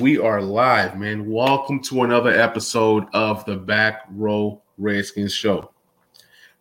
We 0.00 0.16
are 0.16 0.40
live, 0.40 0.98
man. 0.98 1.30
Welcome 1.30 1.82
to 1.82 2.04
another 2.04 2.30
episode 2.30 3.04
of 3.12 3.44
the 3.44 3.56
Back 3.56 4.06
Row 4.12 4.62
Redskins 4.78 5.34
Show. 5.34 5.72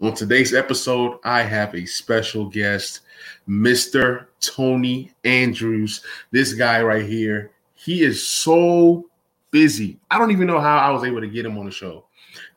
On 0.02 0.14
today's 0.14 0.54
episode, 0.54 1.20
I 1.24 1.44
have 1.44 1.74
a 1.74 1.86
special 1.86 2.50
guest, 2.50 3.00
Mr. 3.48 4.26
Tony 4.42 5.14
Andrews. 5.24 6.04
This 6.32 6.52
guy 6.52 6.84
right 6.84 7.06
here, 7.06 7.52
he 7.76 8.04
is 8.04 8.28
so 8.28 9.06
busy. 9.52 9.98
I 10.12 10.18
don't 10.18 10.32
even 10.32 10.46
know 10.46 10.60
how 10.60 10.78
I 10.78 10.90
was 10.90 11.06
able 11.06 11.22
to 11.22 11.28
get 11.28 11.46
him 11.46 11.58
on 11.58 11.66
the 11.66 11.72
show. 11.72 12.08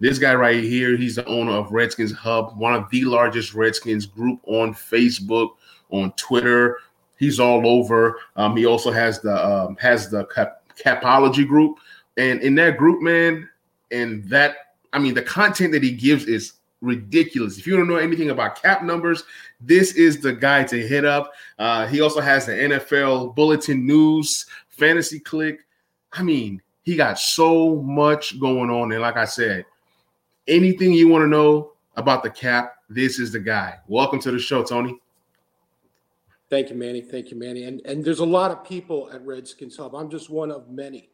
This 0.00 0.18
guy 0.18 0.34
right 0.34 0.64
here, 0.64 0.96
he's 0.96 1.14
the 1.14 1.24
owner 1.26 1.52
of 1.52 1.70
Redskins 1.70 2.10
Hub, 2.10 2.58
one 2.58 2.74
of 2.74 2.90
the 2.90 3.04
largest 3.04 3.54
Redskins 3.54 4.04
group 4.04 4.40
on 4.46 4.74
Facebook, 4.74 5.50
on 5.90 6.10
Twitter. 6.14 6.78
He's 7.18 7.38
all 7.38 7.64
over. 7.68 8.18
Um, 8.34 8.56
he 8.56 8.66
also 8.66 8.90
has 8.90 9.20
the 9.20 9.46
um, 9.46 9.76
has 9.76 10.10
the 10.10 10.24
Capology 10.84 11.46
group, 11.46 11.78
and 12.16 12.40
in 12.40 12.54
that 12.56 12.76
group, 12.76 13.02
man, 13.02 13.48
and 13.90 14.24
that 14.28 14.56
I 14.92 14.98
mean, 14.98 15.14
the 15.14 15.22
content 15.22 15.72
that 15.72 15.82
he 15.82 15.92
gives 15.92 16.24
is 16.24 16.54
ridiculous. 16.80 17.58
If 17.58 17.66
you 17.66 17.76
don't 17.76 17.88
know 17.88 17.96
anything 17.96 18.30
about 18.30 18.60
cap 18.60 18.82
numbers, 18.82 19.24
this 19.60 19.94
is 19.94 20.20
the 20.20 20.32
guy 20.32 20.64
to 20.64 20.86
hit 20.86 21.04
up. 21.04 21.32
Uh, 21.58 21.86
he 21.86 22.00
also 22.00 22.20
has 22.20 22.46
the 22.46 22.52
NFL 22.52 23.34
Bulletin 23.34 23.86
News, 23.86 24.46
Fantasy 24.68 25.18
Click. 25.20 25.60
I 26.12 26.22
mean, 26.22 26.60
he 26.82 26.96
got 26.96 27.18
so 27.18 27.76
much 27.76 28.38
going 28.40 28.68
on. 28.68 28.92
And 28.92 29.00
like 29.00 29.16
I 29.16 29.24
said, 29.24 29.64
anything 30.48 30.92
you 30.92 31.08
want 31.08 31.22
to 31.22 31.28
know 31.28 31.72
about 31.96 32.22
the 32.22 32.30
cap, 32.30 32.74
this 32.90 33.18
is 33.18 33.32
the 33.32 33.40
guy. 33.40 33.78
Welcome 33.86 34.20
to 34.20 34.30
the 34.30 34.38
show, 34.38 34.62
Tony. 34.62 34.98
Thank 36.52 36.68
you, 36.68 36.76
Manny. 36.76 37.00
Thank 37.00 37.30
you, 37.30 37.38
Manny. 37.38 37.64
And 37.64 37.80
and 37.86 38.04
there's 38.04 38.18
a 38.18 38.26
lot 38.26 38.50
of 38.50 38.62
people 38.62 39.08
at 39.10 39.24
Redskins 39.24 39.78
Hub. 39.78 39.94
I'm 39.94 40.10
just 40.10 40.28
one 40.28 40.50
of 40.50 40.68
many. 40.68 41.08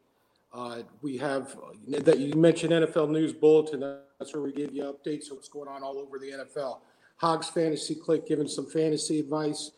Uh, 0.51 0.81
we 1.01 1.15
have 1.15 1.55
uh, 1.63 2.01
that 2.01 2.19
you 2.19 2.33
mentioned 2.33 2.73
NFL 2.73 3.09
News 3.09 3.31
Bulletin. 3.31 3.79
That's 3.79 4.33
where 4.33 4.43
we 4.43 4.51
give 4.51 4.73
you 4.73 4.83
updates 4.83 5.31
of 5.31 5.37
what's 5.37 5.47
going 5.47 5.69
on 5.69 5.81
all 5.81 5.97
over 5.97 6.19
the 6.19 6.31
NFL. 6.31 6.79
Hogs 7.15 7.47
Fantasy 7.47 7.95
Click 7.95 8.27
giving 8.27 8.49
some 8.49 8.65
fantasy 8.65 9.21
advice. 9.21 9.71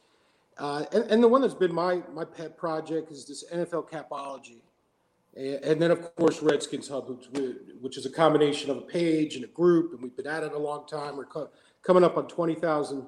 Uh, 0.58 0.86
and, 0.94 1.04
and, 1.12 1.24
the 1.24 1.28
one 1.28 1.42
that's 1.42 1.54
been 1.54 1.76
my 1.76 2.02
my 2.12 2.26
pet 2.26 2.58
project 2.58 3.12
is 3.12 3.28
this 3.28 3.44
NFL 3.54 3.88
Capology. 3.88 4.62
And, 5.36 5.64
and 5.64 5.80
then, 5.80 5.92
of 5.92 6.16
course, 6.16 6.42
Redskins 6.42 6.88
Hub, 6.88 7.08
which, 7.08 7.28
which, 7.82 7.98
is 8.00 8.08
a 8.08 8.12
combination 8.12 8.72
of 8.72 8.78
a 8.78 8.82
page 8.82 9.36
and 9.36 9.44
a 9.44 9.50
group. 9.50 9.94
And 9.94 10.02
we've 10.02 10.18
been 10.18 10.26
at 10.26 10.42
it 10.42 10.54
a 10.54 10.58
long 10.58 10.88
time. 10.88 11.18
We're 11.18 11.26
co- 11.26 11.52
coming 11.84 12.04
up 12.04 12.18
on 12.18 12.28
20,000 12.28 13.06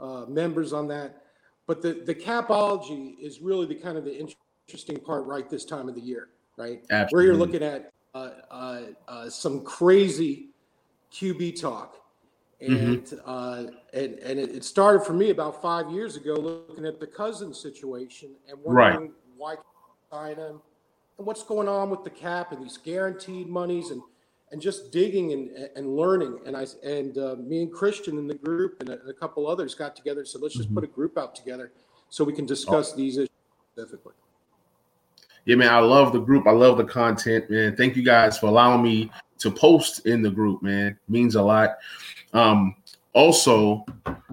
uh, 0.00 0.24
members 0.26 0.72
on 0.72 0.88
that. 0.88 1.20
But 1.66 1.82
the, 1.82 1.94
the 2.04 2.14
capology 2.14 3.18
is 3.18 3.40
really 3.40 3.66
the 3.66 3.74
kind 3.74 3.96
of 3.96 4.04
the 4.04 4.26
interesting 4.68 4.98
part 4.98 5.24
right 5.24 5.48
this 5.48 5.64
time 5.64 5.88
of 5.88 5.94
the 5.94 6.00
year, 6.00 6.28
right? 6.56 6.84
Absolutely. 6.90 7.16
Where 7.16 7.24
you're 7.24 7.46
looking 7.46 7.62
at 7.62 7.92
uh, 8.14 8.30
uh, 8.50 8.80
uh, 9.08 9.30
some 9.30 9.64
crazy 9.64 10.50
QB 11.12 11.60
talk. 11.60 11.96
And, 12.60 13.04
mm-hmm. 13.04 13.16
uh, 13.26 13.70
and 13.92 14.14
and 14.20 14.38
it 14.38 14.64
started 14.64 15.00
for 15.00 15.12
me 15.12 15.30
about 15.30 15.60
five 15.60 15.90
years 15.90 16.16
ago, 16.16 16.34
looking 16.34 16.86
at 16.86 17.00
the 17.00 17.06
Cousins 17.06 17.60
situation 17.60 18.30
and 18.48 18.58
wondering 18.62 19.00
right. 19.00 19.10
why 19.36 19.56
sign 20.10 20.36
him 20.36 20.60
and 21.18 21.26
what's 21.26 21.42
going 21.42 21.68
on 21.68 21.90
with 21.90 22.04
the 22.04 22.10
cap 22.10 22.52
and 22.52 22.62
these 22.62 22.76
guaranteed 22.76 23.48
monies 23.48 23.90
and 23.90 24.00
and 24.54 24.62
just 24.62 24.92
digging 24.92 25.32
and, 25.32 25.50
and 25.74 25.96
learning. 25.96 26.38
And 26.46 26.56
I 26.56 26.64
and 26.84 27.18
uh, 27.18 27.34
me 27.40 27.62
and 27.62 27.72
Christian 27.72 28.18
in 28.18 28.28
the 28.28 28.36
group 28.36 28.76
and 28.78 28.88
a, 28.88 29.00
and 29.00 29.10
a, 29.10 29.12
couple 29.12 29.48
others 29.48 29.74
got 29.74 29.96
together 29.96 30.20
and 30.20 30.28
said, 30.28 30.42
let's 30.42 30.54
just 30.54 30.68
mm-hmm. 30.68 30.76
put 30.76 30.84
a 30.84 30.86
group 30.86 31.18
out 31.18 31.34
together 31.34 31.72
so 32.08 32.22
we 32.22 32.32
can 32.32 32.46
discuss 32.46 32.92
oh. 32.92 32.96
these 32.96 33.16
issues 33.16 33.30
specifically. 33.72 34.12
Yeah, 35.44 35.56
man, 35.56 35.74
I 35.74 35.80
love 35.80 36.12
the 36.12 36.20
group. 36.20 36.46
I 36.46 36.52
love 36.52 36.78
the 36.78 36.84
content, 36.84 37.50
man. 37.50 37.74
Thank 37.74 37.96
you 37.96 38.04
guys 38.04 38.38
for 38.38 38.46
allowing 38.46 38.80
me 38.80 39.10
to 39.38 39.50
post 39.50 40.06
in 40.06 40.22
the 40.22 40.30
group, 40.30 40.62
man. 40.62 40.86
It 40.86 40.96
means 41.08 41.34
a 41.34 41.42
lot. 41.42 41.70
Um, 42.32 42.76
also, 43.12 43.84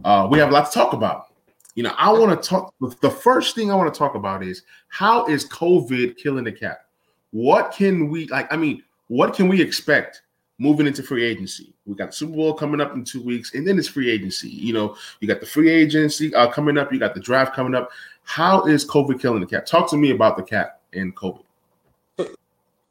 uh, 0.06 0.28
we 0.30 0.38
have 0.38 0.50
a 0.50 0.54
lot 0.54 0.72
to 0.72 0.72
talk 0.72 0.94
about. 0.94 1.34
You 1.74 1.82
know, 1.82 1.96
I 1.98 2.12
want 2.12 2.40
to 2.40 2.48
talk. 2.48 2.76
The 3.02 3.10
first 3.10 3.56
thing 3.56 3.72
I 3.72 3.76
want 3.76 3.92
to 3.92 3.98
talk 3.98 4.14
about 4.14 4.44
is 4.44 4.62
how 4.90 5.26
is 5.26 5.50
COVID 5.50 6.16
killing 6.16 6.44
the 6.44 6.52
cap? 6.52 6.86
What 7.32 7.72
can 7.72 8.08
we 8.10 8.28
like? 8.28 8.54
I 8.54 8.58
mean, 8.58 8.84
what 9.12 9.34
can 9.34 9.50
we 9.50 9.62
expect 9.62 10.22
moving 10.58 10.88
into 10.88 11.04
free 11.04 11.26
agency? 11.26 11.74
We 11.86 11.96
got 11.96 12.12
the 12.12 12.14
Super 12.14 12.32
Bowl 12.32 12.54
coming 12.54 12.80
up 12.80 12.94
in 12.94 13.04
two 13.04 13.22
weeks, 13.22 13.54
and 13.54 13.68
then 13.68 13.78
it's 13.78 13.90
free 13.90 14.10
agency. 14.10 14.48
You 14.48 14.72
know, 14.72 14.96
you 15.20 15.28
got 15.28 15.42
the 15.42 15.46
free 15.46 15.70
agency 15.70 16.34
uh, 16.34 16.50
coming 16.50 16.78
up, 16.78 16.94
you 16.94 17.00
got 17.00 17.14
the 17.14 17.20
draft 17.20 17.54
coming 17.54 17.76
up. 17.76 17.92
How 18.24 18.64
is 18.64 18.86
COVID 18.86 19.20
killing 19.20 19.42
the 19.42 19.48
cap? 19.48 19.66
Talk 19.66 19.90
to 19.90 19.98
me 19.98 20.12
about 20.12 20.38
the 20.38 20.44
cap 20.44 20.80
and 20.94 21.14
COVID. 21.14 21.44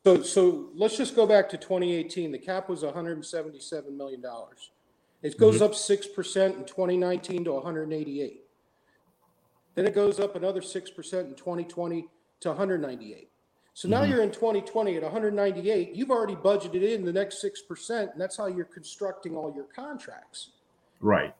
So, 0.05 0.23
so 0.23 0.69
let's 0.75 0.99
just 0.99 1.17
go 1.17 1.27
back 1.27 1.49
to 1.51 1.57
2018. 1.57 2.33
The 2.33 2.39
cap 2.39 2.69
was 2.69 2.83
177 2.83 3.97
million 3.97 4.21
dollars. 4.21 4.73
It 5.23 5.39
goes 5.39 5.55
mm-hmm. 5.57 5.65
up 5.65 5.75
six 5.75 6.07
percent 6.07 6.57
in 6.57 6.65
2019 6.67 7.45
to 7.45 7.53
188. 7.53 8.43
Then 9.75 9.87
it 9.87 9.95
goes 9.95 10.21
up 10.21 10.37
another 10.37 10.61
six 10.61 10.91
percent 10.91 11.29
in 11.29 11.35
2020 11.35 12.09
to 12.41 12.49
198. 12.51 13.30
So 13.75 13.89
now 13.89 14.03
mm-hmm. 14.03 14.11
you're 14.11 14.23
in 14.23 14.31
2020 14.31 14.97
at 14.97 15.03
198. 15.03 15.95
You've 15.95 16.11
already 16.11 16.35
budgeted 16.35 16.95
in 16.95 17.05
the 17.05 17.13
next 17.13 17.43
6%, 17.43 18.13
and 18.13 18.21
that's 18.21 18.37
how 18.37 18.47
you're 18.47 18.65
constructing 18.65 19.37
all 19.37 19.53
your 19.55 19.65
contracts. 19.65 20.51
Right. 21.01 21.35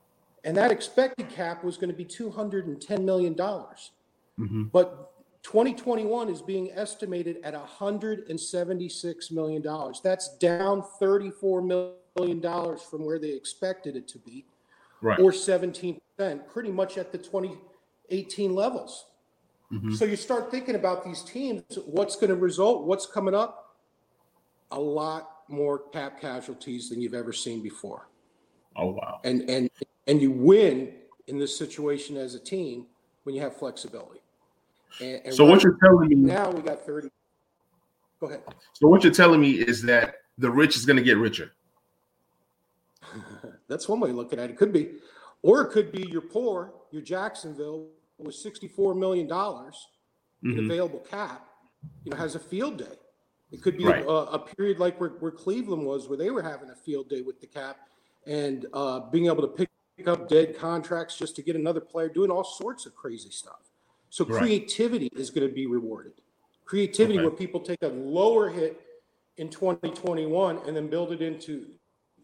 And 0.45 0.57
that 0.57 0.71
expected 0.71 1.29
cap 1.29 1.63
was 1.65 1.77
going 1.77 1.91
to 1.91 1.97
be 1.97 2.05
$210 2.05 3.03
million. 3.03 3.35
Mm-hmm. 3.35 4.65
But 4.73 5.13
2021 5.43 6.29
is 6.29 6.43
being 6.43 6.71
estimated 6.73 7.39
at 7.43 7.55
$176 7.55 9.33
million. 9.33 9.63
That's 10.03 10.37
down 10.39 10.83
$34 11.01 11.95
million 12.17 12.43
from 12.79 13.05
where 13.05 13.19
they 13.19 13.33
expected 13.33 13.97
it 13.97 14.09
to 14.09 14.19
be, 14.19 14.45
right. 15.03 15.19
or 15.19 15.33
17%, 15.33 16.01
pretty 16.49 16.71
much 16.71 16.99
at 16.99 17.13
the 17.13 17.19
2018 17.19 18.55
levels. 18.55 19.07
Mm-hmm. 19.73 19.95
So 19.95 20.05
you 20.05 20.17
start 20.17 20.51
thinking 20.51 20.75
about 20.75 21.05
these 21.05 21.23
teams, 21.23 21.63
what's 21.87 22.17
going 22.17 22.31
to 22.31 22.37
result, 22.37 22.87
what's 22.87 23.07
coming 23.07 23.35
up? 23.35 23.77
A 24.73 24.81
lot 24.81 25.31
more 25.49 25.79
cap 25.91 26.21
casualties 26.21 26.89
than 26.89 27.01
you've 27.01 27.15
ever 27.15 27.33
seen 27.33 27.63
before. 27.63 28.09
Oh 28.77 28.91
wow. 28.93 29.21
And 29.25 29.49
and 29.51 29.71
and 30.07 30.23
you 30.23 30.31
win 30.31 30.93
in 31.27 31.39
this 31.39 31.57
situation 31.57 32.17
as 32.17 32.35
a 32.35 32.41
team 32.41 32.87
when 33.25 33.35
you 33.35 33.41
have 33.43 33.57
flexibility. 33.57 34.21
And, 35.01 35.23
and 35.25 35.35
so 35.35 35.45
what 35.45 35.63
you're 35.63 35.79
telling 35.83 36.09
me 36.09 36.15
now 36.17 36.51
we 36.51 36.63
got 36.63 36.85
30. 36.85 37.09
Go 38.21 38.27
ahead. 38.27 38.43
So 38.75 38.89
what 38.89 39.03
you're 39.03 39.13
telling 39.13 39.41
me 39.41 39.53
is 39.53 39.83
that 39.83 40.17
the 40.39 40.51
rich 40.51 40.77
is 40.77 40.85
going 40.85 40.97
to 40.97 41.03
get 41.03 41.17
richer. 41.17 41.53
That's 43.69 43.89
one 43.89 44.01
way 44.01 44.11
to 44.11 44.17
look 44.17 44.33
at 44.33 44.39
it. 44.39 44.51
It 44.51 44.57
could 44.57 44.73
be, 44.73 44.93
or 45.43 45.63
it 45.63 45.71
could 45.71 45.93
be 45.93 46.07
you're 46.11 46.21
poor, 46.21 46.73
you're 46.91 47.03
Jacksonville, 47.03 47.87
with 48.25 48.35
$64 48.35 48.97
million 48.97 49.29
in 50.43 50.65
available 50.65 51.01
cap, 51.01 51.47
you 52.05 52.11
know, 52.11 52.17
has 52.17 52.35
a 52.35 52.39
field 52.39 52.79
day. 52.79 52.97
It 53.53 53.63
could 53.63 53.77
be 53.77 53.85
right. 53.85 54.05
a, 54.05 54.09
a, 54.09 54.39
period 54.39 54.79
like 54.79 55.01
where, 55.01 55.11
where 55.11 55.33
Cleveland 55.33 55.85
was, 55.85 56.09
where 56.09 56.17
they 56.17 56.31
were 56.31 56.43
having 56.43 56.71
a 56.71 56.75
field 56.75 57.09
day 57.09 57.21
with 57.21 57.41
the 57.41 57.47
cap 57.47 57.79
and 58.27 58.67
uh, 58.73 59.01
being 59.11 59.27
able 59.27 59.43
to 59.43 59.49
pick 59.49 59.69
up 60.07 60.29
dead 60.29 60.57
contracts 60.57 61.17
just 61.17 61.35
to 61.37 61.43
get 61.43 61.57
another 61.57 61.81
player, 61.81 62.09
doing 62.09 62.31
all 62.31 62.45
sorts 62.45 62.87
of 62.87 62.95
crazy 62.95 63.31
stuff. 63.31 63.71
So 64.09 64.25
right. 64.25 64.39
creativity 64.39 65.09
is 65.17 65.31
going 65.31 65.47
to 65.49 65.53
be 65.53 65.67
rewarded. 65.67 66.13
Creativity 66.65 67.19
okay. 67.19 67.27
where 67.27 67.37
people 67.37 67.61
take 67.61 67.83
a 67.83 67.89
lower 67.89 68.49
hit 68.49 68.81
in 69.37 69.49
2021 69.49 70.61
and 70.67 70.77
then 70.77 70.89
build 70.89 71.13
it 71.13 71.21
into 71.21 71.67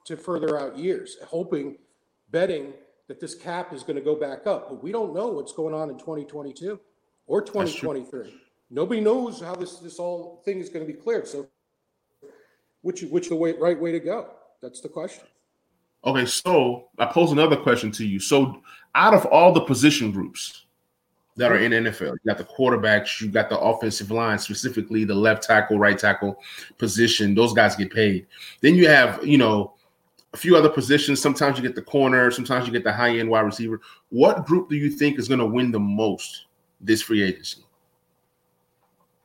to 0.04 0.16
further 0.16 0.58
out 0.58 0.78
years, 0.78 1.16
hoping, 1.26 1.76
betting 2.31 2.72
that 3.08 3.20
this 3.20 3.35
cap 3.35 3.73
is 3.73 3.82
going 3.82 3.97
to 3.97 4.03
go 4.03 4.17
back 4.17 4.47
up, 4.47 4.69
but 4.69 4.82
we 4.82 4.93
don't 4.93 5.14
know 5.14 5.29
what's 5.29 5.53
going 5.53 5.75
on 5.75 5.91
in 5.91 5.99
2022 5.99 6.79
or 7.26 7.43
2023. 7.43 8.35
Nobody 8.70 9.00
knows 9.00 9.41
how 9.41 9.55
this 9.55 9.76
this 9.79 9.99
all 9.99 10.43
thing 10.44 10.58
is 10.58 10.69
going 10.69 10.85
to 10.85 10.93
be 10.93 10.99
cleared. 10.99 11.29
So, 11.29 11.47
which 12.82 13.03
which 13.03 13.29
the 13.29 13.37
way, 13.37 13.53
right 13.53 13.81
way 13.81 13.93
to 13.93 14.00
go? 14.00 14.31
That's 14.61 14.81
the 14.81 14.88
question. 14.88 15.25
Okay, 16.05 16.26
so 16.26 16.88
I 16.99 17.06
pose 17.06 17.32
another 17.32 17.56
question 17.56 17.91
to 17.93 18.06
you. 18.06 18.19
So, 18.19 18.61
out 18.94 19.14
of 19.14 19.25
all 19.26 19.53
the 19.53 19.61
position 19.61 20.11
groups 20.11 20.67
that 21.37 21.53
are 21.53 21.58
in 21.58 21.73
NFL, 21.73 22.12
you 22.12 22.19
got 22.26 22.38
the 22.38 22.44
quarterbacks, 22.44 23.20
you 23.20 23.29
got 23.29 23.49
the 23.49 23.58
offensive 23.58 24.11
line, 24.11 24.38
specifically 24.38 25.05
the 25.05 25.14
left 25.14 25.43
tackle, 25.43 25.79
right 25.79 25.99
tackle 25.99 26.43
position. 26.79 27.35
Those 27.35 27.53
guys 27.53 27.76
get 27.76 27.93
paid. 27.93 28.26
Then 28.62 28.75
you 28.75 28.88
have, 28.88 29.25
you 29.25 29.38
know, 29.38 29.75
a 30.32 30.37
few 30.37 30.56
other 30.56 30.69
positions. 30.69 31.20
Sometimes 31.20 31.56
you 31.56 31.62
get 31.62 31.75
the 31.75 31.82
corner, 31.82 32.31
sometimes 32.31 32.67
you 32.67 32.73
get 32.73 32.84
the 32.84 32.93
high 32.93 33.19
end 33.19 33.28
wide 33.28 33.40
receiver. 33.40 33.81
What 34.11 34.46
group 34.46 34.69
do 34.69 34.76
you 34.76 34.90
think 34.90 35.19
is 35.19 35.28
going 35.28 35.40
to 35.40 35.46
win 35.46 35.70
the 35.70 35.81
most 35.81 36.46
this 36.81 37.02
free 37.02 37.23
agency? 37.23 37.62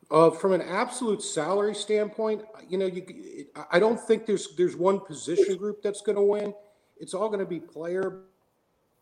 Uh, 0.09 0.29
from 0.29 0.51
an 0.51 0.61
absolute 0.61 1.21
salary 1.21 1.73
standpoint, 1.73 2.43
you 2.67 2.77
know, 2.77 2.85
you, 2.85 3.45
I 3.71 3.79
don't 3.79 3.99
think 3.99 4.25
there's 4.25 4.55
there's 4.57 4.75
one 4.75 4.99
position 4.99 5.55
group 5.57 5.81
that's 5.81 6.01
going 6.01 6.17
to 6.17 6.21
win. 6.21 6.53
It's 6.99 7.13
all 7.13 7.27
going 7.29 7.39
to 7.39 7.45
be 7.45 7.59
player 7.59 8.23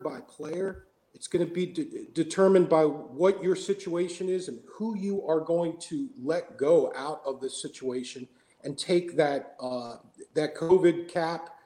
by 0.03 0.19
player. 0.21 0.85
It's 1.15 1.27
going 1.27 1.45
to 1.45 1.51
be 1.51 1.65
de- 1.65 2.07
determined 2.13 2.69
by 2.69 2.83
what 2.83 3.43
your 3.43 3.55
situation 3.55 4.29
is 4.29 4.47
and 4.47 4.59
who 4.71 4.95
you 4.95 5.25
are 5.27 5.39
going 5.39 5.77
to 5.81 6.09
let 6.21 6.57
go 6.57 6.93
out 6.95 7.21
of 7.25 7.41
the 7.41 7.49
situation 7.49 8.27
and 8.63 8.77
take 8.77 9.17
that 9.17 9.55
uh, 9.59 9.95
that 10.35 10.55
COVID 10.55 11.07
cap 11.07 11.58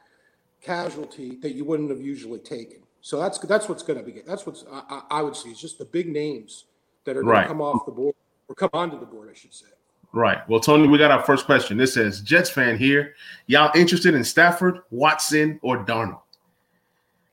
casualty 0.63 1.37
that 1.37 1.53
you 1.53 1.65
wouldn't 1.65 1.89
have 1.89 2.01
usually 2.01 2.39
taken. 2.39 2.79
So 3.01 3.19
that's 3.19 3.37
that's 3.39 3.67
what's 3.67 3.83
going 3.83 3.99
to 3.99 4.05
be. 4.05 4.21
That's 4.25 4.45
what's 4.45 4.63
I, 4.71 5.01
I 5.11 5.21
would 5.21 5.35
see. 5.35 5.49
It's 5.49 5.59
just 5.59 5.77
the 5.77 5.85
big 5.85 6.07
names 6.07 6.65
that 7.03 7.17
are 7.17 7.21
going 7.21 7.35
right. 7.35 7.41
to 7.43 7.47
come 7.47 7.61
off 7.61 7.85
the 7.85 7.91
board 7.91 8.15
or 8.47 8.55
come 8.55 8.69
onto 8.73 8.99
the 8.99 9.05
board, 9.05 9.29
I 9.29 9.37
should 9.37 9.53
say. 9.53 9.67
Right. 10.13 10.47
Well, 10.47 10.59
Tony, 10.59 10.87
we 10.87 10.97
got 10.97 11.11
our 11.11 11.23
first 11.23 11.45
question. 11.45 11.75
This 11.75 11.95
says 11.95 12.21
Jets 12.21 12.49
fan 12.49 12.77
here. 12.77 13.15
Y'all 13.47 13.71
interested 13.75 14.13
in 14.13 14.23
Stafford, 14.23 14.81
Watson, 14.91 15.59
or 15.63 15.83
Darnold? 15.83 16.21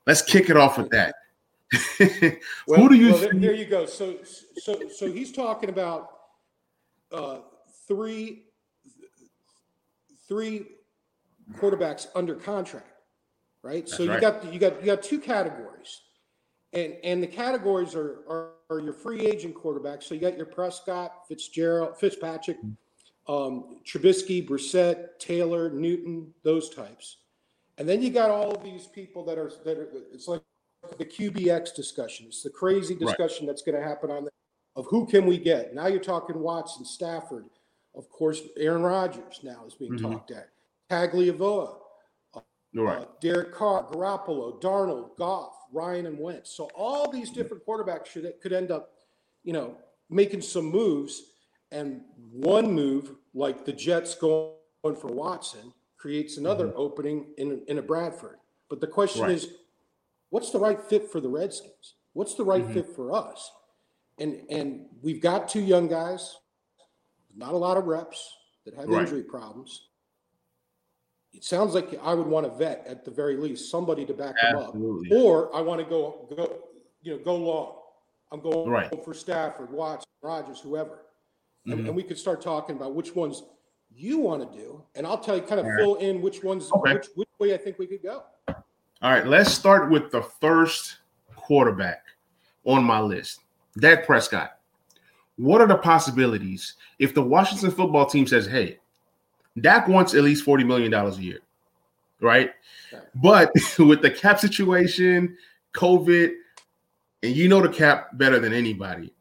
Let's 0.06 0.22
kick 0.22 0.48
it 0.48 0.56
off 0.56 0.78
with 0.78 0.90
that. 0.90 1.14
well, 2.66 2.80
Who 2.80 2.88
do 2.88 2.96
you? 2.96 3.12
Well, 3.12 3.18
there, 3.18 3.32
there, 3.34 3.54
you 3.54 3.66
go. 3.66 3.86
So, 3.86 4.16
so, 4.56 4.88
so 4.88 5.12
he's 5.12 5.30
talking 5.30 5.68
about 5.68 6.20
uh, 7.12 7.40
three, 7.86 8.44
three 10.26 10.66
quarterbacks 11.52 12.08
under 12.14 12.34
contract, 12.34 12.89
right? 13.62 13.84
That's 13.84 13.96
so 13.96 14.04
you 14.04 14.10
right. 14.10 14.20
got 14.20 14.52
you 14.52 14.58
got 14.58 14.80
you 14.80 14.86
got 14.86 15.02
two 15.02 15.18
categories, 15.18 16.02
and 16.72 16.94
and 17.04 17.22
the 17.22 17.26
categories 17.26 17.94
are, 17.94 18.24
are 18.28 18.50
are 18.70 18.80
your 18.80 18.92
free 18.92 19.26
agent 19.26 19.54
quarterbacks. 19.54 20.04
So 20.04 20.14
you 20.14 20.20
got 20.20 20.36
your 20.36 20.46
Prescott, 20.46 21.26
Fitzgerald, 21.28 21.98
Fitzpatrick, 21.98 22.58
um, 23.28 23.80
Trubisky, 23.84 24.46
Brissett, 24.46 25.18
Taylor, 25.18 25.70
Newton, 25.70 26.32
those 26.42 26.70
types, 26.70 27.18
and 27.78 27.88
then 27.88 28.02
you 28.02 28.10
got 28.10 28.30
all 28.30 28.52
of 28.52 28.62
these 28.62 28.86
people 28.86 29.24
that 29.24 29.38
are 29.38 29.52
that 29.64 29.78
are. 29.78 29.88
It's 30.12 30.28
like 30.28 30.42
the 30.98 31.04
QBX 31.04 31.74
discussion. 31.74 32.26
It's 32.28 32.42
the 32.42 32.50
crazy 32.50 32.94
discussion 32.94 33.46
right. 33.46 33.52
that's 33.52 33.62
going 33.62 33.80
to 33.80 33.86
happen 33.86 34.10
on 34.10 34.24
the 34.24 34.30
of 34.76 34.86
who 34.86 35.06
can 35.06 35.26
we 35.26 35.36
get. 35.36 35.74
Now 35.74 35.88
you're 35.88 36.00
talking 36.00 36.38
Watson, 36.38 36.84
Stafford, 36.84 37.44
of 37.94 38.08
course, 38.08 38.42
Aaron 38.56 38.82
Rodgers 38.82 39.40
now 39.42 39.64
is 39.66 39.74
being 39.74 39.92
mm-hmm. 39.92 40.12
talked 40.12 40.30
at. 40.30 40.48
Tagovailoa, 40.90 41.76
right. 42.74 42.98
uh, 42.98 43.04
Derek 43.20 43.52
Carr, 43.52 43.84
Garoppolo, 43.84 44.60
Darnold, 44.60 45.16
Goff, 45.16 45.52
Ryan, 45.72 46.06
and 46.06 46.18
Wentz. 46.18 46.50
So 46.50 46.70
all 46.74 47.10
these 47.10 47.30
different 47.30 47.64
quarterbacks 47.66 48.06
should 48.06 48.30
could 48.42 48.52
end 48.52 48.70
up, 48.70 48.92
you 49.44 49.52
know, 49.52 49.76
making 50.08 50.42
some 50.42 50.66
moves. 50.66 51.22
And 51.72 52.00
one 52.32 52.72
move, 52.72 53.14
like 53.32 53.64
the 53.64 53.72
Jets 53.72 54.14
going 54.16 54.54
for 54.82 55.06
Watson, 55.06 55.72
creates 55.96 56.36
another 56.36 56.66
mm-hmm. 56.66 56.78
opening 56.78 57.26
in 57.38 57.62
in 57.68 57.78
a 57.78 57.82
Bradford. 57.82 58.38
But 58.68 58.80
the 58.80 58.86
question 58.86 59.22
right. 59.22 59.32
is, 59.32 59.48
what's 60.30 60.50
the 60.50 60.58
right 60.58 60.80
fit 60.80 61.10
for 61.10 61.20
the 61.20 61.28
Redskins? 61.28 61.94
What's 62.12 62.34
the 62.34 62.44
right 62.44 62.62
mm-hmm. 62.62 62.74
fit 62.74 62.86
for 62.94 63.12
us? 63.12 63.50
And 64.18 64.42
and 64.50 64.86
we've 65.02 65.20
got 65.20 65.48
two 65.48 65.60
young 65.60 65.88
guys, 65.88 66.36
not 67.36 67.54
a 67.54 67.56
lot 67.56 67.76
of 67.76 67.84
reps 67.86 68.36
that 68.64 68.74
have 68.74 68.88
right. 68.88 69.02
injury 69.02 69.22
problems 69.22 69.89
it 71.32 71.44
sounds 71.44 71.74
like 71.74 71.98
I 72.02 72.14
would 72.14 72.26
want 72.26 72.46
a 72.46 72.50
vet 72.50 72.84
at 72.86 73.04
the 73.04 73.10
very 73.10 73.36
least, 73.36 73.70
somebody 73.70 74.04
to 74.06 74.14
back 74.14 74.34
Absolutely. 74.42 75.08
them 75.08 75.18
up, 75.18 75.24
or 75.24 75.54
I 75.54 75.60
want 75.60 75.80
to 75.80 75.86
go 75.86 76.26
go 76.34 76.58
you 77.02 77.12
know 77.12 77.18
go 77.22 77.36
long. 77.36 77.76
I'm 78.32 78.40
going 78.40 78.70
right. 78.70 79.04
for 79.04 79.12
Stafford, 79.12 79.72
Watts, 79.72 80.06
Rodgers, 80.22 80.60
whoever, 80.60 81.02
mm-hmm. 81.66 81.72
and, 81.72 81.86
and, 81.88 81.96
we 81.96 82.04
could 82.04 82.16
start 82.16 82.40
talking 82.40 82.76
about 82.76 82.94
which 82.94 83.16
ones 83.16 83.42
you 83.92 84.18
want 84.18 84.48
to 84.48 84.58
do, 84.58 84.82
and 84.94 85.04
I'll 85.04 85.18
tell 85.18 85.34
you 85.34 85.42
kind 85.42 85.60
of 85.60 85.66
All 85.66 85.76
fill 85.76 85.94
right. 85.96 86.04
in 86.04 86.20
which 86.20 86.44
ones 86.44 86.70
okay. 86.72 86.94
which, 86.94 87.06
which 87.16 87.28
way 87.38 87.54
I 87.54 87.56
think 87.56 87.78
we 87.78 87.86
could 87.86 88.02
go. 88.02 88.22
All 88.48 89.10
right, 89.10 89.26
let's 89.26 89.50
start 89.50 89.90
with 89.90 90.10
the 90.10 90.22
first 90.22 90.98
quarterback 91.34 92.04
on 92.64 92.84
my 92.84 93.00
list, 93.00 93.40
Dak 93.78 94.04
Prescott. 94.06 94.58
What 95.36 95.60
are 95.60 95.66
the 95.66 95.78
possibilities 95.78 96.74
if 96.98 97.14
the 97.14 97.22
Washington 97.22 97.70
football 97.70 98.06
team 98.06 98.26
says, 98.26 98.46
"Hey, 98.46 98.78
Dak 99.60 99.88
wants 99.88 100.14
at 100.14 100.22
least 100.22 100.44
$40 100.44 100.66
million 100.66 100.92
a 100.92 101.10
year, 101.16 101.40
right? 102.20 102.52
But 103.14 103.52
with 103.78 104.02
the 104.02 104.10
cap 104.10 104.38
situation, 104.38 105.36
COVID, 105.74 106.32
and 107.22 107.34
you 107.34 107.48
know 107.48 107.60
the 107.60 107.68
cap 107.68 108.16
better 108.18 108.38
than 108.38 108.52
anybody, 108.52 109.12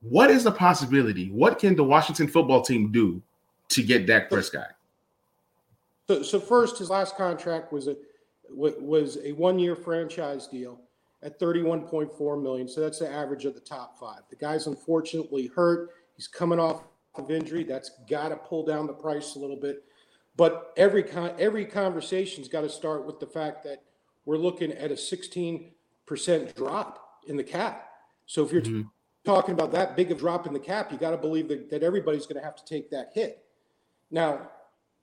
what 0.00 0.30
is 0.30 0.44
the 0.44 0.52
possibility? 0.52 1.30
What 1.30 1.58
can 1.58 1.76
the 1.76 1.84
Washington 1.84 2.28
football 2.28 2.62
team 2.62 2.92
do 2.92 3.22
to 3.68 3.82
get 3.82 4.06
Dak 4.06 4.30
Prescott? 4.30 4.76
So, 6.06 6.22
so 6.22 6.38
first, 6.38 6.78
his 6.78 6.90
last 6.90 7.16
contract 7.16 7.72
was 7.72 7.88
a 7.88 7.96
was 8.50 9.18
a 9.24 9.32
one 9.32 9.58
year 9.58 9.74
franchise 9.74 10.46
deal 10.46 10.80
at 11.22 11.40
31.4 11.40 12.42
million. 12.42 12.68
So 12.68 12.82
that's 12.82 12.98
the 12.98 13.10
average 13.10 13.46
of 13.46 13.54
the 13.54 13.60
top 13.60 13.98
five. 13.98 14.20
The 14.28 14.36
guy's 14.36 14.66
unfortunately 14.66 15.46
hurt. 15.46 15.90
He's 16.14 16.28
coming 16.28 16.60
off 16.60 16.84
of 17.16 17.30
injury. 17.30 17.64
That's 17.64 17.90
got 18.08 18.28
to 18.28 18.36
pull 18.36 18.64
down 18.64 18.86
the 18.86 18.92
price 18.92 19.36
a 19.36 19.38
little 19.38 19.56
bit. 19.56 19.84
But 20.36 20.72
every 20.76 21.02
con- 21.02 21.34
every 21.38 21.64
conversation's 21.64 22.48
got 22.48 22.62
to 22.62 22.68
start 22.68 23.06
with 23.06 23.20
the 23.20 23.26
fact 23.26 23.64
that 23.64 23.82
we're 24.24 24.36
looking 24.36 24.72
at 24.72 24.90
a 24.90 24.94
16% 24.94 25.70
drop 26.54 27.20
in 27.26 27.36
the 27.36 27.44
cap. 27.44 27.88
So 28.26 28.44
if 28.44 28.52
you're 28.52 28.62
mm-hmm. 28.62 28.82
t- 28.82 28.88
talking 29.24 29.52
about 29.52 29.72
that 29.72 29.96
big 29.96 30.10
of 30.10 30.18
drop 30.18 30.46
in 30.46 30.52
the 30.52 30.60
cap, 30.60 30.90
you 30.90 30.98
got 30.98 31.10
to 31.10 31.16
believe 31.16 31.48
that, 31.48 31.70
that 31.70 31.82
everybody's 31.82 32.26
going 32.26 32.40
to 32.40 32.44
have 32.44 32.56
to 32.56 32.64
take 32.64 32.90
that 32.90 33.10
hit. 33.14 33.44
Now, 34.10 34.50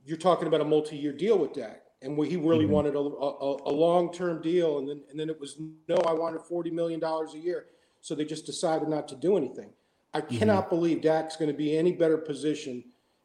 you're 0.05 0.17
talking 0.17 0.47
about 0.47 0.61
a 0.61 0.65
multi-year 0.65 1.13
deal 1.13 1.37
with 1.37 1.53
Dak, 1.53 1.83
and 2.01 2.17
he 2.25 2.35
really 2.35 2.65
mm-hmm. 2.65 2.73
wanted 2.73 2.95
a, 2.95 2.99
a, 2.99 3.69
a 3.69 3.73
long-term 3.73 4.41
deal, 4.41 4.79
and 4.79 4.89
then 4.89 5.03
and 5.09 5.19
then 5.19 5.29
it 5.29 5.39
was 5.39 5.57
no, 5.87 5.95
I 6.07 6.13
wanted 6.13 6.41
forty 6.41 6.71
million 6.71 6.99
dollars 6.99 7.35
a 7.35 7.37
year, 7.37 7.67
so 7.99 8.15
they 8.15 8.25
just 8.25 8.45
decided 8.45 8.87
not 8.87 9.07
to 9.09 9.15
do 9.15 9.37
anything. 9.37 9.69
I 10.13 10.21
mm-hmm. 10.21 10.37
cannot 10.37 10.69
believe 10.69 11.01
Dak's 11.01 11.35
going 11.35 11.51
to 11.51 11.57
be 11.57 11.77
any 11.77 11.91
better 11.91 12.17
position 12.17 12.83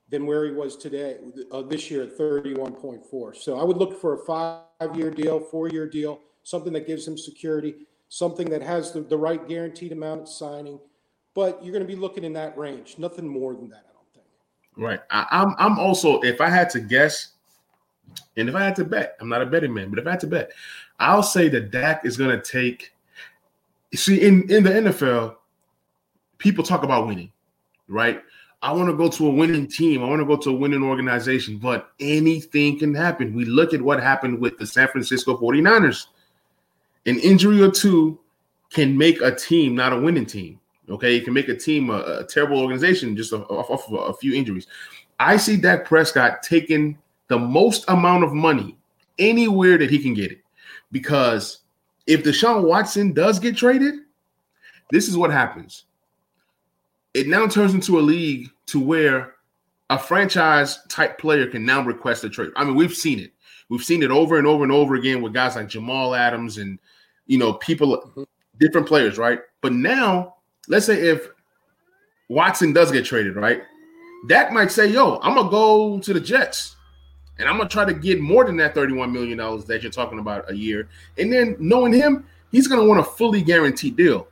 than 0.08 0.24
where 0.26 0.44
he 0.44 0.52
was 0.52 0.76
today, 0.76 1.16
uh, 1.50 1.62
this 1.62 1.90
year 1.90 2.04
at 2.04 2.16
31.4. 2.16 3.36
So 3.36 3.58
I 3.58 3.64
would 3.64 3.76
look 3.76 4.00
for 4.00 4.14
a 4.14 4.24
five-year 4.24 5.10
deal, 5.10 5.40
four-year 5.40 5.88
deal, 5.88 6.20
something 6.44 6.72
that 6.74 6.86
gives 6.86 7.06
him 7.06 7.18
security, 7.18 7.74
something 8.08 8.48
that 8.50 8.62
has 8.62 8.92
the, 8.92 9.00
the 9.00 9.16
right 9.16 9.46
guaranteed 9.48 9.92
amount 9.92 10.22
of 10.22 10.28
signing. 10.28 10.78
But 11.34 11.62
you're 11.62 11.72
going 11.72 11.86
to 11.86 11.92
be 11.92 12.00
looking 12.00 12.24
in 12.24 12.32
that 12.34 12.56
range, 12.56 12.96
nothing 12.98 13.26
more 13.26 13.54
than 13.54 13.68
that, 13.70 13.84
I 13.88 13.92
don't 13.92 14.12
think. 14.14 14.26
Right. 14.76 15.00
I, 15.10 15.26
I'm 15.30 15.54
I'm 15.58 15.78
also, 15.78 16.20
if 16.20 16.40
I 16.40 16.48
had 16.48 16.70
to 16.70 16.80
guess, 16.80 17.32
and 18.36 18.48
if 18.48 18.54
I 18.54 18.62
had 18.62 18.76
to 18.76 18.84
bet, 18.84 19.16
I'm 19.20 19.28
not 19.28 19.42
a 19.42 19.46
betting 19.46 19.74
man, 19.74 19.90
but 19.90 19.98
if 19.98 20.06
I 20.06 20.12
had 20.12 20.20
to 20.20 20.26
bet, 20.28 20.52
I'll 20.98 21.22
say 21.22 21.48
that 21.48 21.70
Dak 21.70 22.06
is 22.06 22.16
going 22.16 22.30
to 22.30 22.42
take. 22.42 22.92
See, 23.94 24.22
in 24.22 24.50
in 24.50 24.64
the 24.64 24.70
NFL, 24.70 25.36
people 26.38 26.64
talk 26.64 26.82
about 26.82 27.06
winning, 27.06 27.32
right? 27.88 28.22
I 28.62 28.72
want 28.72 28.88
to 28.88 28.96
go 28.96 29.08
to 29.08 29.26
a 29.28 29.30
winning 29.30 29.66
team. 29.68 30.02
I 30.02 30.08
want 30.08 30.20
to 30.20 30.26
go 30.26 30.36
to 30.36 30.50
a 30.50 30.54
winning 30.54 30.82
organization, 30.82 31.58
but 31.58 31.90
anything 32.00 32.78
can 32.78 32.94
happen. 32.94 33.34
We 33.34 33.44
look 33.44 33.74
at 33.74 33.82
what 33.82 34.02
happened 34.02 34.40
with 34.40 34.58
the 34.58 34.66
San 34.66 34.88
Francisco 34.88 35.36
49ers. 35.36 36.06
An 37.04 37.18
injury 37.20 37.62
or 37.62 37.70
two 37.70 38.18
can 38.70 38.96
make 38.96 39.20
a 39.20 39.34
team 39.34 39.74
not 39.74 39.92
a 39.92 40.00
winning 40.00 40.26
team. 40.26 40.58
Okay, 40.88 41.16
it 41.16 41.24
can 41.24 41.34
make 41.34 41.48
a 41.48 41.56
team 41.56 41.90
a, 41.90 42.20
a 42.20 42.24
terrible 42.24 42.60
organization 42.60 43.16
just 43.16 43.32
off, 43.32 43.70
off 43.70 43.88
of 43.88 43.94
a, 43.94 43.96
a 43.96 44.14
few 44.14 44.34
injuries. 44.34 44.66
I 45.18 45.36
see 45.36 45.56
Dak 45.56 45.84
Prescott 45.84 46.42
taking 46.42 46.98
the 47.28 47.38
most 47.38 47.84
amount 47.88 48.24
of 48.24 48.32
money 48.32 48.76
anywhere 49.18 49.78
that 49.78 49.90
he 49.90 49.98
can 49.98 50.14
get 50.14 50.32
it. 50.32 50.38
Because 50.92 51.58
if 52.06 52.22
Deshaun 52.22 52.62
Watson 52.62 53.12
does 53.12 53.38
get 53.38 53.56
traded, 53.56 53.94
this 54.90 55.08
is 55.08 55.16
what 55.16 55.32
happens 55.32 55.84
it 57.16 57.26
now 57.26 57.46
turns 57.46 57.72
into 57.72 57.98
a 57.98 58.02
league 58.02 58.50
to 58.66 58.78
where 58.78 59.36
a 59.88 59.98
franchise 59.98 60.78
type 60.88 61.18
player 61.18 61.46
can 61.46 61.64
now 61.64 61.82
request 61.82 62.24
a 62.24 62.28
trade. 62.28 62.50
I 62.56 62.64
mean, 62.64 62.74
we've 62.74 62.92
seen 62.92 63.18
it. 63.18 63.32
We've 63.70 63.82
seen 63.82 64.02
it 64.02 64.10
over 64.10 64.36
and 64.36 64.46
over 64.46 64.62
and 64.64 64.72
over 64.72 64.96
again 64.96 65.22
with 65.22 65.32
guys 65.32 65.56
like 65.56 65.66
Jamal 65.66 66.14
Adams 66.14 66.58
and 66.58 66.78
you 67.26 67.38
know 67.38 67.54
people, 67.54 68.26
different 68.60 68.86
players, 68.86 69.16
right? 69.16 69.40
But 69.62 69.72
now, 69.72 70.36
let's 70.68 70.84
say 70.84 71.08
if 71.08 71.28
Watson 72.28 72.74
does 72.74 72.92
get 72.92 73.06
traded, 73.06 73.34
right? 73.34 73.62
Dak 74.28 74.52
might 74.52 74.70
say, 74.70 74.86
"Yo, 74.86 75.18
I'm 75.22 75.34
gonna 75.34 75.50
go 75.50 75.98
to 75.98 76.12
the 76.12 76.20
Jets, 76.20 76.76
and 77.38 77.48
I'm 77.48 77.56
gonna 77.56 77.70
try 77.70 77.86
to 77.86 77.94
get 77.94 78.20
more 78.20 78.44
than 78.44 78.58
that 78.58 78.74
31 78.74 79.10
million 79.10 79.38
dollars 79.38 79.64
that 79.64 79.82
you're 79.82 79.90
talking 79.90 80.18
about 80.18 80.50
a 80.50 80.54
year." 80.54 80.88
And 81.16 81.32
then 81.32 81.56
knowing 81.58 81.94
him, 81.94 82.26
he's 82.52 82.68
gonna 82.68 82.84
want 82.84 83.00
a 83.00 83.04
fully 83.04 83.40
guaranteed 83.40 83.96
deal. 83.96 84.28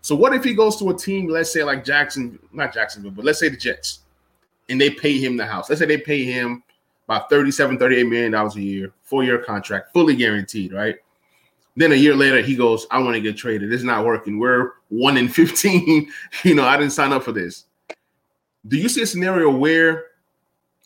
So 0.00 0.14
what 0.14 0.34
if 0.34 0.44
he 0.44 0.54
goes 0.54 0.76
to 0.76 0.90
a 0.90 0.94
team, 0.96 1.28
let's 1.28 1.52
say 1.52 1.64
like 1.64 1.84
Jackson, 1.84 2.38
not 2.52 2.72
Jacksonville, 2.72 3.10
but 3.10 3.24
let's 3.24 3.38
say 3.38 3.48
the 3.48 3.56
Jets, 3.56 4.00
and 4.68 4.80
they 4.80 4.90
pay 4.90 5.18
him 5.18 5.36
the 5.36 5.46
house. 5.46 5.68
Let's 5.68 5.80
say 5.80 5.86
they 5.86 5.98
pay 5.98 6.24
him 6.24 6.62
about 7.08 7.30
37, 7.30 7.78
38 7.78 8.04
million 8.04 8.32
dollars 8.32 8.56
a 8.56 8.62
year, 8.62 8.92
four-year 9.02 9.38
contract, 9.38 9.92
fully 9.92 10.14
guaranteed, 10.14 10.72
right? 10.72 10.96
Then 11.76 11.92
a 11.92 11.94
year 11.94 12.16
later, 12.16 12.42
he 12.42 12.56
goes, 12.56 12.86
I 12.90 12.98
want 12.98 13.14
to 13.14 13.20
get 13.20 13.36
traded. 13.36 13.72
It's 13.72 13.84
not 13.84 14.04
working. 14.04 14.38
We're 14.38 14.72
one 14.88 15.16
in 15.16 15.28
15. 15.28 16.10
you 16.44 16.54
know, 16.54 16.64
I 16.64 16.76
didn't 16.76 16.92
sign 16.92 17.12
up 17.12 17.22
for 17.22 17.32
this. 17.32 17.64
Do 18.66 18.76
you 18.76 18.88
see 18.88 19.02
a 19.02 19.06
scenario 19.06 19.50
where 19.50 20.06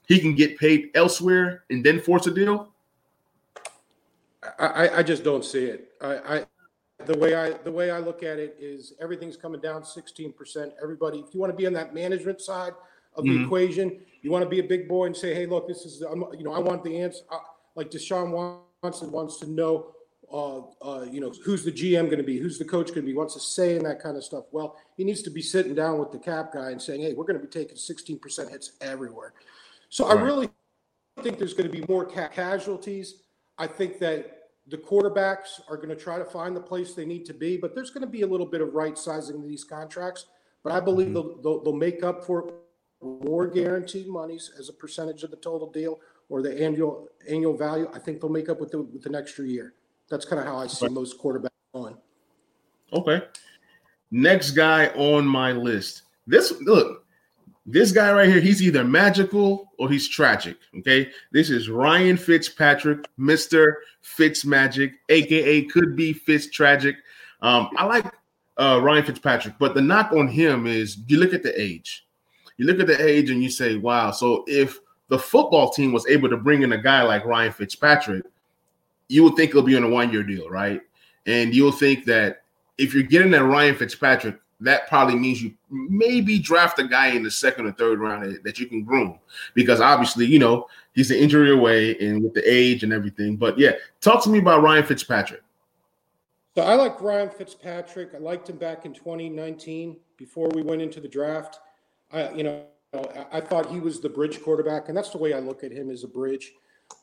he 0.07 0.21
can 0.21 0.35
get 0.35 0.59
paid 0.59 0.91
elsewhere 0.95 1.65
and 1.71 1.83
then 1.83 2.01
force 2.01 2.27
a 2.27 2.31
deal? 2.31 2.69
I, 4.59 4.99
I 4.99 5.03
just 5.03 5.25
don't 5.25 5.45
see 5.45 5.65
it. 5.65 5.93
I, 6.01 6.37
I 6.37 6.47
the 7.07 7.17
way 7.19 7.35
I 7.35 7.51
the 7.51 7.73
way 7.73 7.91
I 7.91 7.99
look 7.99 8.23
at 8.23 8.39
it 8.39 8.57
is 8.59 8.95
everything's 9.01 9.37
coming 9.37 9.61
down 9.61 9.83
16%. 9.83 10.73
Everybody, 10.83 11.19
if 11.19 11.35
you 11.35 11.41
want 11.41 11.53
to 11.53 11.57
be 11.57 11.67
on 11.67 11.73
that 11.75 11.95
management 11.95 12.41
side 12.41 12.73
of 13.15 13.25
the 13.25 13.31
mm-hmm. 13.31 13.45
equation, 13.45 14.01
you 14.23 14.31
want 14.31 14.43
to 14.45 14.49
be 14.49 14.61
a 14.61 14.65
big 14.65 14.89
boy 14.89 15.07
and 15.07 15.17
say, 15.17 15.35
"Hey, 15.35 15.47
look, 15.47 15.69
this 15.69 15.85
is 15.85 16.03
I'm, 16.03 16.25
you 16.37 16.45
know 16.45 16.53
I 16.53 16.59
want 16.59 16.83
the 16.85 17.01
answer." 17.01 17.23
Uh, 17.31 17.39
like 17.75 17.91
Deshaun 17.91 18.31
Watson 18.83 19.11
wants 19.11 19.39
to 19.39 19.51
know, 19.51 19.95
uh, 20.33 20.61
uh, 20.83 21.05
you 21.11 21.21
know, 21.21 21.33
who's 21.45 21.65
the 21.65 21.73
GM 21.73 22.05
going 22.07 22.19
to 22.19 22.23
be, 22.23 22.39
who's 22.39 22.59
the 22.59 22.65
coach 22.65 22.89
going 22.89 23.03
to 23.03 23.07
be, 23.07 23.15
wants 23.15 23.35
to 23.35 23.41
say 23.41 23.77
and 23.77 23.87
that 23.87 24.01
kind 24.03 24.17
of 24.17 24.25
stuff. 24.25 24.45
Well, 24.53 24.77
he 24.97 25.05
needs 25.05 25.23
to 25.23 25.31
be 25.31 25.43
sitting 25.43 25.75
down 25.75 25.99
with 25.99 26.13
the 26.13 26.19
cap 26.19 26.53
guy 26.53 26.71
and 26.71 26.81
saying, 26.81 27.03
"Hey, 27.03 27.15
we're 27.15 27.25
going 27.25 27.41
to 27.41 27.47
be 27.47 27.51
taking 27.51 27.77
16% 27.77 28.51
hits 28.51 28.73
everywhere." 28.81 29.35
So 29.89 30.09
right. 30.09 30.19
I 30.19 30.23
really 30.23 30.51
think 31.21 31.39
there's 31.39 31.55
going 31.55 31.71
to 31.71 31.77
be 31.77 31.85
more 31.89 32.07
ca- 32.07 32.29
casualties. 32.29 33.17
I 33.59 33.67
think 33.67 33.99
that 33.99 34.42
the 34.69 34.77
quarterbacks 34.77 35.61
are 35.69 35.77
going 35.77 35.89
to 35.89 35.97
try 35.97 36.19
to 36.19 36.25
find 36.25 36.57
the 36.57 36.61
place 36.61 36.95
they 36.95 37.05
need 37.05 37.25
to 37.27 37.35
be, 37.35 37.57
but 37.57 37.75
there's 37.75 37.91
going 37.91 38.07
to 38.07 38.11
be 38.11 38.23
a 38.23 38.27
little 38.27 38.47
bit 38.47 38.61
of 38.61 38.75
right 38.75 38.97
sizing 38.97 39.47
these 39.47 39.65
contracts. 39.65 40.27
But 40.63 40.73
I 40.73 40.81
believe 40.81 41.09
mm-hmm. 41.09 41.15
they'll, 41.15 41.43
they'll, 41.43 41.65
they'll, 41.65 41.73
make 41.73 42.05
up 42.05 42.25
for 42.25 42.53
more 43.03 43.49
guaranteed 43.49 44.07
monies 44.07 44.53
as 44.59 44.69
a 44.69 44.73
percentage 44.73 45.25
of 45.25 45.33
the 45.33 45.37
total 45.37 45.69
deal 45.69 45.99
or 46.29 46.41
the 46.41 46.63
annual 46.63 47.09
annual 47.29 47.57
value. 47.57 47.91
I 47.93 47.99
think 47.99 48.21
they'll 48.21 48.31
make 48.31 48.49
up 48.49 48.61
with 48.61 48.71
the 48.71 48.83
with 48.83 49.07
an 49.07 49.17
extra 49.17 49.45
year. 49.45 49.75
That's 50.09 50.25
kind 50.25 50.41
of 50.41 50.47
how 50.47 50.59
I 50.59 50.69
see 50.69 50.87
okay. 50.87 50.95
most 50.95 51.19
quarterbacks 51.21 51.49
going. 51.75 51.97
Okay. 52.93 53.23
Next 54.13 54.53
guy 54.53 54.89
on 54.89 55.27
my 55.27 55.53
list. 55.53 56.03
This 56.27 56.53
look, 56.61 57.02
this 57.65 57.93
guy 57.93 58.13
right 58.13 58.29
here, 58.29 58.41
he's 58.41 58.63
either 58.63 58.85
magical 58.85 59.73
or 59.79 59.89
he's 59.89 60.09
tragic. 60.09 60.57
Okay. 60.79 61.11
This 61.31 61.51
is 61.51 61.69
Ryan 61.69 62.17
Fitzpatrick, 62.17 63.07
Mr. 63.19 63.75
Fitzmagic, 64.03 64.93
aka 65.09 65.63
could 65.67 65.97
be 65.97 66.13
Fitz 66.13 66.51
tragic. 66.51 66.97
Um, 67.41 67.71
I 67.77 67.85
like 67.85 68.07
uh, 68.57 68.81
Ryan 68.83 69.05
Fitzpatrick, 69.05 69.55
but 69.59 69.75
the 69.75 69.81
knock 69.81 70.13
on 70.13 70.29
him 70.29 70.67
is 70.67 70.99
you 71.07 71.19
look 71.19 71.35
at 71.35 71.43
the 71.43 71.61
age. 71.61 72.07
You 72.57 72.67
look 72.67 72.81
at 72.81 72.87
the 72.87 73.05
age 73.05 73.31
and 73.31 73.43
you 73.43 73.51
say, 73.51 73.77
wow. 73.77 74.11
So 74.11 74.45
if 74.47 74.79
the 75.09 75.19
football 75.19 75.71
team 75.71 75.93
was 75.93 76.07
able 76.07 76.29
to 76.29 76.37
bring 76.37 76.63
in 76.63 76.73
a 76.73 76.83
guy 76.83 77.03
like 77.03 77.25
Ryan 77.25 77.53
Fitzpatrick, 77.53 78.25
you 79.09 79.23
would 79.25 79.37
think 79.37 79.51
it'll 79.51 79.63
be 79.63 79.77
on 79.77 79.85
a 79.85 79.89
one 79.89 80.13
year 80.13 80.23
deal, 80.23 80.49
right? 80.49 80.81
And 81.27 81.55
you'll 81.55 81.73
think 81.73 82.05
that 82.07 82.43
if 82.79 82.95
you're 82.95 83.03
getting 83.03 83.31
that 83.33 83.45
Ryan 83.45 83.77
Fitzpatrick, 83.77 84.37
that 84.63 84.89
probably 84.89 85.17
means 85.17 85.43
you 85.43 85.53
maybe 85.71 86.39
draft 86.39 86.79
a 86.79 86.85
guy 86.85 87.09
in 87.09 87.23
the 87.23 87.31
second 87.31 87.67
or 87.67 87.73
third 87.73 87.99
round 88.01 88.39
that, 88.45 88.59
you 88.59 88.67
can 88.67 88.83
groom 88.83 89.19
because 89.55 89.81
obviously, 89.81 90.27
you 90.27 90.39
know, 90.39 90.67
he's 90.95 91.11
an 91.11 91.17
injury 91.17 91.53
away 91.53 91.97
and 91.99 92.23
with 92.23 92.35
the 92.35 92.43
age 92.47 92.83
and 92.83 92.93
everything. 92.93 93.37
But 93.37 93.59
yeah, 93.59 93.73
talk 94.01 94.23
to 94.25 94.31
me 94.31 94.39
about 94.39 94.63
Ryan 94.63 94.85
Fitzpatrick. 94.85 95.43
So 96.55 96.63
I 96.63 96.75
like 96.75 97.01
Ryan 97.01 97.31
Fitzpatrick. 97.31 98.15
I 98.15 98.19
liked 98.19 98.49
him 98.49 98.57
back 98.57 98.85
in 98.85 98.93
2019 98.93 99.97
before 100.19 100.49
we 100.51 100.63
went 100.63 100.83
into 100.83 101.01
the 101.01 101.09
draft. 101.09 101.59
I, 102.13 102.31
you 102.33 102.43
know, 102.43 102.65
I 103.33 103.41
thought 103.41 103.71
he 103.71 103.81
was 103.81 104.01
the 104.01 104.09
bridge 104.11 104.43
quarterback, 104.43 104.89
and 104.89 104.97
that's 104.97 105.11
the 105.11 105.19
way 105.19 105.33
I 105.33 105.39
look 105.39 105.65
at 105.65 105.73
him 105.73 105.91
as 105.91 106.05
a 106.05 106.09
bridge. 106.09 106.53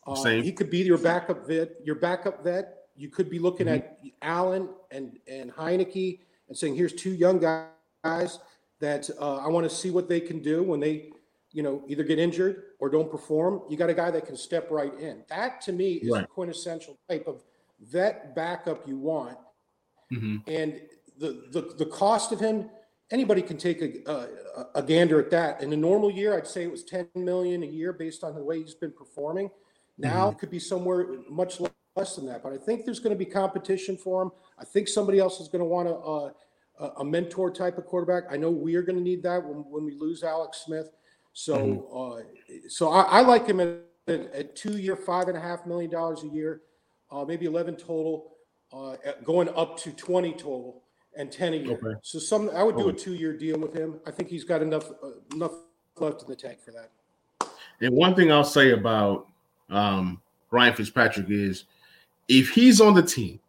Uh, 0.06 0.14
Same. 0.14 0.44
He 0.44 0.52
could 0.52 0.70
be 0.70 0.80
your 0.80 1.00
backup 1.00 1.48
vet. 1.48 1.72
Your 1.84 1.96
backup 1.96 2.44
vet. 2.44 2.86
You 2.96 3.10
could 3.10 3.30
be 3.30 3.40
looking 3.40 3.66
mm-hmm. 3.66 3.78
at 3.78 4.00
Allen 4.22 4.70
and 4.92 5.18
and 5.28 5.52
Heinicke 5.52 6.20
and 6.50 6.58
saying, 6.58 6.76
here's 6.76 6.94
two 6.94 7.14
young 7.14 7.40
guys 7.40 8.40
that 8.80 9.10
uh, 9.20 9.38
I 9.38 9.48
want 9.48 9.70
to 9.70 9.76
see 9.76 9.92
what 9.92 10.10
they 10.10 10.20
can 10.20 10.42
do 10.42 10.64
when 10.64 10.80
they, 10.80 11.12
you 11.52 11.64
know, 11.64 11.84
either 11.88 12.04
get 12.04 12.20
injured 12.20 12.64
or 12.80 12.90
don't 12.90 13.10
perform. 13.10 13.62
You 13.70 13.78
got 13.78 13.90
a 13.90 13.94
guy 13.94 14.12
that 14.12 14.26
can 14.26 14.36
step 14.36 14.70
right 14.70 14.94
in. 15.00 15.24
That 15.30 15.62
to 15.62 15.72
me 15.72 15.94
is 15.94 16.12
right. 16.12 16.24
a 16.24 16.28
quintessential 16.28 16.98
type 17.10 17.28
of 17.28 17.44
vet 17.82 18.36
backup 18.36 18.88
you 18.88 18.98
want. 18.98 19.38
Mm-hmm. 20.12 20.38
And 20.48 20.82
the, 21.18 21.46
the 21.52 21.74
the 21.78 21.86
cost 21.86 22.32
of 22.32 22.40
him, 22.40 22.70
anybody 23.12 23.42
can 23.42 23.58
take 23.58 23.82
a, 23.82 24.12
a, 24.12 24.80
a 24.80 24.84
gander 24.84 25.20
at 25.20 25.30
that. 25.32 25.62
In 25.62 25.72
a 25.72 25.78
normal 25.78 26.10
year, 26.10 26.36
I'd 26.36 26.48
say 26.48 26.64
it 26.64 26.72
was 26.72 26.84
10 26.84 27.10
million 27.16 27.62
a 27.64 27.68
year 27.68 27.94
based 27.94 28.24
on 28.24 28.34
the 28.34 28.44
way 28.44 28.62
he's 28.62 28.74
been 28.74 28.92
performing. 28.92 29.52
Now 29.98 30.26
mm-hmm. 30.26 30.36
it 30.36 30.40
could 30.40 30.50
be 30.50 30.60
somewhere 30.60 31.08
much 31.30 31.60
less 32.00 32.16
than 32.16 32.26
that. 32.28 32.42
But 32.42 32.54
I 32.54 32.58
think 32.58 32.86
there's 32.86 33.00
going 33.00 33.16
to 33.16 33.20
be 33.20 33.30
competition 33.30 33.98
for 33.98 34.22
him. 34.24 34.32
I 34.58 34.64
think 34.64 34.88
somebody 34.88 35.20
else 35.20 35.40
is 35.40 35.48
going 35.48 35.60
to 35.60 35.66
want 35.66 35.88
a, 35.90 36.84
a, 36.84 37.02
a 37.02 37.06
mentor 37.06 37.52
type 37.52 37.78
of 37.78 37.86
quarterback. 37.86 38.24
I 38.32 38.38
know 38.38 38.50
we 38.50 38.76
are 38.76 38.82
going 38.82 38.98
to 38.98 39.04
need 39.04 39.22
that 39.24 39.44
when, 39.44 39.58
when 39.70 39.86
we 39.86 39.94
lose 39.96 40.24
Alex 40.24 40.64
Smith. 40.66 40.92
So, 41.34 41.58
mm-hmm. 41.58 42.56
uh, 42.58 42.70
so 42.70 42.90
I, 42.90 43.02
I, 43.02 43.22
like 43.22 43.48
him 43.48 43.60
at, 43.60 43.80
at, 44.08 44.56
two 44.56 44.78
year, 44.78 44.96
five 44.96 45.28
and 45.28 45.38
a 45.38 45.42
half 45.42 45.66
million 45.66 45.92
dollars 45.92 46.24
a 46.24 46.28
year, 46.28 46.62
uh, 47.12 47.24
maybe 47.26 47.46
11 47.46 47.76
total, 47.76 48.32
uh, 48.74 48.96
going 49.24 49.50
up 49.50 49.78
to 49.80 49.92
20 49.92 50.34
total 50.34 50.82
and 51.18 51.32
10 51.32 51.54
a 51.54 51.58
year. 51.58 51.74
Okay. 51.74 52.00
So 52.02 52.18
some, 52.18 52.50
I 52.52 52.64
would 52.64 52.78
do 52.78 52.90
a 52.90 52.94
two 52.94 53.14
year 53.14 53.38
deal 53.38 53.60
with 53.60 53.74
him. 53.74 54.00
I 54.06 54.12
think 54.12 54.30
he's 54.30 54.44
got 54.44 54.62
enough, 54.62 54.90
uh, 55.04 55.36
enough 55.36 55.54
left 55.98 56.24
in 56.24 56.30
the 56.30 56.36
tank 56.36 56.60
for 56.64 56.72
that. 56.72 56.90
And 57.82 57.94
one 57.94 58.16
thing 58.16 58.32
I'll 58.32 58.44
say 58.44 58.72
about 58.72 59.28
um, 59.70 60.22
Ryan 60.52 60.74
Fitzpatrick 60.74 61.28
is 61.30 61.66
if 62.30 62.50
he's 62.52 62.80
on 62.80 62.94
the 62.94 63.04
team, 63.04 63.40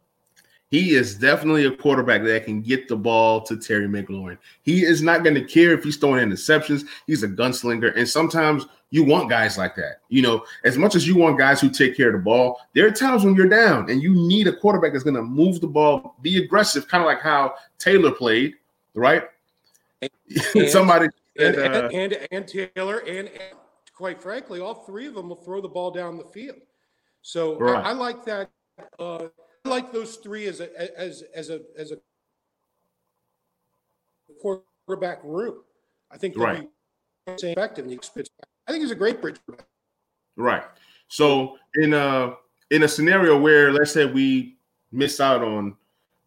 he 0.71 0.95
is 0.95 1.15
definitely 1.15 1.65
a 1.65 1.71
quarterback 1.71 2.23
that 2.23 2.45
can 2.45 2.61
get 2.61 2.87
the 2.87 2.95
ball 2.95 3.41
to 3.41 3.57
Terry 3.57 3.87
McLaurin. 3.87 4.37
He 4.63 4.83
is 4.83 5.01
not 5.01 5.23
going 5.23 5.35
to 5.35 5.43
care 5.43 5.73
if 5.73 5.83
he's 5.83 5.97
throwing 5.97 6.27
interceptions. 6.27 6.85
He's 7.07 7.23
a 7.23 7.27
gunslinger. 7.27 7.95
And 7.95 8.07
sometimes 8.07 8.65
you 8.89 9.03
want 9.03 9.29
guys 9.29 9.57
like 9.57 9.75
that. 9.75 9.99
You 10.07 10.21
know, 10.21 10.45
as 10.63 10.77
much 10.77 10.95
as 10.95 11.05
you 11.05 11.17
want 11.17 11.37
guys 11.37 11.59
who 11.59 11.69
take 11.69 11.97
care 11.97 12.07
of 12.07 12.13
the 12.13 12.19
ball, 12.19 12.61
there 12.73 12.87
are 12.87 12.91
times 12.91 13.25
when 13.25 13.35
you're 13.35 13.49
down 13.49 13.89
and 13.89 14.01
you 14.01 14.13
need 14.15 14.47
a 14.47 14.55
quarterback 14.55 14.93
that's 14.93 15.03
going 15.03 15.15
to 15.15 15.21
move 15.21 15.59
the 15.59 15.67
ball, 15.67 16.15
be 16.21 16.41
aggressive, 16.41 16.87
kind 16.87 17.03
of 17.03 17.05
like 17.05 17.21
how 17.21 17.55
Taylor 17.77 18.11
played, 18.11 18.55
right? 18.93 19.23
And, 20.55 20.69
Somebody 20.69 21.07
and, 21.37 21.55
uh, 21.57 21.89
and, 21.93 22.13
and, 22.13 22.27
and, 22.31 22.47
Taylor 22.47 22.99
and, 22.99 23.29
quite 23.93 24.21
frankly, 24.21 24.61
all 24.61 24.73
three 24.73 25.05
of 25.05 25.13
them 25.13 25.27
will 25.27 25.35
throw 25.35 25.59
the 25.59 25.67
ball 25.67 25.91
down 25.91 26.17
the 26.17 26.23
field. 26.23 26.55
So 27.21 27.59
right. 27.59 27.85
I, 27.85 27.89
I 27.89 27.91
like 27.91 28.23
that 28.25 28.49
uh, 28.99 29.27
I 29.65 29.69
like 29.69 29.91
those 29.91 30.15
three 30.17 30.47
as 30.47 30.59
a 30.59 30.99
as 30.99 31.23
as 31.35 31.49
a 31.49 31.61
as 31.77 31.91
a 31.91 31.97
quarterback 34.41 35.19
room. 35.23 35.61
I 36.09 36.17
think 36.17 36.37
right. 36.37 36.67
effective. 37.27 37.85
And 37.85 37.99
I 38.67 38.71
think 38.71 38.83
he's 38.83 38.91
a 38.91 38.95
great 38.95 39.21
bridge. 39.21 39.37
Right. 40.35 40.63
So 41.07 41.57
in 41.75 41.93
a 41.93 42.35
in 42.71 42.83
a 42.83 42.87
scenario 42.87 43.39
where 43.39 43.71
let's 43.71 43.91
say 43.91 44.05
we 44.05 44.57
miss 44.91 45.19
out 45.19 45.43
on 45.43 45.75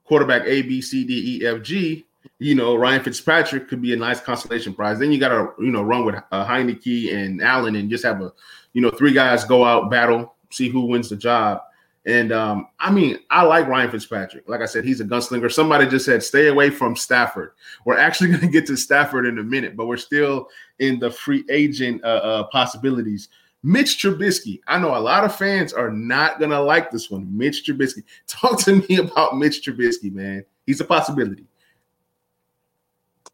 quarterback 0.05 0.43
A, 0.47 0.63
B, 0.63 0.81
C, 0.81 1.05
D, 1.05 1.41
E, 1.41 1.47
F, 1.47 1.63
G, 1.63 2.05
you 2.39 2.55
know, 2.55 2.77
Ryan 2.77 3.03
Fitzpatrick 3.03 3.69
could 3.69 3.83
be 3.83 3.93
a 3.93 3.97
nice 3.97 4.21
consolation 4.21 4.75
prize. 4.75 4.99
Then 4.99 5.13
you 5.13 5.19
got 5.19 5.29
to, 5.29 5.53
you 5.63 5.71
know, 5.71 5.83
run 5.83 6.05
with 6.05 6.17
uh, 6.31 6.47
Heinicke 6.47 7.15
and 7.15 7.43
Allen 7.43 7.77
and 7.77 7.91
just 7.91 8.05
have 8.05 8.21
a, 8.21 8.33
you 8.73 8.81
know, 8.81 8.91
three 8.91 9.13
guys 9.13 9.45
go 9.45 9.65
out, 9.65 9.91
battle, 9.91 10.35
see 10.51 10.69
who 10.69 10.87
wins 10.87 11.09
the 11.09 11.17
job. 11.17 11.63
And 12.07 12.33
um, 12.33 12.69
I 12.79 12.91
mean, 12.91 13.19
I 13.31 13.45
like 13.45 13.67
Ryan 13.67 13.91
Fitzpatrick. 13.91 14.49
Like 14.49 14.61
I 14.61 14.67
said, 14.67 14.85
he's 14.85 15.01
a 15.01 15.05
gunslinger. 15.05 15.51
Somebody 15.51 15.87
just 15.87 16.05
said, 16.05 16.23
stay 16.23 16.49
away 16.49 16.69
from 16.69 16.97
Stafford. 16.97 17.53
We're 17.87 17.99
actually 17.99 18.29
going 18.31 18.41
to 18.41 18.49
get 18.49 18.67
to 18.67 18.77
Stafford 18.77 19.27
in 19.27 19.39
a 19.39 19.43
minute, 19.43 19.77
but 19.77 19.87
we're 19.87 19.97
still 19.97 20.49
in 20.79 20.99
the 20.99 21.11
free 21.11 21.45
agent 21.51 22.05
uh, 22.05 22.09
uh, 22.09 22.43
possibilities. 22.45 23.29
Mitch 23.63 23.97
Trubisky. 24.03 24.61
I 24.67 24.79
know 24.79 24.95
a 24.95 24.99
lot 24.99 25.25
of 25.25 25.35
fans 25.35 25.73
are 25.73 25.91
not 25.91 26.39
going 26.39 26.51
to 26.51 26.61
like 26.61 26.91
this 26.91 27.11
one. 27.11 27.27
Mitch 27.35 27.65
Trubisky. 27.67 28.03
Talk 28.27 28.61
to 28.61 28.77
me 28.87 28.99
about 28.99 29.39
Mitch 29.39 29.67
Trubisky, 29.67 30.13
man. 30.13 30.45
He's 30.67 30.81
a 30.81 30.85
possibility. 30.85 31.47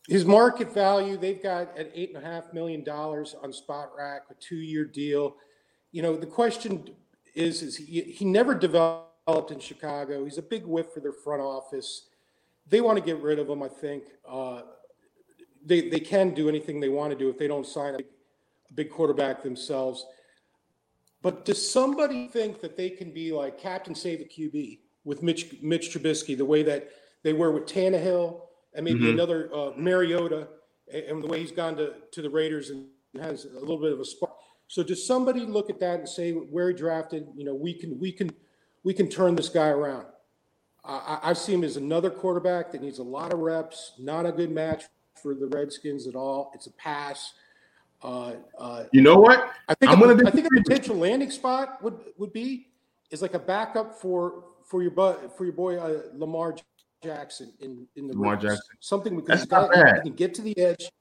His 0.06 0.24
market 0.24 0.72
value, 0.72 1.16
they've 1.16 1.42
got 1.42 1.76
at 1.76 1.90
eight 1.94 2.14
and 2.14 2.24
a 2.24 2.26
half 2.26 2.52
million 2.52 2.84
dollars 2.84 3.34
on 3.42 3.52
Spotrac, 3.52 4.20
a 4.30 4.34
two-year 4.40 4.84
deal. 4.84 5.36
You 5.92 6.02
know, 6.02 6.16
the 6.16 6.26
question 6.26 6.84
is 7.40 7.62
is 7.62 7.76
he 7.76 8.02
he 8.02 8.24
never 8.24 8.54
developed 8.54 9.50
in 9.50 9.58
Chicago. 9.58 10.24
He's 10.24 10.38
a 10.38 10.42
big 10.42 10.64
whiff 10.66 10.92
for 10.92 11.00
their 11.00 11.12
front 11.12 11.42
office. 11.42 12.08
They 12.68 12.80
want 12.80 12.98
to 12.98 13.04
get 13.04 13.20
rid 13.20 13.38
of 13.38 13.48
him. 13.48 13.62
I 13.62 13.68
think 13.68 14.04
uh, 14.28 14.62
they 15.64 15.88
they 15.88 16.00
can 16.00 16.34
do 16.34 16.48
anything 16.48 16.80
they 16.80 16.88
want 16.88 17.12
to 17.12 17.18
do 17.18 17.28
if 17.28 17.38
they 17.38 17.48
don't 17.48 17.66
sign 17.66 17.94
a 17.94 17.98
big 18.74 18.90
quarterback 18.90 19.42
themselves. 19.42 20.06
But 21.22 21.44
does 21.44 21.70
somebody 21.70 22.28
think 22.28 22.60
that 22.60 22.76
they 22.76 22.90
can 22.90 23.12
be 23.12 23.32
like 23.32 23.58
Captain 23.58 23.94
Save 23.94 24.20
a 24.20 24.24
QB 24.24 24.78
with 25.04 25.22
Mitch 25.22 25.54
Mitch 25.62 25.90
Trubisky, 25.90 26.36
the 26.36 26.44
way 26.44 26.62
that 26.62 26.88
they 27.22 27.32
were 27.32 27.52
with 27.52 27.66
Tannehill 27.66 28.40
and 28.74 28.84
maybe 28.84 29.00
mm-hmm. 29.00 29.10
another 29.10 29.50
uh, 29.54 29.72
Mariota, 29.76 30.48
and 30.92 31.22
the 31.22 31.26
way 31.26 31.40
he's 31.40 31.50
gone 31.50 31.76
to, 31.76 31.94
to 32.12 32.22
the 32.22 32.30
Raiders 32.30 32.70
and 32.70 32.86
has 33.20 33.44
a 33.44 33.58
little 33.58 33.80
bit 33.80 33.92
of 33.92 34.00
a 34.00 34.04
spark. 34.04 34.29
So 34.70 34.84
does 34.84 35.04
somebody 35.04 35.40
look 35.40 35.68
at 35.68 35.80
that 35.80 35.98
and 35.98 36.08
say, 36.08 36.30
where 36.30 36.68
he 36.68 36.74
drafted, 36.74 37.26
you 37.36 37.44
know, 37.44 37.52
we 37.52 37.74
can 37.74 37.98
we 37.98 38.12
can 38.12 38.30
we 38.84 38.94
can 38.94 39.08
turn 39.08 39.34
this 39.34 39.48
guy 39.48 39.66
around? 39.66 40.06
I, 40.84 41.18
I 41.24 41.32
see 41.32 41.52
him 41.52 41.64
as 41.64 41.76
another 41.76 42.08
quarterback 42.08 42.70
that 42.70 42.80
needs 42.80 43.00
a 43.00 43.02
lot 43.02 43.32
of 43.32 43.40
reps, 43.40 43.94
not 43.98 44.26
a 44.26 44.32
good 44.32 44.52
match 44.52 44.84
for 45.20 45.34
the 45.34 45.48
Redskins 45.48 46.06
at 46.06 46.14
all. 46.14 46.52
It's 46.54 46.68
a 46.68 46.72
pass. 46.74 47.34
Uh, 48.00 48.34
uh, 48.60 48.84
you 48.92 49.02
know 49.02 49.16
what? 49.16 49.50
I 49.68 49.74
think 49.74 49.90
I'm 49.90 50.00
a, 50.04 50.06
gonna 50.06 50.28
I 50.28 50.30
think 50.30 50.46
a 50.46 50.62
potential 50.62 50.94
landing 50.94 51.32
spot 51.32 51.82
would 51.82 51.98
would 52.16 52.32
be 52.32 52.68
is 53.10 53.22
like 53.22 53.34
a 53.34 53.40
backup 53.40 54.00
for 54.00 54.44
for 54.64 54.82
your 54.82 54.92
but 54.92 55.36
for 55.36 55.42
your 55.46 55.52
boy 55.52 55.78
uh, 55.78 56.02
Lamar 56.14 56.54
Jackson 57.02 57.52
in 57.58 57.88
in 57.96 58.06
the 58.06 58.12
Lamar 58.12 58.36
Jackson. 58.36 58.60
something 58.78 59.16
because 59.16 59.40
he 59.40 59.48
can 59.48 60.12
get 60.14 60.32
to 60.34 60.42
the 60.42 60.56
edge. 60.56 60.92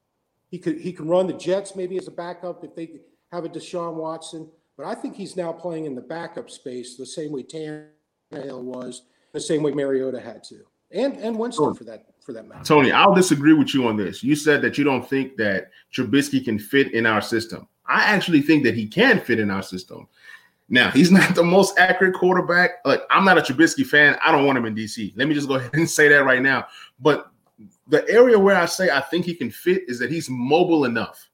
He 0.50 0.58
could 0.58 0.80
he 0.80 0.92
can 0.92 1.06
run 1.06 1.28
the 1.28 1.34
Jets 1.34 1.76
maybe 1.76 1.96
as 1.98 2.08
a 2.08 2.10
backup 2.10 2.64
if 2.64 2.74
they 2.74 2.90
have 3.32 3.44
a 3.44 3.48
Deshaun 3.48 3.94
Watson. 3.94 4.48
But 4.76 4.86
I 4.86 4.94
think 4.94 5.14
he's 5.14 5.36
now 5.36 5.52
playing 5.52 5.84
in 5.84 5.94
the 5.94 6.00
backup 6.00 6.50
space 6.50 6.96
the 6.96 7.06
same 7.06 7.32
way 7.32 7.42
Tannehill 7.42 8.62
was, 8.62 9.02
the 9.32 9.40
same 9.40 9.62
way 9.62 9.72
Mariota 9.72 10.20
had 10.20 10.42
to, 10.44 10.64
and 10.92 11.16
and 11.16 11.38
Winston 11.38 11.66
oh. 11.66 11.74
for 11.74 11.84
that 11.84 12.06
for 12.24 12.32
that 12.32 12.48
matter. 12.48 12.64
Tony, 12.64 12.92
I'll 12.92 13.14
disagree 13.14 13.52
with 13.52 13.74
you 13.74 13.86
on 13.86 13.96
this. 13.96 14.22
You 14.22 14.34
said 14.34 14.62
that 14.62 14.78
you 14.78 14.84
don't 14.84 15.06
think 15.06 15.36
that 15.36 15.70
Trubisky 15.92 16.44
can 16.44 16.58
fit 16.58 16.92
in 16.92 17.06
our 17.06 17.20
system. 17.20 17.68
I 17.86 18.02
actually 18.04 18.40
think 18.40 18.62
that 18.64 18.74
he 18.74 18.86
can 18.86 19.20
fit 19.20 19.40
in 19.40 19.50
our 19.50 19.62
system. 19.62 20.06
Now, 20.68 20.90
he's 20.90 21.10
not 21.12 21.34
the 21.34 21.42
most 21.42 21.78
accurate 21.78 22.14
quarterback. 22.14 22.84
Like, 22.84 23.02
I'm 23.10 23.24
not 23.24 23.38
a 23.38 23.42
Trubisky 23.42 23.84
fan. 23.84 24.16
I 24.24 24.32
don't 24.32 24.46
want 24.46 24.56
him 24.58 24.66
in 24.66 24.74
DC. 24.74 25.12
Let 25.16 25.28
me 25.28 25.34
just 25.34 25.48
go 25.48 25.54
ahead 25.56 25.74
and 25.74 25.90
say 25.90 26.08
that 26.08 26.24
right 26.24 26.40
now. 26.42 26.66
But 27.00 27.30
the 27.88 28.08
area 28.08 28.38
where 28.38 28.56
I 28.56 28.66
say 28.66 28.90
I 28.90 29.00
think 29.00 29.26
he 29.26 29.34
can 29.34 29.50
fit 29.50 29.82
is 29.88 29.98
that 29.98 30.10
he's 30.10 30.30
mobile 30.30 30.84
enough. 30.84 31.29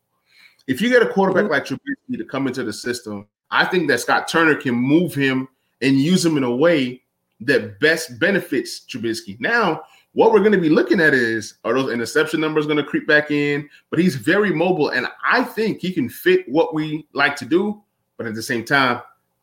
If 0.66 0.80
you 0.80 0.88
get 0.88 1.02
a 1.02 1.08
quarterback 1.08 1.44
mm-hmm. 1.44 1.52
like 1.52 1.64
Trubisky 1.64 2.18
to 2.18 2.24
come 2.24 2.46
into 2.46 2.64
the 2.64 2.72
system, 2.72 3.26
I 3.50 3.64
think 3.64 3.88
that 3.88 4.00
Scott 4.00 4.28
Turner 4.28 4.54
can 4.54 4.74
move 4.74 5.14
him 5.14 5.48
and 5.80 5.98
use 5.98 6.24
him 6.24 6.36
in 6.36 6.44
a 6.44 6.54
way 6.54 7.02
that 7.40 7.78
best 7.80 8.18
benefits 8.18 8.80
Trubisky. 8.80 9.38
Now, 9.40 9.82
what 10.12 10.32
we're 10.32 10.40
going 10.40 10.52
to 10.52 10.58
be 10.58 10.70
looking 10.70 11.00
at 11.00 11.12
is 11.12 11.58
are 11.64 11.74
those 11.74 11.92
interception 11.92 12.40
numbers 12.40 12.64
going 12.66 12.78
to 12.78 12.82
creep 12.82 13.06
back 13.06 13.30
in? 13.30 13.68
But 13.90 13.98
he's 13.98 14.16
very 14.16 14.50
mobile, 14.50 14.88
and 14.88 15.06
I 15.22 15.44
think 15.44 15.80
he 15.80 15.92
can 15.92 16.08
fit 16.08 16.48
what 16.48 16.74
we 16.74 17.06
like 17.12 17.36
to 17.36 17.44
do. 17.44 17.82
But 18.16 18.26
at 18.26 18.34
the 18.34 18.42
same 18.42 18.64
time, 18.64 19.02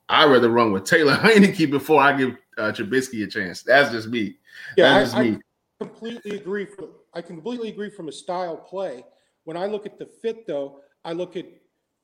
I'd 0.10 0.32
rather 0.32 0.50
run 0.50 0.72
with 0.72 0.84
Taylor 0.84 1.14
Heinicke 1.18 1.70
before 1.70 2.02
I 2.02 2.18
give 2.18 2.36
uh, 2.58 2.72
Trubisky 2.72 3.24
a 3.24 3.28
chance. 3.28 3.62
That's 3.62 3.92
just 3.92 4.10
me. 4.10 4.38
Yeah, 4.76 5.00
That's 5.00 5.14
I, 5.14 5.24
me. 5.24 5.40
I 5.80 5.86
completely 5.86 6.38
agree. 6.38 6.66
From, 6.66 6.90
I 7.14 7.22
completely 7.22 7.70
agree 7.70 7.90
from 7.90 8.08
a 8.08 8.12
style 8.12 8.58
play. 8.58 9.06
When 9.44 9.58
I 9.58 9.68
look 9.68 9.86
at 9.86 10.00
the 10.00 10.06
fit, 10.06 10.48
though, 10.48 10.80
I 11.06 11.14
look 11.14 11.36
at 11.36 11.46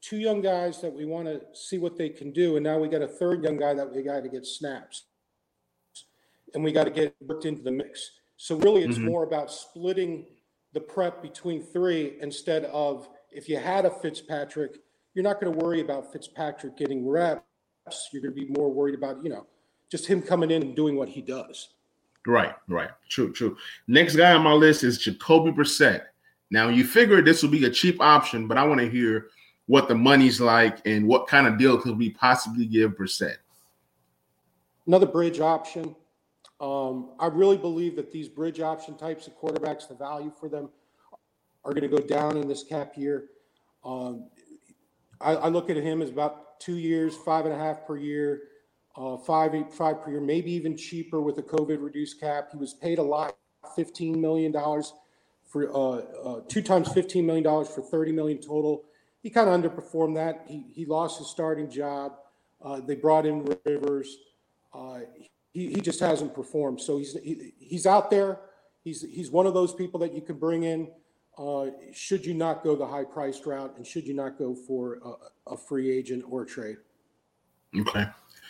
two 0.01 0.17
young 0.17 0.41
guys 0.41 0.81
that 0.81 0.93
we 0.93 1.05
want 1.05 1.27
to 1.27 1.41
see 1.53 1.77
what 1.77 1.97
they 1.97 2.09
can 2.09 2.31
do, 2.31 2.55
and 2.55 2.63
now 2.63 2.77
we 2.79 2.87
got 2.87 3.01
a 3.01 3.07
third 3.07 3.43
young 3.43 3.57
guy 3.57 3.73
that 3.73 3.93
we 3.93 4.01
got 4.01 4.23
to 4.23 4.29
get 4.29 4.45
snaps, 4.45 5.05
and 6.53 6.63
we 6.63 6.71
got 6.71 6.85
to 6.85 6.91
get 6.91 7.15
worked 7.21 7.45
into 7.45 7.61
the 7.61 7.71
mix. 7.71 8.11
So 8.37 8.57
really, 8.57 8.83
it's 8.83 8.97
mm-hmm. 8.97 9.07
more 9.07 9.23
about 9.23 9.51
splitting 9.51 10.25
the 10.73 10.79
prep 10.79 11.21
between 11.21 11.63
three 11.63 12.17
instead 12.21 12.65
of 12.65 13.09
if 13.31 13.49
you 13.49 13.57
had 13.57 13.85
a 13.85 13.89
Fitzpatrick, 13.89 14.77
you're 15.13 15.23
not 15.23 15.41
going 15.41 15.51
to 15.51 15.65
worry 15.65 15.81
about 15.81 16.11
Fitzpatrick 16.11 16.77
getting 16.77 17.07
reps. 17.07 17.43
You're 18.13 18.21
going 18.21 18.33
to 18.33 18.39
be 18.39 18.47
more 18.57 18.71
worried 18.71 18.95
about 18.95 19.23
you 19.23 19.29
know 19.29 19.47
just 19.91 20.05
him 20.05 20.21
coming 20.21 20.51
in 20.51 20.61
and 20.61 20.75
doing 20.75 20.95
what 20.95 21.09
he 21.09 21.21
does. 21.21 21.69
Right, 22.27 22.53
right, 22.67 22.91
true, 23.07 23.31
true. 23.33 23.57
Next 23.87 24.15
guy 24.15 24.33
on 24.33 24.43
my 24.43 24.53
list 24.53 24.83
is 24.83 24.97
Jacoby 24.97 25.51
Brissett. 25.51 26.03
Now 26.51 26.69
you 26.69 26.83
figure 26.83 27.21
this 27.21 27.43
will 27.43 27.49
be 27.49 27.65
a 27.65 27.69
cheap 27.69 28.01
option, 28.01 28.47
but 28.47 28.57
I 28.57 28.65
want 28.65 28.79
to 28.79 28.89
hear 28.89 29.27
what 29.67 29.87
the 29.87 29.95
money's 29.95 30.41
like 30.41 30.79
and 30.85 31.07
what 31.07 31.27
kind 31.27 31.45
of 31.45 31.57
deal 31.57 31.77
could 31.77 31.97
we 31.97 32.09
possibly 32.09 32.65
give 32.65 32.95
Brissett. 32.95 33.37
Another 34.87 35.05
bridge 35.05 35.39
option. 35.39 35.95
Um, 36.59 37.11
I 37.19 37.27
really 37.27 37.57
believe 37.57 37.95
that 37.97 38.11
these 38.11 38.27
bridge 38.27 38.59
option 38.59 38.97
types 38.97 39.27
of 39.27 39.37
quarterbacks, 39.39 39.87
the 39.87 39.93
value 39.93 40.31
for 40.39 40.49
them 40.49 40.69
are 41.63 41.73
going 41.73 41.89
to 41.89 41.95
go 41.95 42.03
down 42.03 42.35
in 42.35 42.47
this 42.47 42.63
cap 42.63 42.97
year. 42.97 43.25
Um, 43.85 44.29
I, 45.21 45.35
I, 45.35 45.47
look 45.49 45.69
at 45.69 45.77
him 45.77 46.01
as 46.01 46.09
about 46.09 46.59
two 46.59 46.77
years, 46.77 47.15
five 47.15 47.45
and 47.45 47.53
a 47.53 47.57
half 47.57 47.85
per 47.85 47.97
year, 47.97 48.41
uh, 48.97 49.17
five 49.17 49.53
five 49.71 50.01
per 50.01 50.11
year, 50.11 50.19
maybe 50.19 50.51
even 50.51 50.75
cheaper 50.75 51.21
with 51.21 51.37
a 51.37 51.43
COVID 51.43 51.81
reduced 51.81 52.19
cap. 52.19 52.49
He 52.51 52.57
was 52.57 52.73
paid 52.73 52.99
a 52.99 53.03
lot, 53.03 53.37
fifteen 53.75 54.19
million 54.19 54.51
dollars 54.51 54.93
for 55.49 55.67
uh, 55.75 56.01
uh, 56.23 56.41
two 56.47 56.61
times 56.61 56.91
fifteen 56.93 57.25
million 57.25 57.43
dollars 57.43 57.67
for 57.67 57.81
30 57.81 58.11
million 58.13 58.37
total. 58.37 58.85
He 59.21 59.29
kind 59.29 59.49
of 59.49 59.59
underperformed 59.59 60.15
that. 60.15 60.45
He 60.47 60.65
he 60.73 60.85
lost 60.85 61.17
his 61.19 61.29
starting 61.29 61.69
job. 61.69 62.13
Uh, 62.61 62.79
they 62.79 62.95
brought 62.95 63.25
in 63.25 63.57
Rivers. 63.65 64.17
Uh, 64.73 64.99
he, 65.51 65.73
he 65.73 65.81
just 65.81 65.99
hasn't 65.99 66.33
performed. 66.33 66.79
So 66.79 66.97
he's 66.97 67.13
he, 67.13 67.53
he's 67.59 67.85
out 67.85 68.09
there. 68.09 68.39
He's 68.83 69.01
he's 69.01 69.31
one 69.31 69.45
of 69.45 69.53
those 69.53 69.73
people 69.73 69.99
that 70.01 70.13
you 70.13 70.21
can 70.21 70.37
bring 70.37 70.63
in. 70.63 70.89
Uh, 71.37 71.67
should 71.93 72.25
you 72.25 72.33
not 72.33 72.63
go 72.63 72.75
the 72.75 72.85
high 72.85 73.03
priced 73.03 73.45
route, 73.45 73.73
and 73.77 73.87
should 73.87 74.05
you 74.05 74.13
not 74.13 74.37
go 74.37 74.53
for 74.53 74.99
a, 75.03 75.53
a 75.53 75.57
free 75.57 75.89
agent 75.89 76.23
or 76.29 76.45
trade? 76.45 76.77
Okay. 77.77 78.07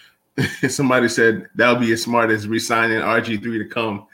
Somebody 0.67 1.07
said 1.07 1.47
that 1.55 1.71
would 1.71 1.81
be 1.81 1.91
as 1.91 2.01
smart 2.01 2.29
as 2.31 2.47
resigning 2.47 2.99
RG 2.99 3.41
three 3.41 3.57
to 3.59 3.65
come 3.65 4.07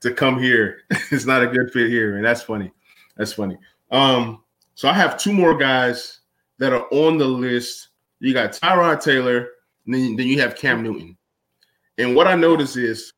to 0.00 0.12
come 0.12 0.40
here. 0.40 0.82
it's 1.10 1.26
not 1.26 1.42
a 1.42 1.46
good 1.46 1.72
fit 1.72 1.88
here, 1.88 2.16
and 2.16 2.24
that's 2.24 2.42
funny. 2.42 2.72
That's 3.16 3.32
funny. 3.32 3.56
Um, 3.90 4.42
so 4.74 4.88
I 4.88 4.92
have 4.92 5.18
two 5.18 5.32
more 5.32 5.56
guys 5.56 6.20
that 6.58 6.72
are 6.72 6.86
on 6.90 7.18
the 7.18 7.26
list. 7.26 7.88
You 8.20 8.34
got 8.34 8.52
Tyrod 8.52 9.02
Taylor, 9.02 9.48
then, 9.86 10.16
then 10.16 10.26
you 10.26 10.40
have 10.40 10.56
Cam 10.56 10.82
Newton. 10.82 11.16
And 11.98 12.16
what 12.16 12.26
I 12.26 12.34
notice 12.34 12.76
is 12.76 13.12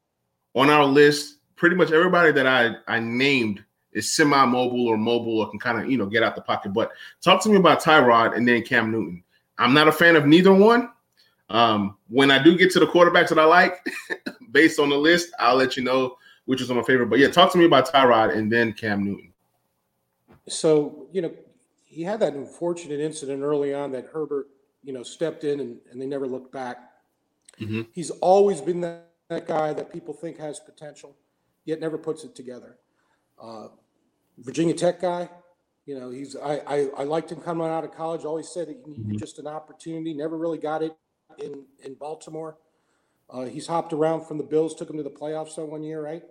on 0.55 0.69
our 0.69 0.85
list, 0.85 1.39
pretty 1.57 1.77
much 1.77 1.93
everybody 1.93 2.33
that 2.33 2.47
I, 2.47 2.77
I 2.87 3.01
named 3.01 3.65
is 3.93 4.13
semi-mobile 4.13 4.87
or 4.87 4.99
mobile 4.99 5.41
or 5.41 5.49
can 5.49 5.59
kind 5.59 5.81
of 5.81 5.91
you 5.91 5.97
know 5.97 6.07
get 6.07 6.23
out 6.23 6.37
the 6.37 6.43
pocket. 6.43 6.73
But 6.73 6.93
talk 7.23 7.43
to 7.43 7.49
me 7.49 7.57
about 7.57 7.83
Tyrod 7.83 8.37
and 8.37 8.47
then 8.47 8.63
Cam 8.63 8.91
Newton. 8.93 9.23
I'm 9.59 9.73
not 9.73 9.89
a 9.89 9.93
fan 9.93 10.17
of 10.17 10.27
neither 10.27 10.53
one. 10.53 10.91
Um, 11.49 11.97
when 12.09 12.31
I 12.31 12.43
do 12.43 12.59
get 12.59 12.71
to 12.73 12.81
the 12.81 12.87
quarterbacks 12.87 13.29
that 13.31 13.39
I 13.39 13.45
like, 13.45 13.87
based 14.51 14.79
on 14.79 14.91
the 14.91 14.97
list, 14.97 15.31
I'll 15.39 15.57
let 15.57 15.77
you 15.77 15.85
know 15.85 16.17
which 16.47 16.61
is 16.61 16.71
my 16.71 16.83
favorite. 16.83 17.11
But 17.11 17.19
yeah, 17.19 17.29
talk 17.29 17.53
to 17.53 17.59
me 17.59 17.67
about 17.67 17.93
Tyrod 17.93 18.35
and 18.35 18.51
then 18.51 18.73
Cam 18.73 19.05
Newton. 19.05 19.33
So 20.49 21.09
you 21.13 21.23
know, 21.23 21.33
he 21.85 22.03
had 22.03 22.21
that 22.21 22.35
unfortunate 22.35 23.01
incident 23.01 23.43
early 23.43 23.75
on 23.75 23.93
that 23.93 24.07
Herbert 24.07 24.49
you 24.83 24.93
know 24.93 25.03
stepped 25.03 25.45
in 25.45 25.61
and, 25.61 25.79
and 25.91 26.01
they 26.01 26.07
never 26.07 26.27
looked 26.27 26.53
back. 26.53 26.79
Mm-hmm. 27.61 27.83
He's 27.93 28.11
always 28.11 28.61
been 28.61 28.81
that, 28.83 29.09
that, 29.29 29.47
guy 29.47 29.73
that 29.73 29.91
people 29.91 30.13
think 30.13 30.39
has 30.39 30.61
potential, 30.61 31.17
yet 31.65 31.81
never 31.81 31.97
puts 31.97 32.23
it 32.23 32.35
together. 32.35 32.77
Uh, 33.41 33.69
Virginia 34.39 34.75
Tech 34.75 35.01
guy, 35.01 35.29
you 35.87 35.99
know, 35.99 36.11
he's 36.11 36.37
I, 36.37 36.61
I, 36.67 36.89
I 36.99 37.05
liked 37.05 37.33
him 37.33 37.41
coming 37.41 37.67
out 37.67 37.85
of 37.85 37.93
college. 37.93 38.25
Always 38.25 38.49
said 38.49 38.69
that 38.69 38.77
he 38.85 38.91
needed 38.91 39.07
mm-hmm. 39.07 39.17
just 39.17 39.39
an 39.39 39.47
opportunity. 39.47 40.15
Never 40.15 40.37
really 40.37 40.59
got 40.59 40.83
it 40.83 40.97
in 41.39 41.65
in 41.85 41.95
Baltimore. 41.95 42.59
Uh, 43.29 43.45
he's 43.45 43.67
hopped 43.67 43.93
around 43.93 44.25
from 44.25 44.39
the 44.39 44.45
Bills, 44.45 44.75
took 44.75 44.89
him 44.89 44.97
to 44.99 45.03
the 45.03 45.11
playoffs 45.11 45.57
that 45.57 45.65
one 45.65 45.83
year, 45.83 46.01
right? 46.01 46.23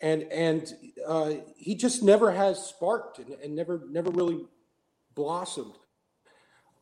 And 0.00 0.22
and 0.24 0.72
uh, 1.06 1.32
he 1.56 1.74
just 1.74 2.02
never 2.02 2.30
has 2.30 2.64
sparked 2.64 3.18
and, 3.18 3.30
and 3.42 3.54
never 3.54 3.82
never 3.90 4.10
really 4.10 4.46
blossomed. 5.14 5.74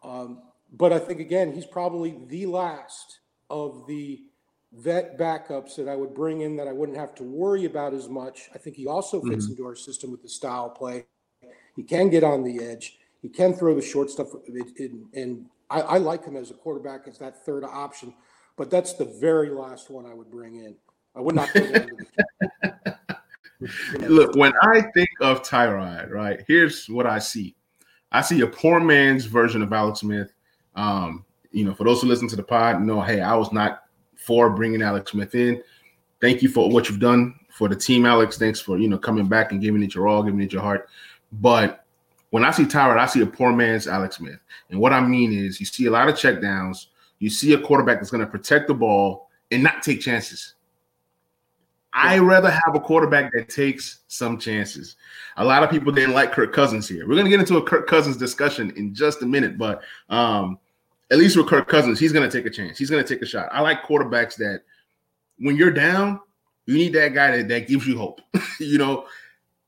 Um, 0.04 0.42
but 0.72 0.92
I 0.92 0.98
think 0.98 1.20
again, 1.20 1.52
he's 1.52 1.66
probably 1.66 2.18
the 2.28 2.46
last 2.46 3.18
of 3.50 3.86
the 3.86 4.20
vet 4.72 5.18
backups 5.18 5.76
that 5.76 5.88
I 5.88 5.96
would 5.96 6.14
bring 6.14 6.42
in 6.42 6.56
that 6.56 6.68
I 6.68 6.72
wouldn't 6.72 6.98
have 6.98 7.14
to 7.16 7.24
worry 7.24 7.64
about 7.64 7.94
as 7.94 8.08
much. 8.08 8.50
I 8.54 8.58
think 8.58 8.76
he 8.76 8.86
also 8.86 9.20
fits 9.22 9.44
mm-hmm. 9.44 9.52
into 9.52 9.66
our 9.66 9.74
system 9.74 10.10
with 10.10 10.22
the 10.22 10.28
style 10.28 10.68
play. 10.68 11.06
He 11.74 11.82
can 11.82 12.10
get 12.10 12.24
on 12.24 12.44
the 12.44 12.62
edge. 12.62 12.98
He 13.22 13.28
can 13.28 13.54
throw 13.54 13.74
the 13.74 13.82
short 13.82 14.10
stuff, 14.10 14.28
and 15.14 15.46
I, 15.70 15.80
I 15.80 15.98
like 15.98 16.24
him 16.24 16.36
as 16.36 16.50
a 16.50 16.54
quarterback 16.54 17.08
as 17.08 17.18
that 17.18 17.44
third 17.44 17.64
option. 17.64 18.14
But 18.56 18.70
that's 18.70 18.94
the 18.94 19.04
very 19.04 19.50
last 19.50 19.90
one 19.90 20.04
I 20.06 20.14
would 20.14 20.30
bring 20.30 20.56
in. 20.56 20.74
I 21.14 21.20
would 21.20 21.34
not. 21.34 21.48
Look, 24.00 24.36
when 24.36 24.52
I 24.62 24.82
think 24.94 25.10
of 25.20 25.42
Tyrod, 25.42 26.10
right? 26.10 26.44
Here's 26.46 26.88
what 26.88 27.06
I 27.06 27.18
see. 27.18 27.54
I 28.12 28.22
see 28.22 28.40
a 28.40 28.46
poor 28.46 28.80
man's 28.80 29.26
version 29.26 29.62
of 29.62 29.72
Alex 29.72 30.00
Smith. 30.00 30.32
Um, 30.76 31.24
you 31.50 31.64
know, 31.64 31.74
for 31.74 31.84
those 31.84 32.00
who 32.00 32.08
listen 32.08 32.28
to 32.28 32.36
the 32.36 32.42
pod, 32.42 32.82
know, 32.82 33.00
hey, 33.00 33.20
I 33.20 33.34
was 33.34 33.52
not 33.52 33.84
for 34.16 34.50
bringing 34.50 34.82
Alex 34.82 35.12
Smith 35.12 35.34
in. 35.34 35.62
Thank 36.20 36.42
you 36.42 36.48
for 36.48 36.70
what 36.70 36.88
you've 36.88 37.00
done 37.00 37.34
for 37.50 37.68
the 37.68 37.76
team, 37.76 38.06
Alex. 38.06 38.38
Thanks 38.38 38.60
for 38.60 38.78
you 38.78 38.88
know 38.88 38.98
coming 38.98 39.26
back 39.26 39.52
and 39.52 39.60
giving 39.60 39.82
it 39.82 39.94
your 39.94 40.08
all, 40.08 40.22
giving 40.22 40.40
it 40.40 40.52
your 40.52 40.62
heart. 40.62 40.88
But 41.32 41.84
when 42.30 42.44
I 42.44 42.50
see 42.50 42.64
Tyrod, 42.64 42.98
I 42.98 43.06
see 43.06 43.22
a 43.22 43.26
poor 43.26 43.52
man's 43.52 43.86
Alex 43.86 44.16
Smith. 44.16 44.38
And 44.70 44.80
what 44.80 44.92
I 44.92 45.00
mean 45.00 45.32
is, 45.32 45.60
you 45.60 45.66
see 45.66 45.86
a 45.86 45.90
lot 45.90 46.08
of 46.08 46.14
checkdowns. 46.14 46.86
You 47.18 47.30
see 47.30 47.52
a 47.54 47.60
quarterback 47.60 47.98
that's 47.98 48.10
going 48.10 48.24
to 48.24 48.30
protect 48.30 48.68
the 48.68 48.74
ball 48.74 49.28
and 49.50 49.62
not 49.62 49.82
take 49.82 50.00
chances. 50.00 50.54
I 51.92 52.18
rather 52.18 52.50
have 52.50 52.74
a 52.74 52.80
quarterback 52.80 53.32
that 53.32 53.48
takes 53.48 54.00
some 54.08 54.38
chances. 54.38 54.96
A 55.36 55.44
lot 55.44 55.62
of 55.62 55.70
people 55.70 55.92
didn't 55.92 56.14
like 56.14 56.32
Kirk 56.32 56.52
Cousins 56.52 56.88
here. 56.88 57.08
We're 57.08 57.14
going 57.14 57.24
to 57.24 57.30
get 57.30 57.40
into 57.40 57.56
a 57.56 57.62
Kirk 57.62 57.86
Cousins 57.86 58.16
discussion 58.16 58.72
in 58.76 58.94
just 58.94 59.22
a 59.22 59.26
minute, 59.26 59.56
but 59.56 59.82
um, 60.10 60.58
at 61.10 61.18
least 61.18 61.36
with 61.36 61.46
Kirk 61.46 61.66
Cousins, 61.68 61.98
he's 61.98 62.12
going 62.12 62.28
to 62.28 62.36
take 62.36 62.46
a 62.46 62.54
chance. 62.54 62.78
He's 62.78 62.90
going 62.90 63.02
to 63.02 63.08
take 63.08 63.22
a 63.22 63.26
shot. 63.26 63.48
I 63.50 63.62
like 63.62 63.82
quarterbacks 63.84 64.36
that 64.36 64.62
when 65.38 65.56
you're 65.56 65.70
down, 65.70 66.20
you 66.66 66.74
need 66.74 66.92
that 66.92 67.14
guy 67.14 67.36
that, 67.36 67.48
that 67.48 67.68
gives 67.68 67.86
you 67.86 67.96
hope. 67.96 68.20
you 68.60 68.76
know, 68.76 69.06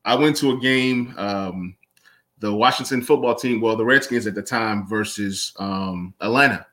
I 0.04 0.14
went 0.14 0.36
to 0.36 0.52
a 0.52 0.60
game, 0.60 1.14
um, 1.16 1.76
the 2.38 2.54
Washington 2.54 3.02
football 3.02 3.34
team, 3.34 3.60
well, 3.60 3.76
the 3.76 3.84
Redskins 3.84 4.26
at 4.26 4.34
the 4.34 4.42
time 4.42 4.86
versus 4.86 5.52
um, 5.58 6.14
Atlanta. 6.20 6.66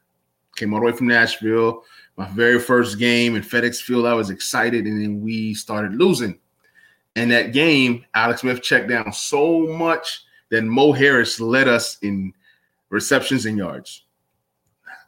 Came 0.56 0.74
all 0.74 0.80
the 0.80 0.88
way 0.88 0.92
from 0.92 1.08
Nashville. 1.08 1.84
My 2.18 2.28
very 2.30 2.60
first 2.60 2.98
game 2.98 3.36
in 3.36 3.44
FedEx 3.44 3.82
Field, 3.82 4.08
I 4.08 4.14
was 4.14 4.32
excited, 4.32 4.86
and 4.86 5.02
then 5.02 5.22
we 5.22 5.54
started 5.54 5.96
losing. 5.96 6.40
And 7.16 7.32
that 7.32 7.54
game, 7.54 8.06
Alex 8.16 8.42
Smith 8.42 8.62
checked 8.62 8.90
down 8.90 9.14
so 9.14 9.68
much 9.68 10.24
that 10.50 10.64
Mo 10.64 10.92
Harris 10.92 11.40
led 11.40 11.68
us 11.68 11.98
in 12.02 12.34
receptions 12.90 13.46
and 13.46 13.58
yards. 13.58 14.04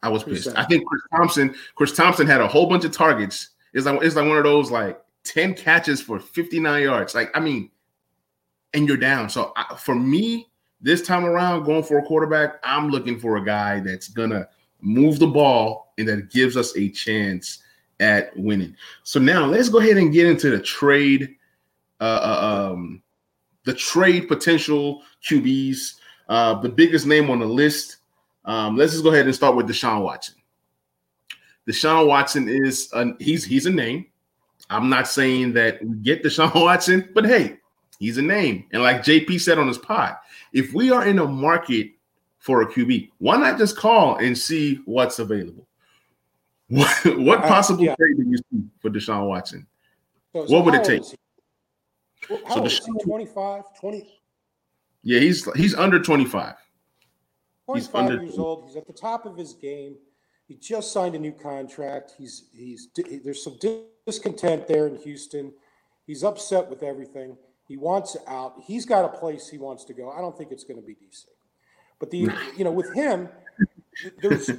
I 0.01 0.09
was 0.09 0.23
pissed. 0.23 0.49
I 0.55 0.65
think 0.65 0.85
Chris 0.85 1.01
Thompson, 1.11 1.55
Chris 1.75 1.95
Thompson 1.95 2.27
had 2.27 2.41
a 2.41 2.47
whole 2.47 2.67
bunch 2.67 2.85
of 2.85 2.91
targets. 2.91 3.49
It's 3.73 3.85
like 3.85 4.01
it's 4.01 4.15
like 4.15 4.27
one 4.27 4.37
of 4.37 4.43
those 4.43 4.71
like 4.71 5.01
10 5.25 5.55
catches 5.55 6.01
for 6.01 6.19
59 6.19 6.81
yards. 6.81 7.15
Like, 7.15 7.35
I 7.35 7.39
mean, 7.39 7.69
and 8.73 8.87
you're 8.87 8.97
down. 8.97 9.29
So 9.29 9.51
I, 9.55 9.75
for 9.75 9.95
me, 9.95 10.47
this 10.81 11.01
time 11.01 11.25
around, 11.25 11.65
going 11.65 11.83
for 11.83 11.97
a 11.97 12.03
quarterback, 12.03 12.59
I'm 12.63 12.89
looking 12.89 13.19
for 13.19 13.37
a 13.37 13.43
guy 13.43 13.81
that's 13.81 14.07
gonna 14.07 14.47
move 14.81 15.19
the 15.19 15.27
ball 15.27 15.93
and 15.97 16.07
that 16.07 16.31
gives 16.31 16.55
us 16.57 16.75
a 16.77 16.89
chance 16.89 17.59
at 17.99 18.35
winning. 18.37 18.75
So 19.03 19.19
now 19.19 19.45
let's 19.45 19.69
go 19.69 19.79
ahead 19.79 19.97
and 19.97 20.13
get 20.13 20.27
into 20.27 20.49
the 20.49 20.59
trade, 20.59 21.35
uh, 21.99 22.03
uh 22.03 22.71
um, 22.71 23.01
the 23.65 23.73
trade 23.73 24.27
potential 24.27 25.03
QBs. 25.23 25.95
Uh, 26.29 26.61
the 26.61 26.69
biggest 26.69 27.07
name 27.07 27.29
on 27.31 27.39
the 27.39 27.45
list 27.45 27.97
um, 28.49 28.75
let's 28.75 28.93
just 28.93 29.03
go 29.03 29.11
ahead 29.11 29.25
and 29.25 29.35
start 29.35 29.55
with 29.55 29.67
Deshaun 29.67 30.01
Watson. 30.01 30.35
Deshaun 31.67 32.07
Watson 32.07 32.47
is 32.49 32.89
a, 32.93 33.11
he's 33.19 33.45
he's 33.45 33.67
a 33.67 33.71
name. 33.71 34.07
I'm 34.71 34.89
not 34.89 35.07
saying 35.07 35.53
that 35.53 35.83
we 35.85 35.97
get 35.97 36.23
Deshaun 36.23 36.53
Watson, 36.63 37.09
but 37.13 37.25
hey, 37.25 37.57
he's 37.99 38.17
a 38.17 38.23
name. 38.23 38.65
And 38.71 38.81
like 38.81 39.03
JP 39.03 39.39
said 39.41 39.59
on 39.59 39.67
his 39.67 39.77
pod, 39.77 40.15
if 40.51 40.73
we 40.73 40.89
are 40.91 41.05
in 41.05 41.19
a 41.19 41.27
market 41.27 41.91
for 42.39 42.61
a 42.61 42.67
QB, 42.67 43.11
why 43.19 43.37
not 43.37 43.57
just 43.57 43.77
call 43.77 44.15
and 44.17 44.37
see 44.37 44.79
what's 44.85 45.19
available? 45.19 45.67
What, 46.69 47.17
what 47.17 47.39
uh, 47.39 47.47
possible 47.47 47.81
uh, 47.81 47.85
yeah. 47.85 47.95
trade 47.95 48.17
do 48.17 48.23
you 48.29 48.37
see 48.37 48.67
for 48.79 48.89
Deshaun 48.89 49.27
Watson? 49.27 49.65
So, 50.33 50.45
so 50.45 50.53
what 50.53 50.65
would 50.65 50.75
it 50.75 50.83
take? 50.83 51.01
How 52.45 52.55
so 52.55 52.61
Deshaun, 52.61 53.03
25, 53.03 53.63
20? 53.79 54.19
Yeah, 55.01 55.19
he's 55.19 55.51
he's 55.53 55.73
under 55.73 55.99
25. 55.99 56.55
25 57.65 58.11
years 58.21 58.37
old. 58.37 58.65
He's 58.67 58.75
at 58.75 58.85
the 58.85 58.93
top 58.93 59.25
of 59.25 59.37
his 59.37 59.53
game. 59.53 59.95
He 60.47 60.55
just 60.55 60.91
signed 60.91 61.15
a 61.15 61.19
new 61.19 61.31
contract. 61.31 62.13
He's 62.17 62.49
he's 62.53 62.89
there's 63.23 63.43
some 63.43 63.57
discontent 64.05 64.67
there 64.67 64.87
in 64.87 64.97
Houston. 64.97 65.53
He's 66.05 66.23
upset 66.23 66.69
with 66.69 66.83
everything. 66.83 67.37
He 67.67 67.77
wants 67.77 68.17
out. 68.27 68.55
He's 68.65 68.85
got 68.85 69.05
a 69.05 69.17
place 69.17 69.47
he 69.47 69.59
wants 69.59 69.85
to 69.85 69.93
go. 69.93 70.11
I 70.11 70.21
don't 70.21 70.35
think 70.35 70.51
it's 70.51 70.63
going 70.63 70.79
to 70.79 70.85
be 70.85 70.93
DC. 70.93 71.25
But 71.99 72.11
the 72.11 72.29
you 72.57 72.63
know 72.63 72.71
with 72.71 72.93
him, 72.93 73.29
there's 74.21 74.49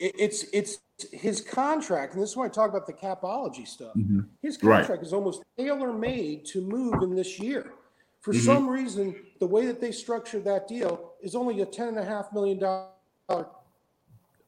it's 0.00 0.44
it's 0.52 0.78
his 1.12 1.40
contract, 1.40 2.14
and 2.14 2.22
this 2.22 2.30
is 2.30 2.36
why 2.36 2.46
I 2.46 2.48
talk 2.48 2.70
about 2.70 2.86
the 2.86 2.92
capology 2.92 3.66
stuff. 3.66 3.94
Mm-hmm. 3.96 4.20
His 4.42 4.56
contract 4.56 4.88
right. 4.90 5.02
is 5.02 5.12
almost 5.12 5.42
tailor 5.58 5.92
made 5.92 6.44
to 6.46 6.60
move 6.60 7.02
in 7.02 7.14
this 7.14 7.38
year. 7.38 7.72
For 8.20 8.32
mm-hmm. 8.32 8.44
some 8.44 8.68
reason, 8.68 9.16
the 9.40 9.46
way 9.46 9.66
that 9.66 9.80
they 9.80 9.92
structured 9.92 10.44
that 10.44 10.68
deal 10.68 11.12
is 11.20 11.34
only 11.34 11.60
a 11.60 11.66
ten 11.66 11.88
and 11.88 11.98
a 11.98 12.04
half 12.04 12.32
million 12.32 12.58
dollar 12.58 12.88
uh, 13.30 13.42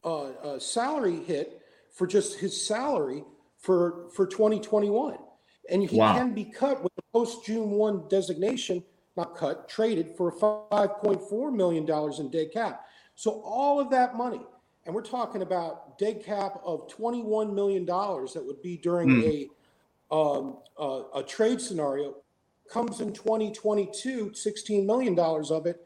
uh, 0.03 0.59
salary 0.59 1.23
hit 1.23 1.61
for 1.91 2.07
just 2.07 2.39
his 2.39 2.65
salary 2.65 3.23
for 3.57 4.09
for 4.13 4.25
2021, 4.25 5.17
and 5.69 5.83
he 5.83 5.97
wow. 5.97 6.13
can 6.13 6.33
be 6.33 6.45
cut 6.45 6.81
with 6.81 6.95
the 6.95 7.03
post 7.13 7.45
June 7.45 7.71
one 7.71 8.07
designation, 8.09 8.83
not 9.17 9.35
cut, 9.35 9.67
traded 9.67 10.15
for 10.15 10.31
5.4 10.31 11.53
million 11.53 11.85
dollars 11.85 12.19
in 12.19 12.29
dead 12.29 12.51
cap. 12.53 12.85
So 13.15 13.41
all 13.43 13.79
of 13.79 13.89
that 13.89 14.15
money, 14.15 14.41
and 14.85 14.93
we're 14.93 15.01
talking 15.01 15.41
about 15.41 15.97
dead 15.97 16.23
cap 16.23 16.61
of 16.63 16.87
21 16.87 17.53
million 17.53 17.83
dollars 17.83 18.33
that 18.33 18.45
would 18.45 18.61
be 18.61 18.77
during 18.77 19.09
mm. 19.09 19.23
a 19.23 20.15
um, 20.15 20.59
uh, 20.79 21.01
a 21.15 21.23
trade 21.23 21.59
scenario 21.59 22.15
comes 22.71 23.01
in 23.01 23.11
2022, 23.11 24.31
$16 24.31 24.85
million 24.85 25.17
of 25.19 25.65
it. 25.65 25.85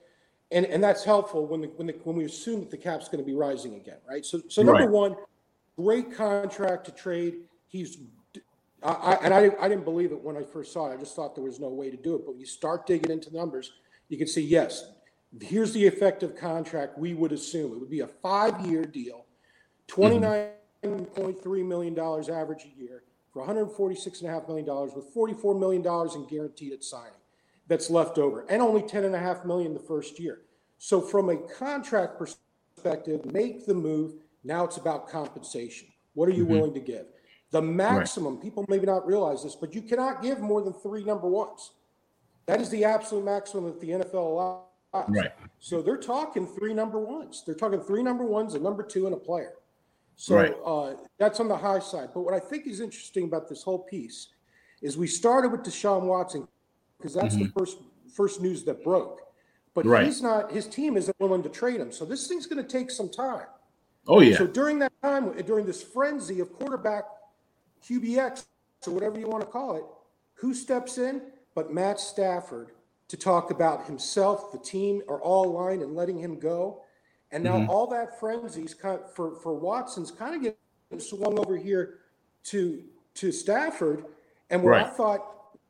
And, 0.52 0.66
and 0.66 0.84
that's 0.84 1.04
helpful 1.04 1.48
when 1.48 1.62
the, 1.62 1.68
when 1.70 1.88
the, 1.88 1.94
when 2.04 2.16
we 2.16 2.26
assume 2.26 2.60
that 2.60 2.70
the 2.70 2.78
cap's 2.78 3.08
going 3.08 3.24
to 3.24 3.26
be 3.26 3.34
rising 3.34 3.76
again, 3.76 3.98
right? 4.08 4.26
So 4.26 4.42
so 4.50 4.62
number 4.62 4.82
right. 4.82 4.90
one, 4.90 5.16
great 5.78 6.14
contract 6.14 6.86
to 6.86 6.92
trade. 6.92 7.36
He's 7.68 7.98
I, 8.84 9.18
and 9.22 9.34
I, 9.34 9.52
I 9.60 9.68
didn't 9.68 9.86
believe 9.86 10.12
it 10.12 10.20
when 10.22 10.36
I 10.36 10.44
first 10.44 10.74
saw 10.74 10.90
it. 10.90 10.94
I 10.96 10.98
just 10.98 11.16
thought 11.16 11.36
there 11.36 11.44
was 11.44 11.60
no 11.60 11.70
way 11.70 11.92
to 11.92 11.98
do 11.98 12.16
it. 12.16 12.26
But 12.26 12.32
when 12.32 12.40
you 12.40 12.48
start 12.48 12.88
digging 12.88 13.12
into 13.12 13.34
numbers, 13.34 13.72
you 14.10 14.18
can 14.18 14.28
see 14.28 14.42
yes, 14.42 14.86
here's 15.40 15.72
the 15.74 15.86
effective 15.86 16.36
contract 16.36 16.98
we 16.98 17.14
would 17.14 17.32
assume. 17.32 17.74
It 17.74 17.80
would 17.80 17.92
be 17.92 18.02
a 18.02 18.08
five-year 18.08 18.86
deal, 18.86 19.26
mm-hmm. 19.88 20.84
$29.3 20.84 21.66
million 21.66 21.98
average 22.00 22.66
a 22.66 22.82
year 22.82 23.04
for 23.32 23.46
$146.5 23.48 24.48
million 24.48 24.66
with 24.96 25.14
$44 25.16 25.60
million 25.60 25.86
in 26.16 26.28
guaranteed 26.28 26.74
at 26.74 26.84
signing 26.84 27.14
that's 27.68 27.90
left 27.90 28.18
over 28.18 28.46
and 28.50 28.62
only 28.62 28.82
10.5 28.82 29.46
million 29.46 29.74
the 29.74 29.80
first 29.80 30.20
year. 30.20 30.42
So 30.78 31.00
from 31.00 31.30
a 31.30 31.38
contract 31.38 32.18
perspective, 32.18 33.26
make 33.32 33.66
the 33.66 33.74
move. 33.74 34.16
Now 34.44 34.66
it's 34.66 34.78
about 34.78 35.08
compensation. 35.08 35.88
What 36.14 36.28
are 36.28 36.34
you 36.34 36.44
mm-hmm. 36.44 36.54
willing 36.54 36.74
to 36.74 36.80
give? 36.80 37.06
The 37.52 37.62
maximum, 37.62 38.36
right. 38.36 38.44
people 38.44 38.66
maybe 38.70 38.86
not 38.86 39.06
realize 39.06 39.44
this, 39.44 39.56
but 39.56 39.76
you 39.76 39.82
cannot 39.82 40.22
give 40.22 40.40
more 40.40 40.62
than 40.62 40.74
three 40.74 41.04
number 41.04 41.28
ones. 41.28 41.72
That 42.46 42.62
is 42.62 42.70
the 42.70 42.86
absolute 42.86 43.26
maximum 43.26 43.66
that 43.66 43.82
the 43.82 43.90
NFL 43.90 44.14
allows. 44.14 44.64
Right. 45.10 45.32
So 45.60 45.82
they're 45.82 45.98
talking 45.98 46.48
three 46.48 46.74
number 46.74 47.00
ones. 47.00 47.44
They're 47.46 47.56
talking 47.56 47.82
three 47.82 48.04
number 48.04 48.26
ones, 48.26 48.56
a 48.56 48.60
number 48.60 48.84
two, 48.84 49.06
and 49.06 49.14
a 49.14 49.18
player. 49.18 49.54
So 50.16 50.36
right. 50.36 50.56
uh, 50.66 50.96
that's 51.18 51.40
on 51.40 51.48
the 51.48 51.58
high 51.58 51.80
side. 51.80 52.10
But 52.14 52.22
what 52.22 52.34
I 52.34 52.40
think 52.40 52.68
is 52.68 52.80
interesting 52.80 53.26
about 53.26 53.50
this 53.50 53.64
whole 53.64 53.80
piece 53.80 54.30
is 54.82 54.98
we 54.98 55.08
started 55.08 55.52
with 55.52 55.64
Deshaun 55.64 56.04
Watson 56.04 56.48
because 56.98 57.14
that's 57.14 57.36
mm-hmm. 57.36 57.46
the 57.46 57.52
first 57.58 57.78
first 58.14 58.42
news 58.42 58.64
that 58.66 58.84
broke. 58.84 59.22
But 59.74 59.86
right. 59.86 60.06
he's 60.06 60.22
not. 60.22 60.52
His 60.52 60.68
team 60.68 60.98
isn't 60.98 61.16
willing 61.20 61.44
to 61.44 61.50
trade 61.50 61.80
him. 61.80 61.92
So 61.92 62.06
this 62.06 62.28
thing's 62.28 62.46
going 62.46 62.64
to 62.64 62.70
take 62.70 62.92
some 62.92 63.10
time. 63.10 63.48
Oh 64.08 64.20
yeah. 64.20 64.38
So 64.38 64.48
during 64.48 64.80
that 64.80 64.92
time, 65.02 65.32
during 65.44 65.66
this 65.66 65.82
frenzy 65.82 66.40
of 66.40 66.52
quarterback 66.54 67.06
QBX 67.88 68.46
or 68.88 68.94
whatever 68.94 69.20
you 69.20 69.28
want 69.28 69.42
to 69.42 69.50
call 69.50 69.76
it, 69.76 69.84
who 70.36 70.54
steps 70.54 70.98
in 70.98 71.22
but 71.54 71.74
Matt 71.74 72.00
Stafford 72.00 72.72
to 73.10 73.18
talk 73.18 73.52
about 73.52 73.86
himself, 73.86 74.52
the 74.52 74.58
team 74.58 75.02
are 75.10 75.22
all 75.22 75.50
aligned 75.50 75.82
and 75.82 75.96
letting 75.96 76.18
him 76.18 76.40
go 76.40 76.82
and 77.32 77.44
now 77.44 77.58
mm-hmm. 77.58 77.70
all 77.70 77.88
that 77.88 78.20
frenzy's 78.20 78.74
kind 78.74 79.00
of, 79.00 79.14
for 79.14 79.36
for 79.36 79.54
Watson's 79.54 80.12
kind 80.12 80.36
of 80.36 80.42
getting 80.42 81.00
swung 81.00 81.40
over 81.40 81.58
here 81.58 82.00
to 82.46 82.84
to 83.16 83.32
Stafford. 83.32 84.06
And 84.50 84.62
where 84.62 84.74
right. 84.74 84.86
I 84.86 84.90
thought, 84.90 85.26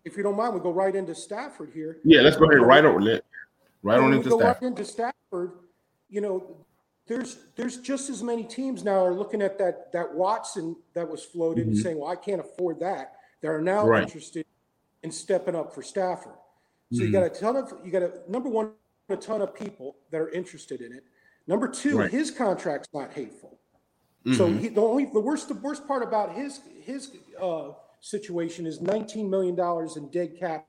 if 0.06 0.18
you 0.18 0.24
don't 0.24 0.36
mind, 0.36 0.56
we 0.56 0.60
go 0.60 0.72
right 0.72 0.96
into 0.96 1.14
Stafford 1.14 1.70
here. 1.72 2.00
Yeah, 2.04 2.22
let's 2.22 2.36
go 2.36 2.50
ahead 2.50 2.62
right 2.62 2.84
on 2.84 3.08
it. 3.08 3.24
Right 3.84 4.00
on 4.00 4.14
into 4.14 4.30
Stafford. 4.30 4.44
Right 4.44 4.64
into 4.64 4.86
Stafford. 4.86 5.52
You 6.10 6.22
know, 6.22 6.58
there's 7.12 7.38
there's 7.58 7.78
just 7.78 8.10
as 8.10 8.24
many 8.24 8.44
teams 8.44 8.86
now 8.86 9.04
are 9.04 9.14
looking 9.14 9.42
at 9.42 9.58
that 9.58 9.92
that 9.92 10.14
Watson 10.14 10.78
that 10.94 11.10
was 11.10 11.24
floated 11.24 11.64
mm-hmm. 11.64 11.72
and 11.72 11.78
saying, 11.78 12.00
well, 12.00 12.10
I 12.10 12.16
can't 12.16 12.40
afford 12.40 12.80
that. 12.80 13.16
That 13.42 13.50
are 13.50 13.62
now 13.62 13.86
right. 13.86 14.04
interested 14.04 14.46
in 15.04 15.12
stepping 15.12 15.56
up 15.56 15.74
for 15.74 15.82
Stafford. 15.82 16.36
So 16.92 16.98
mm-hmm. 16.98 17.08
you 17.08 17.12
got 17.12 17.24
a 17.24 17.30
ton 17.30 17.58
of 17.58 17.74
you 17.84 17.92
got 17.92 18.04
a 18.04 18.14
number 18.30 18.48
one 18.48 18.72
a 19.10 19.18
ton 19.18 19.42
of 19.42 19.54
people 19.54 19.98
that 20.12 20.22
are 20.22 20.30
interested 20.30 20.80
in 20.80 20.94
it. 20.94 21.04
Number 21.48 21.68
two, 21.68 21.98
right. 21.98 22.10
his 22.10 22.32
contract's 22.32 22.88
not 22.94 23.12
hateful. 23.12 23.60
Mm-hmm. 24.26 24.38
So 24.38 24.48
he, 24.54 24.70
the 24.70 24.82
only 24.82 25.06
the 25.06 25.20
worst 25.20 25.50
the 25.50 25.56
worst 25.56 25.86
part 25.86 26.04
about 26.04 26.34
his 26.34 26.62
his 26.82 27.12
uh, 27.42 27.72
situation 28.00 28.66
is 28.66 28.80
19 28.80 29.30
million 29.30 29.56
dollars 29.56 29.98
in 29.98 30.10
dead 30.12 30.40
cap 30.40 30.66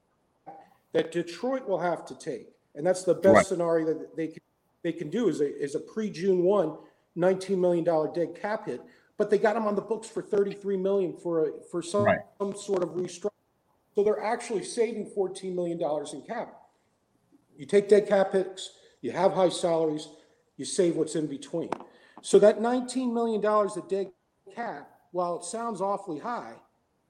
that 0.93 1.13
Detroit 1.13 1.69
will 1.69 1.79
have 1.79 2.05
to 2.07 2.19
take, 2.19 2.49
and 2.75 2.85
that's 2.85 3.05
the 3.05 3.15
best 3.15 3.35
right. 3.35 3.47
scenario 3.47 3.87
that 3.87 4.17
they 4.17 4.27
can 4.27 4.43
they 4.83 4.93
can 4.93 5.11
do 5.11 5.29
is 5.29 5.41
a 5.41 5.59
is 5.59 5.75
a 5.75 5.81
pre 5.81 6.11
June 6.11 6.43
one 6.43 6.77
19 7.15 7.61
million 7.61 7.85
dollar 7.85 8.11
dead 8.13 8.35
cap 8.41 8.67
hit, 8.67 8.81
but 9.19 9.31
they 9.31 9.39
got 9.39 9.57
him 9.57 9.67
on 9.67 9.75
the 9.75 9.83
books 9.83 10.09
for 10.09 10.23
33 10.23 10.77
million 10.77 11.17
for 11.17 11.47
a 11.47 11.53
for 11.71 11.83
some 11.83 12.05
right. 12.05 12.21
some 12.39 12.55
sort 12.57 12.83
of 12.83 12.91
restructure. 12.91 13.29
So 13.95 14.03
they're 14.03 14.23
actually 14.23 14.65
saving 14.65 15.11
14 15.15 15.55
million 15.55 15.79
dollars 15.79 16.15
in 16.15 16.23
cap. 16.23 16.55
You 17.57 17.67
take 17.67 17.89
dead 17.89 18.09
cap 18.09 18.33
hits, 18.33 18.71
you 19.03 19.13
have 19.13 19.33
high 19.33 19.51
salaries 19.51 20.09
you 20.57 20.65
save 20.65 20.97
what's 20.97 21.17
in 21.17 21.27
between. 21.27 21.71
So 22.21 22.39
that 22.39 22.61
$19 22.61 23.13
million 23.13 23.45
of 23.45 23.89
dead 23.89 24.13
cap, 24.55 24.89
while 25.11 25.37
it 25.37 25.45
sounds 25.45 25.81
awfully 25.81 26.21
high, 26.21 26.55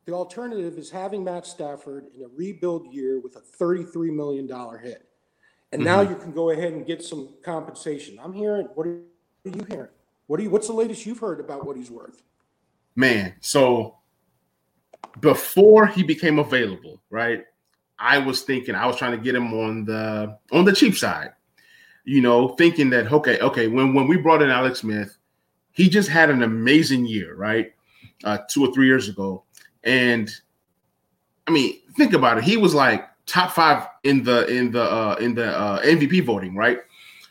the 0.07 0.13
alternative 0.13 0.79
is 0.79 0.91
having 0.91 1.23
Matt 1.23 1.47
Stafford 1.47 2.07
in 2.15 2.23
a 2.23 2.29
rebuild 2.29 2.93
year 2.93 3.21
with 3.21 3.37
a 3.37 3.41
$33 3.41 4.15
million 4.15 4.49
hit. 4.83 5.07
And 5.73 5.81
mm-hmm. 5.81 5.85
now 5.85 6.01
you 6.03 6.17
can 6.17 6.33
go 6.33 6.51
ahead 6.51 6.73
and 6.73 6.87
get 6.87 7.03
some 7.03 7.31
compensation. 7.43 8.19
I'm 8.23 8.33
hearing, 8.33 8.69
what 8.75 8.87
are 8.87 9.01
you 9.45 9.67
hearing? 9.69 9.89
What 10.27 10.41
are 10.41 10.43
you, 10.43 10.51
what's 10.51 10.67
the 10.67 10.73
latest 10.73 11.05
you've 11.07 11.19
heard 11.19 11.41
about 11.41 11.67
what 11.67 11.77
he's 11.77 11.91
worth? 11.91 12.23
Man, 12.95 13.35
so 13.41 13.97
before 15.21 15.87
he 15.87 16.03
became 16.03 16.39
available, 16.39 17.03
right? 17.11 17.45
I 17.99 18.19
was 18.19 18.43
thinking 18.43 18.75
I 18.75 18.87
was 18.87 18.97
trying 18.97 19.13
to 19.13 19.19
get 19.19 19.35
him 19.35 19.55
on 19.55 19.85
the 19.85 20.39
on 20.51 20.65
the 20.65 20.73
cheap 20.73 20.97
side 20.97 21.33
you 22.05 22.21
know, 22.21 22.49
thinking 22.57 22.91
that 22.91 23.13
okay, 23.13 23.39
okay, 23.41 23.69
when 23.69 23.95
when 23.95 24.09
we 24.09 24.17
brought 24.17 24.43
in 24.43 24.51
Alex 24.51 24.81
Smith, 24.81 25.17
he 25.73 25.89
just 25.89 26.09
had 26.09 26.31
an 26.31 26.43
amazing 26.43 27.07
year, 27.07 27.35
right? 27.35 27.73
Uh, 28.25 28.39
two 28.49 28.65
or 28.65 28.73
three 28.73 28.87
years 28.87 29.09
ago, 29.09 29.45
and 29.85 30.31
I 31.47 31.51
mean, 31.51 31.81
think 31.97 32.13
about 32.13 32.39
it. 32.39 32.45
He 32.45 32.57
was 32.57 32.75
like 32.75 33.09
top 33.27 33.53
five 33.53 33.87
in 34.05 34.23
the 34.23 34.47
in 34.47 34.71
the 34.71 34.83
uh, 34.83 35.17
in 35.21 35.35
the 35.35 35.57
uh, 35.57 35.83
MVP 35.83 36.25
voting, 36.25 36.57
right? 36.57 36.79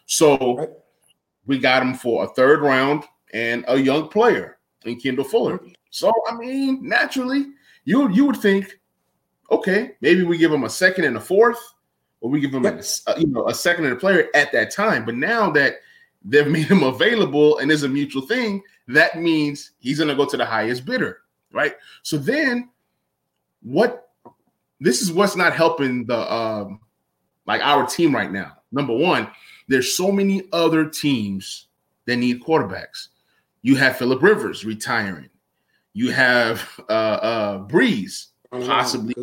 So 0.05 0.57
right. 0.57 0.69
we 1.45 1.59
got 1.59 1.81
him 1.81 1.93
for 1.93 2.23
a 2.23 2.27
third 2.27 2.61
round 2.61 3.03
and 3.33 3.63
a 3.67 3.77
young 3.77 4.07
player 4.09 4.57
in 4.85 4.99
Kendall 4.99 5.25
Fuller. 5.25 5.59
So 5.89 6.11
I 6.29 6.35
mean, 6.35 6.87
naturally, 6.87 7.47
you 7.85 8.09
you 8.09 8.25
would 8.25 8.37
think, 8.37 8.79
okay, 9.51 9.91
maybe 10.01 10.23
we 10.23 10.37
give 10.37 10.51
him 10.51 10.63
a 10.63 10.69
second 10.69 11.05
and 11.05 11.17
a 11.17 11.21
fourth, 11.21 11.61
or 12.21 12.29
we 12.29 12.39
give 12.39 12.53
him 12.53 12.63
yep. 12.63 12.83
a, 13.07 13.19
you 13.19 13.27
know 13.27 13.47
a 13.47 13.53
second 13.53 13.85
and 13.85 13.93
a 13.93 13.97
player 13.97 14.27
at 14.33 14.51
that 14.51 14.71
time. 14.71 15.05
But 15.05 15.15
now 15.15 15.51
that 15.51 15.75
they've 16.23 16.47
made 16.47 16.67
him 16.67 16.83
available 16.83 17.57
and 17.59 17.71
is 17.71 17.83
a 17.83 17.89
mutual 17.89 18.21
thing, 18.23 18.61
that 18.87 19.19
means 19.19 19.71
he's 19.79 19.97
going 19.97 20.09
to 20.09 20.15
go 20.15 20.25
to 20.25 20.37
the 20.37 20.45
highest 20.45 20.85
bidder, 20.85 21.21
right? 21.51 21.75
So 22.03 22.17
then, 22.17 22.69
what? 23.61 24.10
This 24.81 25.01
is 25.03 25.13
what's 25.13 25.35
not 25.35 25.53
helping 25.53 26.05
the 26.05 26.33
um, 26.33 26.79
like 27.45 27.61
our 27.61 27.85
team 27.85 28.13
right 28.13 28.31
now. 28.31 28.57
Number 28.71 28.95
one, 28.95 29.29
there's 29.67 29.95
so 29.95 30.11
many 30.11 30.43
other 30.51 30.89
teams 30.89 31.67
that 32.07 32.17
need 32.17 32.43
quarterbacks. 32.43 33.09
You 33.61 33.75
have 33.75 33.97
Philip 33.97 34.21
Rivers 34.23 34.65
retiring. 34.65 35.29
You 35.93 36.11
have 36.11 36.67
uh, 36.89 36.91
uh, 36.91 37.67
Brees 37.67 38.27
possibly 38.51 39.13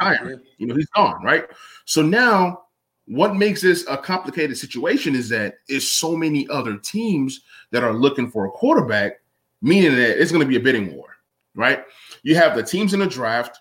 retiring. 0.00 0.40
You 0.58 0.68
know, 0.68 0.76
he's 0.76 0.88
gone, 0.90 1.22
right? 1.22 1.46
So 1.84 2.00
now, 2.00 2.62
what 3.06 3.34
makes 3.34 3.60
this 3.62 3.84
a 3.88 3.96
complicated 3.96 4.56
situation 4.56 5.16
is 5.16 5.28
that 5.30 5.54
it's 5.66 5.88
so 5.88 6.14
many 6.14 6.46
other 6.48 6.76
teams 6.76 7.40
that 7.70 7.82
are 7.82 7.92
looking 7.92 8.30
for 8.30 8.46
a 8.46 8.50
quarterback, 8.50 9.20
meaning 9.62 9.96
that 9.96 10.20
it's 10.20 10.30
going 10.30 10.44
to 10.44 10.48
be 10.48 10.56
a 10.56 10.60
bidding 10.60 10.94
war, 10.94 11.16
right? 11.54 11.84
You 12.22 12.36
have 12.36 12.54
the 12.54 12.62
teams 12.62 12.94
in 12.94 13.00
the 13.00 13.06
draft, 13.06 13.58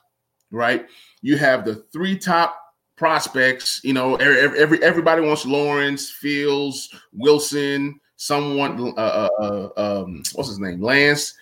right? 0.51 0.85
You 1.27 1.35
have 1.39 1.65
the 1.65 1.75
three 1.91 2.17
top 2.17 2.57
prospects. 2.95 3.81
You 3.83 3.91
know, 3.91 4.15
every, 4.15 4.57
every 4.57 4.81
everybody 4.81 5.21
wants 5.21 5.45
Lawrence, 5.45 6.09
Fields, 6.09 6.87
Wilson, 7.11 7.99
someone, 8.15 8.93
uh, 8.97 9.01
uh, 9.01 9.29
uh, 9.37 9.69
um, 9.75 10.23
what's 10.35 10.47
his 10.47 10.59
name, 10.59 10.81
Lance. 10.81 11.33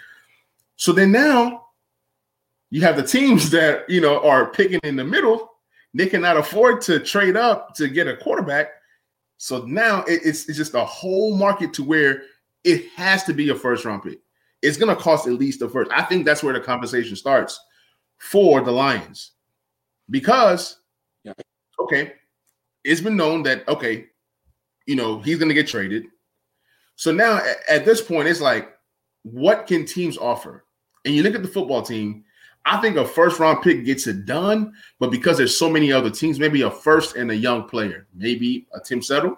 So 0.75 0.91
then 0.91 1.11
now 1.11 1.67
you 2.71 2.81
have 2.81 2.97
the 2.97 3.03
teams 3.03 3.49
that 3.51 3.87
you 3.87 4.01
know 4.01 4.27
are 4.27 4.47
picking 4.47 4.79
in 4.81 4.95
the 4.95 5.03
middle. 5.03 5.51
They 5.93 6.07
cannot 6.07 6.37
afford 6.37 6.81
to 6.81 6.99
trade 6.99 7.37
up 7.37 7.75
to 7.75 7.87
get 7.87 8.07
a 8.07 8.17
quarterback. 8.17 8.69
So 9.37 9.65
now 9.65 9.99
it, 10.05 10.21
it's, 10.25 10.49
it's 10.49 10.57
just 10.57 10.73
a 10.73 10.83
whole 10.83 11.37
market 11.37 11.73
to 11.73 11.83
where 11.83 12.23
it 12.63 12.89
has 12.95 13.23
to 13.25 13.35
be 13.35 13.49
a 13.49 13.55
first 13.55 13.85
round 13.85 14.01
pick. 14.01 14.17
It's 14.63 14.77
going 14.77 14.93
to 14.93 14.99
cost 14.99 15.27
at 15.27 15.33
least 15.33 15.59
the 15.59 15.69
first. 15.69 15.91
I 15.91 16.01
think 16.01 16.25
that's 16.25 16.41
where 16.41 16.55
the 16.55 16.59
conversation 16.59 17.15
starts 17.15 17.59
for 18.17 18.61
the 18.61 18.71
Lions 18.71 19.33
because, 20.09 20.77
yeah. 21.23 21.33
okay, 21.79 22.13
it's 22.83 23.01
been 23.01 23.17
known 23.17 23.43
that, 23.43 23.67
okay, 23.67 24.05
you 24.85 24.95
know, 24.95 25.19
he's 25.19 25.37
going 25.37 25.49
to 25.49 25.55
get 25.55 25.67
traded. 25.67 26.05
So 26.95 27.11
now 27.11 27.37
at, 27.37 27.57
at 27.67 27.85
this 27.85 28.01
point, 28.01 28.27
it's 28.27 28.41
like, 28.41 28.71
what 29.23 29.67
can 29.67 29.85
teams 29.85 30.17
offer? 30.17 30.65
And 31.03 31.13
you 31.13 31.23
look 31.23 31.35
at 31.35 31.41
the 31.41 31.47
football 31.47 31.81
team, 31.81 32.23
I 32.65 32.77
think 32.77 32.97
a 32.97 33.05
first 33.05 33.39
round 33.39 33.61
pick 33.61 33.85
gets 33.85 34.07
it 34.07 34.25
done, 34.25 34.73
but 34.99 35.11
because 35.11 35.37
there's 35.37 35.57
so 35.57 35.69
many 35.69 35.91
other 35.91 36.09
teams, 36.09 36.39
maybe 36.39 36.63
a 36.63 36.71
first 36.71 37.15
and 37.15 37.29
a 37.29 37.35
young 37.35 37.67
player, 37.67 38.07
maybe 38.13 38.67
a 38.73 38.79
Tim 38.79 39.01
Settle. 39.01 39.37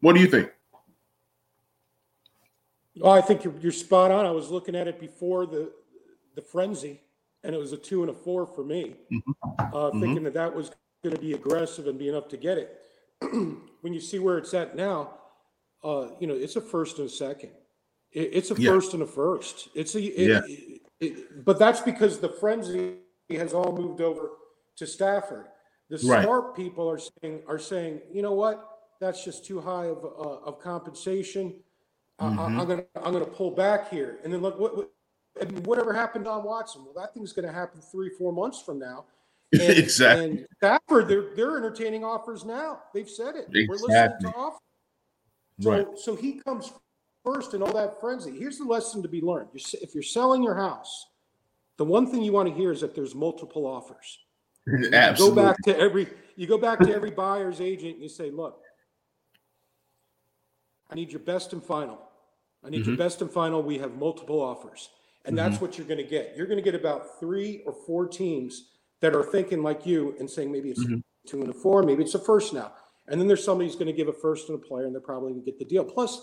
What 0.00 0.14
do 0.14 0.20
you 0.20 0.26
think? 0.26 0.50
Oh, 3.00 3.10
I 3.10 3.20
think 3.20 3.44
you're, 3.44 3.54
you're 3.60 3.72
spot 3.72 4.10
on. 4.10 4.26
I 4.26 4.30
was 4.30 4.50
looking 4.50 4.74
at 4.74 4.88
it 4.88 4.98
before 4.98 5.46
the 5.46 5.72
the 6.34 6.42
frenzy, 6.42 7.00
and 7.44 7.54
it 7.54 7.58
was 7.58 7.72
a 7.72 7.76
two 7.76 8.02
and 8.02 8.10
a 8.10 8.14
four 8.14 8.46
for 8.46 8.64
me, 8.64 8.96
mm-hmm. 9.12 9.30
Uh, 9.58 9.64
mm-hmm. 9.66 10.00
thinking 10.00 10.24
that 10.24 10.34
that 10.34 10.54
was 10.54 10.70
going 11.02 11.14
to 11.14 11.20
be 11.20 11.32
aggressive 11.32 11.86
and 11.86 11.98
be 11.98 12.08
enough 12.08 12.28
to 12.28 12.36
get 12.36 12.58
it. 12.58 12.78
when 13.80 13.92
you 13.92 14.00
see 14.00 14.18
where 14.18 14.38
it's 14.38 14.54
at 14.54 14.76
now, 14.76 15.14
uh, 15.84 16.08
you 16.20 16.26
know 16.26 16.34
it's 16.34 16.56
a 16.56 16.60
first 16.60 16.98
and 16.98 17.08
a 17.08 17.10
second. 17.10 17.50
It, 18.12 18.30
it's 18.32 18.50
a 18.50 18.54
yeah. 18.54 18.70
first 18.70 18.94
and 18.94 19.02
a 19.02 19.06
first. 19.06 19.68
It's 19.74 19.94
a 19.94 20.02
it, 20.02 20.28
yeah. 20.28 20.56
It, 21.00 21.44
but 21.44 21.58
that's 21.58 21.80
because 21.80 22.20
the 22.20 22.28
frenzy 22.28 22.98
has 23.30 23.52
all 23.52 23.76
moved 23.76 24.00
over 24.00 24.30
to 24.76 24.86
Stafford. 24.86 25.46
The 25.90 25.98
right. 26.06 26.22
smart 26.22 26.56
people 26.56 26.88
are 26.88 26.98
saying 26.98 27.42
are 27.48 27.58
saying, 27.58 28.00
you 28.12 28.22
know 28.22 28.32
what? 28.32 28.68
That's 29.00 29.24
just 29.24 29.44
too 29.44 29.60
high 29.60 29.86
of 29.86 30.04
uh, 30.04 30.38
of 30.46 30.60
compensation. 30.60 31.54
Mm-hmm. 32.20 32.38
I, 32.38 32.46
am 32.46 32.68
gonna 32.68 32.84
I'm 32.96 33.12
gonna 33.12 33.26
pull 33.26 33.50
back 33.50 33.90
here. 33.90 34.18
And 34.22 34.32
then 34.32 34.40
look 34.40 34.58
what, 34.58 34.76
what 34.76 34.90
and 35.40 35.66
whatever 35.66 35.92
happened 35.92 36.26
on 36.26 36.44
Watson. 36.44 36.84
Well, 36.84 36.94
that 36.94 37.14
thing's 37.14 37.32
gonna 37.32 37.52
happen 37.52 37.80
three 37.80 38.10
four 38.18 38.32
months 38.32 38.60
from 38.60 38.78
now. 38.78 39.04
And, 39.52 39.76
exactly. 39.76 40.24
And 40.24 40.46
Stafford, 40.56 41.08
they're 41.08 41.34
they're 41.36 41.58
entertaining 41.58 42.04
offers 42.04 42.42
now. 42.42 42.80
They've 42.94 43.08
said 43.08 43.34
it. 43.34 43.48
Exactly. 43.54 43.66
We're 43.68 43.76
listening 43.76 44.32
to 44.32 44.34
offers. 44.34 44.60
So, 45.60 45.70
right. 45.70 45.86
so 45.98 46.16
he 46.16 46.40
comes 46.40 46.72
first 47.22 47.52
in 47.52 47.62
all 47.62 47.72
that 47.74 48.00
frenzy. 48.00 48.30
Here's 48.30 48.56
the 48.56 48.64
lesson 48.64 49.02
to 49.02 49.08
be 49.08 49.20
learned. 49.20 49.50
If 49.54 49.92
you're 49.92 50.02
selling 50.02 50.42
your 50.42 50.54
house, 50.54 51.06
the 51.76 51.84
one 51.84 52.06
thing 52.10 52.22
you 52.22 52.32
want 52.32 52.48
to 52.48 52.54
hear 52.54 52.72
is 52.72 52.80
that 52.80 52.94
there's 52.94 53.14
multiple 53.14 53.66
offers. 53.66 54.18
Absolutely. 54.92 55.36
go 55.36 55.48
back 55.48 55.56
to 55.64 55.78
every 55.78 56.08
you 56.36 56.46
go 56.46 56.58
back 56.58 56.78
to 56.80 56.94
every 56.94 57.10
buyer's 57.10 57.60
agent 57.60 57.94
and 57.94 58.02
you 58.02 58.08
say, 58.08 58.30
look, 58.30 58.62
I 60.90 60.94
need 60.94 61.10
your 61.10 61.20
best 61.20 61.52
and 61.52 61.62
final. 61.62 61.98
I 62.64 62.70
need 62.70 62.82
mm-hmm. 62.82 62.90
your 62.90 62.98
best 62.98 63.20
and 63.20 63.30
final. 63.30 63.62
We 63.62 63.78
have 63.78 63.96
multiple 63.96 64.40
offers. 64.40 64.90
And 65.24 65.36
mm-hmm. 65.36 65.48
that's 65.48 65.60
what 65.60 65.78
you're 65.78 65.86
going 65.86 66.02
to 66.02 66.08
get. 66.08 66.34
You're 66.36 66.46
going 66.46 66.58
to 66.58 66.62
get 66.62 66.74
about 66.74 67.20
three 67.20 67.62
or 67.66 67.72
four 67.86 68.08
teams 68.08 68.70
that 69.00 69.14
are 69.14 69.24
thinking 69.24 69.62
like 69.62 69.86
you 69.86 70.14
and 70.18 70.28
saying 70.28 70.50
maybe 70.50 70.70
it's 70.70 70.84
mm-hmm. 70.84 70.98
two 71.26 71.42
and 71.42 71.50
a 71.50 71.52
four, 71.52 71.82
maybe 71.82 72.02
it's 72.02 72.14
a 72.14 72.18
first 72.18 72.52
now. 72.52 72.72
And 73.08 73.20
then 73.20 73.28
there's 73.28 73.44
somebody 73.44 73.68
who's 73.68 73.76
going 73.76 73.88
to 73.88 73.92
give 73.92 74.08
a 74.08 74.12
first 74.12 74.48
and 74.48 74.58
a 74.58 74.62
player, 74.62 74.86
and 74.86 74.94
they're 74.94 75.00
probably 75.00 75.32
going 75.32 75.44
to 75.44 75.50
get 75.50 75.58
the 75.58 75.64
deal. 75.64 75.84
Plus, 75.84 76.20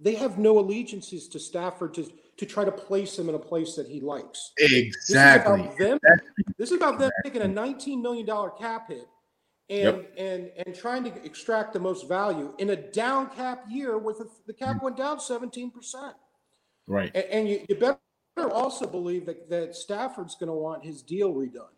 they 0.00 0.14
have 0.16 0.38
no 0.38 0.58
allegiances 0.58 1.28
to 1.28 1.38
Stafford 1.38 1.94
to, 1.94 2.10
to 2.36 2.46
try 2.46 2.64
to 2.64 2.72
place 2.72 3.18
him 3.18 3.28
in 3.28 3.34
a 3.34 3.38
place 3.38 3.76
that 3.76 3.86
he 3.86 4.00
likes. 4.00 4.52
Exactly. 4.58 5.62
This 5.62 5.78
is 5.78 5.78
about 5.78 5.78
them, 5.78 5.98
this 6.58 6.70
is 6.70 6.76
about 6.76 6.98
them 6.98 7.10
taking 7.24 7.42
a 7.42 7.46
$19 7.46 8.02
million 8.02 8.26
cap 8.58 8.88
hit 8.88 9.06
and, 9.70 9.96
yep. 9.96 10.14
and, 10.18 10.50
and 10.66 10.74
trying 10.74 11.04
to 11.04 11.24
extract 11.24 11.72
the 11.72 11.80
most 11.80 12.08
value 12.08 12.52
in 12.58 12.70
a 12.70 12.76
down 12.76 13.30
cap 13.30 13.64
year 13.68 13.98
where 13.98 14.14
the, 14.14 14.28
the 14.46 14.52
cap 14.52 14.82
went 14.82 14.96
down 14.96 15.18
17%. 15.18 15.70
Right. 16.86 17.10
And, 17.14 17.24
and 17.24 17.48
you, 17.48 17.64
you 17.68 17.76
better 17.76 17.98
also 18.44 18.86
believe 18.86 19.26
that, 19.26 19.48
that 19.50 19.74
Stafford's 19.74 20.34
going 20.34 20.48
to 20.48 20.54
want 20.54 20.84
his 20.84 21.02
deal 21.02 21.32
redone. 21.32 21.68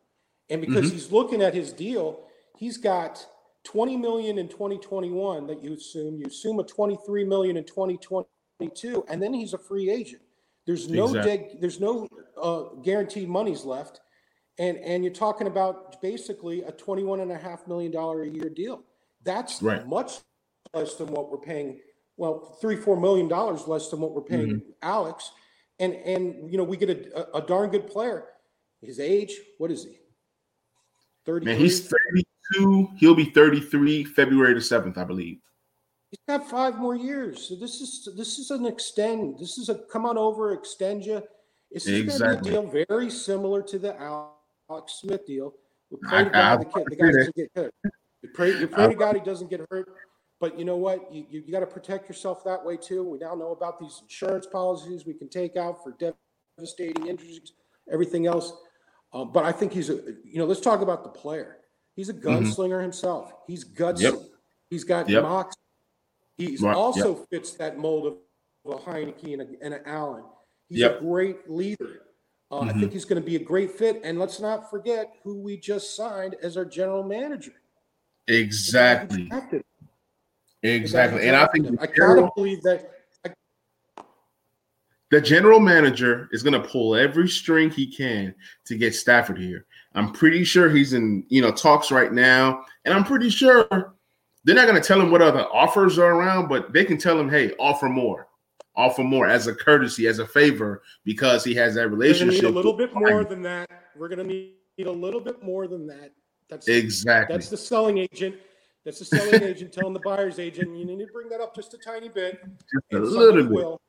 And 0.51 0.61
because 0.61 0.87
mm-hmm. 0.87 0.95
he's 0.95 1.13
looking 1.13 1.43
at 1.43 1.55
his 1.55 1.73
deal, 1.73 2.25
he's 2.57 2.77
got– 2.77 3.27
20 3.65 3.99
million 3.99 4.39
in 4.39 4.49
2021 4.49 5.47
that 5.47 5.63
you 5.63 5.75
assume, 5.75 6.19
you 6.19 6.27
assume 6.27 6.59
a 6.59 6.65
23 6.65 7.25
million 7.25 7.59
in 7.59 7.65
2022, 7.65 9.05
and 9.09 9.23
then 9.23 9.35
he's 9.35 9.53
a 9.53 9.59
free 9.59 9.91
agent. 9.91 10.23
There's 10.67 10.89
no 10.89 11.07
exactly. 11.07 11.59
there's 11.61 11.79
no 11.79 12.09
uh, 12.41 12.81
guaranteed 12.83 13.29
monies 13.29 13.65
left. 13.65 14.01
And, 14.59 14.77
and 14.79 15.05
you're 15.05 15.13
talking 15.13 15.47
about 15.47 16.01
basically 16.01 16.63
a 16.63 16.73
21 16.73 17.21
and 17.21 17.31
a 17.31 17.37
half 17.37 17.67
million 17.69 17.93
dollar 17.93 18.23
a 18.23 18.29
year 18.29 18.49
deal. 18.49 18.83
That's 19.23 19.63
right. 19.63 19.87
much 19.87 20.19
less 20.75 20.95
than 20.95 21.09
what 21.09 21.31
we're 21.31 21.39
paying. 21.39 21.79
Well, 22.17 22.57
three, 22.61 22.77
four 22.77 22.99
million 22.99 23.29
dollars 23.29 23.69
less 23.69 23.89
than 23.91 24.01
what 24.01 24.15
we're 24.15 24.23
paying 24.23 24.49
mm-hmm. 24.49 24.71
Alex. 24.83 25.31
And, 25.81 25.95
and, 25.95 26.51
you 26.51 26.59
know, 26.59 26.65
we 26.65 26.77
get 26.77 26.91
a, 26.91 27.37
a, 27.37 27.43
darn 27.43 27.71
good 27.71 27.87
player. 27.87 28.25
His 28.83 28.99
age, 28.99 29.35
what 29.59 29.71
is 29.71 29.85
he? 29.85 29.99
30. 31.25 31.47
Man, 31.47 31.57
he's 31.57 31.89
32. 31.89 32.91
He'll 32.97 33.15
be 33.15 33.27
33 33.27 34.05
February 34.05 34.55
the 34.55 34.61
7th, 34.61 34.99
I 34.99 35.05
believe. 35.05 35.39
He's 36.11 36.21
got 36.27 36.49
five 36.49 36.79
more 36.79 36.97
years. 36.97 37.49
So 37.49 37.55
this 37.55 37.83
is 37.83 38.09
this 38.17 38.39
is 38.39 38.51
an 38.51 38.65
extend. 38.65 39.39
This 39.39 39.59
is 39.59 39.69
a 39.69 39.75
come 39.93 40.07
on 40.07 40.17
over, 40.17 40.55
extend 40.55 41.05
you. 41.05 41.23
It's 41.71 41.87
exactly. 41.87 42.51
a 42.51 42.53
deal 42.63 42.85
very 42.89 43.11
similar 43.11 43.63
to 43.65 43.79
the 43.79 43.95
Alex 44.01 45.01
Smith 45.01 45.27
deal. 45.27 45.53
We 45.91 45.99
pray 46.03 46.25
to 46.25 46.31
God 46.31 46.61
the, 46.61 46.65
kid, 46.65 46.85
the 46.89 46.97
guy 46.97 47.13
doesn't 47.13 47.37
get 47.37 47.51
hurt. 47.55 47.75
You 48.23 48.29
pray, 48.35 48.59
you 48.59 48.69
pray 48.69 48.89
to 48.89 48.95
God 48.95 49.17
he 49.17 49.23
doesn't 49.23 49.51
get 49.51 49.61
hurt. 49.71 49.89
But 50.41 50.59
you 50.59 50.65
know 50.65 50.77
what? 50.77 51.13
You, 51.13 51.27
you, 51.29 51.43
you 51.47 51.53
got 51.53 51.61
to 51.61 51.67
protect 51.67 52.09
yourself 52.09 52.45
that 52.45 52.65
way 52.65 52.77
too. 52.77 53.03
We 53.03 53.19
now 53.19 53.35
know 53.35 53.51
about 53.51 53.81
these 53.81 53.99
insurance 54.03 54.47
policies 54.47 55.05
we 55.05 55.15
can 55.15 55.29
take 55.29 55.57
out 55.57 55.83
for 55.83 55.97
devastating 56.57 57.07
injuries, 57.07 57.53
everything 57.93 58.27
else. 58.27 58.53
Um, 59.13 59.33
but 59.33 59.45
I 59.45 59.53
think 59.53 59.73
he's 59.73 59.91
a, 59.91 59.95
you 60.25 60.39
know, 60.39 60.45
let's 60.45 60.61
talk 60.61 60.81
about 60.81 61.03
the 61.03 61.11
player. 61.11 61.59
He's 61.97 62.09
a 62.09 62.15
mm-hmm. 62.15 62.29
gunslinger 62.29 62.71
mm-hmm. 62.71 62.83
himself. 62.83 63.33
He's 63.47 63.65
gutsy. 63.65 64.03
Yep. 64.03 64.15
He's 64.71 64.85
got 64.85 65.09
yep. 65.09 65.23
mox. 65.23 65.57
He 66.37 66.57
also 66.65 67.19
yep. 67.19 67.27
fits 67.31 67.53
that 67.55 67.79
mold 67.79 68.07
of, 68.07 68.15
a 68.67 68.77
Heinicke 68.77 69.33
and, 69.33 69.41
a, 69.41 69.47
and 69.63 69.73
an 69.75 69.81
Allen. 69.87 70.25
He's 70.69 70.81
yep. 70.81 70.99
a 70.99 71.05
great 71.05 71.51
leader. 71.51 72.03
Uh, 72.51 72.61
mm-hmm. 72.61 72.69
I 72.69 72.73
think 72.75 72.93
he's 72.93 73.07
going 73.07 73.21
to 73.21 73.27
be 73.27 73.37
a 73.37 73.43
great 73.43 73.73
fit. 73.73 74.03
And 74.05 74.19
let's 74.19 74.41
not 74.41 74.71
forget 74.71 75.15
who 75.25 75.41
we 75.41 75.57
just 75.57 75.97
signed 75.97 76.37
as 76.43 76.59
our 76.59 76.67
general 76.67 77.03
manager. 77.03 77.55
Exactly. 78.27 79.31
Exactly. 80.63 81.27
And 81.27 81.37
I 81.37 81.47
think 81.47 81.81
I 81.81 81.87
gotta 81.87 82.31
believe 82.35 82.63
that. 82.63 82.91
I, 83.25 83.31
the 85.11 85.21
general 85.21 85.61
manager 85.61 86.29
is 86.33 86.43
going 86.43 86.61
to 86.61 86.69
pull 86.69 86.95
every 86.95 87.29
string 87.29 87.71
he 87.71 87.87
can 87.87 88.35
to 88.67 88.77
get 88.77 88.95
Stafford 88.95 89.39
here. 89.39 89.65
I'm 89.95 90.13
pretty 90.13 90.45
sure 90.45 90.69
he's 90.69 90.93
in, 90.93 91.25
you 91.29 91.41
know, 91.41 91.51
talks 91.51 91.91
right 91.91 92.13
now, 92.13 92.65
and 92.85 92.93
I'm 92.93 93.05
pretty 93.05 93.31
sure 93.31 93.67
they're 94.45 94.55
not 94.55 94.69
going 94.69 94.81
to 94.81 94.87
tell 94.87 95.01
him 95.01 95.11
what 95.11 95.23
other 95.23 95.47
offers 95.53 95.99
are 95.99 96.15
around, 96.15 96.49
but 96.49 96.73
they 96.73 96.85
can 96.85 96.99
tell 96.99 97.19
him, 97.19 97.29
"Hey, 97.29 97.53
offer 97.59 97.89
more, 97.89 98.29
offer 98.77 99.03
more 99.03 99.27
as 99.27 99.47
a 99.47 99.55
courtesy, 99.55 100.07
as 100.07 100.19
a 100.19 100.27
favor, 100.27 100.83
because 101.05 101.43
he 101.43 101.55
has 101.55 101.75
that 101.77 101.89
relationship." 101.89 102.45
a 102.45 102.49
little 102.49 102.75
bit 102.75 102.95
more 102.95 103.25
than 103.25 103.43
that. 103.43 103.71
We're 103.97 104.09
going 104.09 104.19
to 104.19 104.25
need 104.25 104.87
a 104.87 104.91
little 104.91 105.21
bit 105.21 105.43
more 105.43 105.67
than 105.67 105.87
that. 105.87 106.13
That's 106.49 106.69
exactly 106.69 107.37
that's 107.37 107.51
the 107.51 107.57
selling 107.57 107.99
agent. 107.99 108.37
That's 108.85 109.01
the 109.01 109.05
selling 109.05 109.43
agent 109.43 109.73
telling 109.73 109.93
the 109.93 110.01
buyer's 110.01 110.39
agent, 110.39 110.77
you 110.77 110.85
need 110.85 110.99
to 110.99 111.13
bring 111.13 111.29
that 111.29 111.41
up 111.41 111.55
just 111.55 111.75
a 111.75 111.79
tiny 111.79 112.09
bit. 112.09 112.41
Just 112.91 112.93
a 112.93 112.99
little 112.99 113.43
bit. 113.43 113.51
Will. 113.51 113.81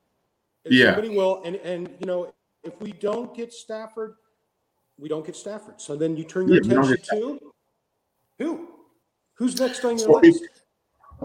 yeah. 0.65 0.87
Somebody 0.87 1.09
will. 1.09 1.41
And 1.45 1.55
and 1.57 1.89
you 1.99 2.07
know, 2.07 2.33
if 2.63 2.79
we 2.81 2.91
don't 2.91 3.35
get 3.35 3.53
Stafford, 3.53 4.15
we 4.97 5.07
don't 5.07 5.25
get 5.25 5.35
Stafford. 5.35 5.79
So 5.79 5.95
then 5.95 6.17
you 6.17 6.23
turn 6.23 6.47
your 6.47 6.61
yeah, 6.63 6.71
attention 6.71 6.97
to 7.11 7.39
who? 8.39 8.69
Who's 9.35 9.59
next 9.59 9.83
on 9.85 9.91
your 9.91 9.99
so 9.99 10.11
list? 10.19 10.43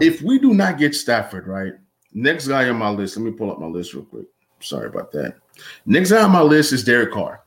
If, 0.01 0.15
if 0.17 0.23
we 0.23 0.39
do 0.39 0.55
not 0.55 0.79
get 0.79 0.95
Stafford, 0.95 1.47
right? 1.47 1.73
Next 2.13 2.47
guy 2.47 2.69
on 2.69 2.77
my 2.77 2.91
list, 2.91 3.17
let 3.17 3.25
me 3.25 3.33
pull 3.33 3.51
up 3.51 3.59
my 3.59 3.67
list 3.67 3.95
real 3.95 4.05
quick. 4.05 4.27
Sorry 4.61 4.87
about 4.87 5.11
that. 5.13 5.37
Next 5.85 6.13
guy 6.13 6.23
on 6.23 6.31
my 6.31 6.43
list 6.43 6.73
is 6.73 6.85
Derek 6.85 7.13
Carr. 7.13 7.43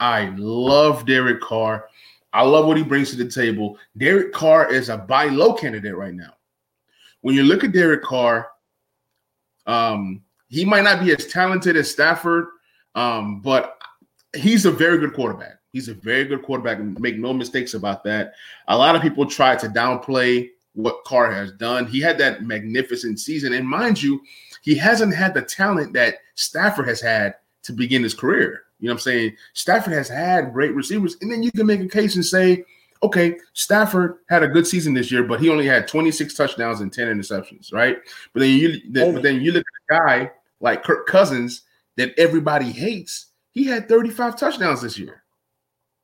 I 0.00 0.32
love 0.36 1.04
Derek 1.06 1.40
Carr. 1.40 1.88
I 2.32 2.42
love 2.42 2.66
what 2.66 2.76
he 2.76 2.82
brings 2.82 3.10
to 3.10 3.16
the 3.16 3.30
table. 3.30 3.78
Derek 3.96 4.32
Carr 4.32 4.72
is 4.72 4.88
a 4.88 4.96
buy 4.96 5.26
low 5.26 5.52
candidate 5.54 5.96
right 5.96 6.14
now. 6.14 6.34
When 7.20 7.34
you 7.34 7.42
look 7.42 7.62
at 7.62 7.72
Derek 7.72 8.02
Carr, 8.02 8.48
um, 9.66 10.22
he 10.48 10.64
might 10.64 10.84
not 10.84 11.04
be 11.04 11.12
as 11.12 11.26
talented 11.26 11.76
as 11.76 11.90
Stafford, 11.90 12.46
um, 12.94 13.40
but 13.40 13.78
he's 14.34 14.66
a 14.66 14.70
very 14.70 14.98
good 14.98 15.14
quarterback. 15.14 15.58
He's 15.72 15.88
a 15.88 15.94
very 15.94 16.24
good 16.24 16.42
quarterback. 16.42 16.80
Make 16.80 17.18
no 17.18 17.32
mistakes 17.32 17.74
about 17.74 18.04
that. 18.04 18.34
A 18.68 18.76
lot 18.76 18.94
of 18.94 19.02
people 19.02 19.24
try 19.24 19.56
to 19.56 19.68
downplay 19.68 20.50
what 20.74 21.04
Carr 21.04 21.32
has 21.32 21.52
done. 21.52 21.86
He 21.86 22.00
had 22.00 22.18
that 22.18 22.42
magnificent 22.42 23.20
season, 23.20 23.52
and 23.52 23.66
mind 23.66 24.02
you, 24.02 24.20
he 24.62 24.74
hasn't 24.74 25.14
had 25.14 25.34
the 25.34 25.42
talent 25.42 25.92
that 25.94 26.16
Stafford 26.34 26.88
has 26.88 27.00
had 27.00 27.34
to 27.62 27.72
begin 27.72 28.02
his 28.02 28.14
career. 28.14 28.64
You 28.82 28.88
know 28.88 28.94
what 28.94 29.02
I'm 29.02 29.02
saying? 29.02 29.36
Stafford 29.52 29.92
has 29.92 30.08
had 30.08 30.52
great 30.52 30.74
receivers, 30.74 31.16
and 31.20 31.30
then 31.30 31.40
you 31.40 31.52
can 31.52 31.66
make 31.66 31.80
a 31.80 31.88
case 31.88 32.16
and 32.16 32.24
say, 32.24 32.64
okay, 33.04 33.36
Stafford 33.52 34.16
had 34.28 34.42
a 34.42 34.48
good 34.48 34.66
season 34.66 34.92
this 34.92 35.10
year, 35.10 35.22
but 35.22 35.40
he 35.40 35.50
only 35.50 35.66
had 35.66 35.86
26 35.86 36.34
touchdowns 36.34 36.80
and 36.80 36.92
10 36.92 37.06
interceptions, 37.06 37.72
right? 37.72 37.98
But 38.32 38.40
then 38.40 38.50
you, 38.50 38.80
but 38.90 39.22
then 39.22 39.40
you 39.40 39.52
look 39.52 39.64
at 39.90 39.96
a 39.96 40.00
guy 40.00 40.30
like 40.58 40.82
Kirk 40.82 41.06
Cousins 41.06 41.62
that 41.96 42.12
everybody 42.18 42.72
hates. 42.72 43.26
He 43.52 43.64
had 43.64 43.88
35 43.88 44.36
touchdowns 44.36 44.82
this 44.82 44.98
year. 44.98 45.22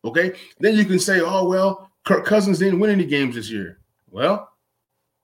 Okay, 0.04 0.34
then 0.60 0.76
you 0.76 0.84
can 0.84 1.00
say, 1.00 1.20
oh 1.20 1.48
well, 1.48 1.90
Kirk 2.04 2.24
Cousins 2.24 2.60
didn't 2.60 2.78
win 2.78 2.90
any 2.90 3.06
games 3.06 3.34
this 3.34 3.50
year. 3.50 3.80
Well, 4.08 4.48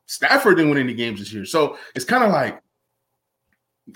Stafford 0.06 0.56
didn't 0.56 0.70
win 0.70 0.80
any 0.80 0.94
games 0.94 1.20
this 1.20 1.32
year, 1.32 1.44
so 1.44 1.78
it's 1.94 2.04
kind 2.04 2.24
of 2.24 2.32
like 2.32 2.60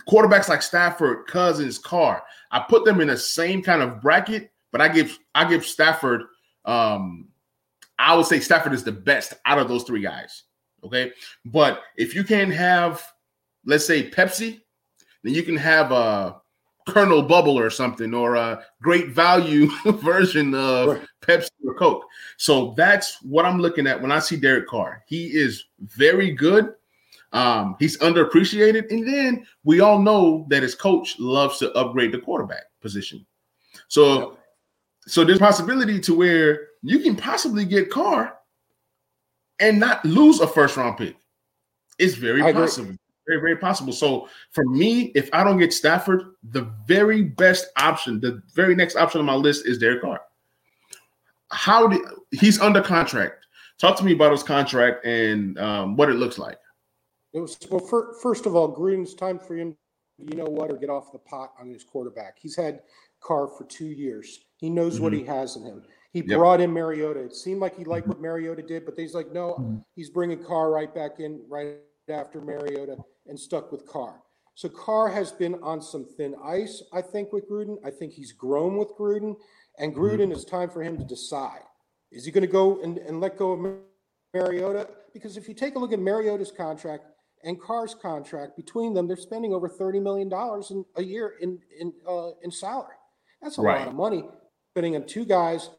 quarterbacks 0.09 0.49
like 0.49 0.63
Stafford, 0.63 1.27
Cousins, 1.27 1.79
Carr. 1.79 2.23
I 2.51 2.61
put 2.61 2.85
them 2.85 3.01
in 3.01 3.09
the 3.09 3.17
same 3.17 3.63
kind 3.63 3.83
of 3.83 4.01
bracket, 4.01 4.51
but 4.73 4.81
I 4.81 4.89
give 4.89 5.19
I 5.35 5.49
give 5.49 5.65
Stafford. 5.65 6.23
Um, 6.65 7.29
I 7.99 8.15
would 8.15 8.27
say 8.27 8.41
Stafford 8.41 8.75
is 8.75 8.85
the 8.85 8.93
best 8.93 9.35
out 9.45 9.59
of 9.59 9.69
those 9.69 9.85
three 9.85 10.03
guys. 10.03 10.45
Okay, 10.85 11.13
but 11.45 11.83
if 11.97 12.15
you 12.15 12.23
can 12.23 12.51
have, 12.53 13.03
let's 13.65 13.87
say 13.87 14.09
Pepsi, 14.09 14.61
then 15.25 15.35
you 15.35 15.43
can 15.43 15.57
have 15.57 15.91
a 15.91 16.41
Colonel 16.87 17.23
Bubble 17.23 17.59
or 17.59 17.71
something, 17.71 18.15
or 18.15 18.37
a 18.37 18.65
great 18.81 19.09
value 19.09 19.69
version 19.87 20.55
of 20.55 20.89
right. 20.89 21.07
Pepsi 21.23 21.51
or 21.67 21.75
Coke. 21.75 22.05
So 22.37 22.75
that's 22.77 23.21
what 23.23 23.45
I'm 23.45 23.61
looking 23.61 23.87
at 23.87 24.01
when 24.01 24.13
I 24.13 24.21
see 24.21 24.37
Derek 24.37 24.69
Carr. 24.69 25.03
He 25.07 25.27
is 25.27 25.65
very 25.81 26.31
good 26.31 26.75
um, 27.33 27.77
he's 27.79 27.99
underappreciated. 27.99 28.91
And 28.91 29.07
then 29.07 29.47
we 29.65 29.81
all 29.81 29.99
know 29.99 30.47
that 30.51 30.63
his 30.63 30.75
coach 30.75 31.19
loves 31.19 31.59
to 31.59 31.73
upgrade 31.73 32.13
the 32.13 32.19
quarterback 32.19 32.65
position. 32.81 33.27
So, 33.89 34.39
so 35.07 35.25
there's 35.25 35.39
possibility 35.39 36.01
to 36.01 36.15
where 36.15 36.69
you 36.83 37.01
can 37.01 37.17
possibly 37.17 37.65
get 37.65 37.91
Carr 37.91 38.35
and 39.61 39.81
not 39.81 40.05
lose 40.05 40.41
a 40.41 40.47
first 40.47 40.77
round 40.77 40.97
pick. 40.97 41.17
It's 41.99 42.15
very 42.15 42.43
I 42.43 42.53
possible. 42.53 42.87
Agree. 42.87 42.99
Very, 43.27 43.41
very 43.41 43.57
possible. 43.57 43.93
So 43.93 44.29
for 44.53 44.65
me, 44.65 45.13
if 45.15 45.29
I 45.35 45.45
don't 45.45 45.59
get 45.59 45.73
Stafford, 45.73 46.23
the 46.51 46.73
very 46.87 47.23
best 47.23 47.67
option, 47.77 48.21
the 48.21 48.43
very 48.55 48.75
next 48.75 48.97
option 48.97 49.19
on 49.19 49.27
my 49.27 49.35
list 49.35 49.67
is 49.67 49.79
Derek 49.79 50.01
Carr. 50.01 50.23
How 51.51 51.89
did 51.89 52.01
he's 52.31 52.59
under 52.59 52.81
contract? 52.81 53.47
Talk 53.79 53.97
to 53.99 54.05
me 54.05 54.13
about 54.13 54.33
his 54.33 54.43
contract 54.43 55.05
and 55.05 55.59
um, 55.59 55.97
what 55.97 56.09
it 56.09 56.15
looks 56.15 56.39
like. 56.39 56.59
It 57.33 57.41
was 57.41 57.59
well. 57.71 57.81
For, 57.81 58.15
first 58.23 58.47
of 58.47 58.55
all, 58.57 58.75
Gruden's 58.75 59.15
time 59.15 59.39
for 59.39 59.57
him. 59.57 59.77
You 60.19 60.37
know 60.37 60.47
what? 60.47 60.71
Or 60.71 60.77
get 60.77 60.91
off 60.91 61.13
the 61.13 61.19
pot 61.19 61.53
on 61.61 61.71
his 61.71 61.85
quarterback. 61.85 62.39
He's 62.41 62.57
had 62.57 62.81
Carr 63.21 63.49
for 63.49 63.65
two 63.65 63.87
years. 63.87 64.41
He 64.57 64.69
knows 64.71 64.95
mm-hmm. 64.95 65.05
what 65.05 65.13
he 65.13 65.25
has 65.25 65.57
in 65.57 65.63
him. 65.65 65.83
He 66.13 66.21
yep. 66.21 66.39
brought 66.39 66.61
in 66.61 66.73
Mariota. 66.73 67.21
It 67.21 67.35
seemed 67.35 67.61
like 67.61 67.77
he 67.77 67.85
liked 67.85 68.05
mm-hmm. 68.05 68.15
what 68.15 68.21
Mariota 68.21 68.63
did, 68.63 68.85
but 68.85 68.95
he's 68.97 69.15
like, 69.15 69.33
no, 69.33 69.53
mm-hmm. 69.53 69.77
he's 69.95 70.11
bringing 70.11 70.43
Carr 70.43 70.71
right 70.71 70.93
back 70.93 71.21
in 71.21 71.43
right 71.49 71.77
after 72.09 72.41
Mariota 72.41 72.97
and 73.27 73.39
stuck 73.39 73.71
with 73.71 73.87
Carr. 73.87 74.23
So 74.55 74.69
Carr 74.69 75.09
has 75.09 75.31
been 75.31 75.55
on 75.63 75.81
some 75.81 76.05
thin 76.05 76.35
ice, 76.43 76.83
I 76.93 77.03
think, 77.03 77.33
with 77.33 77.49
Gruden. 77.49 77.77
I 77.85 77.91
think 77.91 78.13
he's 78.13 78.33
grown 78.33 78.77
with 78.77 78.97
Gruden, 78.99 79.37
and 79.79 79.93
mm-hmm. 79.93 80.03
Gruden, 80.03 80.19
mm-hmm. 80.21 80.33
it's 80.33 80.45
time 80.45 80.71
for 80.71 80.83
him 80.83 80.99
to 80.99 81.05
decide: 81.05 81.63
is 82.11 82.25
he 82.25 82.33
going 82.33 82.43
to 82.43 82.53
go 82.53 82.83
and, 82.83 82.99
and 82.99 83.21
let 83.21 83.37
go 83.37 83.53
of 83.53 83.77
Mariota? 84.35 84.89
Because 85.13 85.37
if 85.37 85.47
you 85.47 85.55
take 85.55 85.77
a 85.77 85.79
look 85.79 85.93
at 85.93 86.01
Mariota's 86.01 86.51
contract, 86.51 87.05
and 87.45 87.61
Carr's 87.61 87.95
contract, 87.95 88.57
between 88.57 88.95
them, 88.95 89.07
they're 89.07 89.17
spending 89.17 89.53
over 89.53 89.69
$30 89.69 90.03
million 90.03 90.31
in, 90.71 90.85
a 90.97 91.03
year 91.03 91.35
in, 91.41 91.59
in, 91.79 91.93
uh, 92.09 92.31
in 92.43 92.51
salary. 92.51 92.95
That's 93.43 93.59
a 93.59 93.63
right. 93.63 93.81
lot 93.81 93.89
of 93.89 93.95
money 93.95 94.25
spending 94.73 94.97
on 94.97 95.07
two 95.07 95.25
guys 95.25 95.71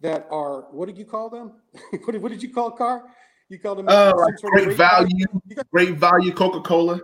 that 0.00 0.26
are, 0.30 0.62
what 0.72 0.86
did 0.86 0.98
you 0.98 1.04
call 1.04 1.30
them? 1.30 1.52
what, 2.04 2.12
did, 2.12 2.22
what 2.22 2.30
did 2.30 2.42
you 2.42 2.52
call 2.52 2.70
Carr? 2.70 3.04
You 3.48 3.58
called 3.58 3.78
them 3.78 3.88
uh, 3.88 4.12
great, 4.12 4.64
great 4.64 4.76
value, 4.76 5.26
got, 5.54 5.70
great 5.70 5.94
value 5.96 6.32
Coca 6.32 6.60
Cola. 6.60 7.00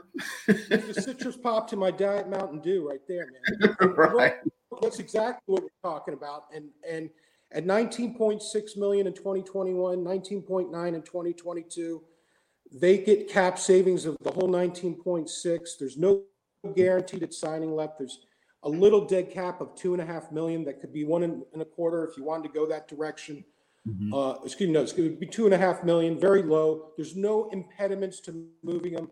the 0.46 0.94
citrus 0.98 1.36
pop 1.36 1.68
to 1.68 1.76
my 1.76 1.90
Diet 1.90 2.30
Mountain 2.30 2.60
Dew 2.60 2.88
right 2.88 3.00
there, 3.06 3.28
man. 3.60 3.70
right. 3.96 4.34
That's 4.80 4.98
exactly 4.98 5.42
what 5.46 5.62
we're 5.62 5.90
talking 5.90 6.14
about. 6.14 6.44
And, 6.54 6.70
and 6.88 7.10
at 7.52 7.66
19.6 7.66 8.76
million 8.76 9.06
in 9.06 9.12
2021, 9.12 9.98
19.9 9.98 10.94
in 10.94 11.02
2022, 11.02 12.02
they 12.72 12.98
get 12.98 13.28
cap 13.28 13.58
savings 13.58 14.04
of 14.04 14.16
the 14.22 14.30
whole 14.30 14.48
19.6. 14.48 15.78
There's 15.78 15.96
no 15.96 16.22
guaranteed 16.76 17.22
at 17.22 17.32
signing 17.32 17.74
left. 17.74 17.98
There's 17.98 18.20
a 18.62 18.68
little 18.68 19.06
dead 19.06 19.30
cap 19.30 19.60
of 19.60 19.74
two 19.74 19.92
and 19.92 20.02
a 20.02 20.06
half 20.06 20.32
million 20.32 20.64
that 20.64 20.80
could 20.80 20.92
be 20.92 21.04
one 21.04 21.22
and, 21.22 21.42
a 21.60 21.64
quarter 21.64 22.04
if 22.04 22.16
you 22.16 22.24
wanted 22.24 22.48
to 22.48 22.54
go 22.54 22.66
that 22.66 22.88
direction. 22.88 23.44
Mm-hmm. 23.88 24.12
Uh, 24.12 24.34
excuse 24.44 24.68
me, 24.68 24.74
no, 24.74 24.82
it's 24.82 24.92
going 24.92 25.10
to 25.10 25.16
be 25.16 25.26
two 25.26 25.44
and 25.44 25.54
a 25.54 25.58
half 25.58 25.84
million, 25.84 26.18
very 26.18 26.42
low. 26.42 26.90
There's 26.96 27.16
no 27.16 27.48
impediments 27.50 28.20
to 28.20 28.46
moving 28.62 28.92
him. 28.92 29.10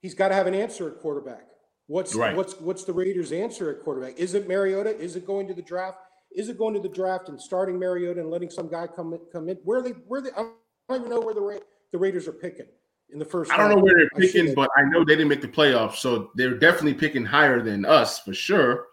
He's 0.00 0.14
got 0.14 0.28
to 0.28 0.34
have 0.34 0.46
an 0.46 0.54
answer 0.54 0.88
at 0.88 0.98
quarterback. 0.98 1.46
What's 1.86 2.14
right. 2.14 2.34
what's 2.36 2.58
what's 2.60 2.84
the 2.84 2.92
Raiders' 2.92 3.32
answer 3.32 3.70
at 3.70 3.82
quarterback? 3.82 4.18
Is 4.18 4.34
it 4.34 4.48
Mariota? 4.48 4.96
Is 4.98 5.16
it 5.16 5.26
going 5.26 5.46
to 5.48 5.54
the 5.54 5.62
draft? 5.62 5.98
Is 6.34 6.48
it 6.48 6.58
going 6.58 6.74
to 6.74 6.80
the 6.80 6.88
draft 6.88 7.28
and 7.28 7.40
starting 7.40 7.78
Mariota 7.78 8.20
and 8.20 8.30
letting 8.30 8.50
some 8.50 8.68
guy 8.68 8.86
come 8.86 9.12
in, 9.12 9.20
come 9.32 9.48
in? 9.48 9.56
Where 9.64 9.82
they 9.82 9.90
where 9.90 10.20
they 10.20 10.30
I 10.30 10.48
don't 10.88 11.00
even 11.00 11.10
know 11.10 11.20
where 11.20 11.34
the 11.34 11.60
the 11.92 11.98
Raiders 11.98 12.26
are 12.28 12.32
picking 12.32 12.66
in 13.12 13.18
the 13.18 13.24
first. 13.24 13.52
I 13.52 13.56
don't 13.56 13.70
know 13.70 13.82
where 13.82 13.94
they're 13.94 14.20
picking, 14.20 14.54
but 14.54 14.70
I 14.76 14.82
know 14.82 15.04
they 15.04 15.14
didn't 15.14 15.28
make 15.28 15.40
the 15.40 15.48
playoffs, 15.48 15.96
so 15.96 16.30
they're 16.34 16.58
definitely 16.58 16.94
picking 16.94 17.24
higher 17.24 17.62
than 17.62 17.84
us 17.84 18.20
for 18.20 18.34
sure. 18.34 18.86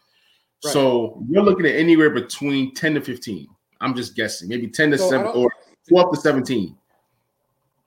Right. 0.63 0.74
So 0.74 1.24
you're 1.30 1.43
looking 1.43 1.65
at 1.65 1.76
anywhere 1.76 2.09
between 2.09 2.74
ten 2.74 2.93
to 2.95 3.01
fifteen. 3.01 3.47
I'm 3.82 3.95
just 3.95 4.15
guessing, 4.15 4.49
maybe 4.49 4.67
ten 4.67 4.91
to 4.91 4.97
so 4.97 5.09
seven 5.09 5.28
or 5.28 5.49
twelve 5.88 6.13
to 6.13 6.20
seventeen. 6.20 6.78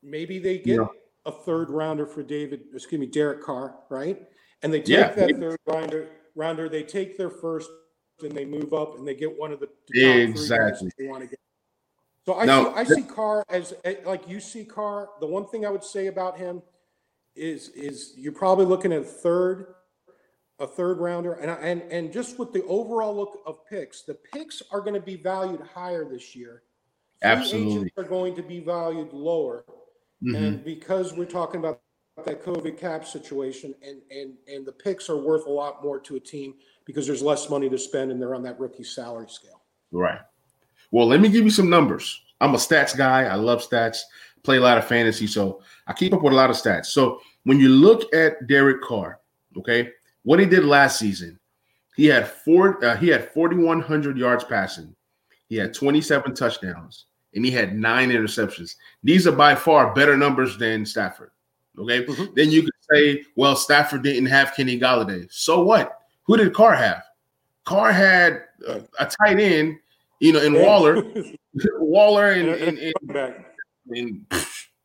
Maybe 0.03 0.39
they 0.39 0.59
get 0.59 0.67
you 0.67 0.77
know? 0.79 0.93
a 1.27 1.33
third 1.33 1.71
rounder 1.71 2.07
for 2.07 2.23
David. 2.23 2.63
Excuse 2.75 3.01
me, 3.01 3.07
Derek 3.07 3.43
Carr, 3.43 3.77
right? 3.91 4.23
And 4.63 4.73
they 4.73 4.81
take 4.81 4.89
yeah, 4.89 5.09
that 5.13 5.27
maybe. 5.27 5.41
third 5.41 5.59
rounder. 5.67 6.09
Rounder, 6.35 6.69
they 6.71 6.83
take 6.83 7.19
their 7.19 7.29
first, 7.29 7.69
and 8.23 8.33
they 8.33 8.47
move 8.47 8.73
up, 8.73 8.97
and 8.97 9.07
they 9.07 9.15
get 9.15 9.39
one 9.39 9.53
of 9.53 9.61
the, 9.61 9.69
the 9.89 10.23
exactly. 10.23 10.91
They 10.99 11.07
want 11.07 11.23
to 11.23 11.29
get 11.29 11.39
so 12.25 12.39
I 12.39 12.45
now, 12.45 12.65
see 12.65 12.71
I 12.77 12.85
see 12.85 13.03
Carr 13.03 13.45
as 13.49 13.75
eh, 13.85 13.97
like 14.05 14.29
you 14.29 14.41
see 14.41 14.65
Carr. 14.65 15.09
The 15.21 15.27
one 15.27 15.47
thing 15.49 15.67
I 15.67 15.71
would 15.71 15.83
say 15.83 16.07
about 16.07 16.39
him 16.39 16.63
is 17.35 17.71
is 17.71 18.15
you're 18.17 18.33
probably 18.33 18.65
looking 18.65 18.93
at 18.93 19.01
a 19.01 19.05
third, 19.05 19.75
a 20.61 20.67
third 20.67 20.99
rounder, 20.99 21.33
and 21.35 21.51
and 21.51 21.83
and 21.91 22.13
just 22.13 22.39
with 22.39 22.53
the 22.53 22.63
overall 22.65 23.15
look 23.17 23.41
of 23.45 23.67
picks, 23.69 24.03
the 24.03 24.15
picks 24.15 24.63
are 24.71 24.81
going 24.81 24.95
to 24.95 25.01
be 25.01 25.17
valued 25.17 25.61
higher 25.75 26.05
this 26.09 26.37
year. 26.37 26.63
Free 27.21 27.31
Absolutely, 27.31 27.93
are 27.97 28.05
going 28.05 28.37
to 28.37 28.43
be 28.43 28.61
valued 28.61 29.13
lower, 29.13 29.65
mm-hmm. 30.23 30.35
and 30.35 30.65
because 30.65 31.15
we're 31.15 31.25
talking 31.25 31.59
about 31.59 31.81
that 32.25 32.45
COVID 32.45 32.79
cap 32.79 33.05
situation, 33.05 33.75
and 33.83 34.01
and 34.11 34.35
and 34.47 34.65
the 34.65 34.73
picks 34.73 35.09
are 35.11 35.17
worth 35.17 35.47
a 35.47 35.51
lot 35.51 35.83
more 35.83 35.99
to 36.01 36.17
a 36.17 36.21
team 36.21 36.55
because 36.85 37.05
there's 37.05 37.23
less 37.23 37.51
money 37.51 37.69
to 37.69 37.79
spend, 37.79 38.13
and 38.13 38.23
they're 38.23 38.35
on 38.35 38.43
that 38.45 38.61
rookie 38.61 38.85
salary 38.85 39.29
scale. 39.29 39.63
Right. 39.91 40.21
Well, 40.93 41.07
let 41.07 41.21
me 41.21 41.29
give 41.29 41.45
you 41.45 41.51
some 41.51 41.69
numbers. 41.69 42.23
I'm 42.41 42.55
a 42.55 42.59
stats 42.59 42.97
guy. 42.97 43.25
I 43.25 43.35
love 43.35 43.67
stats. 43.67 43.99
Play 44.45 44.59
a 44.59 44.61
lot 44.61 44.79
of 44.79 44.85
fantasy, 44.85 45.27
so 45.27 45.63
I 45.87 45.93
keep 45.93 46.13
up 46.13 46.23
with 46.23 46.33
a 46.33 46.37
lot 46.37 46.51
of 46.51 46.57
stats. 46.57 46.87
So 46.87 47.21
when 47.45 47.59
you 47.59 47.69
look 47.69 48.13
at 48.15 48.47
Derek 48.47 48.83
Carr, 48.83 49.21
okay, 49.57 49.91
what 50.25 50.41
he 50.41 50.47
did 50.47 50.65
last 50.65 50.99
season, 50.99 51.39
he 51.97 52.07
had 52.07 52.29
four. 52.29 52.85
Uh, 52.85 52.97
he 52.97 53.09
had 53.09 53.31
4,100 53.33 54.17
yards 54.17 54.45
passing. 54.45 54.95
He 55.49 55.57
had 55.57 55.75
27 55.75 56.35
touchdowns, 56.35 57.07
and 57.35 57.45
he 57.45 57.51
had 57.51 57.77
nine 57.77 58.11
interceptions. 58.11 58.77
These 59.03 59.27
are 59.27 59.33
by 59.33 59.55
far 59.55 59.95
better 59.95 60.17
numbers 60.17 60.59
than 60.59 60.87
Stafford. 60.87 61.31
Okay, 61.79 62.05
mm-hmm. 62.05 62.35
then 62.35 62.51
you 62.51 62.63
could 62.63 62.73
say, 62.91 63.25
well, 63.37 63.57
Stafford 63.57 64.03
didn't 64.03 64.27
have 64.27 64.55
Kenny 64.55 64.79
Golladay. 64.79 65.27
So 65.31 65.63
what? 65.63 66.01
Who 66.25 66.37
did 66.37 66.53
Carr 66.53 66.75
have? 66.75 67.03
Carr 67.65 67.93
had 67.93 68.45
a, 68.67 68.83
a 68.99 69.07
tight 69.07 69.41
end, 69.41 69.79
you 70.23 70.33
know, 70.33 70.41
in 70.41 70.55
Waller, 70.55 71.03
Waller, 71.79 72.31
and, 72.31 72.49
and, 72.49 72.79
and, 72.79 73.45
and 73.91 74.27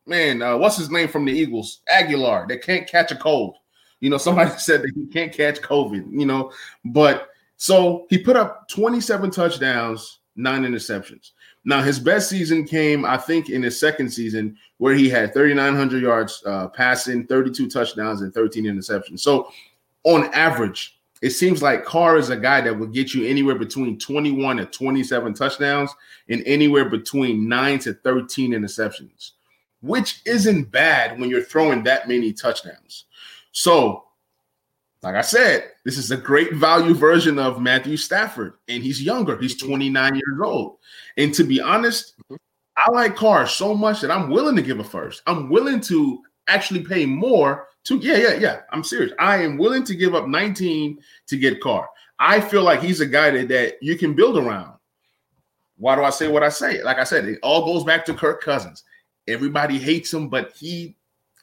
man, 0.04 0.42
uh, 0.42 0.56
what's 0.56 0.76
his 0.76 0.90
name 0.90 1.06
from 1.06 1.24
the 1.24 1.32
Eagles? 1.32 1.80
Agholor. 1.88 2.48
They 2.48 2.58
can't 2.58 2.88
catch 2.88 3.12
a 3.12 3.16
cold. 3.16 3.56
You 4.00 4.10
know, 4.10 4.18
somebody 4.18 4.50
said 4.58 4.82
that 4.82 4.92
he 4.94 5.06
can't 5.06 5.32
catch 5.32 5.60
COVID. 5.60 6.06
You 6.10 6.26
know, 6.26 6.50
but 6.84 7.28
so 7.56 8.06
he 8.10 8.18
put 8.18 8.36
up 8.36 8.68
27 8.68 9.30
touchdowns, 9.30 10.18
nine 10.34 10.64
interceptions. 10.64 11.30
Now 11.64 11.82
his 11.82 12.00
best 12.00 12.28
season 12.28 12.66
came, 12.66 13.04
I 13.04 13.16
think, 13.16 13.48
in 13.48 13.62
his 13.62 13.78
second 13.78 14.10
season 14.10 14.56
where 14.78 14.94
he 14.94 15.08
had 15.08 15.34
3,900 15.34 16.02
yards 16.02 16.42
uh, 16.46 16.68
passing, 16.68 17.26
32 17.26 17.68
touchdowns, 17.68 18.22
and 18.22 18.34
13 18.34 18.64
interceptions. 18.64 19.20
So 19.20 19.50
on 20.04 20.32
average, 20.34 20.97
it 21.20 21.30
seems 21.30 21.62
like 21.62 21.84
Carr 21.84 22.16
is 22.16 22.30
a 22.30 22.36
guy 22.36 22.60
that 22.60 22.78
will 22.78 22.86
get 22.86 23.14
you 23.14 23.26
anywhere 23.26 23.56
between 23.56 23.98
21 23.98 24.58
and 24.58 24.72
27 24.72 25.34
touchdowns 25.34 25.94
and 26.28 26.42
anywhere 26.46 26.88
between 26.88 27.48
9 27.48 27.78
to 27.80 27.94
13 27.94 28.52
interceptions, 28.52 29.32
which 29.82 30.20
isn't 30.24 30.70
bad 30.70 31.18
when 31.18 31.28
you're 31.28 31.42
throwing 31.42 31.82
that 31.84 32.08
many 32.08 32.32
touchdowns. 32.32 33.04
So, 33.52 34.04
like 35.02 35.14
I 35.14 35.22
said, 35.22 35.70
this 35.84 35.98
is 35.98 36.10
a 36.10 36.16
great 36.16 36.54
value 36.54 36.94
version 36.94 37.38
of 37.38 37.60
Matthew 37.60 37.96
Stafford, 37.96 38.54
and 38.68 38.82
he's 38.82 39.02
younger. 39.02 39.36
He's 39.38 39.56
29 39.56 40.14
years 40.14 40.40
old. 40.42 40.78
And 41.16 41.32
to 41.34 41.44
be 41.44 41.60
honest, 41.60 42.14
mm-hmm. 42.24 42.36
I 42.76 42.90
like 42.92 43.16
Carr 43.16 43.48
so 43.48 43.74
much 43.74 44.00
that 44.02 44.10
I'm 44.10 44.30
willing 44.30 44.54
to 44.54 44.62
give 44.62 44.78
a 44.78 44.84
first. 44.84 45.22
I'm 45.26 45.50
willing 45.50 45.80
to 45.82 46.22
actually 46.48 46.80
pay 46.80 47.06
more 47.06 47.68
to 47.84 47.96
yeah, 47.98 48.16
yeah, 48.16 48.34
yeah. 48.34 48.60
I'm 48.70 48.84
serious. 48.84 49.12
I 49.18 49.42
am 49.42 49.56
willing 49.56 49.84
to 49.84 49.94
give 49.94 50.14
up 50.14 50.26
19 50.26 50.98
to 51.28 51.36
get 51.36 51.60
Carr. 51.60 51.88
I 52.18 52.40
feel 52.40 52.62
like 52.62 52.80
he's 52.80 53.00
a 53.00 53.06
guy 53.06 53.30
that, 53.30 53.48
that 53.48 53.74
you 53.80 53.96
can 53.96 54.14
build 54.14 54.36
around. 54.36 54.74
Why 55.76 55.94
do 55.94 56.02
I 56.02 56.10
say 56.10 56.28
what 56.28 56.42
I 56.42 56.48
say? 56.48 56.82
Like 56.82 56.98
I 56.98 57.04
said, 57.04 57.26
it 57.26 57.38
all 57.42 57.64
goes 57.64 57.84
back 57.84 58.04
to 58.06 58.14
Kirk 58.14 58.42
Cousins. 58.42 58.82
Everybody 59.28 59.78
hates 59.78 60.12
him, 60.12 60.28
but 60.28 60.52
he 60.56 60.96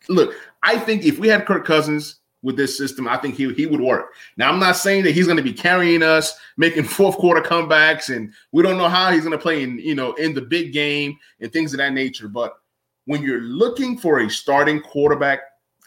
look, 0.09 0.35
I 0.63 0.77
think 0.77 1.05
if 1.05 1.19
we 1.19 1.27
had 1.27 1.45
Kirk 1.45 1.65
Cousins 1.65 2.17
with 2.41 2.57
this 2.57 2.77
system, 2.77 3.07
I 3.07 3.17
think 3.17 3.35
he, 3.35 3.51
he 3.53 3.65
would 3.65 3.81
work. 3.81 4.13
Now, 4.37 4.51
I'm 4.51 4.59
not 4.59 4.75
saying 4.75 5.03
that 5.05 5.13
he's 5.13 5.25
going 5.25 5.37
to 5.37 5.43
be 5.43 5.53
carrying 5.53 6.03
us, 6.03 6.37
making 6.57 6.83
fourth 6.85 7.15
quarter 7.15 7.41
comebacks, 7.41 8.15
and 8.15 8.31
we 8.51 8.61
don't 8.61 8.77
know 8.77 8.89
how 8.89 9.11
he's 9.11 9.23
going 9.23 9.31
to 9.31 9.41
play 9.41 9.63
in, 9.63 9.79
you 9.79 9.95
know, 9.95 10.13
in 10.13 10.33
the 10.33 10.41
big 10.41 10.73
game 10.73 11.17
and 11.39 11.51
things 11.51 11.73
of 11.73 11.77
that 11.77 11.93
nature. 11.93 12.27
But 12.27 12.57
when 13.05 13.21
you're 13.21 13.41
looking 13.41 13.97
for 13.97 14.19
a 14.19 14.29
starting 14.29 14.81
quarterback 14.81 15.39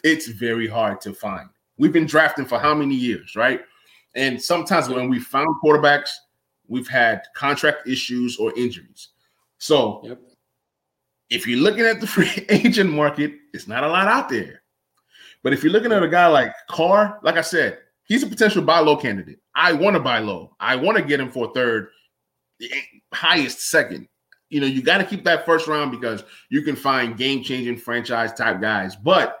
it's 0.03 0.27
very 0.27 0.67
hard 0.67 1.01
to 1.01 1.13
find. 1.13 1.49
We've 1.77 1.93
been 1.93 2.05
drafting 2.05 2.45
for 2.45 2.59
how 2.59 2.73
many 2.73 2.95
years, 2.95 3.35
right? 3.35 3.61
And 4.15 4.41
sometimes 4.41 4.89
when 4.89 5.09
we 5.09 5.19
found 5.19 5.47
quarterbacks, 5.63 6.09
we've 6.67 6.87
had 6.87 7.21
contract 7.35 7.87
issues 7.87 8.37
or 8.37 8.53
injuries. 8.57 9.09
So 9.57 10.01
yep. 10.03 10.19
if 11.29 11.47
you're 11.47 11.59
looking 11.59 11.85
at 11.85 12.01
the 12.01 12.07
free 12.15 12.45
agent 12.49 12.91
market, 12.91 13.33
it's 13.53 13.67
not 13.67 13.83
a 13.83 13.87
lot 13.87 14.07
out 14.07 14.29
there. 14.29 14.61
But 15.41 15.53
if 15.53 15.63
you're 15.63 15.71
looking 15.71 15.93
at 15.93 16.03
a 16.03 16.07
guy 16.07 16.27
like 16.27 16.53
Carr, 16.69 17.19
like 17.23 17.37
I 17.37 17.41
said, 17.41 17.79
he's 18.03 18.23
a 18.23 18.27
potential 18.27 18.61
buy 18.61 18.79
low 18.79 18.97
candidate. 18.97 19.39
I 19.55 19.71
want 19.71 19.95
to 19.95 20.01
buy 20.01 20.19
low. 20.19 20.55
I 20.59 20.75
want 20.75 20.97
to 20.97 21.03
get 21.03 21.19
him 21.19 21.31
for 21.31 21.51
third, 21.53 21.89
eh, 22.61 22.67
highest 23.13 23.69
second. 23.69 24.07
You 24.49 24.61
know, 24.61 24.67
you 24.67 24.81
got 24.81 24.97
to 24.97 25.05
keep 25.05 25.23
that 25.25 25.45
first 25.45 25.67
round 25.67 25.91
because 25.91 26.23
you 26.49 26.61
can 26.61 26.75
find 26.75 27.17
game 27.17 27.43
changing 27.43 27.77
franchise 27.77 28.33
type 28.33 28.61
guys. 28.61 28.95
But 28.95 29.39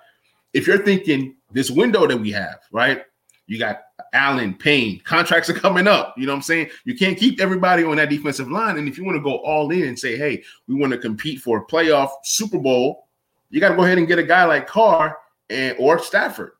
if 0.53 0.67
you're 0.67 0.83
thinking 0.83 1.35
this 1.51 1.69
window 1.69 2.07
that 2.07 2.17
we 2.17 2.31
have, 2.31 2.59
right? 2.71 3.03
You 3.47 3.57
got 3.57 3.81
Allen, 4.13 4.53
Payne, 4.53 4.99
contracts 5.01 5.49
are 5.49 5.53
coming 5.53 5.87
up. 5.87 6.13
You 6.17 6.27
know 6.27 6.33
what 6.33 6.37
I'm 6.37 6.43
saying? 6.43 6.69
You 6.85 6.95
can't 6.95 7.17
keep 7.17 7.39
everybody 7.39 7.83
on 7.83 7.97
that 7.97 8.09
defensive 8.09 8.51
line. 8.51 8.77
And 8.77 8.87
if 8.87 8.97
you 8.97 9.03
want 9.03 9.17
to 9.17 9.23
go 9.23 9.37
all 9.37 9.71
in 9.71 9.83
and 9.83 9.97
say, 9.97 10.15
hey, 10.15 10.43
we 10.67 10.75
want 10.75 10.93
to 10.93 10.99
compete 10.99 11.39
for 11.41 11.57
a 11.57 11.65
playoff 11.65 12.11
Super 12.23 12.59
Bowl, 12.59 13.07
you 13.49 13.59
got 13.59 13.69
to 13.69 13.75
go 13.75 13.83
ahead 13.83 13.97
and 13.97 14.07
get 14.07 14.19
a 14.19 14.23
guy 14.23 14.45
like 14.45 14.67
Carr 14.67 15.17
and 15.49 15.75
or 15.79 15.97
Stafford. 15.97 16.51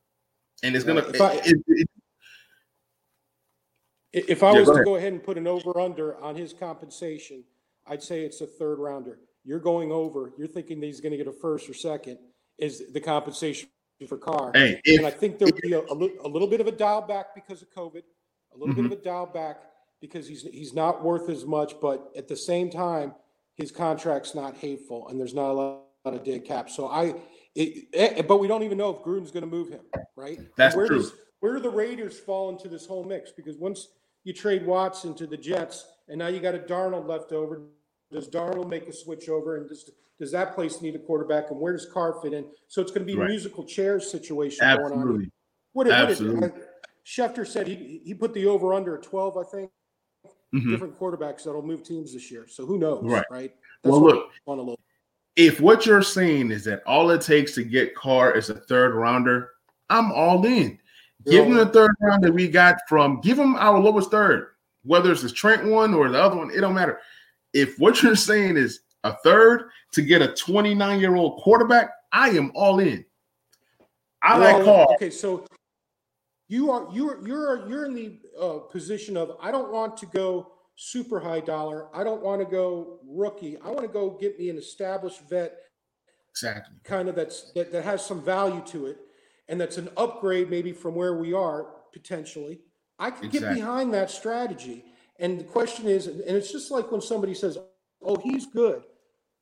And 0.63 0.75
it's 0.75 0.83
gonna 0.83 1.01
uh, 1.01 1.11
if 1.13 1.21
I, 1.21 1.33
it, 1.45 1.57
it, 1.67 1.89
if 4.11 4.43
I 4.43 4.51
yeah, 4.53 4.59
was 4.59 4.69
go 4.69 4.77
to 4.77 4.83
go 4.83 4.95
ahead 4.95 5.13
and 5.13 5.23
put 5.23 5.37
an 5.37 5.47
over 5.47 5.79
under 5.79 6.17
on 6.17 6.35
his 6.35 6.53
compensation, 6.53 7.43
I'd 7.89 8.03
say 8.03 8.21
it's 8.21 8.41
a 8.41 8.45
third 8.45 8.79
rounder. 8.79 9.19
You're 9.43 9.59
going 9.59 9.91
over, 9.91 10.31
you're 10.37 10.47
thinking 10.47 10.79
that 10.81 10.85
he's 10.85 11.01
going 11.01 11.11
to 11.11 11.17
get 11.17 11.27
a 11.27 11.31
first 11.31 11.69
or 11.69 11.73
second, 11.73 12.19
is 12.57 12.91
the 12.93 12.99
compensation 12.99 13.69
for 14.07 14.17
Carr. 14.17 14.51
Hey, 14.53 14.79
if, 14.83 14.99
and 14.99 15.07
I 15.07 15.11
think 15.11 15.39
there'll 15.39 15.57
be 15.61 15.73
a, 15.73 15.79
a, 15.79 16.27
a, 16.27 16.29
little 16.29 16.47
bit 16.47 16.61
of 16.61 16.67
a 16.67 16.71
dial 16.71 17.01
back 17.01 17.33
because 17.35 17.61
of 17.61 17.69
COVID, 17.71 18.03
a 18.53 18.57
little 18.57 18.73
mm-hmm. 18.73 18.83
bit 18.83 18.93
of 18.93 18.99
a 18.99 19.03
dial 19.03 19.25
back 19.25 19.57
because 20.01 20.27
he's 20.27 20.43
he's 20.43 20.73
not 20.73 21.03
worth 21.03 21.29
as 21.29 21.45
much, 21.45 21.73
but 21.81 22.11
at 22.15 22.27
the 22.27 22.35
same 22.35 22.69
time, 22.69 23.13
his 23.55 23.71
contract's 23.71 24.35
not 24.35 24.55
hateful, 24.55 25.09
and 25.09 25.19
there's 25.19 25.33
not 25.33 25.49
a 25.49 25.53
lot, 25.53 25.81
lot 26.05 26.13
of 26.13 26.23
dead 26.23 26.45
cap. 26.45 26.69
So 26.69 26.87
I, 26.87 27.15
it, 27.55 27.87
it, 27.93 28.27
but 28.27 28.37
we 28.37 28.47
don't 28.47 28.63
even 28.63 28.77
know 28.77 28.89
if 28.89 29.03
Gruden's 29.03 29.31
going 29.31 29.43
to 29.43 29.49
move 29.49 29.69
him, 29.69 29.81
right? 30.15 30.39
That's 30.55 30.75
where 30.75 30.87
true. 30.87 30.99
Does, 30.99 31.13
where 31.39 31.53
do 31.53 31.59
the 31.59 31.69
Raiders 31.69 32.17
fall 32.17 32.49
into 32.49 32.67
this 32.67 32.85
whole 32.85 33.03
mix? 33.03 33.31
Because 33.31 33.57
once 33.57 33.87
you 34.23 34.33
trade 34.33 34.65
Watson 34.65 35.13
to 35.15 35.27
the 35.27 35.37
Jets, 35.37 35.85
and 36.07 36.19
now 36.19 36.27
you 36.27 36.39
got 36.39 36.55
a 36.55 36.59
Darnold 36.59 37.07
left 37.07 37.31
over, 37.31 37.63
does 38.11 38.29
Darnold 38.29 38.69
make 38.69 38.87
a 38.87 38.93
switch 38.93 39.29
over, 39.29 39.57
and 39.57 39.67
does 39.67 39.89
does 40.19 40.31
that 40.31 40.53
place 40.53 40.81
need 40.81 40.95
a 40.95 40.99
quarterback, 40.99 41.49
and 41.49 41.59
where 41.59 41.73
does 41.73 41.85
Carr 41.85 42.19
fit 42.21 42.33
in? 42.33 42.45
So 42.67 42.81
it's 42.81 42.91
going 42.91 43.07
to 43.07 43.13
be 43.13 43.19
a 43.19 43.25
musical 43.25 43.63
chairs 43.63 44.09
situation 44.11 44.63
Absolutely. 44.63 45.03
going 45.03 45.21
on. 45.21 45.31
What 45.73 45.83
did, 45.85 45.93
Absolutely. 45.93 46.39
What 46.41 46.55
uh, 46.55 46.59
Schefter 47.05 47.47
said 47.47 47.67
he 47.67 48.01
he 48.03 48.13
put 48.13 48.33
the 48.33 48.45
over 48.45 48.73
under 48.73 48.97
at 48.97 49.03
twelve, 49.03 49.37
I 49.37 49.43
think. 49.43 49.71
Mm-hmm. 50.53 50.71
Different 50.71 50.99
quarterbacks 50.99 51.43
that'll 51.43 51.61
move 51.61 51.83
teams 51.83 52.13
this 52.13 52.31
year. 52.31 52.47
So 52.47 52.65
who 52.65 52.79
knows, 52.79 53.03
right? 53.03 53.23
Right. 53.29 53.51
That's 53.83 53.91
well, 53.91 54.01
look. 54.01 54.29
Want 54.45 54.67
to 54.67 54.75
if 55.35 55.61
what 55.61 55.85
you're 55.85 56.01
saying 56.01 56.51
is 56.51 56.65
that 56.65 56.83
all 56.85 57.11
it 57.11 57.21
takes 57.21 57.55
to 57.55 57.63
get 57.63 57.95
Carr 57.95 58.35
is 58.35 58.49
a 58.49 58.55
third 58.55 58.93
rounder, 58.93 59.51
I'm 59.89 60.11
all 60.11 60.45
in. 60.45 60.77
You're 61.25 61.45
give 61.45 61.45
him 61.45 61.53
the 61.53 61.65
third 61.67 61.91
round 62.01 62.23
that 62.23 62.33
we 62.33 62.49
got 62.49 62.77
from. 62.89 63.21
Give 63.21 63.39
him 63.39 63.55
our 63.55 63.79
lowest 63.79 64.11
third, 64.11 64.47
whether 64.83 65.11
it's 65.11 65.21
the 65.21 65.29
Trent 65.29 65.65
one 65.65 65.93
or 65.93 66.09
the 66.09 66.21
other 66.21 66.35
one. 66.35 66.51
It 66.51 66.59
don't 66.59 66.73
matter. 66.73 66.99
If 67.53 67.77
what 67.79 68.01
you're 68.03 68.15
saying 68.15 68.57
is 68.57 68.81
a 69.03 69.15
third 69.23 69.69
to 69.93 70.01
get 70.01 70.21
a 70.21 70.33
29 70.33 70.99
year 70.99 71.15
old 71.15 71.41
quarterback, 71.41 71.91
I 72.11 72.29
am 72.29 72.51
all 72.55 72.79
in. 72.79 73.05
I 74.21 74.37
well, 74.37 74.57
like 74.57 74.65
Carr. 74.65 74.87
Okay, 74.95 75.09
so 75.09 75.45
you 76.47 76.71
are 76.71 76.87
you're 76.91 77.25
you're 77.25 77.69
you're 77.69 77.85
in 77.85 77.93
the 77.93 78.19
uh, 78.39 78.59
position 78.71 79.15
of 79.15 79.37
I 79.41 79.51
don't 79.51 79.71
want 79.71 79.95
to 79.97 80.05
go 80.07 80.51
super 80.75 81.19
high 81.19 81.39
dollar. 81.39 81.87
I 81.93 82.03
don't 82.03 82.21
want 82.21 82.41
to 82.41 82.45
go 82.45 82.99
rookie. 83.07 83.57
I 83.63 83.67
want 83.69 83.81
to 83.81 83.87
go 83.87 84.11
get 84.11 84.39
me 84.39 84.49
an 84.49 84.57
established 84.57 85.21
vet. 85.29 85.57
Exactly. 86.31 86.75
Kind 86.83 87.09
of 87.09 87.15
that's 87.15 87.51
that, 87.53 87.71
that 87.71 87.83
has 87.83 88.05
some 88.05 88.21
value 88.21 88.61
to 88.67 88.87
it, 88.87 88.97
and 89.47 89.59
that's 89.59 89.77
an 89.77 89.89
upgrade 89.97 90.49
maybe 90.49 90.73
from 90.73 90.95
where 90.95 91.15
we 91.15 91.33
are 91.33 91.67
potentially. 91.93 92.61
I 92.97 93.11
can 93.11 93.25
exactly. 93.25 93.39
get 93.39 93.55
behind 93.55 93.93
that 93.93 94.11
strategy. 94.11 94.83
And 95.19 95.39
the 95.39 95.43
question 95.43 95.87
is, 95.87 96.07
and 96.07 96.21
it's 96.21 96.51
just 96.51 96.71
like 96.71 96.91
when 96.91 97.01
somebody 97.01 97.33
says, 97.33 97.57
"Oh, 98.01 98.15
he's 98.15 98.45
good," 98.45 98.83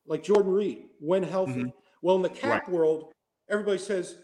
like 0.05 0.23
Jordan 0.23 0.51
Reed 0.51 0.85
when 0.99 1.23
healthy. 1.23 1.53
Mm-hmm. 1.53 1.69
Well, 2.01 2.15
in 2.15 2.21
the 2.21 2.29
cap 2.29 2.67
right. 2.67 2.71
world, 2.71 3.11
everybody 3.49 3.77
says, 3.77 4.17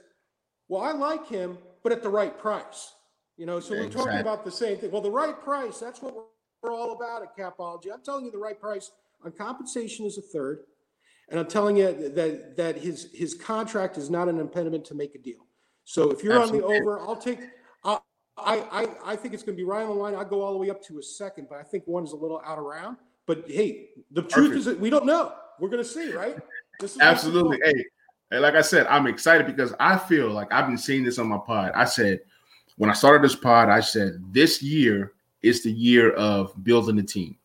"Well, 0.67 0.81
I 0.81 0.91
like 0.91 1.27
him, 1.27 1.57
but 1.83 1.91
at 1.91 2.01
the 2.01 2.09
right 2.09 2.37
price." 2.37 2.93
You 3.37 3.45
know, 3.45 3.59
so 3.59 3.73
exactly. 3.73 3.97
we're 3.97 4.05
talking 4.05 4.21
about 4.21 4.45
the 4.45 4.51
same 4.51 4.77
thing. 4.77 4.91
Well, 4.91 5.01
the 5.01 5.11
right 5.11 5.39
price, 5.41 5.79
that's 5.79 6.01
what 6.01 6.15
we're 6.61 6.73
all 6.73 6.93
about 6.93 7.23
at 7.23 7.37
Capology. 7.37 7.91
I'm 7.91 8.03
telling 8.03 8.25
you 8.25 8.31
the 8.31 8.37
right 8.37 8.59
price 8.59 8.91
on 9.23 9.31
compensation 9.31 10.05
is 10.05 10.17
a 10.17 10.21
third. 10.21 10.59
And 11.29 11.39
I'm 11.39 11.47
telling 11.47 11.77
you 11.77 12.09
that 12.09 12.57
that 12.57 12.77
his 12.77 13.09
his 13.13 13.33
contract 13.33 13.97
is 13.97 14.09
not 14.09 14.27
an 14.27 14.39
impediment 14.39 14.85
to 14.85 14.95
make 14.95 15.15
a 15.15 15.19
deal. 15.19 15.47
So 15.83 16.11
if 16.11 16.23
you're 16.23 16.39
Absolutely. 16.39 16.63
on 16.63 16.71
the 16.71 16.81
over, 16.81 16.99
I'll 16.99 17.15
take 17.15 17.39
I 18.37 18.59
I 18.71 19.13
I 19.13 19.15
think 19.15 19.33
it's 19.33 19.43
going 19.43 19.55
to 19.55 19.61
be 19.61 19.65
right 19.65 19.83
on 19.83 19.89
the 19.89 19.93
line. 19.93 20.15
I 20.15 20.23
go 20.23 20.41
all 20.41 20.53
the 20.53 20.57
way 20.57 20.69
up 20.69 20.83
to 20.85 20.99
a 20.99 21.03
second, 21.03 21.47
but 21.49 21.59
I 21.59 21.63
think 21.63 21.85
one 21.85 22.03
is 22.03 22.11
a 22.11 22.15
little 22.15 22.41
out 22.45 22.57
of 22.57 22.65
round. 22.65 22.97
But 23.25 23.45
hey, 23.47 23.89
the 24.11 24.23
Perfect. 24.23 24.33
truth 24.33 24.57
is 24.57 24.65
that 24.65 24.79
we 24.79 24.89
don't 24.89 25.05
know. 25.05 25.33
We're 25.59 25.69
going 25.69 25.83
to 25.83 25.89
see, 25.89 26.11
right? 26.13 26.37
Absolutely. 26.99 27.59
Hey, 27.63 28.39
like 28.39 28.55
I 28.55 28.61
said, 28.61 28.87
I'm 28.87 29.07
excited 29.07 29.45
because 29.45 29.73
I 29.79 29.97
feel 29.97 30.29
like 30.29 30.51
I've 30.51 30.67
been 30.67 30.77
saying 30.77 31.03
this 31.03 31.19
on 31.19 31.27
my 31.27 31.37
pod. 31.37 31.71
I 31.75 31.85
said 31.85 32.21
when 32.77 32.89
I 32.89 32.93
started 32.93 33.23
this 33.23 33.35
pod, 33.35 33.69
I 33.69 33.79
said 33.79 34.13
this 34.31 34.61
year 34.61 35.13
is 35.41 35.63
the 35.63 35.71
year 35.71 36.11
of 36.13 36.51
building 36.63 36.95
the 36.95 37.03
team. 37.03 37.37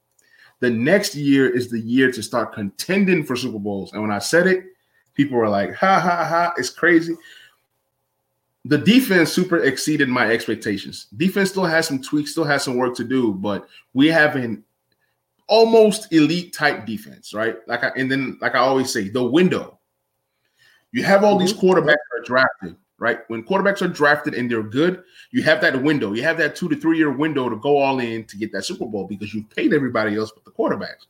The 0.60 0.70
next 0.70 1.14
year 1.14 1.48
is 1.48 1.70
the 1.70 1.78
year 1.78 2.10
to 2.10 2.22
start 2.22 2.54
contending 2.54 3.22
for 3.24 3.36
Super 3.36 3.58
Bowls. 3.58 3.92
And 3.92 4.02
when 4.02 4.10
I 4.10 4.18
said 4.18 4.46
it, 4.46 4.64
people 5.14 5.36
were 5.36 5.48
like, 5.48 5.74
ha 5.74 6.00
ha 6.00 6.24
ha, 6.24 6.54
it's 6.56 6.70
crazy. 6.70 7.16
The 8.68 8.76
defense 8.76 9.32
super 9.32 9.56
exceeded 9.64 10.10
my 10.10 10.30
expectations. 10.30 11.06
Defense 11.16 11.48
still 11.48 11.64
has 11.64 11.88
some 11.88 12.02
tweaks, 12.02 12.32
still 12.32 12.44
has 12.44 12.62
some 12.62 12.76
work 12.76 12.94
to 12.96 13.04
do, 13.04 13.32
but 13.32 13.66
we 13.94 14.08
have 14.08 14.36
an 14.36 14.62
almost 15.46 16.12
elite 16.12 16.52
type 16.52 16.84
defense, 16.84 17.32
right? 17.32 17.56
Like 17.66 17.82
I, 17.82 17.92
and 17.96 18.10
then 18.10 18.36
like 18.42 18.54
I 18.54 18.58
always 18.58 18.92
say, 18.92 19.08
the 19.08 19.24
window. 19.24 19.78
You 20.92 21.02
have 21.02 21.24
all 21.24 21.38
these 21.38 21.54
mm-hmm. 21.54 21.66
quarterbacks 21.66 21.96
are 22.18 22.22
drafted, 22.24 22.76
right? 22.98 23.20
When 23.28 23.42
quarterbacks 23.42 23.80
are 23.80 23.88
drafted 23.88 24.34
and 24.34 24.50
they're 24.50 24.62
good, 24.62 25.02
you 25.30 25.42
have 25.44 25.62
that 25.62 25.82
window. 25.82 26.12
You 26.12 26.22
have 26.24 26.36
that 26.36 26.54
two 26.54 26.68
to 26.68 26.76
three 26.76 26.98
year 26.98 27.10
window 27.10 27.48
to 27.48 27.56
go 27.56 27.78
all 27.78 28.00
in 28.00 28.24
to 28.24 28.36
get 28.36 28.52
that 28.52 28.66
Super 28.66 28.84
Bowl 28.84 29.06
because 29.06 29.32
you've 29.32 29.48
paid 29.48 29.72
everybody 29.72 30.14
else 30.16 30.30
but 30.30 30.44
the 30.44 30.50
quarterbacks. 30.50 31.06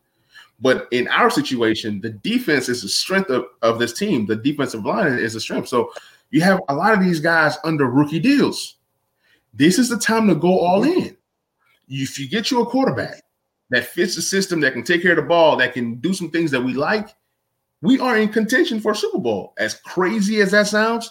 But 0.61 0.89
in 0.93 1.09
our 1.09 1.31
situation, 1.31 2.01
the 2.01 2.11
defense 2.11 2.69
is 2.69 2.83
the 2.83 2.89
strength 2.89 3.31
of, 3.31 3.47
of 3.63 3.81
this 3.81 3.93
team. 3.93 4.27
The 4.27 4.37
defensive 4.37 4.85
line 4.85 5.13
is 5.13 5.35
the 5.35 5.41
strength. 5.41 5.69
So 5.69 5.93
you 6.31 6.41
have 6.43 6.61
a 6.69 6.75
lot 6.75 6.93
of 6.93 7.01
these 7.01 7.21
guys 7.21 7.57
under 7.65 7.87
rookie 7.87 8.21
deals. 8.21 8.77
This 9.55 9.79
is 9.79 9.89
the 9.89 9.99
time 9.99 10.29
to 10.29 10.35
go 10.35 10.59
all 10.59 10.85
in. 10.85 11.17
If 11.89 12.19
you 12.19 12.29
get 12.29 12.51
you 12.51 12.63
a 12.63 12.67
quarterback 12.67 13.23
that 13.71 13.87
fits 13.87 14.15
the 14.15 14.23
system, 14.23 14.61
that 14.61 14.73
can 14.73 14.83
take 14.83 15.03
care 15.03 15.13
of 15.13 15.17
the 15.17 15.23
ball, 15.23 15.57
that 15.57 15.75
can 15.75 15.97
do 15.97 16.13
some 16.13 16.31
things 16.31 16.51
that 16.51 16.61
we 16.61 16.75
like, 16.75 17.09
we 17.81 17.99
are 17.99 18.19
in 18.19 18.29
contention 18.29 18.81
for 18.81 18.95
Super 18.95 19.19
Bowl. 19.19 19.55
As 19.59 19.75
crazy 19.75 20.41
as 20.41 20.51
that 20.51 20.67
sounds, 20.67 21.11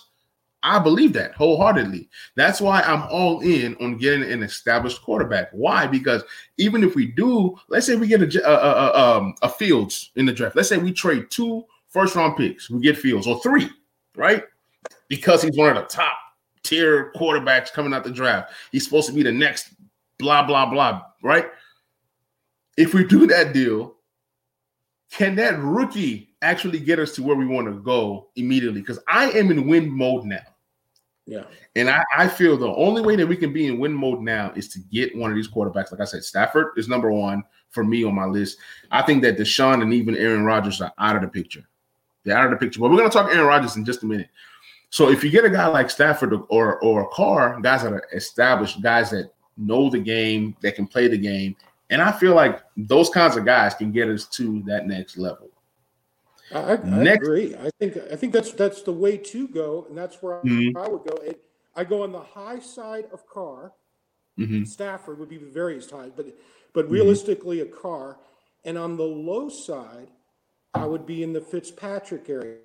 I 0.63 0.80
believe 0.80 1.13
that 1.13 1.34
wholeheartedly. 1.34 2.09
That's 2.36 2.59
why 2.59 2.82
I'm 2.82 3.03
all 3.09 3.41
in 3.41 3.76
on 3.76 3.97
getting 3.97 4.30
an 4.30 4.43
established 4.43 5.01
quarterback. 5.01 5.49
Why? 5.51 5.88
Because 5.88 6.24
even 6.57 6.84
if 6.84 6.95
we 6.95 7.07
do, 7.07 7.55
let's 7.70 7.86
say 7.86 7.95
we 7.95 8.07
get 8.07 8.22
a, 8.22 8.47
a, 8.47 8.53
a, 8.53 9.18
um, 9.18 9.36
a 9.41 9.49
Fields 9.49 10.11
in 10.15 10.26
the 10.26 10.34
draft. 10.34 10.55
Let's 10.55 10.70
say 10.70 10.78
we 10.78 10.91
trade 10.91 11.30
two 11.30 11.63
first 11.88 12.15
round 12.15 12.38
picks, 12.38 12.70
we 12.70 12.82
get 12.82 12.97
Fields 12.97 13.28
or 13.28 13.39
three, 13.41 13.70
right? 14.15 14.43
Because 15.10 15.41
he's 15.41 15.58
one 15.58 15.70
of 15.70 15.76
the 15.76 15.84
top 15.84 16.18
tier 16.64 17.12
quarterbacks 17.16 17.72
coming 17.72 17.93
out 17.93 18.03
the 18.03 18.12
draft. 18.12 18.53
He's 18.72 18.84
supposed 18.84 19.08
to 19.08 19.14
be 19.14 19.24
the 19.24 19.32
next 19.32 19.70
blah 20.20 20.43
blah 20.43 20.66
blah, 20.66 21.03
right? 21.24 21.47
If 22.78 22.93
we 22.93 23.03
do 23.03 23.26
that 23.28 23.53
deal, 23.53 23.95
can 25.12 25.36
that 25.36 25.60
rookie 25.60 26.36
actually 26.41 26.80
get 26.80 26.99
us 26.99 27.14
to 27.16 27.24
where 27.24 27.36
we 27.36 27.45
want 27.45 27.68
to 27.68 27.74
go 27.74 28.30
immediately? 28.36 28.82
Because 28.82 28.99
I 29.08 29.32
am 29.32 29.49
in 29.51 29.68
win 29.68 29.89
mode 29.89 30.26
now. 30.26 30.43
Yeah. 31.26 31.43
And 31.76 31.89
I, 31.89 32.03
I 32.16 32.28
feel 32.28 32.58
the 32.58 32.74
only 32.74 33.01
way 33.01 33.16
that 33.18 33.28
we 33.28 33.36
can 33.36 33.51
be 33.51 33.68
in 33.68 33.80
win 33.80 33.93
mode 33.93 34.22
now 34.22 34.53
is 34.55 34.70
to 34.70 34.80
get 34.80 35.16
one 35.16 35.30
of 35.30 35.36
these 35.36 35.49
quarterbacks. 35.49 35.91
Like 35.91 35.99
I 35.99 36.05
said, 36.05 36.24
Stafford 36.24 36.74
is 36.78 36.88
number 36.88 37.12
one 37.12 37.43
for 37.70 37.84
me 37.84 38.03
on 38.05 38.16
my 38.16 38.26
list. 38.26 38.58
I 38.91 39.01
think 39.01 39.22
that 39.24 39.38
Deshaun 39.38 39.82
and 39.82 39.93
even 39.93 40.16
Aaron 40.16 40.45
Rodgers 40.45 40.82
are 40.82 40.93
out 40.97 41.18
of 41.18 41.22
the 41.22 41.28
picture. 41.28 41.68
They're 42.24 42.38
out 42.38 42.45
of 42.45 42.51
the 42.51 42.58
picture. 42.58 42.80
But 42.80 42.91
we're 42.91 42.97
going 42.97 43.10
to 43.10 43.14
talk 43.14 43.30
Aaron 43.30 43.45
Rodgers 43.45 43.76
in 43.76 43.84
just 43.84 44.03
a 44.03 44.05
minute. 44.05 44.30
So 44.89 45.09
if 45.09 45.23
you 45.23 45.29
get 45.29 45.45
a 45.45 45.49
guy 45.49 45.67
like 45.67 45.89
Stafford 45.89 46.33
or 46.49 46.79
or 46.79 47.01
a 47.01 47.07
Carr, 47.07 47.59
guys 47.61 47.83
that 47.83 47.93
are 47.93 48.07
established, 48.13 48.81
guys 48.81 49.11
that 49.11 49.33
know 49.57 49.89
the 49.89 49.99
game, 49.99 50.55
that 50.61 50.75
can 50.75 50.88
play 50.88 51.07
the 51.07 51.17
game, 51.17 51.55
and 51.89 52.01
I 52.01 52.11
feel 52.11 52.35
like 52.35 52.61
those 52.75 53.09
kinds 53.09 53.35
of 53.35 53.45
guys 53.45 53.73
can 53.73 53.91
get 53.91 54.09
us 54.09 54.25
to 54.29 54.61
that 54.63 54.88
next 54.88 55.17
level. 55.17 55.49
I, 56.53 56.73
I 56.73 56.77
next, 56.77 57.23
agree. 57.23 57.55
I 57.55 57.69
think 57.79 57.97
I 58.11 58.15
think 58.15 58.33
that's 58.33 58.53
that's 58.53 58.81
the 58.81 58.93
way 58.93 59.17
to 59.17 59.47
go, 59.47 59.85
and 59.89 59.97
that's 59.97 60.21
where 60.21 60.38
mm-hmm. 60.38 60.77
I 60.77 60.88
would 60.88 61.03
go. 61.03 61.17
It, 61.17 61.43
I 61.75 61.83
go 61.83 62.03
on 62.03 62.11
the 62.11 62.21
high 62.21 62.59
side 62.59 63.05
of 63.11 63.27
Carr. 63.27 63.73
Mm-hmm. 64.39 64.63
Stafford 64.63 65.19
would 65.19 65.29
be 65.29 65.38
the 65.38 65.49
various 65.49 65.88
times, 65.88 66.13
but 66.15 66.27
but 66.73 66.85
mm-hmm. 66.85 66.93
realistically, 66.93 67.57
mm-hmm. 67.57 67.73
a 67.73 67.77
Carr, 67.77 68.17
and 68.63 68.77
on 68.77 68.95
the 68.95 69.03
low 69.03 69.49
side, 69.49 70.09
I 70.73 70.85
would 70.85 71.05
be 71.05 71.23
in 71.23 71.33
the 71.33 71.41
Fitzpatrick 71.41 72.29
area. 72.29 72.57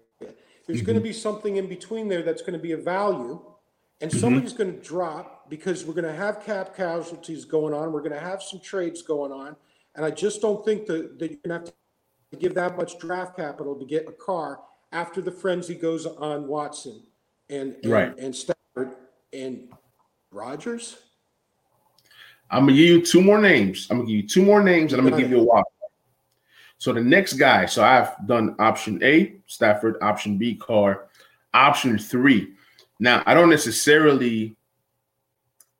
There's 0.72 0.86
going 0.86 0.98
to 0.98 1.02
be 1.02 1.12
something 1.12 1.56
in 1.56 1.68
between 1.68 2.08
there 2.08 2.22
that's 2.22 2.42
going 2.42 2.54
to 2.54 2.58
be 2.58 2.72
a 2.72 2.76
value, 2.76 3.40
and 4.00 4.10
mm-hmm. 4.10 4.20
somebody's 4.20 4.52
going 4.52 4.72
to 4.72 4.80
drop 4.80 5.50
because 5.50 5.84
we're 5.84 5.94
going 5.94 6.04
to 6.04 6.14
have 6.14 6.44
cap 6.44 6.76
casualties 6.76 7.44
going 7.44 7.74
on. 7.74 7.92
We're 7.92 8.00
going 8.00 8.12
to 8.12 8.20
have 8.20 8.42
some 8.42 8.60
trades 8.60 9.02
going 9.02 9.32
on, 9.32 9.56
and 9.94 10.04
I 10.04 10.10
just 10.10 10.40
don't 10.40 10.64
think 10.64 10.86
that, 10.86 11.18
that 11.18 11.30
you're 11.30 11.40
going 11.44 11.64
to 11.64 11.66
have 11.66 11.74
to 12.32 12.36
give 12.38 12.54
that 12.54 12.76
much 12.76 12.98
draft 12.98 13.36
capital 13.36 13.74
to 13.78 13.84
get 13.84 14.08
a 14.08 14.12
Carr 14.12 14.60
after 14.92 15.20
the 15.20 15.30
frenzy 15.30 15.74
goes 15.74 16.06
on 16.06 16.46
Watson 16.46 17.02
and 17.50 17.76
and, 17.82 17.92
right. 17.92 18.18
and 18.18 18.34
Stafford 18.34 18.96
and 19.32 19.68
Rodgers. 20.30 20.98
I'm 22.50 22.66
gonna 22.66 22.76
give 22.76 22.88
you 22.88 23.02
two 23.02 23.22
more 23.22 23.40
names. 23.40 23.88
I'm 23.90 23.98
gonna 23.98 24.08
give 24.08 24.16
you 24.16 24.28
two 24.28 24.42
more 24.42 24.62
names, 24.62 24.92
and 24.92 25.00
I'm 25.00 25.08
gonna 25.08 25.20
give 25.20 25.30
you 25.30 25.40
a 25.40 25.44
wild. 25.44 25.64
So 26.82 26.92
the 26.92 27.00
next 27.00 27.34
guy. 27.34 27.66
So 27.66 27.84
I've 27.84 28.10
done 28.26 28.56
option 28.58 28.98
A, 29.04 29.36
Stafford. 29.46 29.98
Option 30.02 30.36
B, 30.36 30.56
Carr. 30.56 31.06
Option 31.54 31.96
three. 31.96 32.54
Now 32.98 33.22
I 33.24 33.34
don't 33.34 33.50
necessarily. 33.50 34.56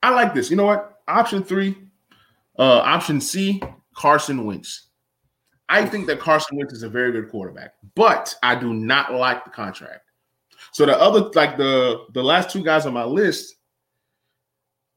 I 0.00 0.11
like 0.11 0.32
this. 0.32 0.48
You 0.48 0.57
know 0.57 0.66
what? 0.66 1.00
Option 1.09 1.42
three. 1.42 1.76
Uh, 2.57 2.82
option 2.84 3.20
C, 3.20 3.61
Carson 3.96 4.46
Wentz. 4.46 4.90
I 5.68 5.84
think 5.86 6.07
that 6.07 6.20
Carson 6.20 6.57
Wentz 6.57 6.72
is 6.72 6.84
a 6.84 6.88
very 6.88 7.11
good 7.11 7.32
quarterback, 7.32 7.74
but 7.96 8.32
I 8.44 8.55
do 8.55 8.72
not 8.72 9.12
like 9.12 9.44
the 9.44 9.50
contract. 9.50 10.09
So 10.70 10.86
the 10.86 10.96
other, 10.96 11.30
like 11.34 11.57
the 11.57 12.05
the 12.12 12.22
last 12.22 12.50
two 12.50 12.62
guys 12.62 12.86
on 12.86 12.94
my 12.94 13.05
list, 13.05 13.57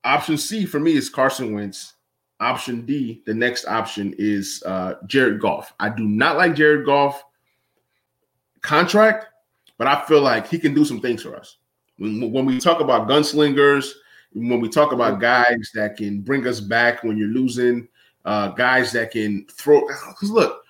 option 0.03 0.37
C 0.37 0.67
for 0.67 0.79
me 0.79 0.95
is 0.95 1.09
Carson 1.09 1.55
Wentz. 1.55 1.94
Option 2.39 2.85
D, 2.85 3.23
the 3.25 3.33
next 3.33 3.65
option 3.65 4.13
is 4.17 4.61
uh, 4.65 4.95
Jared 5.07 5.39
Goff. 5.39 5.73
I 5.79 5.89
do 5.89 6.05
not 6.05 6.35
like 6.35 6.55
Jared 6.55 6.85
Goff 6.85 7.23
contract, 8.61 9.27
but 9.77 9.87
I 9.87 10.03
feel 10.05 10.21
like 10.21 10.47
he 10.47 10.59
can 10.59 10.73
do 10.73 10.83
some 10.83 10.99
things 10.99 11.23
for 11.23 11.35
us. 11.35 11.57
When, 11.97 12.31
when 12.31 12.45
we 12.45 12.59
talk 12.59 12.81
about 12.81 13.07
gunslingers, 13.07 13.89
when 14.33 14.59
we 14.59 14.67
talk 14.67 14.91
about 14.91 15.21
guys 15.21 15.71
that 15.75 15.95
can 15.95 16.21
bring 16.21 16.45
us 16.45 16.59
back 16.59 17.03
when 17.03 17.17
you're 17.17 17.29
losing, 17.29 17.87
uh, 18.25 18.49
guys 18.49 18.91
that 18.91 19.11
can 19.11 19.45
throw. 19.49 19.81
Because 20.09 20.29
look, 20.29 20.63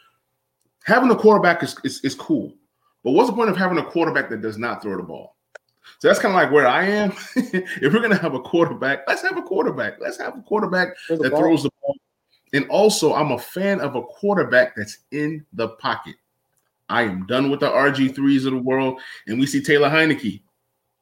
having 0.83 1.09
a 1.09 1.15
quarterback 1.15 1.63
is, 1.63 1.75
is, 1.83 1.99
is 2.01 2.13
cool, 2.13 2.53
but 3.03 3.11
what's 3.11 3.29
the 3.29 3.35
point 3.35 3.49
of 3.49 3.57
having 3.57 3.79
a 3.79 3.83
quarterback 3.83 4.29
that 4.29 4.41
does 4.41 4.59
not 4.59 4.83
throw 4.83 4.97
the 4.97 5.03
ball? 5.03 5.34
So 5.99 6.07
that's 6.07 6.19
kind 6.19 6.33
of 6.33 6.41
like 6.41 6.51
where 6.51 6.67
I 6.67 6.85
am. 6.85 7.13
if 7.35 7.93
we're 7.93 8.01
gonna 8.01 8.17
have 8.17 8.33
a 8.33 8.39
quarterback, 8.39 9.03
let's 9.07 9.21
have 9.21 9.37
a 9.37 9.41
quarterback. 9.41 9.99
Let's 9.99 10.17
have 10.17 10.37
a 10.37 10.41
quarterback 10.41 10.95
that 11.09 11.29
throws 11.29 11.63
the 11.63 11.69
ball. 11.81 11.95
And 12.53 12.67
also, 12.69 13.13
I'm 13.13 13.31
a 13.31 13.39
fan 13.39 13.81
of 13.81 13.95
a 13.95 14.01
quarterback 14.03 14.75
that's 14.75 14.99
in 15.11 15.45
the 15.53 15.69
pocket. 15.69 16.15
I 16.89 17.03
am 17.03 17.25
done 17.25 17.49
with 17.49 17.59
the 17.59 17.69
RG3s 17.69 18.45
of 18.45 18.53
the 18.53 18.61
world. 18.61 19.01
And 19.27 19.39
we 19.39 19.45
see 19.45 19.61
Taylor 19.61 19.89
Heinicke 19.89 20.41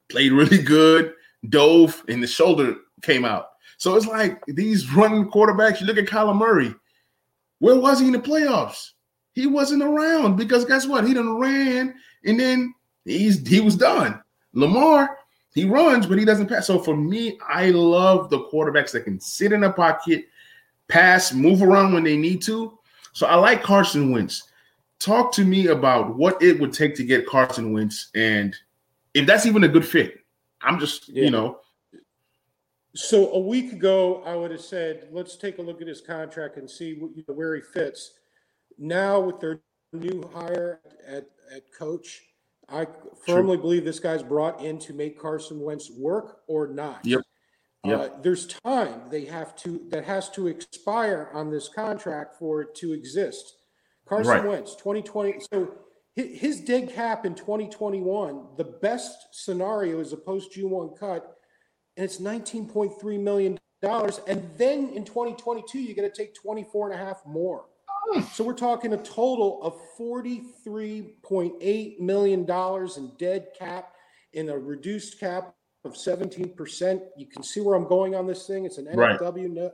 played 0.10 0.32
really 0.32 0.62
good, 0.62 1.14
dove, 1.50 2.04
and 2.08 2.24
the 2.24 2.28
shoulder 2.28 2.78
came 3.02 3.26
out. 3.26 3.50
So 3.78 3.96
it's 3.96 4.08
like 4.08 4.42
these 4.48 4.92
running 4.94 5.30
quarterbacks. 5.30 5.82
You 5.82 5.88
look 5.88 5.98
at 5.98 6.06
Kyler 6.06 6.36
Murray. 6.36 6.74
Where 7.60 7.80
was 7.80 8.00
he 8.00 8.08
in 8.08 8.14
the 8.14 8.20
playoffs? 8.20 8.92
He 9.34 9.48
wasn't 9.48 9.84
around 9.84 10.38
because 10.38 10.66
guess 10.66 10.88
what? 10.88 11.06
He 11.06 11.14
done 11.14 11.38
ran 11.38 11.96
and 12.24 12.40
then 12.40 12.74
he's 13.04 13.46
he 13.48 13.60
was 13.60 13.76
done. 13.76 14.23
Lamar, 14.54 15.18
he 15.54 15.66
runs, 15.66 16.06
but 16.06 16.18
he 16.18 16.26
doesn't 16.26 16.48
pass. 16.48 16.68
So 16.68 16.80
for 16.80 16.96
me, 16.96 17.38
I 17.48 17.70
love 17.70 18.30
the 18.30 18.46
quarterbacks 18.46 18.92
that 18.92 19.02
can 19.02 19.20
sit 19.20 19.52
in 19.52 19.64
a 19.64 19.72
pocket, 19.72 20.26
pass, 20.88 21.34
move 21.34 21.62
around 21.62 21.94
when 21.94 22.04
they 22.04 22.18
need 22.18 22.42
to. 22.44 22.78
So 23.14 23.28
I 23.28 23.36
like 23.36 23.62
Carson 23.62 24.12
Wentz. 24.12 24.50
Talk 25.00 25.32
to 25.34 25.46
me 25.46 25.68
about 25.68 26.16
what 26.16 26.42
it 26.42 26.60
would 26.60 26.74
take 26.74 26.96
to 26.96 27.04
get 27.04 27.28
Carson 27.28 27.74
Wentz 27.74 28.10
and 28.16 28.56
if 29.14 29.28
that's 29.28 29.46
even 29.46 29.64
a 29.64 29.68
good 29.68 29.86
fit. 29.86 30.20
I'm 30.62 30.80
just, 30.80 31.10
yeah. 31.10 31.26
you 31.26 31.32
know. 31.32 31.60
So 32.96 33.32
a 33.34 33.40
week 33.40 33.74
ago, 33.74 34.24
I 34.24 34.36
would 34.36 34.52
have 34.52 34.62
said, 34.62 35.08
let's 35.12 35.36
take 35.36 35.58
a 35.58 35.62
look 35.62 35.82
at 35.82 35.88
his 35.88 36.02
contract 36.02 36.58
and 36.58 36.70
see 36.70 36.94
where 37.28 37.56
he 37.56 37.62
fits. 37.62 38.14
Now 38.78 39.20
with 39.20 39.40
their 39.40 39.62
new 39.92 40.28
hire 40.34 40.80
at, 41.08 41.28
at 41.54 41.72
coach, 41.72 42.22
I 42.74 42.88
firmly 43.26 43.56
True. 43.56 43.62
believe 43.62 43.86
this 43.86 44.00
guy's 44.00 44.24
brought 44.24 44.62
in 44.62 44.80
to 44.80 44.94
make 44.94 45.20
Carson 45.20 45.60
Wentz 45.62 45.92
work 45.92 46.40
or 46.48 46.68
not. 46.68 47.06
Yep. 47.06 47.22
Yep. 47.86 48.00
Uh, 48.00 48.10
there's 48.22 48.48
time 48.48 49.02
they 49.12 49.26
have 49.26 49.56
to 49.58 49.82
that 49.90 50.06
has 50.06 50.30
to 50.32 50.48
expire 50.48 51.30
on 51.34 51.52
this 51.52 51.70
contract 51.70 52.36
for 52.40 52.62
it 52.62 52.76
to 52.76 52.94
exist. 52.94 53.58
Carson 54.08 54.34
right. 54.34 54.46
Wentz, 54.46 54.76
2020. 54.76 55.42
So 55.54 55.76
his 56.16 56.62
dead 56.62 56.94
cap 56.94 57.26
in 57.26 57.36
2021, 57.36 58.48
the 58.58 58.64
best 58.64 59.28
scenario 59.32 60.00
is 60.00 60.14
a 60.14 60.18
post 60.18 60.54
June 60.54 60.70
1 60.70 60.90
cut, 61.00 61.38
and 61.98 62.06
it's 62.06 62.20
19.3 62.20 63.20
million 63.22 63.60
dollars. 63.82 64.22
And 64.28 64.50
then 64.58 64.90
in 64.90 65.04
2022, 65.04 65.80
you 65.80 65.96
got 65.96 66.04
to 66.04 66.10
take 66.10 66.34
24 66.36 66.92
and 66.92 67.02
a 67.02 67.06
half 67.06 67.22
more. 67.26 67.66
So 68.34 68.44
we're 68.44 68.54
talking 68.54 68.94
a 68.94 68.98
total 68.98 69.62
of 69.64 69.80
$43.8 70.00 72.00
million 72.00 72.50
in 72.98 73.12
dead 73.18 73.48
cap 73.58 73.94
in 74.34 74.50
a 74.50 74.58
reduced 74.58 75.20
cap 75.20 75.56
of 75.86 75.94
17%. 75.94 77.02
You 77.18 77.26
can 77.26 77.44
see 77.44 77.62
where 77.62 77.76
I'm 77.76 77.88
going 77.88 78.16
on 78.16 78.28
this 78.28 78.48
thing. 78.48 78.66
It's 78.66 78.78
an 78.78 78.86
NFW, 78.86 79.62
right. 79.62 79.72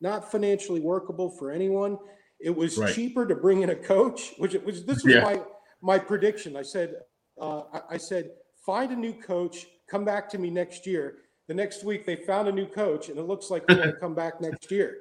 not 0.00 0.30
financially 0.30 0.80
workable 0.80 1.30
for 1.30 1.50
anyone. 1.50 1.98
It 2.40 2.54
was 2.54 2.78
right. 2.78 2.94
cheaper 2.94 3.26
to 3.26 3.34
bring 3.34 3.62
in 3.62 3.70
a 3.70 3.76
coach, 3.76 4.34
which 4.38 4.54
it 4.54 4.64
was. 4.64 4.84
This 4.84 5.02
was 5.04 5.14
yeah. 5.14 5.22
my 5.22 5.40
my 5.80 5.98
prediction. 5.98 6.56
I 6.56 6.62
said, 6.62 6.96
uh, 7.40 7.62
I, 7.72 7.80
I 7.92 7.96
said, 7.96 8.30
find 8.66 8.92
a 8.92 8.96
new 8.96 9.14
coach, 9.14 9.66
come 9.88 10.04
back 10.04 10.28
to 10.30 10.38
me 10.38 10.50
next 10.50 10.86
year. 10.86 11.18
The 11.48 11.54
next 11.54 11.84
week 11.84 12.04
they 12.04 12.16
found 12.16 12.48
a 12.48 12.52
new 12.52 12.66
coach, 12.66 13.08
and 13.08 13.18
it 13.18 13.22
looks 13.22 13.50
like 13.50 13.66
they're 13.66 13.76
going 13.76 13.90
to 13.94 13.96
come 13.96 14.14
back 14.14 14.40
next 14.40 14.70
year. 14.70 14.98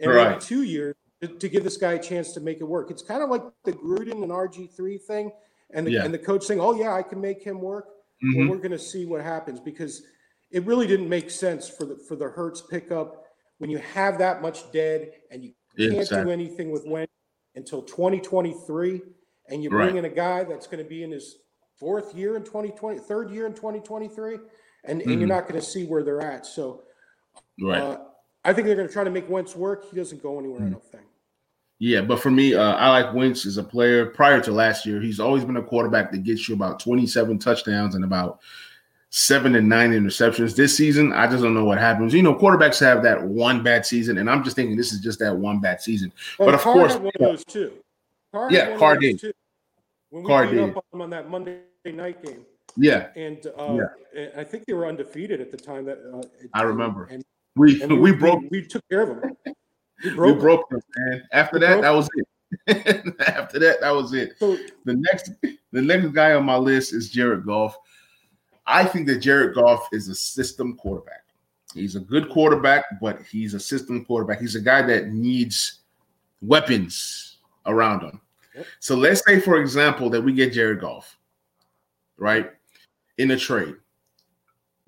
And 0.00 0.12
right. 0.12 0.30
maybe 0.30 0.40
two 0.40 0.62
years 0.62 0.94
to, 1.20 1.28
to, 1.28 1.48
give 1.48 1.64
this 1.64 1.76
guy 1.76 1.94
a 1.94 2.02
chance 2.02 2.32
to 2.32 2.40
make 2.40 2.60
it 2.60 2.64
work. 2.64 2.90
It's 2.90 3.02
kind 3.02 3.22
of 3.22 3.30
like 3.30 3.42
the 3.64 3.72
Gruden 3.72 4.22
and 4.22 4.30
RG 4.30 4.74
three 4.76 4.98
thing, 4.98 5.30
and 5.72 5.86
the 5.86 5.92
yeah. 5.92 6.04
and 6.04 6.12
the 6.12 6.18
coach 6.18 6.44
saying, 6.44 6.60
"Oh 6.60 6.74
yeah, 6.74 6.92
I 6.92 7.02
can 7.02 7.20
make 7.20 7.42
him 7.42 7.60
work." 7.60 7.86
Mm-hmm. 8.24 8.40
Well, 8.40 8.48
we're 8.50 8.58
going 8.58 8.70
to 8.70 8.78
see 8.78 9.06
what 9.06 9.22
happens 9.22 9.60
because 9.60 10.02
it 10.50 10.64
really 10.64 10.86
didn't 10.86 11.08
make 11.08 11.30
sense 11.30 11.68
for 11.68 11.84
the 11.84 11.96
for 12.08 12.16
the 12.16 12.26
Hurts 12.26 12.62
pickup 12.62 13.24
when 13.58 13.70
you 13.70 13.78
have 13.78 14.18
that 14.18 14.42
much 14.42 14.70
dead 14.72 15.10
and 15.30 15.42
you 15.42 15.52
can't 15.78 15.94
exactly. 15.94 16.24
do 16.24 16.30
anything 16.30 16.70
with 16.70 16.84
Wentz 16.86 17.12
until 17.54 17.82
2023, 17.82 19.00
and 19.48 19.62
you 19.62 19.70
bring 19.70 19.88
right. 19.88 19.96
in 19.96 20.04
a 20.04 20.14
guy 20.14 20.44
that's 20.44 20.66
going 20.66 20.82
to 20.82 20.88
be 20.88 21.02
in 21.02 21.10
his 21.10 21.36
fourth 21.78 22.14
year 22.14 22.36
in 22.36 22.44
2020, 22.44 23.00
third 23.00 23.30
year 23.30 23.46
in 23.46 23.54
2023, 23.54 24.34
and, 24.34 24.40
mm-hmm. 24.42 24.90
and 24.90 25.00
you're 25.02 25.20
mm-hmm. 25.20 25.28
not 25.28 25.48
going 25.48 25.60
to 25.60 25.66
see 25.66 25.84
where 25.84 26.02
they're 26.02 26.20
at. 26.20 26.46
So, 26.46 26.82
right. 27.60 27.80
Uh, 27.80 27.98
I 28.46 28.52
think 28.52 28.66
they're 28.66 28.76
going 28.76 28.86
to 28.86 28.92
try 28.92 29.04
to 29.04 29.10
make 29.10 29.28
Wentz 29.28 29.56
work. 29.56 29.90
He 29.90 29.96
doesn't 29.96 30.22
go 30.22 30.38
anywhere. 30.38 30.60
Mm-hmm. 30.60 30.68
I 30.68 30.70
don't 30.70 30.84
think. 30.84 31.04
Yeah, 31.78 32.00
but 32.00 32.20
for 32.20 32.30
me, 32.30 32.54
uh, 32.54 32.74
I 32.74 32.88
like 32.88 33.12
Wentz 33.12 33.44
as 33.44 33.58
a 33.58 33.62
player. 33.62 34.06
Prior 34.06 34.40
to 34.40 34.52
last 34.52 34.86
year, 34.86 35.00
he's 35.00 35.20
always 35.20 35.44
been 35.44 35.58
a 35.58 35.62
quarterback 35.62 36.10
that 36.12 36.22
gets 36.22 36.48
you 36.48 36.54
about 36.54 36.80
27 36.80 37.38
touchdowns 37.38 37.94
and 37.94 38.04
about 38.04 38.40
seven 39.10 39.56
and 39.56 39.68
nine 39.68 39.90
interceptions. 39.90 40.56
This 40.56 40.74
season, 40.74 41.12
I 41.12 41.26
just 41.26 41.42
don't 41.42 41.52
know 41.52 41.64
what 41.64 41.78
happens. 41.78 42.14
You 42.14 42.22
know, 42.22 42.34
quarterbacks 42.34 42.80
have 42.80 43.02
that 43.02 43.22
one 43.22 43.62
bad 43.62 43.84
season, 43.84 44.18
and 44.18 44.30
I'm 44.30 44.42
just 44.42 44.56
thinking 44.56 44.76
this 44.76 44.92
is 44.92 45.00
just 45.00 45.18
that 45.18 45.36
one 45.36 45.60
bad 45.60 45.82
season. 45.82 46.12
Well, 46.38 46.46
but 46.46 46.54
of 46.54 46.62
Carr 46.62 46.74
course, 46.74 46.94
one 46.94 47.06
of 47.06 47.20
those 47.20 47.44
two. 47.44 47.72
Carr 48.32 48.50
yeah, 48.50 48.76
Carr 48.78 48.96
did. 48.96 49.20
Two. 49.20 49.32
When 50.10 50.22
we 50.22 50.28
Carr 50.28 50.46
did. 50.46 50.76
up 50.76 50.84
on, 50.94 51.02
on 51.02 51.10
that 51.10 51.28
Monday 51.28 51.58
night 51.84 52.24
game. 52.24 52.46
Yeah, 52.78 53.08
and 53.16 53.46
uh, 53.58 53.88
yeah. 54.14 54.28
I 54.36 54.44
think 54.44 54.64
they 54.66 54.72
were 54.72 54.86
undefeated 54.86 55.40
at 55.40 55.50
the 55.50 55.56
time. 55.58 55.84
That 55.84 55.98
uh, 56.14 56.22
I 56.54 56.62
remember. 56.62 57.04
And, 57.10 57.22
we, 57.56 57.84
we, 57.86 57.98
we 57.98 58.12
broke. 58.12 58.40
We, 58.42 58.48
we 58.60 58.66
took 58.66 58.86
care 58.88 59.02
of 59.02 59.20
them. 59.20 59.36
We 60.04 60.10
broke, 60.10 60.36
we 60.36 60.40
broke 60.40 60.68
them, 60.70 60.80
man. 60.98 61.22
After 61.32 61.58
that, 61.58 61.80
that 61.80 61.90
was 61.90 62.08
it. 62.14 62.26
After 63.28 63.58
that, 63.58 63.80
that 63.80 63.90
was 63.90 64.12
it. 64.12 64.34
So, 64.38 64.56
the 64.84 64.94
next, 64.94 65.32
the 65.72 65.82
next 65.82 66.08
guy 66.08 66.34
on 66.34 66.44
my 66.44 66.56
list 66.56 66.92
is 66.92 67.10
Jared 67.10 67.44
Goff. 67.44 67.76
I 68.66 68.84
think 68.84 69.06
that 69.06 69.18
Jared 69.18 69.54
Goff 69.54 69.88
is 69.92 70.08
a 70.08 70.14
system 70.14 70.76
quarterback. 70.76 71.24
He's 71.74 71.96
a 71.96 72.00
good 72.00 72.30
quarterback, 72.30 72.84
but 73.00 73.22
he's 73.22 73.54
a 73.54 73.60
system 73.60 74.04
quarterback. 74.04 74.40
He's 74.40 74.54
a 74.54 74.60
guy 74.60 74.82
that 74.82 75.08
needs 75.08 75.80
weapons 76.40 77.38
around 77.66 78.02
him. 78.02 78.20
Yep. 78.54 78.66
So 78.80 78.96
let's 78.96 79.22
say, 79.26 79.40
for 79.40 79.60
example, 79.60 80.08
that 80.10 80.20
we 80.20 80.32
get 80.32 80.52
Jared 80.52 80.80
Goff, 80.80 81.18
right, 82.16 82.50
in 83.18 83.30
a 83.30 83.36
trade. 83.36 83.74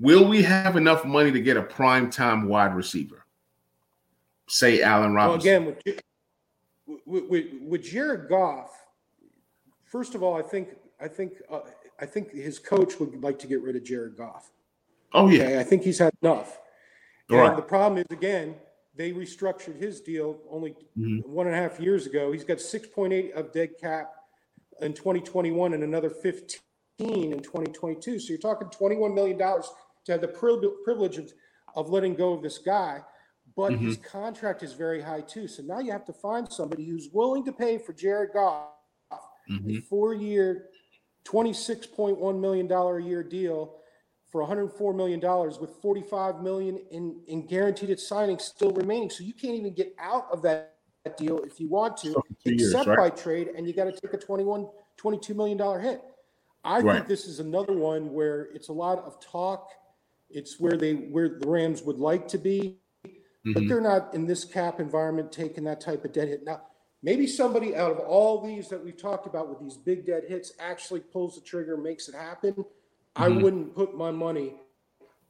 Will 0.00 0.28
we 0.28 0.42
have 0.42 0.76
enough 0.76 1.04
money 1.04 1.32
to 1.32 1.40
get 1.40 1.56
a 1.56 1.62
prime 1.62 2.10
time 2.10 2.48
wide 2.48 2.74
receiver? 2.74 3.24
Say 4.48 4.82
Allen 4.82 5.12
Robinson. 5.12 5.64
Well, 5.64 5.74
again, 5.86 6.02
with, 7.04 7.24
with, 7.28 7.46
with, 7.60 7.82
Jared 7.82 8.28
Goff, 8.28 8.70
first 9.84 10.14
of 10.14 10.22
all, 10.22 10.38
I 10.38 10.42
think 10.42 10.70
I 11.00 11.08
think 11.08 11.34
uh, 11.50 11.60
I 12.00 12.06
think 12.06 12.32
his 12.32 12.58
coach 12.58 12.98
would 13.00 13.22
like 13.22 13.38
to 13.40 13.46
get 13.46 13.60
rid 13.62 13.76
of 13.76 13.84
Jared 13.84 14.16
Goff. 14.16 14.50
Oh 15.12 15.28
yeah, 15.28 15.44
okay? 15.44 15.60
I 15.60 15.64
think 15.64 15.82
he's 15.82 15.98
had 15.98 16.12
enough. 16.22 16.58
And 17.28 17.38
right. 17.38 17.56
the 17.56 17.62
problem 17.62 17.98
is 17.98 18.06
again, 18.10 18.54
they 18.94 19.12
restructured 19.12 19.78
his 19.78 20.00
deal 20.00 20.38
only 20.50 20.70
mm-hmm. 20.98 21.30
one 21.30 21.46
and 21.46 21.54
a 21.54 21.58
half 21.58 21.80
years 21.80 22.06
ago. 22.06 22.32
He's 22.32 22.44
got 22.44 22.58
6.8 22.58 23.32
of 23.32 23.52
dead 23.52 23.70
cap 23.80 24.14
in 24.80 24.94
2021 24.94 25.74
and 25.74 25.82
another 25.82 26.08
15 26.08 26.60
in 27.00 27.40
2022. 27.40 28.18
So 28.18 28.28
you're 28.30 28.38
talking 28.38 28.68
21 28.70 29.14
million 29.14 29.36
dollars 29.36 29.70
to 30.08 30.12
have 30.12 30.20
the 30.20 30.72
privilege 30.84 31.18
of, 31.18 31.32
of 31.76 31.90
letting 31.90 32.14
go 32.14 32.32
of 32.32 32.42
this 32.42 32.58
guy, 32.58 33.00
but 33.56 33.72
mm-hmm. 33.72 33.86
his 33.86 33.96
contract 33.98 34.62
is 34.62 34.72
very 34.72 35.00
high 35.00 35.20
too. 35.20 35.46
So 35.46 35.62
now 35.62 35.78
you 35.78 35.92
have 35.92 36.04
to 36.06 36.12
find 36.12 36.50
somebody 36.50 36.86
who's 36.86 37.08
willing 37.12 37.44
to 37.44 37.52
pay 37.52 37.78
for 37.78 37.92
Jared 37.92 38.30
Goff 38.32 38.68
mm-hmm. 39.50 39.70
a 39.70 39.80
four-year, 39.82 40.66
$26.1 41.24 42.40
million 42.40 42.70
a 42.70 42.98
year 43.06 43.22
deal 43.22 43.76
for 44.30 44.46
$104 44.46 44.94
million 44.94 45.20
with 45.60 45.70
45 45.82 46.42
million 46.42 46.78
in, 46.90 47.20
in 47.28 47.46
guaranteed 47.46 47.90
at 47.90 48.00
signing 48.00 48.38
still 48.38 48.72
remaining. 48.72 49.10
So 49.10 49.24
you 49.24 49.32
can't 49.32 49.54
even 49.54 49.74
get 49.74 49.94
out 49.98 50.26
of 50.32 50.42
that 50.42 50.74
deal 51.16 51.38
if 51.40 51.60
you 51.60 51.68
want 51.68 51.96
to, 51.98 52.14
except 52.44 52.86
years, 52.86 52.86
right? 52.86 52.98
by 52.98 53.10
trade, 53.10 53.48
and 53.56 53.66
you 53.66 53.72
got 53.72 53.84
to 53.84 53.92
take 53.92 54.12
a 54.12 54.18
21, 54.18 54.66
$22 54.98 55.34
million 55.34 55.80
hit. 55.80 56.02
I 56.64 56.80
right. 56.80 56.96
think 56.96 57.08
this 57.08 57.26
is 57.26 57.40
another 57.40 57.72
one 57.72 58.12
where 58.12 58.48
it's 58.54 58.68
a 58.68 58.72
lot 58.72 58.98
of 58.98 59.20
talk– 59.20 59.70
it's 60.30 60.60
where 60.60 60.76
they 60.76 60.94
where 60.94 61.28
the 61.38 61.48
Rams 61.48 61.82
would 61.82 61.98
like 61.98 62.28
to 62.28 62.38
be, 62.38 62.78
mm-hmm. 63.06 63.52
but 63.52 63.68
they're 63.68 63.80
not 63.80 64.14
in 64.14 64.26
this 64.26 64.44
cap 64.44 64.80
environment 64.80 65.32
taking 65.32 65.64
that 65.64 65.80
type 65.80 66.04
of 66.04 66.12
dead 66.12 66.28
hit. 66.28 66.44
Now, 66.44 66.62
maybe 67.02 67.26
somebody 67.26 67.74
out 67.74 67.90
of 67.90 67.98
all 67.98 68.40
these 68.40 68.68
that 68.68 68.84
we've 68.84 69.00
talked 69.00 69.26
about 69.26 69.48
with 69.48 69.60
these 69.60 69.76
big 69.76 70.04
dead 70.04 70.24
hits 70.28 70.52
actually 70.58 71.00
pulls 71.00 71.34
the 71.36 71.40
trigger, 71.40 71.76
makes 71.76 72.08
it 72.08 72.14
happen. 72.14 72.52
Mm-hmm. 72.54 73.22
I 73.22 73.28
wouldn't 73.28 73.74
put 73.74 73.96
my 73.96 74.10
money 74.10 74.54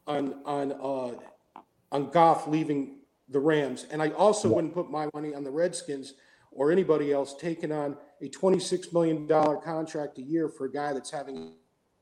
on 0.06 0.40
on 0.44 0.72
uh, 0.72 1.60
on 1.92 2.10
Goff 2.10 2.48
leaving 2.48 2.98
the 3.28 3.40
Rams, 3.40 3.86
and 3.90 4.02
I 4.02 4.10
also 4.10 4.48
wouldn't 4.48 4.74
put 4.74 4.90
my 4.90 5.08
money 5.14 5.34
on 5.34 5.44
the 5.44 5.50
Redskins 5.50 6.14
or 6.50 6.72
anybody 6.72 7.12
else 7.12 7.34
taking 7.38 7.70
on 7.70 7.96
a 8.20 8.28
twenty-six 8.28 8.92
million 8.92 9.26
dollar 9.26 9.56
contract 9.56 10.18
a 10.18 10.22
year 10.22 10.48
for 10.48 10.64
a 10.64 10.72
guy 10.72 10.92
that's 10.92 11.10
having 11.10 11.52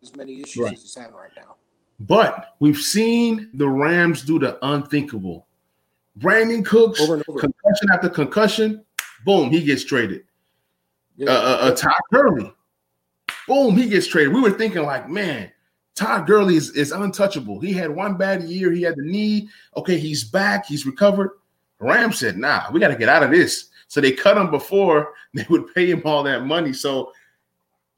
as 0.03 0.15
many 0.17 0.41
issues 0.41 0.63
right. 0.63 0.73
as 0.73 0.83
he's 0.83 0.95
having 0.95 1.15
right 1.15 1.33
now. 1.37 1.57
But 2.01 2.55
we've 2.61 2.79
seen 2.79 3.51
the 3.55 3.69
Rams 3.69 4.23
do 4.23 4.39
the 4.39 4.59
unthinkable. 4.65 5.47
Brandin 6.19 6.65
Cooks, 6.65 7.01
over 7.01 7.23
over. 7.29 7.41
concussion 7.41 7.89
after 7.93 8.09
concussion, 8.09 8.85
boom, 9.25 9.51
he 9.51 9.63
gets 9.63 9.85
traded. 9.85 10.25
Yeah. 11.17 11.31
Uh, 11.31 11.35
uh, 11.35 11.59
uh, 11.61 11.75
Todd 11.75 11.93
Gurley, 12.13 12.53
boom, 13.49 13.77
he 13.77 13.89
gets 13.89 14.07
traded. 14.07 14.33
We 14.33 14.41
were 14.41 14.51
thinking 14.51 14.83
like, 14.83 15.09
man, 15.09 15.51
Todd 15.95 16.27
Gurley 16.27 16.57
is, 16.57 16.71
is 16.71 16.93
untouchable. 16.93 17.61
He 17.61 17.73
had 17.73 17.91
one 17.91 18.17
bad 18.17 18.43
year. 18.45 18.71
He 18.71 18.83
had 18.83 18.97
the 18.97 19.03
knee. 19.03 19.49
Okay, 19.77 19.99
he's 19.99 20.25
back. 20.25 20.67
He's 20.67 20.87
recovered. 20.87 21.31
Rams 21.79 22.19
said, 22.19 22.37
nah, 22.37 22.71
we 22.71 22.81
got 22.81 22.89
to 22.89 22.97
get 22.97 23.09
out 23.09 23.23
of 23.23 23.31
this. 23.31 23.71
So 23.89 24.01
they 24.01 24.13
cut 24.13 24.37
him 24.37 24.51
before 24.51 25.15
they 25.35 25.47
would 25.49 25.73
pay 25.75 25.91
him 25.91 26.03
all 26.05 26.23
that 26.25 26.45
money. 26.45 26.73
So 26.73 27.13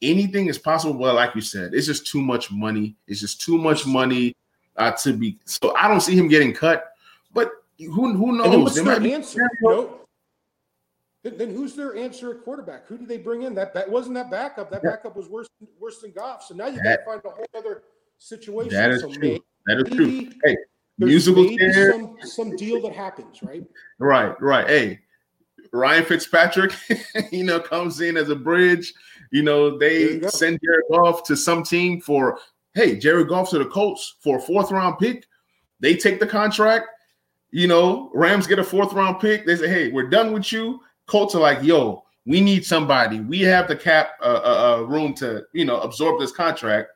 anything 0.02 0.46
is 0.46 0.58
possible, 0.58 0.94
but 0.94 1.14
like 1.14 1.34
you 1.34 1.40
said, 1.40 1.74
it's 1.74 1.86
just 1.86 2.06
too 2.06 2.20
much 2.20 2.50
money. 2.50 2.96
It's 3.06 3.20
just 3.20 3.40
too 3.40 3.58
much 3.58 3.86
money 3.86 4.34
uh, 4.76 4.92
to 4.92 5.12
be. 5.12 5.38
So 5.44 5.74
I 5.76 5.88
don't 5.88 6.00
see 6.00 6.16
him 6.16 6.28
getting 6.28 6.52
cut. 6.52 6.92
But 7.32 7.50
who 7.78 8.14
who 8.14 8.36
knows? 8.36 8.54
And 8.54 8.62
what's 8.62 8.82
their 8.82 9.02
answer? 9.02 9.40
You 9.60 9.68
know? 9.68 9.94
then, 11.24 11.54
who's 11.54 11.74
their 11.74 11.96
answer 11.96 12.30
at 12.30 12.44
quarterback? 12.44 12.86
Who 12.86 12.96
did 12.96 13.08
they 13.08 13.18
bring 13.18 13.42
in? 13.42 13.54
That 13.54 13.74
that 13.74 13.88
wasn't 13.90 14.14
that 14.14 14.30
backup. 14.30 14.70
That 14.70 14.80
yeah. 14.84 14.90
backup 14.90 15.16
was 15.16 15.28
worse 15.28 15.48
worse 15.78 16.00
than 16.00 16.12
Goff. 16.12 16.44
So 16.44 16.54
now 16.54 16.66
you 16.68 16.82
got 16.82 16.96
to 16.96 17.04
find 17.04 17.20
a 17.24 17.30
whole 17.30 17.46
other 17.56 17.82
situation. 18.18 18.74
That 18.74 18.90
is 18.90 19.02
so 19.02 19.12
true. 19.12 19.20
Maybe, 19.20 19.42
that 19.66 19.78
is 19.78 19.96
true. 19.96 20.30
Hey, 20.44 20.56
musical 20.98 21.56
chairs. 21.56 21.94
Some, 21.94 22.16
some 22.22 22.56
deal 22.56 22.80
that 22.82 22.94
happens, 22.94 23.42
right? 23.42 23.64
Right, 23.98 24.40
right. 24.40 24.66
Hey, 24.66 25.00
Ryan 25.72 26.04
Fitzpatrick, 26.04 26.72
you 27.32 27.44
know, 27.44 27.60
comes 27.60 28.00
in 28.00 28.16
as 28.16 28.30
a 28.30 28.36
bridge. 28.36 28.94
You 29.30 29.42
know, 29.42 29.78
they 29.78 30.12
you 30.12 30.30
send 30.30 30.58
Jared 30.64 30.84
Goff 30.90 31.22
to 31.24 31.36
some 31.36 31.62
team 31.62 32.00
for, 32.00 32.38
hey, 32.74 32.96
Jared 32.96 33.28
Goff 33.28 33.50
to 33.50 33.58
the 33.58 33.66
Colts 33.66 34.16
for 34.20 34.38
a 34.38 34.40
fourth 34.40 34.70
round 34.70 34.98
pick. 34.98 35.26
They 35.80 35.96
take 35.96 36.20
the 36.20 36.26
contract. 36.26 36.86
You 37.50 37.66
know, 37.66 38.10
Rams 38.14 38.46
get 38.46 38.58
a 38.58 38.64
fourth 38.64 38.92
round 38.92 39.20
pick. 39.20 39.46
They 39.46 39.56
say, 39.56 39.68
hey, 39.68 39.90
we're 39.90 40.08
done 40.08 40.32
with 40.32 40.52
you. 40.52 40.80
Colts 41.06 41.34
are 41.34 41.40
like, 41.40 41.62
yo, 41.62 42.04
we 42.26 42.40
need 42.40 42.64
somebody. 42.64 43.20
We 43.20 43.40
have 43.40 43.68
the 43.68 43.76
cap 43.76 44.12
uh, 44.22 44.40
uh, 44.44 44.78
uh 44.80 44.82
room 44.84 45.14
to, 45.14 45.44
you 45.52 45.64
know, 45.64 45.80
absorb 45.80 46.20
this 46.20 46.32
contract. 46.32 46.90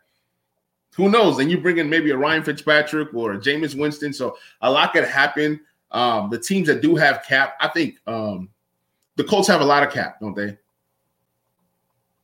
Who 0.97 1.09
knows? 1.09 1.39
Then 1.39 1.49
you 1.49 1.59
bring 1.59 1.78
in 1.78 1.89
maybe 1.89 2.11
a 2.11 2.16
Ryan 2.16 2.43
Fitzpatrick 2.43 3.14
or 3.14 3.33
a 3.33 3.39
Jameis 3.39 3.78
Winston. 3.78 4.12
So 4.12 4.37
a 4.61 4.70
lot 4.70 4.93
could 4.93 5.05
happen. 5.05 5.61
Um, 5.91 6.28
the 6.28 6.39
teams 6.39 6.66
that 6.68 6.83
do 6.83 6.97
have 6.97 7.24
cap, 7.26 7.55
I 7.61 7.68
think 7.68 7.97
um, 8.07 8.51
the 9.16 9.24
Colts 9.24 9.49
have 9.49 9.61
a 9.61 9.64
lot 9.64 9.83
of 9.83 9.93
cap, 9.93 10.20
don't 10.20 10.37
they? 10.37 10.59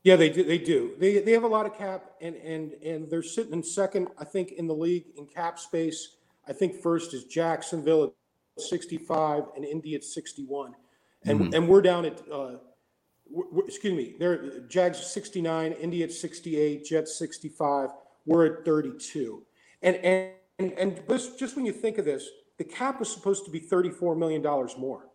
Yeah, 0.08 0.16
they 0.16 0.30
do. 0.30 0.42
They 0.42 0.56
do. 0.56 0.92
They 0.98 1.18
they 1.18 1.32
have 1.32 1.42
a 1.42 1.48
lot 1.48 1.66
of 1.66 1.76
cap, 1.76 2.12
and 2.22 2.34
and 2.36 2.72
and 2.82 3.10
they're 3.10 3.22
sitting 3.22 3.52
in 3.52 3.62
second, 3.62 4.08
I 4.18 4.24
think, 4.24 4.52
in 4.52 4.66
the 4.66 4.74
league 4.74 5.04
in 5.18 5.26
cap 5.26 5.58
space. 5.58 6.16
I 6.48 6.54
think 6.54 6.80
first 6.80 7.12
is 7.12 7.24
Jacksonville 7.24 8.04
at 8.04 8.62
65 8.62 9.48
and 9.54 9.66
Indy 9.66 9.94
at 9.96 10.02
61. 10.02 10.72
And 11.24 11.30
and 11.30 11.40
mm-hmm. 11.40 11.54
and 11.54 11.68
we're 11.68 11.82
down 11.82 12.06
at 12.06 12.22
uh, 12.32 12.52
we're, 13.30 13.66
excuse 13.66 13.92
me, 13.92 14.14
they're 14.18 14.60
Jags 14.60 14.98
69, 14.98 15.72
Indy 15.72 16.02
at 16.02 16.10
68, 16.10 16.86
Jets 16.86 17.18
65. 17.18 17.90
We're 18.24 18.46
at 18.46 18.64
32, 18.64 19.42
and 19.82 19.96
and 19.96 20.32
and 20.58 21.02
just 21.38 21.54
when 21.54 21.66
you 21.66 21.72
think 21.72 21.98
of 21.98 22.06
this, 22.06 22.30
the 22.56 22.64
cap 22.64 22.98
was 22.98 23.12
supposed 23.12 23.44
to 23.44 23.50
be 23.50 23.58
34 23.58 24.16
million 24.16 24.40
dollars 24.40 24.74
more. 24.78 25.10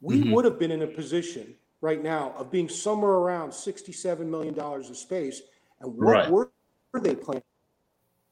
We 0.00 0.20
mm-hmm. 0.20 0.32
would 0.32 0.46
have 0.46 0.58
been 0.58 0.70
in 0.70 0.80
a 0.80 0.86
position 0.86 1.54
right 1.80 2.02
now 2.02 2.34
of 2.36 2.50
being 2.50 2.68
somewhere 2.68 3.12
around 3.12 3.52
67 3.52 4.30
million 4.30 4.54
dollars 4.54 4.90
of 4.90 4.96
space. 4.96 5.42
And 5.80 5.94
what 5.94 6.12
right. 6.12 6.30
were 6.30 6.50
they 7.00 7.14
planning? 7.14 7.42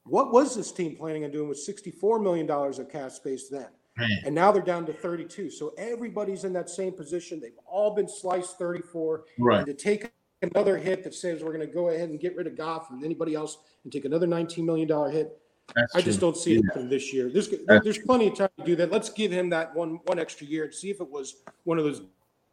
What 0.05 0.31
was 0.31 0.55
this 0.55 0.71
team 0.71 0.95
planning 0.95 1.25
on 1.25 1.31
doing 1.31 1.49
with 1.49 1.59
64 1.59 2.19
million 2.19 2.45
dollars 2.45 2.79
of 2.79 2.89
cap 2.89 3.11
space 3.11 3.49
then? 3.49 3.67
Man. 3.97 4.19
And 4.25 4.35
now 4.35 4.51
they're 4.51 4.61
down 4.61 4.85
to 4.85 4.93
32. 4.93 5.49
So 5.49 5.73
everybody's 5.77 6.43
in 6.43 6.53
that 6.53 6.69
same 6.69 6.93
position. 6.93 7.39
They've 7.39 7.57
all 7.65 7.95
been 7.95 8.07
sliced 8.07 8.57
34. 8.57 9.23
Right. 9.39 9.57
And 9.57 9.65
to 9.65 9.73
take 9.73 10.11
another 10.41 10.77
hit 10.77 11.03
that 11.03 11.15
says 11.15 11.43
we're 11.43 11.53
going 11.53 11.67
to 11.67 11.73
go 11.73 11.89
ahead 11.89 12.09
and 12.09 12.19
get 12.19 12.35
rid 12.35 12.45
of 12.47 12.55
Goff 12.55 12.91
and 12.91 13.03
anybody 13.03 13.33
else 13.33 13.57
and 13.83 13.91
take 13.91 14.05
another 14.05 14.27
$19 14.27 14.63
million 14.63 14.87
hit, 15.11 15.39
That's 15.75 15.95
I 15.95 16.01
just 16.01 16.19
don't 16.19 16.37
see 16.37 16.53
yeah. 16.53 16.59
it 16.59 16.65
happening 16.65 16.89
this 16.89 17.11
year. 17.11 17.31
There's, 17.31 17.49
there's 17.67 17.97
plenty 17.97 18.27
of 18.27 18.35
time 18.35 18.49
to 18.59 18.65
do 18.65 18.75
that. 18.75 18.91
Let's 18.91 19.09
give 19.09 19.31
him 19.31 19.49
that 19.49 19.75
one 19.75 19.99
one 20.05 20.19
extra 20.19 20.45
year 20.45 20.65
and 20.65 20.73
see 20.73 20.91
if 20.91 21.01
it 21.01 21.09
was 21.09 21.37
one 21.63 21.79
of 21.79 21.83
those 21.83 22.03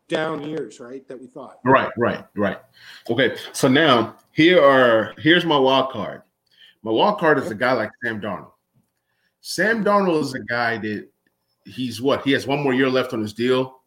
down 0.09 0.42
years, 0.42 0.80
right? 0.80 1.07
That 1.09 1.20
we 1.20 1.26
thought. 1.26 1.61
Right, 1.64 1.90
right, 1.96 2.24
right. 2.36 2.59
Okay, 3.09 3.36
so 3.52 3.68
now 3.68 4.16
here 4.32 4.62
are 4.62 5.14
here's 5.18 5.44
my 5.44 5.59
wild 5.59 5.90
card. 5.90 6.22
My 6.82 6.90
wild 6.90 7.18
card 7.18 7.38
is 7.38 7.50
a 7.50 7.55
guy 7.55 7.72
like 7.72 7.90
Sam 8.05 8.20
Darnold. 8.20 8.52
Sam 9.40 9.84
Darnold 9.84 10.22
is 10.22 10.34
a 10.34 10.40
guy 10.40 10.78
that 10.78 11.09
he's 11.64 12.00
what 12.00 12.22
he 12.22 12.32
has 12.32 12.46
one 12.46 12.62
more 12.62 12.74
year 12.74 12.90
left 12.90 13.12
on 13.12 13.20
his 13.20 13.32
deal. 13.32 13.80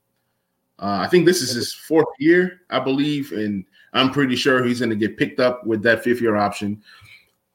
Uh, 0.80 0.99
I 1.01 1.07
think 1.07 1.26
this 1.26 1.41
is 1.41 1.51
his 1.51 1.74
fourth 1.74 2.07
year, 2.20 2.61
I 2.70 2.80
believe, 2.80 3.32
and 3.32 3.65
I'm 3.93 4.11
pretty 4.11 4.36
sure 4.36 4.63
he's 4.63 4.80
going 4.80 4.91
to 4.91 4.95
get 4.95 5.18
picked 5.18 5.39
up 5.39 5.65
with 5.65 5.82
that 5.84 6.03
fifth 6.03 6.22
year 6.22 6.36
option. 6.36 6.84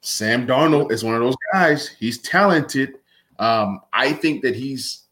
Sam 0.00 0.46
Darnold 0.46 0.90
is 0.90 1.04
one 1.04 1.14
of 1.14 1.20
those 1.20 1.36
guys. 1.52 1.88
He's 1.88 2.18
talented. 2.18 2.98
Um, 3.38 3.80
I 3.92 4.12
think 4.12 4.42
that 4.42 4.56
he's 4.56 5.04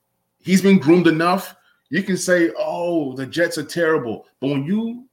he's 0.43 0.63
been 0.63 0.79
groomed 0.79 1.07
enough. 1.07 1.55
You 1.91 2.03
can 2.03 2.17
say, 2.17 2.53
"Oh, 2.57 3.15
the 3.15 3.27
Jets 3.27 3.59
are 3.59 3.65
terrible," 3.65 4.27
but 4.41 4.49
when 4.49 4.65
you 4.65 5.05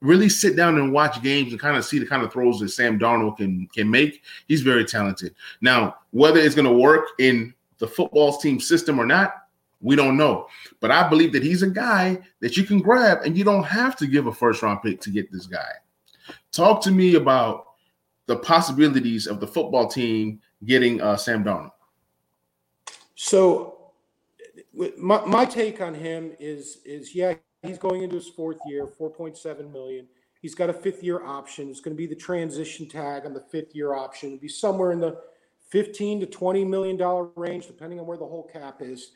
really 0.00 0.28
sit 0.28 0.56
down 0.56 0.76
and 0.76 0.92
watch 0.92 1.22
games 1.22 1.52
and 1.52 1.60
kind 1.60 1.76
of 1.76 1.84
see 1.84 1.98
the 1.98 2.06
kind 2.06 2.22
of 2.22 2.32
throws 2.32 2.60
that 2.60 2.68
Sam 2.68 2.98
Darnold 2.98 3.38
can 3.38 3.66
can 3.74 3.90
make, 3.90 4.22
he's 4.48 4.62
very 4.62 4.84
talented. 4.84 5.34
Now, 5.60 5.96
whether 6.10 6.38
it's 6.38 6.54
going 6.54 6.66
to 6.66 6.72
work 6.72 7.06
in 7.18 7.54
the 7.78 7.86
football 7.86 8.36
team 8.36 8.60
system 8.60 8.98
or 8.98 9.06
not, 9.06 9.46
we 9.80 9.96
don't 9.96 10.16
know. 10.16 10.48
But 10.80 10.90
I 10.90 11.08
believe 11.08 11.32
that 11.32 11.42
he's 11.42 11.62
a 11.62 11.70
guy 11.70 12.18
that 12.40 12.56
you 12.56 12.64
can 12.64 12.80
grab 12.80 13.20
and 13.24 13.36
you 13.36 13.44
don't 13.44 13.64
have 13.64 13.96
to 13.96 14.06
give 14.06 14.26
a 14.26 14.32
first 14.32 14.62
round 14.62 14.82
pick 14.82 15.00
to 15.02 15.10
get 15.10 15.30
this 15.30 15.46
guy. 15.46 15.70
Talk 16.52 16.82
to 16.82 16.90
me 16.90 17.14
about 17.14 17.66
the 18.26 18.36
possibilities 18.36 19.26
of 19.26 19.40
the 19.40 19.46
football 19.46 19.88
team 19.88 20.40
getting 20.64 21.00
uh, 21.00 21.16
Sam 21.16 21.44
Darnold. 21.44 21.70
So, 23.14 23.75
my, 24.98 25.24
my 25.24 25.44
take 25.44 25.80
on 25.80 25.94
him 25.94 26.32
is 26.38 26.78
is 26.84 27.14
yeah, 27.14 27.34
he's 27.62 27.78
going 27.78 28.02
into 28.02 28.16
his 28.16 28.28
fourth 28.28 28.58
year, 28.66 28.86
4.7 28.86 29.72
million. 29.72 30.06
He's 30.40 30.54
got 30.54 30.70
a 30.70 30.72
fifth 30.72 31.02
year 31.02 31.24
option. 31.24 31.70
It's 31.70 31.80
going 31.80 31.96
to 31.96 31.98
be 31.98 32.06
the 32.06 32.14
transition 32.14 32.88
tag 32.88 33.26
on 33.26 33.32
the 33.32 33.44
fifth 33.50 33.74
year 33.74 33.94
option. 33.94 34.30
It'll 34.30 34.40
be 34.40 34.48
somewhere 34.48 34.92
in 34.92 35.00
the 35.00 35.18
15 35.70 36.20
to 36.20 36.26
20 36.26 36.64
million 36.64 36.96
dollar 36.96 37.30
range, 37.36 37.66
depending 37.66 37.98
on 37.98 38.06
where 38.06 38.18
the 38.18 38.26
whole 38.26 38.48
cap 38.52 38.76
is. 38.80 39.12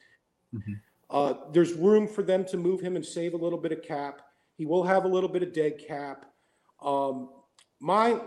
Mm-hmm. 0.55 0.73
Uh, 1.11 1.35
there's 1.53 1.73
room 1.75 2.09
for 2.09 2.23
them 2.23 2.45
to 2.47 2.57
move 2.57 2.81
him 2.81 2.97
and 2.97 3.05
save 3.05 3.35
a 3.35 3.37
little 3.37 3.59
bit 3.59 3.73
of 3.73 3.83
cap. 3.83 4.23
He 4.57 4.67
will 4.67 4.85
have 4.85 5.05
a 5.05 5.09
little 5.09 5.29
bit 5.29 5.43
of 5.43 5.53
dead 5.53 5.85
cap. 5.87 6.27
Um, 6.83 7.31
my 7.81 8.13
uh, 8.13 8.21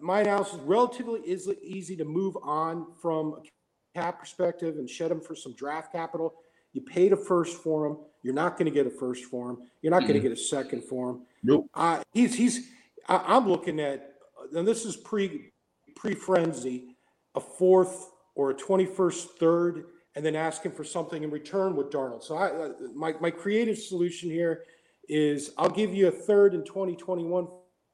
my 0.00 0.20
analysis 0.20 0.58
relatively 0.64 1.20
is 1.20 1.50
easy 1.62 1.96
to 1.96 2.04
move 2.04 2.36
on 2.42 2.86
from 3.00 3.34
a 3.34 3.98
cap 3.98 4.20
perspective 4.20 4.76
and 4.76 4.88
shed 4.88 5.10
him 5.10 5.20
for 5.20 5.34
some 5.34 5.54
draft 5.54 5.92
capital. 5.92 6.34
You 6.76 6.82
paid 6.82 7.14
a 7.14 7.16
first 7.16 7.56
for 7.62 7.86
him. 7.86 7.96
You're 8.22 8.34
not 8.34 8.58
going 8.58 8.66
to 8.66 8.70
get 8.70 8.86
a 8.86 8.90
first 8.90 9.24
for 9.24 9.48
him. 9.48 9.58
You're 9.80 9.90
not 9.92 10.02
mm-hmm. 10.02 10.08
going 10.08 10.22
to 10.22 10.28
get 10.28 10.38
a 10.38 10.40
second 10.40 10.84
for 10.84 11.08
him. 11.08 11.22
Nope. 11.42 11.70
Uh, 11.72 12.02
he's 12.12 12.34
he's. 12.34 12.68
I, 13.08 13.38
am 13.38 13.48
looking 13.48 13.80
at, 13.80 14.12
and 14.54 14.68
this 14.68 14.84
is 14.84 14.94
pre 14.94 15.52
pre 15.94 16.14
frenzy 16.14 16.96
a 17.34 17.40
fourth 17.40 18.10
or 18.34 18.50
a 18.50 18.54
21st 18.54 19.24
third 19.40 19.84
and 20.16 20.24
then 20.24 20.36
asking 20.36 20.72
for 20.72 20.84
something 20.84 21.22
in 21.22 21.30
return 21.30 21.76
with 21.76 21.88
Darnold. 21.88 22.22
So 22.22 22.36
I, 22.36 22.48
uh, 22.48 22.72
my, 22.94 23.14
my 23.22 23.30
creative 23.30 23.78
solution 23.78 24.30
here 24.30 24.64
is 25.08 25.52
I'll 25.56 25.70
give 25.70 25.94
you 25.94 26.08
a 26.08 26.10
third 26.10 26.52
in 26.52 26.62
2021 26.62 27.48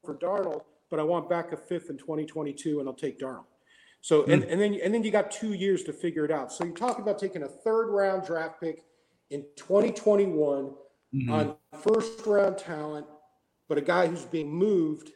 for 0.05 0.17
Darnold, 0.19 0.63
but 0.91 0.99
I 0.99 1.05
want 1.05 1.31
back 1.31 1.53
a 1.53 1.57
fifth 1.57 1.89
in 1.89 1.99
2022 1.99 2.81
and 2.81 2.89
I'll 2.89 2.95
take 2.95 3.21
Darnold. 3.21 3.45
So 4.03 4.25
and, 4.25 4.43
hmm. 4.43 4.51
and 4.51 4.61
then 4.61 4.75
and 4.83 4.93
then 4.93 5.05
you 5.05 5.11
got 5.11 5.31
two 5.31 5.55
years 5.55 5.85
to 5.85 5.93
figure 5.93 6.25
it 6.25 6.31
out. 6.31 6.53
So 6.53 6.65
you're 6.65 6.75
talking 6.75 7.03
about 7.03 7.19
taking 7.19 7.45
a 7.45 7.49
third 7.49 7.89
round 7.89 8.27
draft 8.27 8.61
pick 8.61 8.83
in 9.31 9.45
2021 9.57 10.35
mm-hmm. 10.35 11.33
on 11.33 11.55
first 11.81 12.27
round 12.27 12.59
talent, 12.59 13.07
but 13.69 13.79
a 13.79 13.81
guy 13.81 14.09
who's 14.09 14.25
being 14.25 14.53
moved 14.53 15.13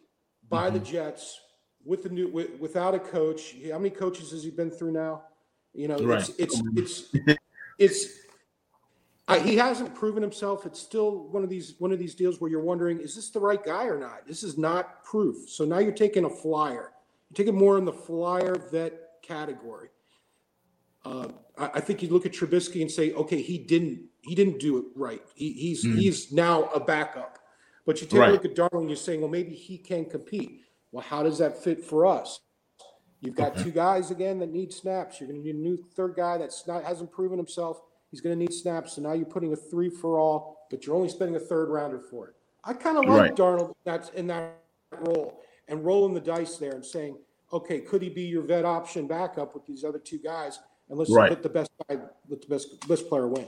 by 0.49 0.66
mm-hmm. 0.66 0.78
the 0.78 0.84
Jets 0.84 1.41
with 1.84 2.05
the 2.05 2.09
new 2.09 2.28
with, 2.28 2.61
without 2.61 2.95
a 2.95 3.01
coach. 3.01 3.57
How 3.70 3.78
many 3.78 3.91
coaches 3.91 4.30
has 4.30 4.45
he 4.45 4.51
been 4.51 4.70
through 4.70 4.93
now? 4.93 5.24
You 5.74 5.89
know, 5.89 5.99
right. 5.99 6.20
it's 6.20 6.30
it's 6.39 6.62
it's 6.76 7.14
it's. 7.78 8.07
I, 9.28 9.41
he 9.41 9.57
hasn't 9.57 9.93
proven 9.97 10.22
himself. 10.22 10.64
It's 10.64 10.78
still 10.80 11.26
one 11.32 11.43
of 11.43 11.51
these 11.51 11.74
one 11.80 11.91
of 11.91 11.99
these 11.99 12.14
deals 12.14 12.41
where 12.41 12.49
you're 12.49 12.62
wondering, 12.62 13.01
is 13.01 13.16
this 13.16 13.30
the 13.30 13.41
right 13.41 13.62
guy 13.62 13.87
or 13.87 13.99
not? 13.99 14.28
This 14.28 14.45
is 14.45 14.57
not 14.57 15.03
proof. 15.03 15.51
So 15.51 15.64
now 15.64 15.78
you're 15.78 15.91
taking 15.91 16.24
a 16.24 16.30
flyer. 16.30 16.93
You're 17.37 17.45
taking 17.45 17.59
more 17.59 17.76
in 17.78 17.84
the 17.84 17.93
flyer 17.93 18.57
vet 18.70 19.22
category. 19.22 19.89
Uh, 21.05 21.28
I, 21.59 21.70
I, 21.74 21.80
think 21.80 22.03
you 22.03 22.09
look 22.09 22.26
at 22.26 22.32
Trubisky 22.32 22.80
and 22.80 22.91
say, 22.91 23.12
okay, 23.12 23.41
he 23.41 23.59
didn't 23.59 24.07
he 24.22 24.34
didn't 24.34 24.59
do 24.59 24.78
it 24.78 24.84
right. 24.95 25.22
He, 25.34 25.53
he's 25.53 25.84
mm. 25.84 25.97
he's 25.97 26.32
now 26.32 26.64
a 26.74 26.80
backup. 26.80 27.39
But 27.84 28.01
you 28.01 28.09
take 28.09 28.20
right. 28.20 28.30
a 28.30 28.32
look 28.32 28.45
at 28.45 28.57
Darnold, 28.57 28.80
and 28.80 28.91
you're 28.91 28.97
saying, 28.97 29.20
well, 29.20 29.30
maybe 29.30 29.55
he 29.55 29.78
can 29.78 30.05
compete. 30.07 30.62
Well, 30.91 31.05
how 31.05 31.22
does 31.22 31.39
that 31.39 31.62
fit 31.62 31.84
for 31.84 32.05
us? 32.07 32.41
You've 33.20 33.37
got 33.37 33.53
okay. 33.53 33.62
two 33.62 33.70
guys 33.70 34.11
again 34.11 34.41
that 34.41 34.51
need 34.51 34.72
snaps. 34.72 35.20
You're 35.20 35.28
going 35.28 35.41
to 35.41 35.47
need 35.47 35.55
a 35.55 35.59
new 35.59 35.76
third 35.95 36.14
guy 36.16 36.39
that's 36.39 36.66
not 36.66 36.82
hasn't 36.84 37.12
proven 37.12 37.39
himself. 37.39 37.80
He's 38.11 38.20
going 38.20 38.37
to 38.37 38.39
need 38.39 38.53
snaps. 38.53 38.95
So 38.95 39.03
now 39.03 39.12
you're 39.12 39.26
putting 39.26 39.53
a 39.53 39.57
three 39.57 39.91
for 39.91 40.18
all, 40.18 40.66
but 40.70 40.87
you're 40.87 40.97
only 40.97 41.09
spending 41.09 41.37
a 41.37 41.41
third 41.41 41.68
rounder 41.68 42.01
for 42.01 42.28
it. 42.28 42.34
I 42.64 42.72
kind 42.72 42.99
of 42.99 43.05
like 43.05 43.20
right. 43.20 43.37
Darnold 43.37 43.74
that's 43.84 44.09
in 44.11 44.26
that 44.28 44.59
role 45.01 45.41
and 45.68 45.84
rolling 45.84 46.14
the 46.14 46.20
dice 46.20 46.57
there 46.57 46.72
and 46.72 46.84
saying, 46.84 47.16
okay, 47.53 47.81
could 47.81 48.03
he 48.03 48.09
be 48.09 48.23
your 48.23 48.43
vet 48.43 48.65
option 48.65 49.07
backup 49.07 49.55
with 49.55 49.67
these 49.67 49.85
other 49.85 49.99
two 49.99 50.19
guys? 50.19 50.59
And 50.89 50.99
let's 50.99 51.11
right. 51.11 51.31
let 51.31 51.43
the 51.43 51.49
best 51.49 51.71
guy, 51.89 51.97
let 52.29 52.41
the 52.41 52.49
best 52.49 52.87
best 52.89 53.09
player 53.09 53.27
win. 53.27 53.47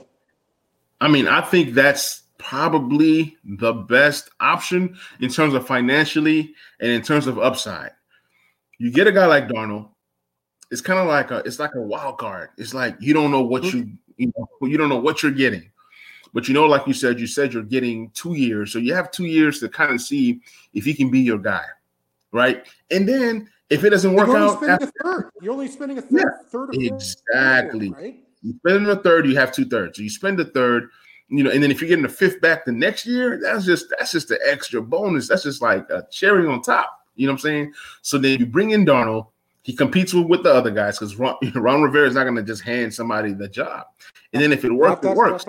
I 1.01 1.07
mean, 1.07 1.27
I 1.27 1.41
think 1.41 1.73
that's 1.73 2.23
probably 2.37 3.37
the 3.43 3.73
best 3.73 4.29
option 4.39 4.97
in 5.19 5.29
terms 5.29 5.53
of 5.53 5.65
financially 5.65 6.53
and 6.79 6.91
in 6.91 7.01
terms 7.01 7.27
of 7.27 7.39
upside. 7.39 7.91
You 8.77 8.91
get 8.91 9.07
a 9.07 9.11
guy 9.11 9.25
like 9.25 9.47
Darnold, 9.47 9.89
it's 10.71 10.81
kind 10.81 10.99
of 10.99 11.07
like 11.07 11.31
a 11.31 11.37
it's 11.39 11.59
like 11.59 11.75
a 11.75 11.81
wild 11.81 12.17
card. 12.17 12.49
It's 12.57 12.73
like 12.73 12.95
you 12.99 13.13
don't 13.13 13.31
know 13.31 13.41
what 13.41 13.63
mm-hmm. 13.63 13.77
you 13.77 13.97
you 14.17 14.33
know 14.35 14.67
you 14.67 14.77
don't 14.77 14.89
know 14.89 14.99
what 14.99 15.23
you're 15.23 15.31
getting. 15.31 15.69
But 16.33 16.47
you 16.47 16.53
know, 16.53 16.65
like 16.65 16.85
you 16.85 16.93
said, 16.93 17.19
you 17.19 17.25
said 17.25 17.53
you're 17.53 17.63
getting 17.63 18.11
two 18.11 18.35
years. 18.35 18.71
So 18.71 18.77
you 18.77 18.93
have 18.93 19.09
two 19.09 19.25
years 19.25 19.59
to 19.61 19.69
kind 19.69 19.91
of 19.91 20.01
see 20.01 20.41
if 20.73 20.85
he 20.85 20.93
can 20.93 21.09
be 21.09 21.19
your 21.19 21.39
guy. 21.39 21.65
Right. 22.31 22.67
And 22.91 23.09
then 23.09 23.49
if 23.69 23.83
it 23.83 23.91
doesn't 23.91 24.13
work 24.13 24.27
you're 24.27 24.37
out, 24.37 24.63
after, 24.63 25.31
you're 25.41 25.53
only 25.53 25.67
spending 25.67 25.97
a 25.97 26.01
third, 26.01 26.11
yeah, 26.11 26.43
third 26.47 26.75
exactly. 26.75 27.91
right? 27.91 28.19
You 28.41 28.53
spend 28.65 28.87
a 28.87 28.95
third, 28.95 29.27
you 29.27 29.35
have 29.35 29.51
two 29.51 29.65
thirds. 29.65 29.97
So 29.97 30.03
you 30.03 30.09
spend 30.09 30.39
a 30.39 30.45
third, 30.45 30.89
you 31.27 31.43
know, 31.43 31.51
and 31.51 31.61
then 31.61 31.69
if 31.69 31.81
you're 31.81 31.89
getting 31.89 32.03
the 32.03 32.09
fifth 32.09 32.41
back 32.41 32.65
the 32.65 32.71
next 32.71 33.05
year, 33.05 33.39
that's 33.41 33.65
just 33.65 33.85
that's 33.89 34.11
just 34.11 34.29
the 34.29 34.39
extra 34.45 34.81
bonus. 34.81 35.27
That's 35.27 35.43
just 35.43 35.61
like 35.61 35.89
a 35.89 36.07
cherry 36.09 36.47
on 36.47 36.61
top. 36.61 37.05
You 37.15 37.27
know 37.27 37.33
what 37.33 37.39
I'm 37.39 37.41
saying? 37.41 37.73
So 38.01 38.17
then 38.17 38.39
you 38.39 38.45
bring 38.45 38.71
in 38.71 38.85
Darnold. 38.85 39.27
He 39.61 39.75
competes 39.75 40.13
with, 40.13 40.27
with 40.27 40.43
the 40.43 40.53
other 40.53 40.71
guys 40.71 40.97
because 40.97 41.17
Ron, 41.17 41.35
Ron 41.53 41.83
Rivera 41.83 42.07
is 42.07 42.15
not 42.15 42.23
going 42.23 42.37
to 42.37 42.43
just 42.43 42.63
hand 42.63 42.93
somebody 42.93 43.33
the 43.33 43.49
job. 43.49 43.87
And 44.33 44.41
then 44.41 44.51
if 44.51 44.63
it 44.63 44.71
works, 44.71 45.05
it 45.05 45.15
works. 45.15 45.45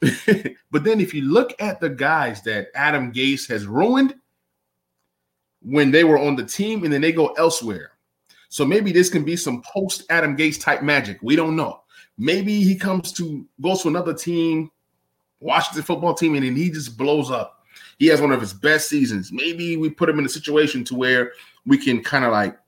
but 0.70 0.84
then 0.84 1.00
if 1.00 1.12
you 1.12 1.22
look 1.22 1.54
at 1.60 1.80
the 1.80 1.90
guys 1.90 2.42
that 2.42 2.68
Adam 2.74 3.12
Gase 3.12 3.48
has 3.48 3.66
ruined 3.66 4.14
when 5.64 5.90
they 5.90 6.04
were 6.04 6.18
on 6.18 6.36
the 6.36 6.44
team 6.44 6.84
and 6.84 6.92
then 6.92 7.00
they 7.00 7.12
go 7.12 7.28
elsewhere. 7.34 7.92
So 8.48 8.64
maybe 8.64 8.92
this 8.92 9.08
can 9.08 9.24
be 9.24 9.36
some 9.36 9.62
post 9.62 10.04
Adam 10.10 10.36
Gase 10.36 10.60
type 10.60 10.82
magic. 10.82 11.18
We 11.22 11.36
don't 11.36 11.56
know. 11.56 11.82
Maybe 12.18 12.62
he 12.62 12.76
comes 12.76 13.12
to 13.12 13.46
goes 13.60 13.82
to 13.82 13.88
another 13.88 14.12
team, 14.12 14.70
Washington 15.40 15.82
football 15.82 16.14
team, 16.14 16.34
and 16.34 16.44
then 16.44 16.54
he 16.54 16.70
just 16.70 16.98
blows 16.98 17.30
up. 17.30 17.64
He 17.98 18.06
has 18.08 18.20
one 18.20 18.32
of 18.32 18.40
his 18.40 18.52
best 18.52 18.88
seasons. 18.88 19.32
Maybe 19.32 19.76
we 19.76 19.88
put 19.88 20.08
him 20.08 20.18
in 20.18 20.26
a 20.26 20.28
situation 20.28 20.84
to 20.84 20.94
where 20.94 21.32
we 21.66 21.78
can 21.78 22.02
kind 22.02 22.24
of 22.24 22.32
like 22.32 22.58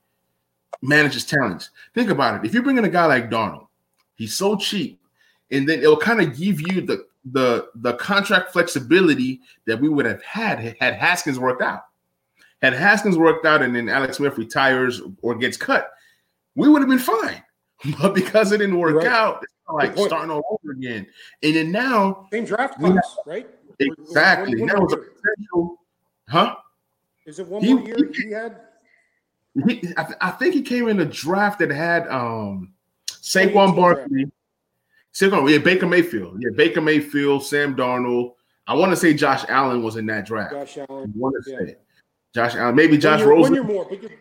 manage 0.81 1.13
his 1.13 1.25
talents. 1.25 1.69
Think 1.93 2.09
about 2.09 2.43
it. 2.43 2.47
If 2.47 2.53
you 2.53 2.63
bring 2.63 2.77
in 2.77 2.85
a 2.85 2.89
guy 2.89 3.05
like 3.05 3.29
Darnold, 3.29 3.67
he's 4.15 4.35
so 4.35 4.55
cheap, 4.55 4.99
and 5.51 5.67
then 5.69 5.79
it'll 5.79 5.97
kind 5.97 6.21
of 6.21 6.37
give 6.37 6.61
you 6.61 6.81
the 6.81 7.05
the 7.31 7.69
the 7.75 7.93
contract 7.93 8.53
flexibility 8.53 9.41
that 9.65 9.79
we 9.79 9.89
would 9.89 10.05
have 10.05 10.23
had 10.23 10.75
had 10.79 10.95
Haskins 10.95 11.39
worked 11.39 11.61
out. 11.61 11.85
Had 12.65 12.73
Haskins 12.73 13.15
worked 13.15 13.45
out 13.45 13.61
and 13.61 13.75
then 13.75 13.89
Alex 13.89 14.17
Smith 14.17 14.39
retires 14.39 14.99
or 15.21 15.35
gets 15.35 15.55
cut, 15.55 15.91
we 16.55 16.67
would 16.67 16.81
have 16.81 16.89
been 16.89 16.97
fine. 16.97 17.43
But 17.99 18.15
because 18.15 18.51
it 18.51 18.57
didn't 18.57 18.79
work 18.79 18.95
right. 18.95 19.05
out, 19.05 19.43
it's 19.43 19.53
like 19.67 19.95
starting 19.95 20.31
all 20.31 20.41
over 20.49 20.71
again. 20.71 21.05
And 21.43 21.55
then 21.55 21.71
now, 21.71 22.27
same 22.31 22.45
draft 22.45 22.79
class, 22.79 22.95
have, 22.95 23.03
right? 23.27 23.47
Exactly. 23.77 24.63
Now 24.63 24.83
it's 24.85 24.93
a 24.93 24.97
potential, 24.97 25.81
huh? 26.27 26.55
Is 27.27 27.37
it 27.37 27.47
one 27.47 27.61
he, 27.61 27.75
more 27.75 27.85
year 27.85 28.11
he, 28.11 28.23
he 28.23 28.31
had? 28.31 28.61
He, 29.67 29.93
I, 29.97 30.03
th- 30.03 30.17
I, 30.19 30.31
think 30.31 30.55
he 30.55 30.63
came 30.63 30.87
in 30.87 30.99
a 31.01 31.05
draft 31.05 31.59
that 31.59 31.69
had 31.69 32.07
um 32.07 32.73
Saquon 33.07 33.75
Barkley. 33.75 34.31
Saquon, 35.13 35.51
yeah, 35.51 35.59
Baker 35.59 35.85
Mayfield. 35.85 36.41
Yeah, 36.41 36.49
Baker 36.55 36.81
Mayfield, 36.81 37.43
Sam 37.43 37.75
Darnold. 37.75 38.33
I 38.65 38.73
want 38.73 38.91
to 38.93 38.95
say 38.95 39.13
Josh 39.13 39.45
Allen 39.49 39.83
was 39.83 39.97
in 39.97 40.07
that 40.07 40.25
draft. 40.25 40.53
Josh 40.53 40.77
Allen. 40.89 41.13
I 41.15 41.19
want 41.19 41.35
to 41.43 41.51
yeah. 41.51 41.57
say 41.59 41.75
Josh 42.35 42.53
Allen, 42.55 42.75
maybe 42.75 42.97
Josh 42.97 43.21
Rosen. 43.21 43.41
One 43.41 43.53
year 43.53 43.63
more, 43.63 43.87
but 43.89 44.11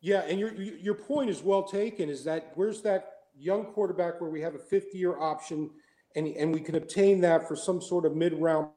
yeah, 0.00 0.20
and 0.22 0.40
your 0.40 0.54
your 0.54 0.94
point 0.94 1.28
is 1.28 1.42
well 1.42 1.62
taken. 1.62 2.08
Is 2.08 2.24
that 2.24 2.52
where's 2.54 2.80
that 2.82 3.12
young 3.38 3.66
quarterback 3.66 4.18
where 4.18 4.30
we 4.30 4.40
have 4.40 4.54
a 4.54 4.58
fifth 4.58 4.94
year 4.94 5.20
option, 5.20 5.70
and 6.16 6.26
and 6.28 6.54
we 6.54 6.60
can 6.60 6.76
obtain 6.76 7.20
that 7.20 7.46
for 7.46 7.54
some 7.54 7.82
sort 7.82 8.06
of 8.06 8.16
mid 8.16 8.32
round 8.40 8.68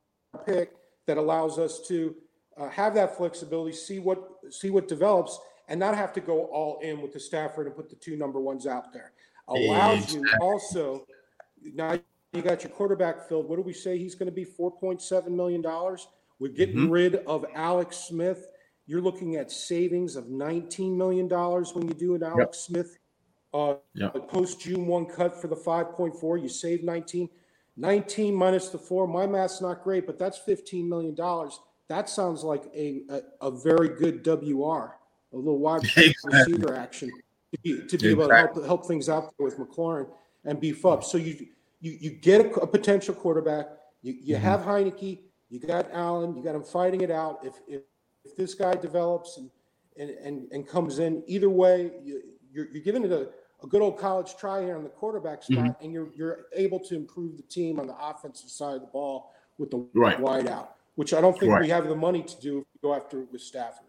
pick 0.45 0.73
that 1.05 1.15
allows 1.17 1.57
us 1.57 1.79
to 1.87 2.13
uh, 2.57 2.67
have 2.67 2.93
that 2.95 3.15
flexibility, 3.15 3.71
see 3.71 3.99
what 3.99 4.21
see 4.49 4.69
what 4.69 4.89
develops, 4.89 5.39
and 5.69 5.79
not 5.79 5.95
have 5.95 6.11
to 6.11 6.19
go 6.19 6.47
all 6.47 6.79
in 6.81 7.01
with 7.01 7.13
the 7.13 7.19
Stafford 7.19 7.67
and 7.67 7.75
put 7.75 7.89
the 7.89 7.95
two 7.95 8.17
number 8.17 8.41
ones 8.41 8.67
out 8.67 8.91
there. 8.91 9.13
Allows 9.47 10.13
exactly. 10.13 10.29
you 10.29 10.37
also 10.41 11.07
now 11.73 11.97
you 12.33 12.41
got 12.41 12.63
your 12.63 12.71
quarterback 12.71 13.29
filled. 13.29 13.47
What 13.47 13.55
do 13.55 13.61
we 13.61 13.71
say 13.71 13.97
he's 13.97 14.13
going 14.13 14.27
to 14.27 14.35
be? 14.35 14.43
Four 14.43 14.71
point 14.71 15.01
seven 15.01 15.37
million 15.37 15.61
dollars. 15.61 16.09
We're 16.39 16.51
getting 16.51 16.75
mm-hmm. 16.75 16.91
rid 16.91 17.15
of 17.15 17.45
Alex 17.53 17.97
Smith. 17.97 18.47
You're 18.87 19.01
looking 19.01 19.35
at 19.35 19.51
savings 19.51 20.15
of 20.15 20.25
$19 20.25 20.95
million 20.95 21.27
when 21.27 21.87
you 21.87 21.93
do 21.93 22.15
an 22.15 22.23
Alex 22.23 22.39
yep. 22.39 22.55
Smith 22.55 22.97
uh, 23.53 23.75
yep. 23.93 24.13
post 24.27 24.61
June 24.61 24.85
1 24.85 25.05
cut 25.05 25.39
for 25.39 25.47
the 25.47 25.55
5.4. 25.55 26.41
You 26.41 26.49
save 26.49 26.83
19. 26.83 27.29
19 27.77 28.33
minus 28.33 28.69
the 28.69 28.77
four. 28.77 29.05
My 29.07 29.27
math's 29.27 29.61
not 29.61 29.83
great, 29.83 30.05
but 30.05 30.17
that's 30.17 30.39
$15 30.39 30.87
million. 30.87 31.15
That 31.89 32.09
sounds 32.09 32.43
like 32.43 32.63
a, 32.73 33.01
a, 33.09 33.21
a 33.41 33.51
very 33.51 33.89
good 33.89 34.25
WR, 34.25 34.95
a 35.33 35.37
little 35.37 35.59
wide 35.59 35.81
receiver 36.23 36.75
action 36.75 37.11
to 37.51 37.59
be, 37.61 37.81
to 37.87 37.97
be 37.97 38.11
exactly. 38.11 38.11
able 38.11 38.27
to 38.27 38.35
help, 38.35 38.65
help 38.65 38.85
things 38.85 39.09
out 39.09 39.33
with 39.39 39.57
McLaurin 39.57 40.07
and 40.45 40.59
beef 40.59 40.85
up. 40.85 41.03
So 41.03 41.17
you 41.17 41.47
you, 41.81 41.97
you 41.99 42.09
get 42.11 42.41
a, 42.41 42.49
a 42.61 42.67
potential 42.67 43.13
quarterback. 43.13 43.67
You, 44.01 44.13
you 44.13 44.35
mm-hmm. 44.35 44.43
have 44.43 44.61
Heinicke. 44.61 45.19
You 45.49 45.59
got 45.59 45.89
Allen. 45.91 46.35
You 46.35 46.43
got 46.43 46.55
him 46.55 46.63
fighting 46.63 47.01
it 47.01 47.11
out. 47.11 47.39
If, 47.43 47.53
if 47.67 47.81
if 48.23 48.35
this 48.35 48.53
guy 48.53 48.73
develops 48.75 49.37
and 49.37 49.49
and 49.97 50.09
and, 50.09 50.51
and 50.51 50.67
comes 50.67 50.99
in, 50.99 51.23
either 51.27 51.49
way, 51.49 51.91
you, 52.03 52.21
you're, 52.51 52.67
you're 52.71 52.83
giving 52.83 53.03
it 53.03 53.11
a, 53.11 53.29
a 53.63 53.67
good 53.67 53.81
old 53.81 53.97
college 53.97 54.35
try 54.37 54.63
here 54.63 54.75
on 54.75 54.83
the 54.83 54.89
quarterback 54.89 55.43
spot, 55.43 55.57
mm-hmm. 55.57 55.83
and 55.83 55.93
you're 55.93 56.09
you're 56.15 56.45
able 56.55 56.79
to 56.79 56.95
improve 56.95 57.37
the 57.37 57.43
team 57.43 57.79
on 57.79 57.87
the 57.87 57.95
offensive 57.97 58.49
side 58.49 58.75
of 58.75 58.81
the 58.81 58.87
ball 58.87 59.31
with 59.57 59.71
the 59.71 59.87
right. 59.93 60.19
wide 60.19 60.47
out, 60.47 60.75
which 60.95 61.13
I 61.13 61.21
don't 61.21 61.37
think 61.39 61.51
right. 61.51 61.61
we 61.61 61.69
have 61.69 61.87
the 61.87 61.95
money 61.95 62.23
to 62.23 62.41
do 62.41 62.59
if 62.59 62.65
we 62.73 62.89
go 62.89 62.93
after 62.95 63.21
it 63.21 63.31
with 63.31 63.41
Stafford. 63.41 63.85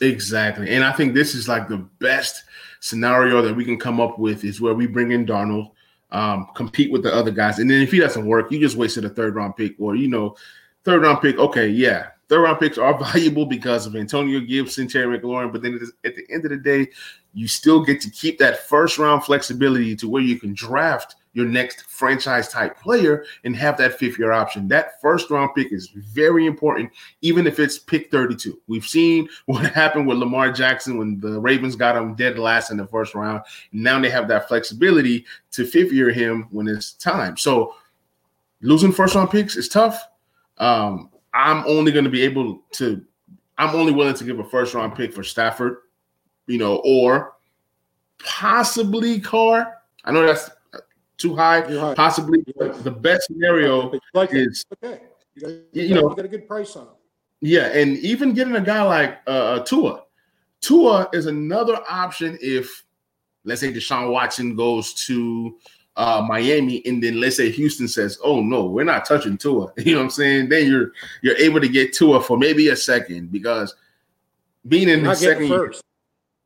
Exactly. 0.00 0.70
And 0.70 0.84
I 0.84 0.92
think 0.92 1.14
this 1.14 1.34
is 1.34 1.48
like 1.48 1.68
the 1.68 1.78
best 1.98 2.44
scenario 2.80 3.42
that 3.42 3.54
we 3.54 3.64
can 3.64 3.78
come 3.78 4.00
up 4.00 4.18
with 4.18 4.44
is 4.44 4.60
where 4.60 4.74
we 4.74 4.86
bring 4.86 5.12
in 5.12 5.24
Darnold, 5.24 5.70
um, 6.10 6.48
compete 6.54 6.92
with 6.92 7.02
the 7.02 7.14
other 7.14 7.30
guys. 7.30 7.58
And 7.58 7.70
then 7.70 7.80
if 7.80 7.92
he 7.92 7.98
doesn't 7.98 8.26
work, 8.26 8.50
you 8.52 8.60
just 8.60 8.76
wasted 8.76 9.04
a 9.04 9.08
third 9.08 9.34
round 9.34 9.56
pick 9.56 9.74
or, 9.78 9.96
you 9.96 10.08
know, 10.08 10.36
third 10.86 11.02
round 11.02 11.20
pick. 11.20 11.36
Okay. 11.36 11.68
Yeah. 11.68 12.06
Third 12.28 12.42
round 12.42 12.60
picks 12.60 12.78
are 12.78 12.98
valuable 13.12 13.44
because 13.44 13.86
of 13.86 13.94
Antonio 13.94 14.40
Gibson, 14.40 14.88
Terry 14.88 15.18
McLaurin, 15.18 15.52
but 15.52 15.62
then 15.62 15.78
at 16.04 16.16
the 16.16 16.24
end 16.32 16.44
of 16.44 16.50
the 16.50 16.56
day, 16.56 16.88
you 17.34 17.46
still 17.46 17.84
get 17.84 18.00
to 18.00 18.10
keep 18.10 18.38
that 18.38 18.66
first 18.66 18.96
round 18.96 19.24
flexibility 19.24 19.94
to 19.96 20.08
where 20.08 20.22
you 20.22 20.38
can 20.40 20.54
draft 20.54 21.16
your 21.34 21.44
next 21.44 21.82
franchise 21.82 22.48
type 22.48 22.78
player 22.80 23.26
and 23.44 23.54
have 23.54 23.76
that 23.76 23.98
fifth 23.98 24.18
year 24.18 24.32
option. 24.32 24.68
That 24.68 25.00
first 25.02 25.28
round 25.28 25.50
pick 25.54 25.70
is 25.70 25.88
very 25.88 26.46
important, 26.46 26.90
even 27.20 27.46
if 27.46 27.60
it's 27.60 27.78
pick 27.78 28.10
32. 28.10 28.58
We've 28.68 28.86
seen 28.86 29.28
what 29.46 29.66
happened 29.72 30.06
with 30.06 30.18
Lamar 30.18 30.50
Jackson 30.50 30.98
when 30.98 31.20
the 31.20 31.38
Ravens 31.38 31.76
got 31.76 31.96
him 31.96 32.14
dead 32.14 32.38
last 32.38 32.70
in 32.70 32.76
the 32.76 32.86
first 32.86 33.14
round. 33.14 33.42
Now 33.72 34.00
they 34.00 34.08
have 34.08 34.28
that 34.28 34.48
flexibility 34.48 35.26
to 35.50 35.66
fifth 35.66 35.92
year 35.92 36.10
him 36.10 36.46
when 36.52 36.68
it's 36.68 36.92
time. 36.92 37.36
So 37.36 37.74
losing 38.62 38.92
first 38.92 39.14
round 39.14 39.30
picks 39.30 39.56
is 39.56 39.68
tough. 39.68 40.00
Um, 40.58 41.10
I'm 41.34 41.64
only 41.66 41.92
going 41.92 42.04
to 42.04 42.10
be 42.10 42.22
able 42.22 42.62
to, 42.72 43.04
I'm 43.58 43.74
only 43.74 43.92
willing 43.92 44.14
to 44.14 44.24
give 44.24 44.38
a 44.38 44.44
first 44.44 44.74
round 44.74 44.94
pick 44.94 45.12
for 45.12 45.22
Stafford, 45.22 45.78
you 46.46 46.58
know, 46.58 46.80
or 46.84 47.34
possibly 48.24 49.20
Carr. 49.20 49.74
I 50.04 50.12
know 50.12 50.24
that's 50.26 50.50
too 51.18 51.34
high. 51.34 51.60
high. 51.60 51.94
Possibly 51.94 52.44
the 52.56 52.90
best 52.90 53.26
scenario 53.26 53.92
like 54.14 54.32
is, 54.32 54.64
okay. 54.82 55.02
you, 55.34 55.42
got, 55.42 55.50
you, 55.50 55.82
you 55.82 55.94
know, 55.94 56.10
you 56.10 56.16
got 56.16 56.24
a 56.24 56.28
good 56.28 56.46
price 56.46 56.76
on 56.76 56.86
him. 56.86 56.92
Yeah, 57.40 57.66
and 57.66 57.98
even 57.98 58.32
getting 58.32 58.56
a 58.56 58.60
guy 58.60 58.82
like 58.82 59.18
uh, 59.26 59.30
uh, 59.30 59.64
Tua, 59.64 60.04
Tua 60.60 61.08
is 61.12 61.26
another 61.26 61.78
option 61.88 62.38
if, 62.40 62.84
let's 63.44 63.60
say, 63.60 63.72
Deshaun 63.72 64.10
Watson 64.10 64.56
goes 64.56 64.94
to 65.06 65.58
uh, 65.96 66.24
Miami, 66.26 66.84
and 66.84 67.02
then 67.02 67.20
let's 67.20 67.36
say 67.36 67.50
Houston 67.50 67.88
says, 67.88 68.18
"Oh 68.22 68.40
no, 68.42 68.66
we're 68.66 68.84
not 68.84 69.06
touching 69.06 69.38
Tua." 69.38 69.72
You 69.78 69.92
know 69.92 69.98
what 69.98 70.04
I'm 70.04 70.10
saying? 70.10 70.48
Then 70.48 70.66
you're 70.66 70.92
you're 71.22 71.36
able 71.36 71.60
to 71.60 71.68
get 71.68 71.94
Tua 71.94 72.22
for 72.22 72.36
maybe 72.36 72.68
a 72.68 72.76
second 72.76 73.32
because 73.32 73.74
being 74.68 74.88
in 74.88 75.02
the 75.02 75.14
second 75.14 75.48
first. 75.48 75.82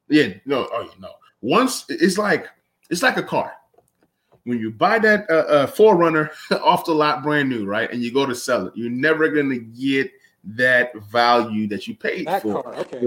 Yeah, 0.09 0.35
no, 0.45 0.69
oh 0.73 0.91
no. 0.99 1.11
Once 1.41 1.85
it's 1.89 2.19
like 2.19 2.49
it's 2.91 3.03
like 3.03 3.17
a 3.17 3.23
car. 3.23 3.55
When 4.45 4.59
you 4.59 4.71
buy 4.71 4.99
that 5.01 5.29
uh, 5.29 5.35
uh, 5.35 5.67
4Runner 5.67 6.31
off 6.63 6.87
the 6.87 6.93
lot, 6.93 7.23
brand 7.23 7.49
new, 7.49 7.67
right, 7.67 7.91
and 7.93 8.03
you 8.03 8.13
go 8.13 8.25
to 8.25 8.35
sell 8.35 8.69
it, 8.69 8.73
you're 8.75 8.91
never 8.91 9.29
gonna 9.29 9.59
get 9.59 10.11
that 10.45 10.95
value 11.11 11.67
that 11.69 11.87
you 11.87 11.95
paid 11.95 12.27
that 12.27 12.43
for. 12.43 12.63
Car, 12.63 12.75
okay. 12.77 13.07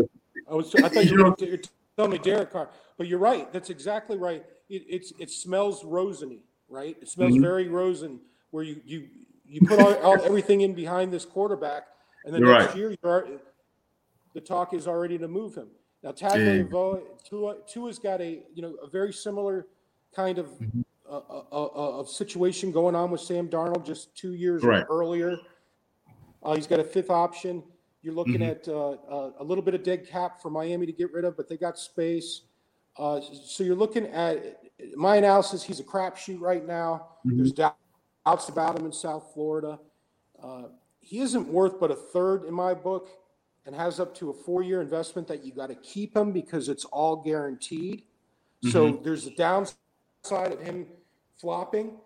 I 0.49 0.53
was 0.53 0.75
I 0.75 0.89
thought 0.89 1.05
you 1.09 1.23
were 1.23 1.59
telling 1.95 2.11
me 2.11 2.17
Derek 2.17 2.51
Carr, 2.51 2.69
but 2.97 3.07
you're 3.07 3.19
right. 3.19 3.51
That's 3.51 3.69
exactly 3.69 4.17
right 4.17 4.45
it, 4.73 4.83
it's 4.89 5.13
it 5.19 5.29
smells 5.29 5.83
rosiny, 5.83 6.39
right? 6.69 6.97
It 7.01 7.07
smells 7.07 7.33
mm-hmm. 7.33 7.41
very 7.41 7.67
Rosen 7.67 8.19
where 8.51 8.63
you 8.63 8.81
you 8.85 9.07
you 9.45 9.61
put 9.61 9.79
all, 9.79 9.93
all, 9.95 10.21
everything 10.23 10.61
in 10.61 10.73
behind 10.73 11.13
this 11.13 11.25
quarterback, 11.25 11.83
and 12.25 12.33
then 12.33 12.41
You're 12.41 12.53
next 12.53 12.67
right. 12.69 12.77
year 12.77 12.95
you're, 13.03 13.27
the 14.33 14.41
talk 14.41 14.73
is 14.73 14.87
already 14.87 15.17
to 15.19 15.27
move 15.27 15.55
him. 15.55 15.67
Now 16.01 16.11
Tagovailoa, 16.11 17.01
Tua, 17.23 17.55
Tua's 17.67 17.99
got 17.99 18.19
a 18.21 18.41
you 18.53 18.61
know 18.61 18.75
a 18.81 18.87
very 18.87 19.13
similar 19.13 19.67
kind 20.15 20.37
of 20.37 20.47
mm-hmm. 20.59 20.81
uh, 21.09 21.19
uh, 21.29 21.43
uh, 21.51 21.99
of 21.99 22.09
situation 22.09 22.71
going 22.71 22.95
on 22.95 23.11
with 23.11 23.21
Sam 23.21 23.47
Darnold 23.47 23.85
just 23.85 24.15
two 24.15 24.33
years 24.33 24.63
right. 24.63 24.85
earlier. 24.89 25.37
Uh, 26.41 26.55
he's 26.55 26.67
got 26.67 26.79
a 26.79 26.83
fifth 26.83 27.09
option. 27.09 27.63
You're 28.01 28.13
looking 28.13 28.41
mm-hmm. 28.41 28.43
at 28.43 28.67
uh, 28.67 28.91
uh, 29.09 29.31
a 29.39 29.43
little 29.43 29.63
bit 29.63 29.75
of 29.75 29.83
dead 29.83 30.05
cap 30.05 30.41
for 30.41 30.49
Miami 30.49 30.85
to 30.85 30.91
get 30.91 31.13
rid 31.13 31.23
of, 31.23 31.37
but 31.37 31.47
they 31.47 31.55
got 31.55 31.79
space. 31.79 32.41
Uh, 32.97 33.21
so 33.21 33.63
you're 33.63 33.75
looking 33.75 34.07
at 34.07 34.62
my 34.95 35.17
analysis. 35.17 35.63
He's 35.63 35.79
a 35.79 35.83
crapshoot 35.83 36.39
right 36.39 36.65
now. 36.65 37.07
Mm-hmm. 37.25 37.37
There's 37.37 37.51
doubts 37.51 38.49
about 38.49 38.79
him 38.79 38.85
in 38.85 38.91
South 38.91 39.31
Florida. 39.33 39.79
Uh, 40.41 40.63
he 40.99 41.19
isn't 41.19 41.47
worth 41.47 41.79
but 41.79 41.91
a 41.91 41.95
third 41.95 42.45
in 42.45 42.53
my 42.53 42.73
book, 42.73 43.09
and 43.65 43.75
has 43.75 43.99
up 43.99 44.15
to 44.15 44.29
a 44.29 44.33
four-year 44.33 44.81
investment 44.81 45.27
that 45.27 45.45
you 45.45 45.53
got 45.53 45.67
to 45.67 45.75
keep 45.75 46.15
him 46.15 46.31
because 46.31 46.69
it's 46.69 46.85
all 46.85 47.15
guaranteed. 47.15 48.01
Mm-hmm. 48.01 48.69
So 48.69 48.99
there's 49.03 49.27
a 49.27 49.35
downside 49.35 49.75
of 50.51 50.61
him 50.61 50.87
flopping. 51.37 51.97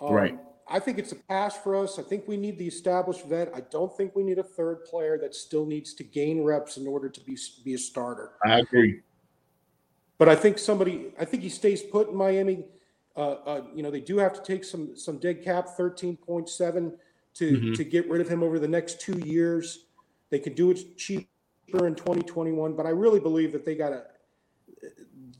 Um, 0.00 0.12
right. 0.12 0.38
I 0.68 0.78
think 0.78 0.98
it's 0.98 1.12
a 1.12 1.16
pass 1.16 1.56
for 1.56 1.76
us. 1.76 1.98
I 1.98 2.02
think 2.02 2.26
we 2.26 2.36
need 2.36 2.56
the 2.58 2.66
established 2.66 3.26
vet. 3.26 3.52
I 3.54 3.60
don't 3.60 3.94
think 3.96 4.14
we 4.14 4.22
need 4.22 4.38
a 4.38 4.44
third 4.44 4.84
player 4.84 5.18
that 5.18 5.34
still 5.34 5.66
needs 5.66 5.92
to 5.94 6.04
gain 6.04 6.42
reps 6.42 6.76
in 6.76 6.86
order 6.86 7.08
to 7.08 7.20
be 7.20 7.36
be 7.64 7.74
a 7.74 7.78
starter. 7.78 8.32
I 8.44 8.60
agree. 8.60 9.00
But 10.22 10.28
I 10.28 10.36
think 10.36 10.56
somebody, 10.56 11.06
I 11.18 11.24
think 11.24 11.42
he 11.42 11.48
stays 11.48 11.82
put 11.82 12.08
in 12.08 12.14
Miami. 12.14 12.64
Uh, 13.16 13.30
uh, 13.44 13.62
you 13.74 13.82
know, 13.82 13.90
they 13.90 13.98
do 14.00 14.18
have 14.18 14.32
to 14.34 14.40
take 14.40 14.62
some 14.62 14.94
some 14.96 15.18
dead 15.18 15.42
cap, 15.42 15.70
thirteen 15.70 16.16
point 16.16 16.48
seven, 16.48 16.92
to 17.34 17.56
mm-hmm. 17.56 17.72
to 17.72 17.82
get 17.82 18.08
rid 18.08 18.20
of 18.20 18.28
him 18.28 18.40
over 18.44 18.60
the 18.60 18.68
next 18.68 19.00
two 19.00 19.18
years. 19.18 19.86
They 20.30 20.38
could 20.38 20.54
do 20.54 20.70
it 20.70 20.96
cheaper 20.96 21.88
in 21.88 21.96
twenty 21.96 22.22
twenty 22.22 22.52
one, 22.52 22.74
but 22.74 22.86
I 22.86 22.90
really 22.90 23.18
believe 23.18 23.50
that 23.50 23.64
they 23.64 23.74
got 23.74 23.88
to 23.88 24.04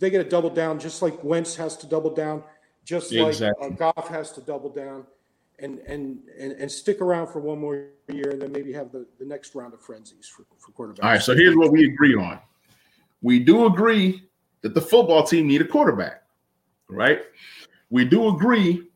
they 0.01 0.11
got 0.11 0.18
to 0.18 0.28
double 0.28 0.51
down, 0.51 0.80
just 0.80 1.01
like 1.01 1.22
Wentz 1.22 1.55
has 1.55 1.76
to 1.76 1.87
double 1.87 2.12
down, 2.12 2.43
just 2.85 3.12
exactly. 3.12 3.68
like 3.68 3.80
uh, 3.80 3.93
Goff 3.93 4.09
has 4.09 4.33
to 4.33 4.41
double 4.41 4.68
down, 4.68 5.07
and 5.61 5.78
and 5.87 6.18
and 6.37 6.55
and 6.55 6.68
stick 6.68 7.01
around 7.01 7.28
for 7.28 7.39
one 7.39 7.61
more 7.61 7.87
year, 8.09 8.30
and 8.30 8.43
then 8.43 8.51
maybe 8.51 8.72
have 8.72 8.91
the, 8.91 9.07
the 9.20 9.24
next 9.24 9.55
round 9.55 9.74
of 9.74 9.80
frenzies 9.80 10.26
for 10.26 10.45
for 10.59 10.72
quarterbacks. 10.72 11.05
All 11.05 11.11
right, 11.11 11.22
so 11.22 11.37
here's 11.37 11.55
what 11.55 11.70
we 11.70 11.85
agree 11.85 12.16
on. 12.16 12.41
We 13.20 13.39
do 13.39 13.66
agree 13.66 14.24
that 14.63 14.75
the 14.75 14.81
football 14.81 15.25
team 15.25 15.47
need 15.47 15.61
a 15.61 15.67
quarterback, 15.67 16.23
right? 16.89 17.23
We 17.91 18.05
do 18.05 18.35
agree 18.35 18.89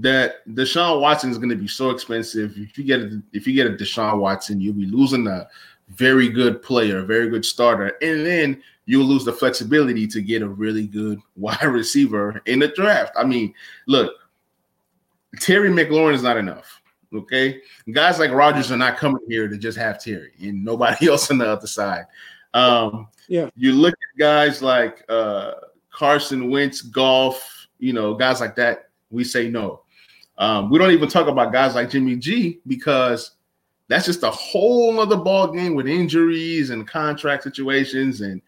that 0.00 0.46
Deshaun 0.48 1.00
Watson 1.00 1.30
is 1.30 1.38
going 1.38 1.50
to 1.50 1.56
be 1.56 1.68
so 1.68 1.90
expensive. 1.90 2.56
If 2.56 2.78
you 2.78 2.84
get 2.84 3.00
a, 3.00 3.22
if 3.32 3.46
you 3.46 3.54
get 3.54 3.66
a 3.66 3.70
Deshaun 3.70 4.18
Watson, 4.18 4.60
you'll 4.60 4.74
be 4.74 4.86
losing 4.86 5.26
a 5.26 5.48
very 5.88 6.28
good 6.28 6.62
player, 6.62 6.98
a 6.98 7.04
very 7.04 7.28
good 7.28 7.44
starter, 7.44 7.96
and 8.00 8.24
then 8.24 8.62
you'll 8.86 9.06
lose 9.06 9.24
the 9.24 9.32
flexibility 9.32 10.06
to 10.06 10.22
get 10.22 10.42
a 10.42 10.48
really 10.48 10.86
good 10.86 11.20
wide 11.36 11.62
receiver 11.64 12.40
in 12.46 12.60
the 12.60 12.68
draft. 12.68 13.12
I 13.16 13.24
mean, 13.24 13.54
look, 13.86 14.12
Terry 15.40 15.70
McLaurin 15.70 16.14
is 16.14 16.22
not 16.22 16.36
enough. 16.36 16.80
Okay, 17.14 17.60
guys 17.92 18.18
like 18.18 18.30
Rodgers 18.30 18.72
are 18.72 18.78
not 18.78 18.96
coming 18.96 19.22
here 19.28 19.46
to 19.46 19.58
just 19.58 19.76
have 19.76 20.02
Terry 20.02 20.32
and 20.40 20.64
nobody 20.64 21.08
else 21.10 21.30
on 21.30 21.36
the 21.36 21.46
other 21.46 21.66
side. 21.66 22.06
Um, 22.54 23.08
yeah, 23.28 23.50
you 23.56 23.72
look 23.72 23.92
at 23.94 24.18
guys 24.18 24.62
like 24.62 25.04
uh, 25.08 25.52
Carson 25.90 26.50
Wentz, 26.50 26.82
Goff, 26.82 27.68
you 27.78 27.92
know, 27.92 28.14
guys 28.14 28.40
like 28.40 28.56
that. 28.56 28.90
We 29.10 29.24
say 29.24 29.48
no. 29.48 29.82
Um, 30.38 30.70
we 30.70 30.78
don't 30.78 30.90
even 30.90 31.08
talk 31.08 31.28
about 31.28 31.52
guys 31.52 31.74
like 31.74 31.90
Jimmy 31.90 32.16
G 32.16 32.60
because 32.66 33.32
that's 33.88 34.06
just 34.06 34.22
a 34.22 34.30
whole 34.30 34.98
other 35.00 35.16
ball 35.16 35.52
game 35.52 35.74
with 35.74 35.86
injuries 35.86 36.70
and 36.70 36.88
contract 36.88 37.42
situations. 37.42 38.22
And 38.22 38.40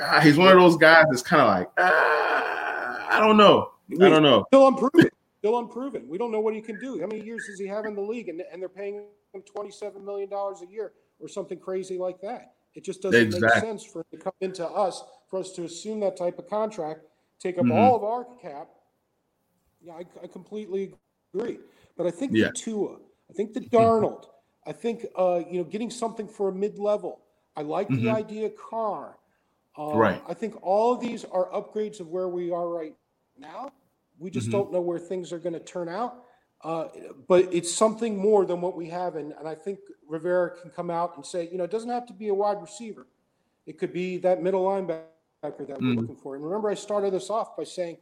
uh, 0.00 0.20
he's 0.20 0.36
one 0.36 0.48
of 0.48 0.58
those 0.58 0.76
guys 0.76 1.06
that's 1.10 1.22
kind 1.22 1.42
of 1.42 1.48
like, 1.48 1.68
uh, 1.76 3.08
I 3.10 3.18
don't 3.20 3.36
know. 3.36 3.72
I 3.92 4.08
don't 4.08 4.22
know. 4.22 4.44
Still 4.48 4.68
unproven. 4.68 5.10
Still 5.38 5.58
unproven. 5.58 6.08
We 6.08 6.18
don't 6.18 6.30
know 6.30 6.40
what 6.40 6.54
he 6.54 6.60
can 6.60 6.78
do. 6.78 7.00
How 7.00 7.06
many 7.06 7.22
years 7.22 7.46
does 7.46 7.58
he 7.58 7.66
have 7.66 7.86
in 7.86 7.94
the 7.94 8.00
league? 8.00 8.28
And, 8.28 8.42
and 8.52 8.60
they're 8.62 8.68
paying 8.68 9.06
him 9.32 9.42
$27 9.56 10.04
million 10.04 10.32
a 10.32 10.70
year 10.70 10.92
or 11.18 11.28
something 11.28 11.58
crazy 11.58 11.98
like 11.98 12.20
that. 12.20 12.54
It 12.78 12.84
just 12.84 13.02
doesn't 13.02 13.40
make 13.40 13.52
sense 13.54 13.82
for 13.82 14.02
him 14.02 14.06
to 14.12 14.16
come 14.18 14.32
into 14.40 14.64
us, 14.64 15.02
for 15.28 15.40
us 15.40 15.50
to 15.54 15.64
assume 15.64 15.98
that 15.98 16.16
type 16.16 16.38
of 16.38 16.48
contract, 16.48 17.00
take 17.40 17.58
up 17.58 17.64
mm-hmm. 17.64 17.72
all 17.72 17.96
of 17.96 18.04
our 18.04 18.24
cap. 18.40 18.68
Yeah, 19.80 19.94
I, 19.94 20.04
I 20.22 20.28
completely 20.28 20.94
agree. 21.34 21.58
But 21.96 22.06
I 22.06 22.12
think 22.12 22.30
yeah. 22.32 22.46
the 22.46 22.52
Tua, 22.52 22.98
I 23.28 23.32
think 23.32 23.52
the 23.52 23.62
Darnold, 23.62 24.26
I 24.64 24.70
think 24.70 25.06
uh, 25.16 25.40
you 25.50 25.58
know 25.58 25.64
getting 25.64 25.90
something 25.90 26.28
for 26.28 26.50
a 26.50 26.52
mid-level. 26.52 27.20
I 27.56 27.62
like 27.62 27.88
mm-hmm. 27.88 28.04
the 28.04 28.10
idea 28.12 28.48
Carr. 28.50 29.18
Um, 29.76 29.96
right. 29.96 30.22
I 30.28 30.34
think 30.34 30.54
all 30.62 30.94
of 30.94 31.00
these 31.00 31.24
are 31.24 31.50
upgrades 31.50 31.98
of 31.98 32.06
where 32.06 32.28
we 32.28 32.52
are 32.52 32.68
right 32.68 32.94
now. 33.36 33.72
We 34.20 34.30
just 34.30 34.50
mm-hmm. 34.50 34.52
don't 34.52 34.72
know 34.72 34.80
where 34.80 35.00
things 35.00 35.32
are 35.32 35.40
going 35.40 35.54
to 35.54 35.64
turn 35.64 35.88
out. 35.88 36.22
Uh, 36.62 36.88
but 37.28 37.52
it's 37.52 37.72
something 37.72 38.16
more 38.16 38.44
than 38.44 38.60
what 38.60 38.76
we 38.76 38.88
have. 38.88 39.16
And, 39.16 39.32
and 39.32 39.46
I 39.46 39.54
think 39.54 39.78
Rivera 40.08 40.50
can 40.50 40.70
come 40.70 40.90
out 40.90 41.16
and 41.16 41.24
say, 41.24 41.48
you 41.50 41.58
know, 41.58 41.64
it 41.64 41.70
doesn't 41.70 41.90
have 41.90 42.06
to 42.06 42.12
be 42.12 42.28
a 42.28 42.34
wide 42.34 42.60
receiver. 42.60 43.06
It 43.66 43.78
could 43.78 43.92
be 43.92 44.16
that 44.18 44.42
middle 44.42 44.64
linebacker 44.64 45.04
that 45.42 45.80
we're 45.80 45.94
looking 45.94 46.16
for. 46.16 46.34
And 46.34 46.44
remember, 46.44 46.68
I 46.68 46.74
started 46.74 47.12
this 47.12 47.30
off 47.30 47.56
by 47.56 47.64
saying 47.64 47.98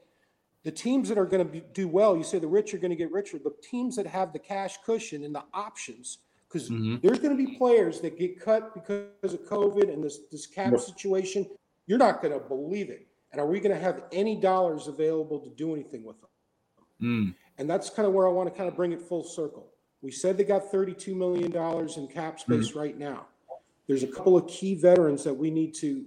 the 0.63 0.71
teams 0.71 1.09
that 1.09 1.19
are 1.19 1.27
going 1.27 1.49
to 1.49 1.61
do 1.75 1.87
well, 1.87 2.17
you 2.17 2.25
say 2.25 2.39
the 2.39 2.47
rich 2.47 2.73
are 2.73 2.79
going 2.79 2.91
to 2.91 2.97
get 2.97 3.13
richer. 3.13 3.39
The 3.39 3.55
teams 3.63 3.97
that 3.97 4.07
have 4.07 4.33
the 4.33 4.39
cash 4.39 4.79
cushion 4.85 5.25
and 5.25 5.35
the 5.35 5.45
options, 5.53 6.19
because 6.49 6.71
mm-hmm. 6.71 6.97
there's 7.03 7.19
going 7.19 7.37
to 7.37 7.47
be 7.47 7.57
players 7.57 8.01
that 8.01 8.19
get 8.19 8.41
cut 8.41 8.75
because 8.75 9.35
of 9.35 9.41
COVID 9.47 9.93
and 9.93 10.03
this, 10.03 10.21
this 10.33 10.47
cap 10.47 10.79
situation. 10.79 11.47
You're 11.87 11.99
not 11.99 12.23
going 12.23 12.33
to 12.33 12.41
believe 12.41 12.91
it. 12.91 13.07
And 13.33 13.41
are 13.41 13.47
we 13.47 13.61
going 13.61 13.75
to 13.77 13.81
have 13.81 14.05
any 14.13 14.35
dollars 14.35 14.89
available 14.89 15.41
to 15.41 15.51
do 15.51 15.75
anything 15.75 16.05
with 16.05 16.21
them? 16.21 16.31
Mm. 17.01 17.35
And 17.59 17.69
that's 17.69 17.91
kind 17.91 18.07
of 18.07 18.15
where 18.15 18.27
I 18.27 18.31
want 18.31 18.51
to 18.51 18.57
kind 18.57 18.69
of 18.69 18.77
bring 18.77 18.93
it 18.93 19.01
full 19.01 19.25
circle. 19.25 19.73
We 20.03 20.11
said 20.11 20.37
they 20.37 20.45
got 20.45 20.71
$32 20.71 21.15
million 21.17 21.53
in 21.55 22.09
cap 22.09 22.39
space 22.39 22.69
mm-hmm. 22.69 22.79
right 22.79 22.99
now. 22.99 23.27
There's 23.87 24.03
a 24.03 24.07
couple 24.07 24.37
of 24.37 24.47
key 24.49 24.75
veterans 24.75 25.25
that 25.25 25.35
we 25.35 25.51
need 25.51 25.75
to 25.77 26.05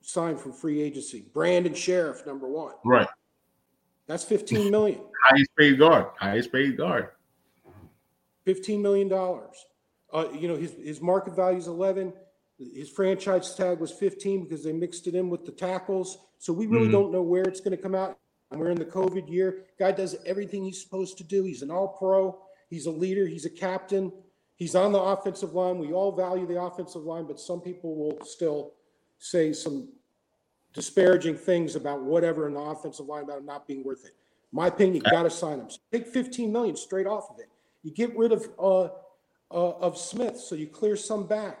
sign 0.00 0.36
from 0.36 0.52
free 0.52 0.80
agency. 0.80 1.26
Brandon 1.32 1.74
Scherff, 1.74 2.26
number 2.26 2.48
one. 2.48 2.74
Right. 2.84 3.08
That's 4.06 4.24
15 4.24 4.70
million. 4.70 5.00
highest 5.24 5.50
paid 5.56 5.78
guard. 5.78 6.06
Highest 6.18 6.52
paid 6.52 6.76
guard. 6.76 7.08
15 8.44 8.82
million 8.82 9.08
dollars. 9.08 9.66
Uh, 10.12 10.26
you 10.38 10.48
know, 10.48 10.56
his, 10.56 10.72
his 10.72 11.00
market 11.00 11.34
value 11.34 11.58
is 11.58 11.68
11. 11.68 12.12
His 12.58 12.90
franchise 12.90 13.54
tag 13.54 13.78
was 13.78 13.90
15 13.92 14.44
because 14.44 14.62
they 14.62 14.72
mixed 14.72 15.06
it 15.06 15.14
in 15.14 15.30
with 15.30 15.46
the 15.46 15.52
tackles. 15.52 16.18
So 16.38 16.52
we 16.52 16.66
really 16.66 16.84
mm-hmm. 16.84 16.92
don't 16.92 17.12
know 17.12 17.22
where 17.22 17.44
it's 17.44 17.60
going 17.60 17.76
to 17.76 17.82
come 17.82 17.94
out. 17.94 18.18
And 18.52 18.60
we're 18.60 18.70
in 18.70 18.78
the 18.78 18.84
COVID 18.84 19.28
year. 19.30 19.64
Guy 19.78 19.92
does 19.92 20.16
everything 20.26 20.64
he's 20.64 20.80
supposed 20.80 21.18
to 21.18 21.24
do. 21.24 21.42
He's 21.44 21.62
an 21.62 21.70
all 21.70 21.88
pro. 21.88 22.38
He's 22.68 22.86
a 22.86 22.90
leader. 22.90 23.26
He's 23.26 23.44
a 23.44 23.50
captain. 23.50 24.12
He's 24.56 24.74
on 24.74 24.92
the 24.92 25.00
offensive 25.00 25.54
line. 25.54 25.78
We 25.78 25.92
all 25.92 26.12
value 26.12 26.46
the 26.46 26.60
offensive 26.60 27.02
line, 27.02 27.26
but 27.26 27.40
some 27.40 27.60
people 27.60 27.96
will 27.96 28.24
still 28.24 28.74
say 29.18 29.52
some 29.52 29.88
disparaging 30.72 31.36
things 31.36 31.76
about 31.76 32.02
whatever 32.02 32.46
in 32.46 32.54
the 32.54 32.60
offensive 32.60 33.06
line 33.06 33.24
about 33.24 33.38
him 33.38 33.46
not 33.46 33.66
being 33.66 33.82
worth 33.84 34.04
it. 34.04 34.12
My 34.52 34.68
opinion, 34.68 34.96
you 34.96 35.10
got 35.10 35.24
to 35.24 35.30
sign 35.30 35.58
him. 35.58 35.70
So 35.70 35.78
take 35.90 36.06
15 36.06 36.52
million 36.52 36.76
straight 36.76 37.06
off 37.06 37.28
of 37.30 37.38
it. 37.38 37.48
You 37.82 37.92
get 37.92 38.16
rid 38.16 38.32
of 38.32 38.48
uh, 38.58 38.84
uh, 39.50 39.78
of 39.80 39.98
Smith, 39.98 40.38
so 40.38 40.54
you 40.54 40.66
clear 40.66 40.96
some 40.96 41.26
back. 41.26 41.58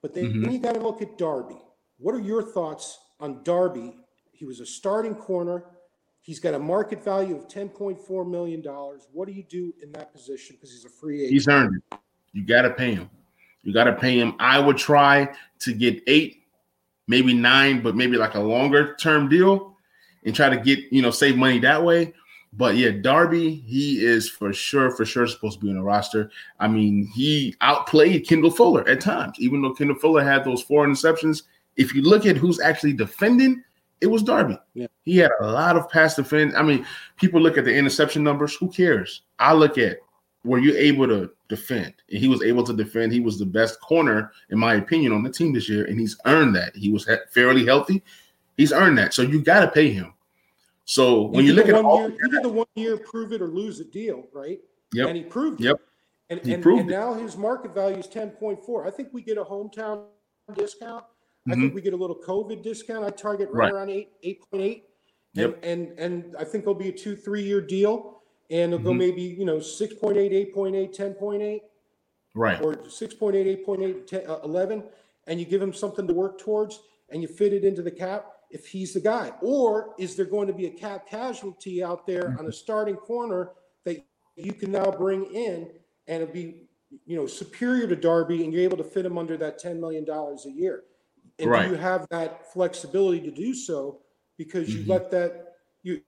But 0.00 0.14
then, 0.14 0.24
mm-hmm. 0.24 0.42
then 0.42 0.52
you 0.52 0.58
got 0.58 0.74
to 0.74 0.80
look 0.80 1.02
at 1.02 1.16
Darby. 1.16 1.60
What 1.98 2.14
are 2.14 2.20
your 2.20 2.42
thoughts 2.42 2.98
on 3.20 3.42
Darby 3.44 3.94
he 4.42 4.46
was 4.46 4.58
a 4.58 4.66
starting 4.66 5.14
corner. 5.14 5.66
He's 6.22 6.38
got 6.38 6.54
a 6.54 6.58
market 6.58 7.02
value 7.02 7.34
of 7.34 7.48
$10.4 7.48 8.30
million. 8.30 8.62
What 9.12 9.26
do 9.26 9.32
you 9.32 9.42
do 9.42 9.74
in 9.82 9.90
that 9.92 10.12
position? 10.12 10.54
Because 10.54 10.70
he's 10.70 10.84
a 10.84 10.88
free 10.88 11.18
agent. 11.18 11.32
He's 11.32 11.48
earned 11.48 11.82
it. 11.90 11.98
You 12.32 12.46
got 12.46 12.62
to 12.62 12.70
pay 12.70 12.94
him. 12.94 13.10
You 13.64 13.72
got 13.72 13.84
to 13.84 13.92
pay 13.92 14.18
him. 14.18 14.34
I 14.38 14.60
would 14.60 14.76
try 14.76 15.34
to 15.58 15.72
get 15.72 16.00
eight, 16.06 16.44
maybe 17.08 17.34
nine, 17.34 17.82
but 17.82 17.96
maybe 17.96 18.16
like 18.16 18.34
a 18.34 18.40
longer 18.40 18.94
term 18.96 19.28
deal 19.28 19.76
and 20.24 20.34
try 20.34 20.48
to 20.48 20.56
get, 20.56 20.78
you 20.92 21.02
know, 21.02 21.10
save 21.10 21.36
money 21.36 21.58
that 21.58 21.82
way. 21.82 22.14
But 22.52 22.76
yeah, 22.76 22.90
Darby, 22.90 23.56
he 23.66 24.04
is 24.04 24.28
for 24.28 24.52
sure, 24.52 24.92
for 24.92 25.04
sure 25.04 25.26
supposed 25.26 25.58
to 25.58 25.64
be 25.64 25.70
on 25.70 25.76
the 25.76 25.82
roster. 25.82 26.30
I 26.60 26.68
mean, 26.68 27.06
he 27.06 27.56
outplayed 27.62 28.28
Kendall 28.28 28.52
Fuller 28.52 28.86
at 28.88 29.00
times, 29.00 29.36
even 29.40 29.60
though 29.60 29.74
Kendall 29.74 29.96
Fuller 29.96 30.22
had 30.22 30.44
those 30.44 30.62
four 30.62 30.86
interceptions. 30.86 31.42
If 31.76 31.94
you 31.94 32.02
look 32.02 32.26
at 32.26 32.36
who's 32.36 32.60
actually 32.60 32.92
defending, 32.92 33.64
it 34.02 34.10
was 34.10 34.22
Darby. 34.22 34.58
Yeah. 34.74 34.88
He 35.04 35.16
had 35.16 35.30
a 35.40 35.46
lot 35.46 35.76
of 35.76 35.88
pass 35.88 36.16
defense. 36.16 36.54
I 36.56 36.62
mean, 36.62 36.84
people 37.16 37.40
look 37.40 37.56
at 37.56 37.64
the 37.64 37.74
interception 37.74 38.22
numbers. 38.22 38.54
Who 38.56 38.68
cares? 38.68 39.22
I 39.38 39.54
look 39.54 39.78
at 39.78 39.98
were 40.44 40.58
you 40.58 40.76
able 40.76 41.06
to 41.06 41.30
defend? 41.48 41.94
And 42.10 42.18
he 42.18 42.28
was 42.28 42.42
able 42.42 42.64
to 42.64 42.72
defend. 42.72 43.12
He 43.12 43.20
was 43.20 43.38
the 43.38 43.46
best 43.46 43.80
corner, 43.80 44.32
in 44.50 44.58
my 44.58 44.74
opinion, 44.74 45.12
on 45.12 45.22
the 45.22 45.30
team 45.30 45.52
this 45.52 45.68
year, 45.68 45.84
and 45.84 45.98
he's 45.98 46.18
earned 46.26 46.56
that. 46.56 46.74
He 46.74 46.90
was 46.90 47.08
fairly 47.30 47.64
healthy. 47.64 48.02
He's 48.56 48.72
earned 48.72 48.98
that. 48.98 49.14
So 49.14 49.22
you 49.22 49.40
got 49.40 49.60
to 49.60 49.68
pay 49.68 49.90
him. 49.90 50.12
So 50.84 51.22
when 51.22 51.44
you 51.44 51.52
look 51.52 51.68
at 51.68 51.74
all, 51.74 52.08
year, 52.08 52.18
he 52.24 52.30
did 52.30 52.42
the 52.42 52.48
one 52.48 52.66
year 52.74 52.96
prove 52.96 53.32
it 53.32 53.40
or 53.40 53.46
lose 53.46 53.78
it 53.78 53.92
deal, 53.92 54.26
right? 54.32 54.60
Yep. 54.92 55.08
And 55.08 55.16
he 55.16 55.22
proved 55.22 55.60
it. 55.60 55.64
Yep. 55.66 55.80
And, 56.30 56.40
he 56.40 56.54
and, 56.54 56.62
proved 56.62 56.80
and 56.80 56.90
now 56.90 57.14
his 57.14 57.36
market 57.36 57.72
value 57.72 57.98
is 57.98 58.08
10.4. 58.08 58.86
I 58.86 58.90
think 58.90 59.10
we 59.12 59.22
get 59.22 59.38
a 59.38 59.44
hometown 59.44 60.04
discount 60.54 61.04
I 61.48 61.54
think 61.54 61.66
mm-hmm. 61.66 61.74
we 61.74 61.82
get 61.82 61.92
a 61.92 61.96
little 61.96 62.16
COVID 62.16 62.62
discount. 62.62 63.04
I 63.04 63.10
target 63.10 63.48
right, 63.50 63.64
Right. 63.64 63.72
around 63.72 63.90
eight, 63.90 64.10
eight 64.22 64.40
point 64.48 64.62
eight. 64.62 64.84
And, 65.34 65.52
Yep. 65.52 65.58
and, 65.64 65.98
and 65.98 66.36
I 66.38 66.44
think 66.44 66.62
it'll 66.62 66.74
be 66.74 66.90
a 66.90 66.92
two, 66.92 67.16
three 67.16 67.42
year 67.42 67.60
deal. 67.60 68.22
And 68.50 68.72
it'll 68.72 68.84
go 68.84 68.92
Mhm. 68.92 68.98
maybe, 68.98 69.22
you 69.22 69.44
know, 69.44 69.58
6.8, 69.60 70.32
8.8, 70.32 70.92
10.8, 70.92 71.62
Right. 72.34 72.62
or 72.62 72.76
6.8, 72.88 73.46
8.8, 73.46 74.06
10, 74.06 74.26
uh, 74.28 74.40
11. 74.44 74.84
And 75.26 75.40
you 75.40 75.46
give 75.46 75.62
him 75.62 75.72
something 75.72 76.06
to 76.06 76.14
work 76.14 76.38
towards 76.38 76.80
and 77.08 77.22
you 77.22 77.28
fit 77.28 77.52
it 77.52 77.64
into 77.64 77.82
the 77.82 77.90
cap 77.90 78.30
if 78.50 78.66
he's 78.66 78.92
the 78.92 79.00
guy. 79.00 79.32
Or 79.40 79.94
is 79.98 80.14
there 80.16 80.26
going 80.26 80.46
to 80.48 80.52
be 80.52 80.66
a 80.66 80.70
cap 80.70 81.06
casualty 81.08 81.82
out 81.82 82.06
there 82.06 82.28
on 82.28 82.32
a 82.32 82.42
mm-hmm. 82.42 82.50
starting 82.50 82.96
corner 82.96 83.52
that 83.84 84.04
you 84.36 84.52
can 84.52 84.70
now 84.70 84.90
bring 84.90 85.24
in 85.34 85.70
and 86.06 86.22
it'll 86.22 86.32
be, 86.32 86.68
you 87.06 87.16
know, 87.16 87.26
superior 87.26 87.86
to 87.86 87.96
Darby 87.96 88.44
and 88.44 88.52
you're 88.52 88.62
able 88.62 88.76
to 88.76 88.84
fit 88.84 89.06
him 89.06 89.16
under 89.16 89.36
that 89.38 89.60
$10 89.60 89.80
million 89.80 90.06
a 90.08 90.50
year? 90.50 90.84
And 91.38 91.50
Right. 91.50 91.66
do 91.66 91.72
you 91.72 91.78
have 91.80 92.06
that 92.10 92.52
flexibility 92.52 93.20
to 93.20 93.30
do 93.30 93.54
so? 93.54 94.00
Because 94.38 94.74
you 94.74 94.84
Mhm. 94.84 94.88
let 94.88 95.10
that, 95.10 95.54
you, 95.82 96.02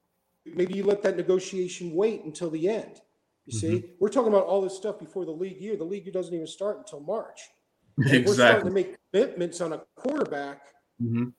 maybe 0.44 0.74
you 0.74 0.84
let 0.84 1.02
that 1.02 1.16
negotiation 1.16 1.94
wait 1.94 2.24
until 2.24 2.50
the 2.50 2.68
end. 2.68 3.00
You 3.46 3.52
see, 3.58 3.68
mm-hmm. 3.68 3.86
we're 3.98 4.08
talking 4.08 4.32
about 4.32 4.46
all 4.46 4.62
this 4.62 4.76
stuff 4.76 4.98
before 4.98 5.24
the 5.24 5.30
league 5.32 5.60
year. 5.60 5.76
The 5.76 5.84
league 5.84 6.04
year 6.04 6.12
doesn't 6.12 6.34
even 6.34 6.46
start 6.46 6.78
until 6.78 7.00
March. 7.00 7.40
And 8.18 8.26
We're 8.26 8.34
starting 8.34 8.66
to 8.66 8.72
make 8.72 8.96
commitments 9.12 9.60
on 9.60 9.72
a 9.72 9.84
quarterback 9.94 10.74
Mhm. 11.02 11.32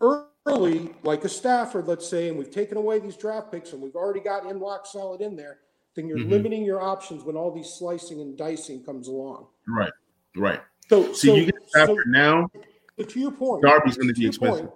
early, 0.00 0.94
like 1.02 1.24
a 1.24 1.28
Stafford, 1.28 1.88
let's 1.88 2.06
say, 2.06 2.28
and 2.28 2.38
we've 2.38 2.50
taken 2.50 2.76
away 2.76 2.98
these 2.98 3.16
draft 3.16 3.50
picks 3.50 3.72
and 3.72 3.82
we've 3.82 3.96
already 3.96 4.20
got 4.20 4.46
in 4.46 4.60
lock 4.60 4.86
solid 4.86 5.20
in 5.20 5.34
there, 5.36 5.60
then 5.94 6.06
you're 6.06 6.18
Mhm. 6.18 6.30
limiting 6.30 6.64
your 6.64 6.80
options 6.80 7.24
when 7.24 7.36
all 7.36 7.50
these 7.50 7.72
slicing 7.74 8.20
and 8.20 8.36
dicing 8.36 8.84
comes 8.84 9.08
along. 9.08 9.48
Right. 9.66 9.92
Right. 10.36 10.60
So, 10.88 11.12
So 11.14 11.34
you 11.34 11.46
get 11.46 11.54
so 11.62 11.66
Stafford 11.68 12.06
now, 12.08 12.48
but 12.96 13.08
to 13.10 13.20
your 13.20 13.32
point, 13.32 13.62
Darby's 13.62 13.96
going 13.96 14.08
to 14.08 14.14
be 14.14 14.26
expensive. 14.26 14.68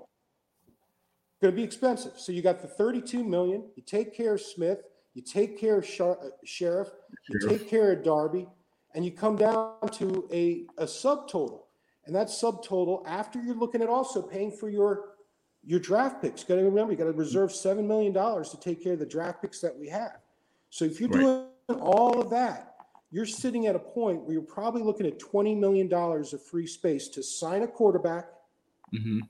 Going 1.40 1.52
to 1.54 1.56
be 1.56 1.62
expensive. 1.62 2.12
So 2.16 2.32
you 2.32 2.42
got 2.42 2.60
the 2.60 2.68
32 2.68 3.24
million. 3.24 3.64
You 3.74 3.82
take 3.82 4.14
care 4.14 4.34
of 4.34 4.40
Smith. 4.40 4.82
You 5.14 5.22
take 5.22 5.58
care 5.58 5.78
of 5.78 5.86
Shar- 5.86 6.18
uh, 6.20 6.28
Scherff. 6.46 6.90
You 7.28 7.48
take 7.48 7.68
care 7.68 7.92
of 7.92 8.04
Darby, 8.04 8.46
and 8.94 9.04
you 9.04 9.10
come 9.10 9.36
down 9.36 9.74
to 9.92 10.28
a 10.32 10.66
a 10.78 10.84
subtotal. 10.84 11.62
And 12.06 12.14
that 12.14 12.28
subtotal, 12.28 13.06
after 13.06 13.40
you're 13.40 13.54
looking 13.54 13.82
at 13.82 13.88
also 13.88 14.22
paying 14.22 14.50
for 14.52 14.68
your 14.68 15.10
your 15.64 15.80
draft 15.80 16.22
picks. 16.22 16.44
Got 16.44 16.56
to 16.56 16.64
remember, 16.64 16.92
you 16.92 16.98
got 16.98 17.04
to 17.04 17.12
reserve 17.12 17.52
seven 17.52 17.86
million 17.86 18.12
dollars 18.12 18.50
to 18.50 18.60
take 18.60 18.82
care 18.82 18.94
of 18.94 18.98
the 18.98 19.06
draft 19.06 19.42
picks 19.42 19.60
that 19.60 19.76
we 19.76 19.88
have. 19.88 20.18
So 20.70 20.84
if 20.84 21.00
you're 21.00 21.10
right. 21.10 21.46
doing 21.68 21.80
all 21.80 22.20
of 22.20 22.30
that, 22.30 22.69
you're 23.10 23.26
sitting 23.26 23.66
at 23.66 23.74
a 23.74 23.78
point 23.78 24.22
where 24.22 24.34
you're 24.34 24.42
probably 24.42 24.82
looking 24.82 25.06
at 25.06 25.18
$20 25.18 25.58
million 25.58 25.92
of 25.92 26.42
free 26.42 26.66
space 26.66 27.08
to 27.08 27.22
sign 27.22 27.62
a 27.62 27.66
quarterback 27.66 28.26
mm-hmm. 28.94 29.20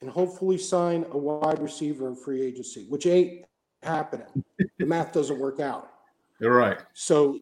and 0.00 0.10
hopefully 0.10 0.58
sign 0.58 1.06
a 1.12 1.18
wide 1.18 1.58
receiver 1.60 2.08
in 2.08 2.16
free 2.16 2.42
agency, 2.42 2.84
which 2.88 3.06
ain't 3.06 3.46
happening. 3.82 4.26
the 4.78 4.86
math 4.86 5.12
doesn't 5.12 5.38
work 5.38 5.60
out. 5.60 5.90
You're 6.40 6.54
right. 6.54 6.78
So 6.92 7.40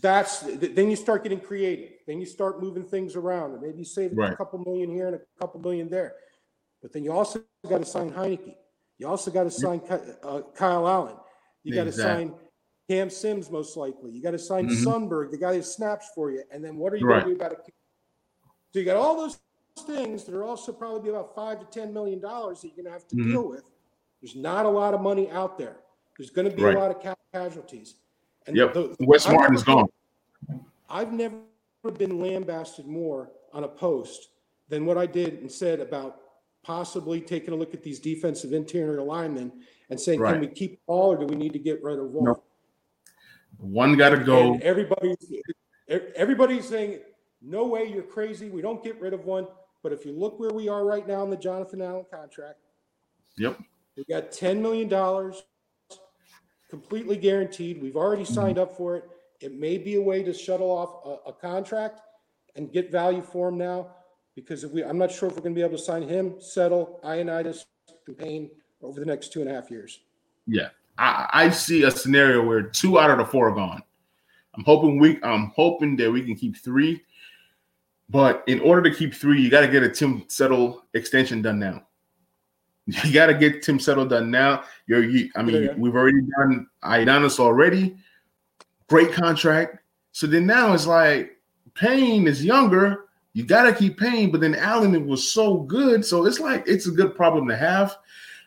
that's 0.00 0.40
then 0.40 0.88
you 0.88 0.96
start 0.96 1.22
getting 1.22 1.40
creative. 1.40 1.90
Then 2.06 2.18
you 2.18 2.24
start 2.24 2.62
moving 2.62 2.84
things 2.84 3.14
around, 3.14 3.52
and 3.52 3.60
maybe 3.60 3.80
you 3.80 3.84
save 3.84 4.12
right. 4.14 4.32
a 4.32 4.36
couple 4.36 4.58
million 4.60 4.90
here 4.90 5.08
and 5.08 5.16
a 5.16 5.20
couple 5.38 5.60
million 5.60 5.90
there. 5.90 6.14
But 6.80 6.94
then 6.94 7.04
you 7.04 7.12
also 7.12 7.42
got 7.68 7.78
to 7.78 7.84
sign 7.84 8.10
Heinicke. 8.10 8.54
You 8.98 9.08
also 9.08 9.30
got 9.30 9.44
to 9.44 9.50
sign 9.50 9.82
uh, 10.22 10.40
Kyle 10.54 10.88
Allen. 10.88 11.16
You 11.62 11.74
got 11.74 11.82
to 11.82 11.88
exactly. 11.88 12.26
sign 12.26 12.34
Cam 12.88 13.10
Sims, 13.10 13.50
most 13.50 13.76
likely. 13.76 14.10
You 14.10 14.22
got 14.22 14.32
to 14.32 14.38
sign 14.38 14.68
mm-hmm. 14.68 14.86
Sundberg, 14.86 15.30
the 15.30 15.38
guy 15.38 15.54
who 15.54 15.62
snaps 15.62 16.10
for 16.14 16.30
you. 16.30 16.42
And 16.52 16.64
then 16.64 16.76
what 16.76 16.92
are 16.92 16.96
you 16.96 17.06
right. 17.06 17.22
going 17.22 17.34
to 17.34 17.40
do 17.40 17.44
about 17.44 17.52
it? 17.52 17.74
So 18.72 18.78
you 18.78 18.84
got 18.84 18.96
all 18.96 19.16
those 19.16 19.38
things 19.86 20.24
that 20.24 20.34
are 20.34 20.44
also 20.44 20.72
probably 20.72 21.10
about 21.10 21.34
five 21.34 21.60
to 21.60 21.66
ten 21.66 21.92
million 21.92 22.20
dollars 22.20 22.60
that 22.60 22.68
you're 22.68 22.76
going 22.76 22.86
to 22.86 22.92
have 22.92 23.06
to 23.08 23.16
mm-hmm. 23.16 23.30
deal 23.30 23.48
with. 23.48 23.70
There's 24.20 24.36
not 24.36 24.66
a 24.66 24.68
lot 24.68 24.94
of 24.94 25.00
money 25.00 25.30
out 25.30 25.58
there. 25.58 25.76
There's 26.16 26.30
going 26.30 26.50
to 26.50 26.56
be 26.56 26.62
right. 26.62 26.76
a 26.76 26.78
lot 26.78 26.90
of 26.90 27.16
casualties. 27.32 27.96
And 28.46 28.56
yep. 28.56 28.74
The, 28.74 28.94
Wes 29.00 29.28
Martin 29.28 29.54
is 29.54 29.62
gone. 29.62 29.86
I've 30.88 31.12
never 31.12 31.36
been 31.96 32.20
lambasted 32.20 32.86
more 32.86 33.30
on 33.52 33.64
a 33.64 33.68
post 33.68 34.28
than 34.68 34.86
what 34.86 34.98
I 34.98 35.06
did 35.06 35.40
and 35.40 35.50
said 35.50 35.80
about 35.80 36.20
possibly 36.62 37.20
taking 37.20 37.52
a 37.54 37.56
look 37.56 37.74
at 37.74 37.82
these 37.82 37.98
defensive 37.98 38.52
interior 38.52 39.02
linemen 39.02 39.52
and 39.90 40.00
saying, 40.00 40.20
right. 40.20 40.32
can 40.32 40.40
we 40.40 40.46
keep 40.46 40.80
all 40.86 41.12
or 41.12 41.18
do 41.18 41.26
we 41.26 41.36
need 41.36 41.52
to 41.52 41.58
get 41.58 41.82
rid 41.82 41.98
of 41.98 42.06
one? 42.06 42.24
No. 42.24 42.42
One 43.62 43.96
got 43.96 44.10
to 44.10 44.18
go. 44.18 44.54
And 44.54 44.62
everybody's 44.62 45.32
everybody's 45.88 46.68
saying, 46.68 47.00
no 47.40 47.66
way, 47.66 47.86
you're 47.86 48.02
crazy. 48.02 48.50
We 48.50 48.60
don't 48.60 48.82
get 48.82 49.00
rid 49.00 49.12
of 49.12 49.24
one. 49.24 49.46
But 49.82 49.92
if 49.92 50.04
you 50.04 50.12
look 50.12 50.38
where 50.38 50.50
we 50.50 50.68
are 50.68 50.84
right 50.84 51.06
now 51.06 51.24
in 51.24 51.30
the 51.30 51.36
Jonathan 51.36 51.80
Allen 51.80 52.04
contract, 52.10 52.58
yep, 53.36 53.58
we 53.96 54.04
got 54.04 54.32
ten 54.32 54.60
million 54.62 54.88
dollars 54.88 55.42
completely 56.70 57.16
guaranteed. 57.16 57.82
We've 57.82 57.96
already 57.96 58.22
mm-hmm. 58.22 58.34
signed 58.34 58.58
up 58.58 58.76
for 58.76 58.96
it. 58.96 59.04
It 59.40 59.58
may 59.58 59.78
be 59.78 59.96
a 59.96 60.00
way 60.00 60.22
to 60.22 60.32
shuttle 60.32 60.70
off 60.70 61.24
a, 61.26 61.30
a 61.30 61.32
contract 61.32 62.00
and 62.54 62.72
get 62.72 62.92
value 62.92 63.22
for 63.22 63.48
him 63.48 63.58
now 63.58 63.88
because 64.34 64.64
if 64.64 64.72
we, 64.72 64.84
I'm 64.84 64.98
not 64.98 65.10
sure 65.10 65.28
if 65.28 65.34
we're 65.34 65.42
going 65.42 65.54
to 65.54 65.58
be 65.58 65.64
able 65.64 65.76
to 65.76 65.82
sign 65.82 66.02
him, 66.02 66.36
Settle 66.38 67.00
Ioannidis, 67.04 67.64
and 68.06 68.16
Payne 68.16 68.50
over 68.82 68.98
the 68.98 69.06
next 69.06 69.32
two 69.32 69.40
and 69.40 69.50
a 69.50 69.54
half 69.54 69.70
years. 69.70 70.00
Yeah, 70.46 70.68
I, 70.98 71.28
I 71.32 71.50
see 71.50 71.82
a 71.84 71.90
scenario 71.90 72.44
where 72.44 72.62
two 72.62 72.98
out 72.98 73.10
of 73.10 73.18
the 73.18 73.24
four 73.24 73.48
are 73.48 73.54
gone. 73.54 73.82
I'm 74.54 74.64
hoping 74.64 74.98
we, 74.98 75.22
I'm 75.22 75.52
hoping 75.56 75.96
that 75.96 76.10
we 76.10 76.22
can 76.22 76.34
keep 76.34 76.56
three, 76.56 77.02
but 78.10 78.44
in 78.46 78.60
order 78.60 78.88
to 78.88 78.94
keep 78.94 79.14
three, 79.14 79.40
you 79.40 79.50
got 79.50 79.62
to 79.62 79.68
get 79.68 79.82
a 79.82 79.88
Tim 79.88 80.24
Settle 80.28 80.84
extension 80.94 81.42
done 81.42 81.58
now. 81.58 81.86
You 83.04 83.12
got 83.12 83.26
to 83.26 83.34
get 83.34 83.62
Tim 83.62 83.78
Settle 83.78 84.04
done 84.04 84.30
now. 84.30 84.64
You're, 84.86 85.04
you, 85.04 85.30
I 85.36 85.42
mean, 85.42 85.62
yeah. 85.62 85.74
we've 85.76 85.94
already 85.94 86.20
done 86.36 86.66
Ioannidis 86.82 87.38
already. 87.38 87.96
Great 88.88 89.12
contract. 89.12 89.78
So 90.10 90.26
then 90.26 90.46
now 90.46 90.74
it's 90.74 90.86
like 90.86 91.38
Payne 91.74 92.26
is 92.26 92.44
younger 92.44 93.06
you 93.34 93.44
got 93.44 93.64
to 93.64 93.74
keep 93.74 93.98
paying. 93.98 94.30
But 94.30 94.40
then 94.40 94.54
Allen 94.54 95.06
was 95.06 95.30
so 95.30 95.58
good. 95.58 96.04
So 96.04 96.26
it's 96.26 96.40
like, 96.40 96.64
it's 96.66 96.86
a 96.86 96.90
good 96.90 97.14
problem 97.14 97.48
to 97.48 97.56
have. 97.56 97.96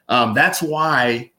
Um, 0.09 0.33
that's 0.33 0.61
why 0.61 1.31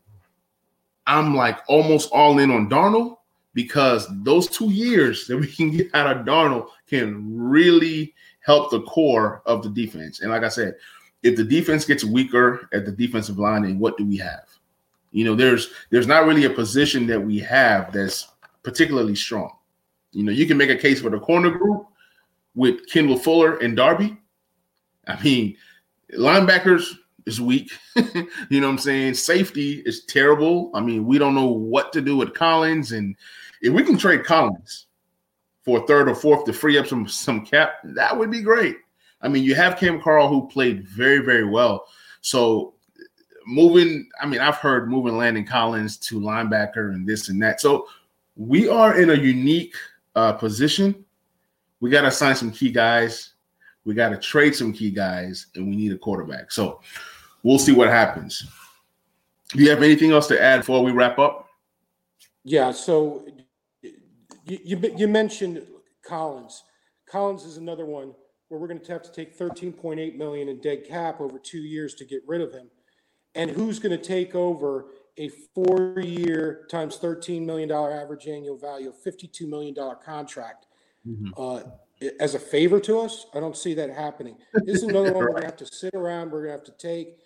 I'm 1.06 1.34
like 1.34 1.58
almost 1.68 2.10
all 2.12 2.38
in 2.38 2.50
on 2.50 2.68
Darnold 2.68 3.16
because 3.54 4.06
those 4.22 4.48
two 4.48 4.70
years 4.70 5.26
that 5.26 5.36
we 5.36 5.46
can 5.46 5.70
get 5.70 5.94
out 5.94 6.16
of 6.16 6.26
Darnold 6.26 6.68
can 6.86 7.24
really 7.36 8.14
help 8.40 8.70
the 8.70 8.82
core 8.82 9.42
of 9.46 9.62
the 9.62 9.70
defense. 9.70 10.20
And 10.20 10.30
like 10.30 10.42
I 10.42 10.48
said, 10.48 10.74
if 11.22 11.36
the 11.36 11.44
defense 11.44 11.84
gets 11.84 12.04
weaker 12.04 12.68
at 12.72 12.84
the 12.84 12.92
defensive 12.92 13.38
line, 13.38 13.62
then 13.62 13.78
what 13.78 13.96
do 13.96 14.04
we 14.04 14.16
have? 14.18 14.46
You 15.12 15.24
know, 15.24 15.34
there's 15.34 15.70
there's 15.90 16.06
not 16.06 16.26
really 16.26 16.44
a 16.44 16.50
position 16.50 17.06
that 17.06 17.20
we 17.20 17.38
have 17.40 17.92
that's 17.92 18.28
particularly 18.62 19.14
strong. 19.14 19.50
You 20.12 20.24
know, 20.24 20.32
you 20.32 20.46
can 20.46 20.56
make 20.56 20.70
a 20.70 20.76
case 20.76 21.00
for 21.00 21.10
the 21.10 21.18
corner 21.18 21.50
group, 21.50 21.86
with 22.56 22.88
Kendall 22.88 23.18
Fuller 23.18 23.58
and 23.58 23.76
Darby. 23.76 24.16
I 25.06 25.22
mean, 25.22 25.56
linebackers 26.18 26.96
is 27.26 27.40
weak. 27.40 27.70
you 27.96 28.60
know 28.60 28.66
what 28.66 28.72
I'm 28.72 28.78
saying? 28.78 29.14
Safety 29.14 29.82
is 29.84 30.04
terrible. 30.04 30.70
I 30.74 30.80
mean, 30.80 31.06
we 31.06 31.18
don't 31.18 31.34
know 31.34 31.46
what 31.46 31.92
to 31.92 32.00
do 32.00 32.16
with 32.16 32.34
Collins. 32.34 32.92
And 32.92 33.16
if 33.62 33.72
we 33.72 33.82
can 33.82 33.98
trade 33.98 34.24
Collins 34.24 34.86
for 35.62 35.86
third 35.86 36.08
or 36.08 36.14
fourth 36.14 36.44
to 36.44 36.52
free 36.52 36.78
up 36.78 36.86
some 36.86 37.08
some 37.08 37.44
cap, 37.44 37.74
that 37.84 38.16
would 38.16 38.30
be 38.30 38.42
great. 38.42 38.76
I 39.22 39.28
mean, 39.28 39.44
you 39.44 39.54
have 39.54 39.78
Kam 39.78 40.00
Curl 40.00 40.28
who 40.28 40.48
played 40.48 40.86
very, 40.86 41.18
very 41.18 41.44
well. 41.44 41.86
So 42.20 42.74
moving, 43.46 44.08
I 44.20 44.26
mean, 44.26 44.40
I've 44.40 44.56
heard 44.56 44.90
moving 44.90 45.16
Landon 45.16 45.44
Collins 45.44 45.96
to 45.98 46.20
linebacker 46.20 46.94
and 46.94 47.06
this 47.06 47.28
and 47.28 47.42
that. 47.42 47.60
So 47.60 47.88
we 48.36 48.68
are 48.68 49.00
in 49.00 49.10
a 49.10 49.14
unique 49.14 49.74
uh, 50.14 50.32
position 50.34 51.04
we 51.80 51.90
got 51.90 52.02
to 52.02 52.10
sign 52.10 52.34
some 52.34 52.50
key 52.50 52.70
guys. 52.70 53.34
We 53.84 53.94
got 53.94 54.08
to 54.10 54.16
trade 54.16 54.54
some 54.54 54.72
key 54.72 54.90
guys, 54.90 55.46
and 55.54 55.68
we 55.68 55.76
need 55.76 55.92
a 55.92 55.98
quarterback. 55.98 56.50
So 56.50 56.80
we'll 57.46 57.60
see 57.60 57.72
what 57.72 57.88
happens. 57.88 58.44
Do 59.50 59.62
you 59.62 59.70
have 59.70 59.82
anything 59.82 60.10
else 60.10 60.26
to 60.26 60.42
add 60.42 60.58
before 60.58 60.82
we 60.82 60.90
wrap 60.90 61.18
up? 61.20 61.48
Yeah. 62.42 62.72
So 62.72 63.24
you 63.82 64.58
you, 64.64 64.94
you 64.96 65.08
mentioned 65.08 65.64
Collins. 66.04 66.64
Collins 67.08 67.44
is 67.44 67.56
another 67.56 67.86
one 67.86 68.12
where 68.48 68.60
we're 68.60 68.66
going 68.66 68.80
to 68.80 68.92
have 68.92 69.02
to 69.02 69.12
take 69.12 69.38
13.8 69.38 70.16
million 70.16 70.48
in 70.48 70.60
dead 70.60 70.84
cap 70.86 71.20
over 71.20 71.38
two 71.38 71.58
years 71.58 71.94
to 71.94 72.04
get 72.04 72.22
rid 72.26 72.40
of 72.40 72.52
him. 72.52 72.68
And 73.36 73.50
who's 73.50 73.78
going 73.78 73.96
to 73.96 74.04
take 74.04 74.34
over 74.34 74.86
a 75.16 75.28
four-year 75.54 76.66
times 76.70 76.96
13 76.96 77.46
million 77.46 77.68
dollar 77.68 77.92
average 77.92 78.26
annual 78.26 78.58
value 78.58 78.88
of 78.88 78.98
52 79.00 79.46
million 79.46 79.72
dollar 79.72 79.94
contract? 79.94 80.66
Mm-hmm. 81.06 81.30
Uh, 81.36 81.62
as 82.20 82.34
a 82.34 82.38
favor 82.38 82.80
to 82.80 82.98
us, 82.98 83.26
I 83.34 83.40
don't 83.40 83.56
see 83.56 83.74
that 83.74 83.90
happening. 83.90 84.36
This 84.64 84.78
is 84.78 84.82
another 84.84 85.12
one 85.12 85.24
we're 85.24 85.34
gonna 85.34 85.46
have 85.46 85.56
to 85.58 85.66
sit 85.66 85.94
around. 85.94 86.30
We're 86.30 86.42
gonna 86.42 86.52
have 86.52 86.64
to 86.64 86.72
take. 86.72 87.25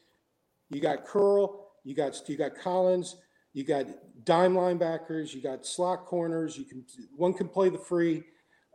You 0.71 0.81
got 0.81 1.05
Curl, 1.05 1.67
you 1.85 1.95
got 1.95 2.21
you 2.29 2.37
got 2.37 2.55
Collins, 2.55 3.17
you 3.53 3.65
got 3.65 3.87
dime 4.25 4.55
linebackers, 4.55 5.35
you 5.35 5.43
got 5.43 5.67
slot 5.67 6.07
corners. 6.07 6.57
You 6.57 6.65
can 6.65 6.85
one 7.17 7.35
can 7.35 7.49
play 7.49 7.69
the 7.69 7.79
free. 7.79 8.23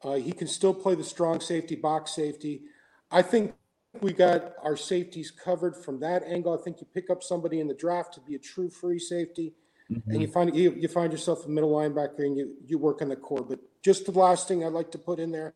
Uh, 0.04 0.16
he 0.16 0.32
can 0.32 0.48
still 0.48 0.74
play 0.74 0.94
the 0.94 1.04
strong 1.04 1.40
safety, 1.40 1.76
box 1.76 2.12
safety. 2.12 2.64
I 3.10 3.22
think 3.22 3.56
we 4.02 4.14
got 4.14 4.54
our 4.62 4.76
safeties 4.76 5.32
covered 5.32 5.76
from 5.76 6.00
that 6.02 6.24
angle. 6.24 6.58
I 6.58 6.62
think 6.62 6.82
you 6.82 6.88
pick 6.94 7.10
up 7.10 7.24
somebody 7.24 7.60
in 7.60 7.68
the 7.68 7.74
draft 7.74 8.14
to 8.16 8.20
be 8.20 8.36
a 8.36 8.40
true 8.40 8.70
free 8.70 9.00
safety, 9.00 9.54
mm-hmm. 9.90 10.12
and 10.12 10.22
you 10.22 10.28
find 10.28 10.56
you, 10.56 10.74
you 10.74 10.88
find 10.88 11.12
yourself 11.12 11.46
a 11.46 11.50
middle 11.50 11.72
linebacker 11.72 12.20
and 12.20 12.38
you 12.38 12.56
you 12.66 12.78
work 12.78 13.02
on 13.02 13.10
the 13.10 13.16
core. 13.16 13.44
But 13.44 13.60
just 13.82 14.06
the 14.06 14.12
last 14.12 14.48
thing 14.48 14.66
I'd 14.66 14.74
like 14.74 14.92
to 14.92 15.00
put 15.00 15.20
in 15.20 15.32
there, 15.32 15.54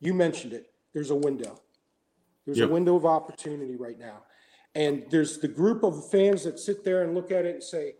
you 0.00 0.12
mentioned 0.12 0.52
it. 0.52 0.66
There's 0.92 1.10
a 1.10 1.16
window. 1.16 1.60
There's 2.44 2.58
yep. 2.58 2.70
a 2.70 2.72
window 2.72 2.96
of 2.96 3.04
opportunity 3.06 3.76
right 3.76 3.98
now. 3.98 4.22
And 4.74 5.04
there's 5.10 5.38
the 5.38 5.48
group 5.48 5.82
of 5.82 6.10
fans 6.10 6.44
that 6.44 6.58
sit 6.58 6.84
there 6.84 7.02
and 7.02 7.14
look 7.14 7.32
at 7.32 7.44
it 7.44 7.54
and 7.54 7.62
say, 7.62 7.94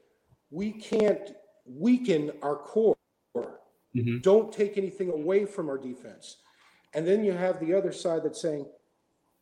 we 0.51 0.73
can't 0.73 1.33
weaken 1.67 2.33
our 2.43 2.57
core. 2.57 2.97
Mm-hmm. 3.37 4.19
Don't 4.21 4.53
take 4.53 4.79
anything 4.79 5.11
away 5.11 5.45
from 5.45 5.69
our 5.69 5.79
defense. 5.79 6.39
And 6.95 7.07
then 7.07 7.25
you 7.25 7.33
have 7.33 7.61
the 7.61 7.75
other 7.75 7.93
side 7.93 8.23
that's 8.25 8.41
saying, 8.41 8.67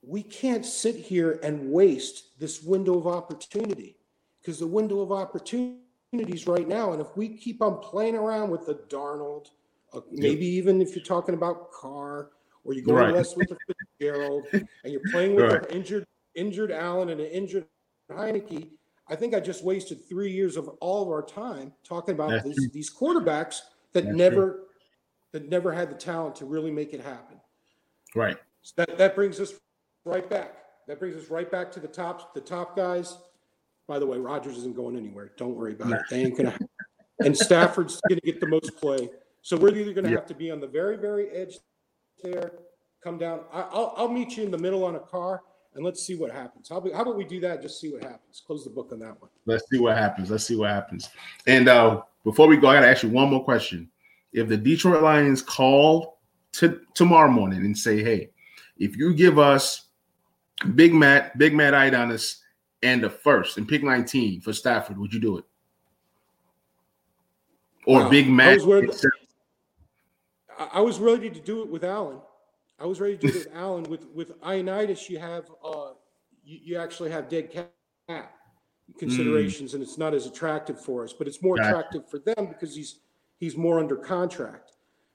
we 0.03 0.23
can't 0.23 0.65
sit 0.65 0.95
here 0.95 1.41
and 1.43 1.71
waste 1.71 2.39
this 2.39 2.63
window 2.63 2.97
of 2.99 3.07
opportunity 3.07 3.97
because 4.41 4.59
the 4.59 4.67
window 4.67 5.01
of 5.01 5.11
opportunities 5.11 6.47
right 6.47 6.69
now. 6.69 6.93
And 6.93 7.01
if 7.01 7.17
we 7.17 7.29
keep 7.29 7.61
on 7.61 7.79
playing 7.79 8.15
around 8.15 8.51
with 8.51 8.67
the 8.67 8.75
Darnold, 8.89 9.49
uh, 9.93 10.01
maybe 10.11 10.47
even 10.47 10.81
if 10.81 10.95
you're 10.95 11.05
talking 11.05 11.35
about 11.35 11.73
Carr 11.73 12.31
or 12.65 12.73
you're 12.73 12.85
going 12.85 13.05
right. 13.05 13.15
less 13.15 13.37
with 13.37 13.49
the 13.49 13.57
Fitzgerald 13.67 14.47
and 14.53 14.69
you're 14.85 15.01
playing 15.11 15.35
with 15.35 15.45
right. 15.53 15.71
an 15.71 15.77
injured 15.77 16.07
injured 16.37 16.71
Allen 16.71 17.09
and 17.09 17.21
an 17.21 17.27
injured 17.27 17.67
Heinicke, 18.11 18.69
I 19.09 19.17
think 19.17 19.35
I 19.35 19.41
just 19.41 19.65
wasted 19.65 20.09
three 20.09 20.33
years 20.33 20.57
of 20.57 20.69
all 20.81 21.03
of 21.03 21.09
our 21.09 21.23
time 21.23 21.73
talking 21.85 22.15
about 22.15 22.45
these, 22.45 22.71
these, 22.73 22.95
quarterbacks 22.95 23.61
that 23.93 24.05
That's 24.05 24.17
never 24.17 24.53
true. 24.53 24.61
that 25.33 25.49
never 25.49 25.73
had 25.73 25.91
the 25.91 25.95
talent 25.95 26.37
to 26.37 26.45
really 26.45 26.71
make 26.71 26.93
it 26.93 27.01
happen. 27.01 27.41
Right. 28.15 28.37
So 28.63 28.75
that 28.79 28.99
that 28.99 29.15
brings 29.15 29.41
us 29.41 29.53
right 30.05 30.29
back. 30.29 30.57
That 30.89 30.99
brings 30.99 31.17
us 31.17 31.31
right 31.31 31.51
back 31.51 31.71
to 31.73 31.81
the 31.81 31.89
top 31.89 32.35
the 32.35 32.41
top 32.41 32.77
guys. 32.77 33.19
By 33.87 34.01
the 34.01 34.07
way, 34.07 34.19
Rodgers 34.19 34.57
isn't 34.59 34.75
going 34.75 34.97
anywhere. 34.97 35.33
Don't 35.37 35.55
worry 35.55 35.73
about 35.73 35.93
it. 35.93 36.01
They 36.11 36.23
ain't 36.25 36.37
gonna. 36.37 36.57
And 37.25 37.35
Stafford's 37.35 37.99
gonna 38.11 38.21
get 38.21 38.41
the 38.41 38.47
most 38.47 38.77
play. 38.77 39.09
So 39.47 39.57
we're 39.57 39.77
either 39.77 39.93
going 39.93 40.03
to 40.05 40.11
have 40.11 40.27
to 40.27 40.35
be 40.35 40.51
on 40.51 40.59
the 40.59 40.67
very, 40.67 40.97
very 40.97 41.31
edge 41.31 41.61
there, 42.21 42.55
come 43.01 43.17
down. 43.17 43.43
I, 43.53 43.61
will 43.73 43.95
I'll 43.97 44.09
meet 44.09 44.37
you 44.37 44.43
in 44.43 44.51
the 44.51 44.59
middle 44.59 44.83
on 44.83 44.97
a 44.97 44.99
Carr 44.99 45.41
and 45.77 45.85
let's 45.85 46.03
see 46.03 46.17
what 46.17 46.31
happens. 46.31 46.69
How, 46.69 46.81
how 46.95 47.03
about 47.03 47.17
we 47.17 47.25
do 47.25 47.39
that? 47.41 47.63
Just 47.63 47.81
see 47.81 47.93
what 47.93 48.03
happens. 48.03 48.43
Close 48.45 48.65
the 48.65 48.71
book 48.71 48.91
on 48.93 48.99
that 49.01 49.21
one. 49.21 49.31
Let's 49.45 49.65
see 49.71 49.79
what 49.79 49.97
happens. 49.97 50.31
Let's 50.31 50.45
see 50.45 50.57
what 50.57 50.71
happens. 50.71 51.11
And 51.47 51.69
uh, 51.69 52.03
before 52.25 52.49
we 52.49 52.57
go, 52.57 52.69
I 52.69 52.75
got 52.75 52.81
to 52.81 52.89
ask 52.89 53.03
you 53.03 53.11
one 53.11 53.31
more 53.31 53.45
question. 53.45 53.91
If 54.33 54.49
the 54.49 54.57
Detroit 54.57 55.03
Lions 55.03 55.43
call 55.43 56.19
to 56.53 56.81
tomorrow 56.95 57.31
morning 57.31 57.61
and 57.61 57.77
say, 57.77 58.03
"Hey, 58.03 58.31
if 58.79 58.97
you 58.97 59.15
give 59.15 59.39
us 59.39 59.87
Big 60.75 60.95
Matt, 60.95 61.37
Big 61.39 61.55
Matt 61.55 61.75
Ioannidis, 61.75 62.39
and 62.83 63.03
the 63.03 63.11
first 63.11 63.59
and 63.59 63.69
pick 63.69 63.83
19 63.83 64.41
for 64.41 64.53
Stafford, 64.53 64.99
would 64.99 65.13
you 65.13 65.21
do 65.21 65.39
it? 65.39 65.45
Or 67.87 68.01
wow. 68.01 68.09
Big 68.09 68.29
Matt? 68.29 68.49
I 68.49 68.55
was, 68.55 68.67
ready, 68.67 68.89
I 70.73 70.81
was 70.81 70.99
ready 70.99 71.31
to 71.31 71.41
do 71.41 71.63
it 71.63 71.69
with 71.69 71.85
Allen. 71.85 72.19
I 72.79 72.87
was 72.87 73.01
ready 73.01 73.17
to 73.17 73.27
do 73.27 73.29
it 73.29 73.35
with 73.35 73.49
Allen. 73.55 73.85
With 73.85 74.07
with 74.15 74.41
Ioannidis, 74.43 75.09
you 75.09 75.19
have 75.19 75.51
uh, 75.65 75.93
you, 76.45 76.61
you 76.63 76.79
actually 76.79 77.11
have 77.11 77.29
dead 77.29 77.51
cap 77.51 78.33
considerations, 78.99 79.71
mm. 79.71 79.75
and 79.75 79.83
it's 79.83 79.99
not 79.99 80.15
as 80.15 80.27
attractive 80.27 80.81
for 80.81 81.05
us. 81.05 81.13
But 81.13 81.27
it's 81.27 81.43
more 81.43 81.57
gotcha. 81.57 81.69
attractive 81.69 82.11
for 82.11 82.19
them 82.19 82.47
because 82.47 82.75
he's 82.75 83.01
he's 83.39 83.57
more 83.57 83.79
under 83.79 83.97
contract. 83.97 84.73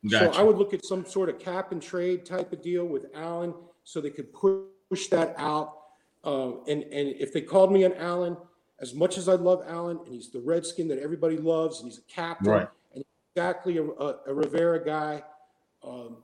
Gotcha. 0.09 0.33
So 0.33 0.39
I 0.39 0.43
would 0.43 0.57
look 0.57 0.73
at 0.73 0.83
some 0.83 1.05
sort 1.05 1.29
of 1.29 1.37
cap 1.37 1.71
and 1.71 1.81
trade 1.81 2.25
type 2.25 2.51
of 2.51 2.61
deal 2.61 2.85
with 2.85 3.05
Allen, 3.13 3.53
so 3.83 4.01
they 4.01 4.09
could 4.09 4.33
push 4.33 5.07
that 5.07 5.35
out. 5.37 5.77
Uh, 6.23 6.63
and 6.67 6.83
and 6.83 7.09
if 7.19 7.31
they 7.31 7.41
called 7.41 7.71
me 7.71 7.85
on 7.85 7.93
Allen, 7.93 8.35
as 8.79 8.95
much 8.95 9.19
as 9.19 9.29
I 9.29 9.33
love 9.33 9.63
Allen, 9.67 9.99
and 10.05 10.13
he's 10.13 10.29
the 10.31 10.39
Redskin 10.39 10.87
that 10.87 10.97
everybody 10.97 11.37
loves, 11.37 11.79
and 11.79 11.89
he's 11.89 11.99
a 11.99 12.11
captain, 12.11 12.51
right. 12.51 12.67
and 12.95 13.03
exactly 13.35 13.77
a, 13.77 13.83
a, 13.83 14.15
a 14.27 14.33
Rivera 14.33 14.83
guy. 14.83 15.23
Um, 15.83 16.17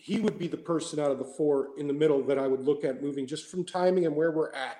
he 0.00 0.18
would 0.18 0.38
be 0.38 0.48
the 0.48 0.56
person 0.56 0.98
out 0.98 1.10
of 1.10 1.18
the 1.18 1.24
four 1.24 1.68
in 1.76 1.86
the 1.86 1.92
middle 1.92 2.22
that 2.22 2.38
I 2.38 2.46
would 2.46 2.64
look 2.64 2.84
at 2.84 3.02
moving 3.02 3.26
just 3.26 3.50
from 3.50 3.64
timing 3.64 4.06
and 4.06 4.16
where 4.16 4.30
we're 4.30 4.52
at. 4.52 4.78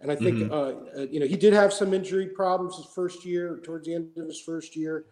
And 0.00 0.10
I 0.10 0.16
think, 0.16 0.38
mm-hmm. 0.38 0.52
uh, 0.52 1.02
uh, 1.02 1.06
you 1.06 1.20
know, 1.20 1.26
he 1.26 1.36
did 1.36 1.52
have 1.52 1.72
some 1.72 1.92
injury 1.92 2.26
problems 2.26 2.76
his 2.76 2.86
first 2.86 3.24
year, 3.24 3.60
towards 3.62 3.86
the 3.86 3.94
end 3.94 4.08
of 4.16 4.26
his 4.26 4.40
first 4.40 4.74
year, 4.74 5.04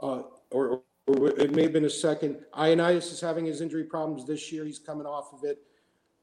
uh, 0.00 0.22
or, 0.50 0.82
or, 1.06 1.28
it 1.28 1.54
may 1.54 1.64
have 1.64 1.72
been 1.72 1.82
his 1.82 2.00
second. 2.00 2.38
Ioannidis 2.56 3.12
is 3.12 3.20
having 3.20 3.44
his 3.44 3.60
injury 3.60 3.84
problems 3.84 4.26
this 4.26 4.52
year. 4.52 4.64
He's 4.64 4.78
coming 4.78 5.06
off 5.06 5.34
of 5.34 5.44
it. 5.44 5.58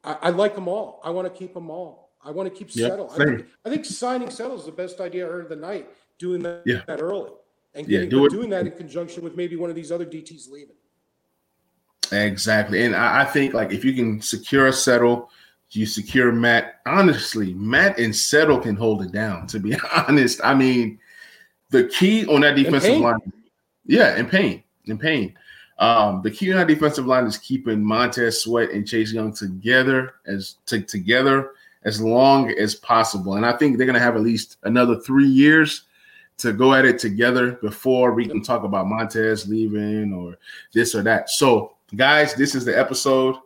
I, 0.03 0.17
I 0.21 0.29
like 0.29 0.55
them 0.55 0.67
all. 0.67 1.01
I 1.03 1.09
want 1.09 1.31
to 1.31 1.37
keep 1.37 1.53
them 1.53 1.69
all. 1.69 2.13
I 2.23 2.31
want 2.31 2.51
to 2.51 2.57
keep 2.57 2.73
yep, 2.73 2.91
Settle. 2.91 3.11
I 3.11 3.17
think, 3.17 3.45
I 3.65 3.69
think, 3.69 3.85
signing 3.85 4.29
Settle 4.29 4.57
is 4.57 4.65
the 4.65 4.71
best 4.71 5.01
idea 5.01 5.27
I 5.27 5.29
heard 5.29 5.43
of 5.43 5.49
the 5.49 5.55
night, 5.57 5.89
doing 6.17 6.41
that, 6.43 6.63
yeah. 6.65 6.81
that 6.87 7.01
early 7.01 7.31
and 7.75 7.87
getting, 7.87 8.09
yeah, 8.09 8.17
do 8.17 8.29
doing 8.29 8.49
that 8.49 8.65
in 8.65 8.71
conjunction 8.71 9.23
with 9.23 9.35
maybe 9.35 9.57
one 9.57 9.69
of 9.69 9.75
these 9.75 9.91
other 9.91 10.05
DTs 10.05 10.49
leaving. 10.49 10.75
Exactly. 12.11 12.85
And 12.85 12.95
I, 12.95 13.21
I 13.21 13.25
think 13.25 13.53
like 13.53 13.71
if 13.71 13.83
you 13.83 13.93
can 13.93 14.21
secure 14.21 14.67
a 14.67 14.73
Settle, 14.73 15.29
you 15.71 15.85
secure 15.85 16.31
Matt. 16.31 16.81
Honestly, 16.85 17.53
Matt 17.53 17.99
and 17.99 18.15
Settle 18.15 18.59
can 18.59 18.75
hold 18.75 19.03
it 19.03 19.11
down. 19.11 19.47
To 19.47 19.59
be 19.59 19.75
honest, 20.07 20.39
I 20.43 20.53
mean, 20.53 20.99
the 21.69 21.85
key 21.85 22.25
on 22.27 22.41
that 22.41 22.55
defensive 22.55 22.97
line, 22.97 23.19
yeah, 23.85 24.15
in 24.17 24.27
Payne, 24.27 24.63
in 24.85 24.97
Payne. 24.97 25.37
Um, 25.79 26.21
the 26.23 26.31
key 26.31 26.51
on 26.51 26.57
that 26.57 26.67
defensive 26.67 27.05
line 27.05 27.25
is 27.25 27.37
keeping 27.37 27.83
Montez 27.83 28.41
Sweat 28.41 28.71
and 28.71 28.87
Chase 28.87 29.13
Young 29.13 29.31
together 29.33 30.15
as 30.25 30.55
t- 30.65 30.81
together 30.81 31.51
as 31.83 32.01
long 32.01 32.49
as 32.51 32.73
possible. 32.73 33.35
And 33.35 33.45
I 33.45 33.55
think 33.55 33.77
they're 33.77 33.85
going 33.85 33.93
to 33.93 33.99
have 33.99 34.15
at 34.15 34.23
least 34.23 34.57
another 34.63 34.95
three 35.01 35.27
years 35.27 35.83
to 36.37 36.53
go 36.53 36.73
at 36.73 36.85
it 36.85 36.99
together 36.99 37.53
before 37.53 38.13
we 38.13 38.27
can 38.27 38.41
talk 38.41 38.63
about 38.63 38.87
Montez 38.87 39.47
leaving 39.47 40.13
or 40.13 40.37
this 40.73 40.95
or 40.95 41.03
that. 41.03 41.29
So 41.29 41.76
Guys, 41.95 42.33
this 42.33 42.53
is 42.53 42.65
the 42.65 42.77
episode. 42.77 43.37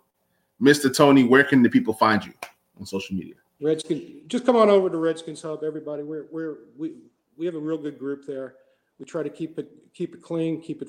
Mr. 0.59 0.93
Tony, 0.93 1.23
where 1.23 1.43
can 1.43 1.61
the 1.61 1.69
people 1.69 1.93
find 1.93 2.25
you 2.25 2.33
on 2.79 2.85
social 2.87 3.15
media? 3.15 3.35
Redskin, 3.61 4.21
just 4.27 4.47
come 4.47 4.55
on 4.55 4.67
over 4.67 4.89
to 4.89 4.97
Redskins 4.97 5.43
Hub, 5.43 5.63
everybody. 5.63 6.01
We're 6.01 6.25
we're 6.31 6.57
we 6.75 6.93
we 7.37 7.45
have 7.45 7.53
a 7.53 7.59
real 7.59 7.77
good 7.77 7.99
group 7.99 8.25
there. 8.25 8.55
We 8.97 9.05
try 9.05 9.21
to 9.21 9.29
keep 9.29 9.59
it 9.59 9.69
keep 9.93 10.15
it 10.15 10.23
clean, 10.23 10.59
keep 10.59 10.81
it 10.81 10.87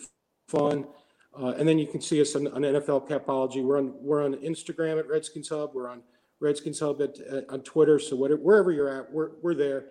fun, 0.49 0.87
uh, 1.39 1.55
and 1.59 1.69
then 1.69 1.79
you 1.79 1.87
can 1.87 2.01
see 2.01 2.23
us 2.23 2.35
on, 2.35 2.47
on, 2.49 2.63
NFL 2.63 3.07
Capology. 3.07 3.63
We're 3.63 3.77
on 3.77 3.93
we're 4.01 4.25
on 4.25 4.35
Instagram 4.37 4.99
at 4.99 5.07
Redskins 5.07 5.51
Hub. 5.51 5.73
We're 5.75 5.91
on 5.91 6.03
Redskins 6.41 6.81
Hub 6.81 7.03
at, 7.03 7.19
at 7.19 7.51
on 7.51 7.61
Twitter. 7.61 7.99
So 7.99 8.17
whatever, 8.17 8.41
wherever 8.41 8.73
you're 8.73 8.89
at, 8.89 9.13
we're 9.13 9.33
we're 9.43 9.55
there, 9.55 9.85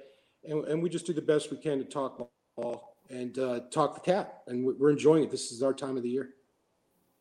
and, 0.44 0.66
and 0.66 0.82
we 0.82 0.90
just 0.90 1.06
do 1.06 1.14
the 1.14 1.22
best 1.22 1.52
we 1.52 1.58
can 1.58 1.78
to 1.78 1.86
talk 1.86 2.28
ball 2.58 2.98
and 3.12 3.38
uh, 3.38 3.60
talk 3.70 3.94
the 3.94 4.02
cat, 4.02 4.42
and 4.48 4.66
we're 4.66 4.90
enjoying 4.90 5.24
it. 5.24 5.30
This 5.30 5.52
is 5.52 5.62
our 5.62 5.76
time 5.76 5.96
of 5.96 6.02
the 6.02 6.10
year. 6.10 6.32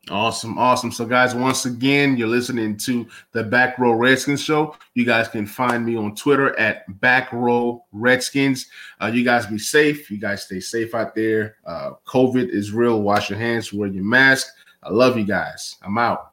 Awesome, 0.09 0.57
awesome. 0.57 0.91
So, 0.91 1.05
guys, 1.05 1.35
once 1.35 1.65
again, 1.65 2.17
you're 2.17 2.27
listening 2.27 2.75
to 2.77 3.07
the 3.33 3.43
Back 3.43 3.77
Row 3.77 3.91
Redskins 3.93 4.41
show. 4.41 4.75
You 4.95 5.05
guys 5.05 5.27
can 5.27 5.45
find 5.45 5.85
me 5.85 5.95
on 5.95 6.15
Twitter 6.15 6.57
at 6.59 6.99
Back 6.99 7.31
Row 7.31 7.85
Redskins. 7.91 8.65
Uh, 8.99 9.11
you 9.13 9.23
guys 9.23 9.45
be 9.45 9.59
safe. 9.59 10.09
You 10.09 10.17
guys 10.17 10.43
stay 10.43 10.59
safe 10.59 10.95
out 10.95 11.13
there. 11.13 11.57
Uh, 11.65 11.91
COVID 12.07 12.49
is 12.49 12.71
real. 12.71 13.01
Wash 13.01 13.29
your 13.29 13.37
hands. 13.37 13.71
Wear 13.71 13.89
your 13.89 14.03
mask. 14.03 14.47
I 14.81 14.89
love 14.89 15.17
you 15.17 15.25
guys. 15.25 15.77
I'm 15.83 15.97
out. 15.99 16.31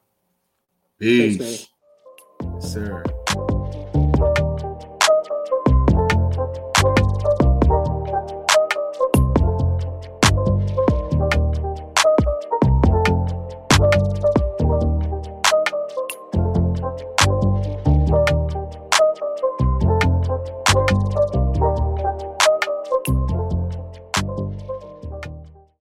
Peace, 0.97 1.67
Thanks, 2.39 2.67
sir. 2.71 3.03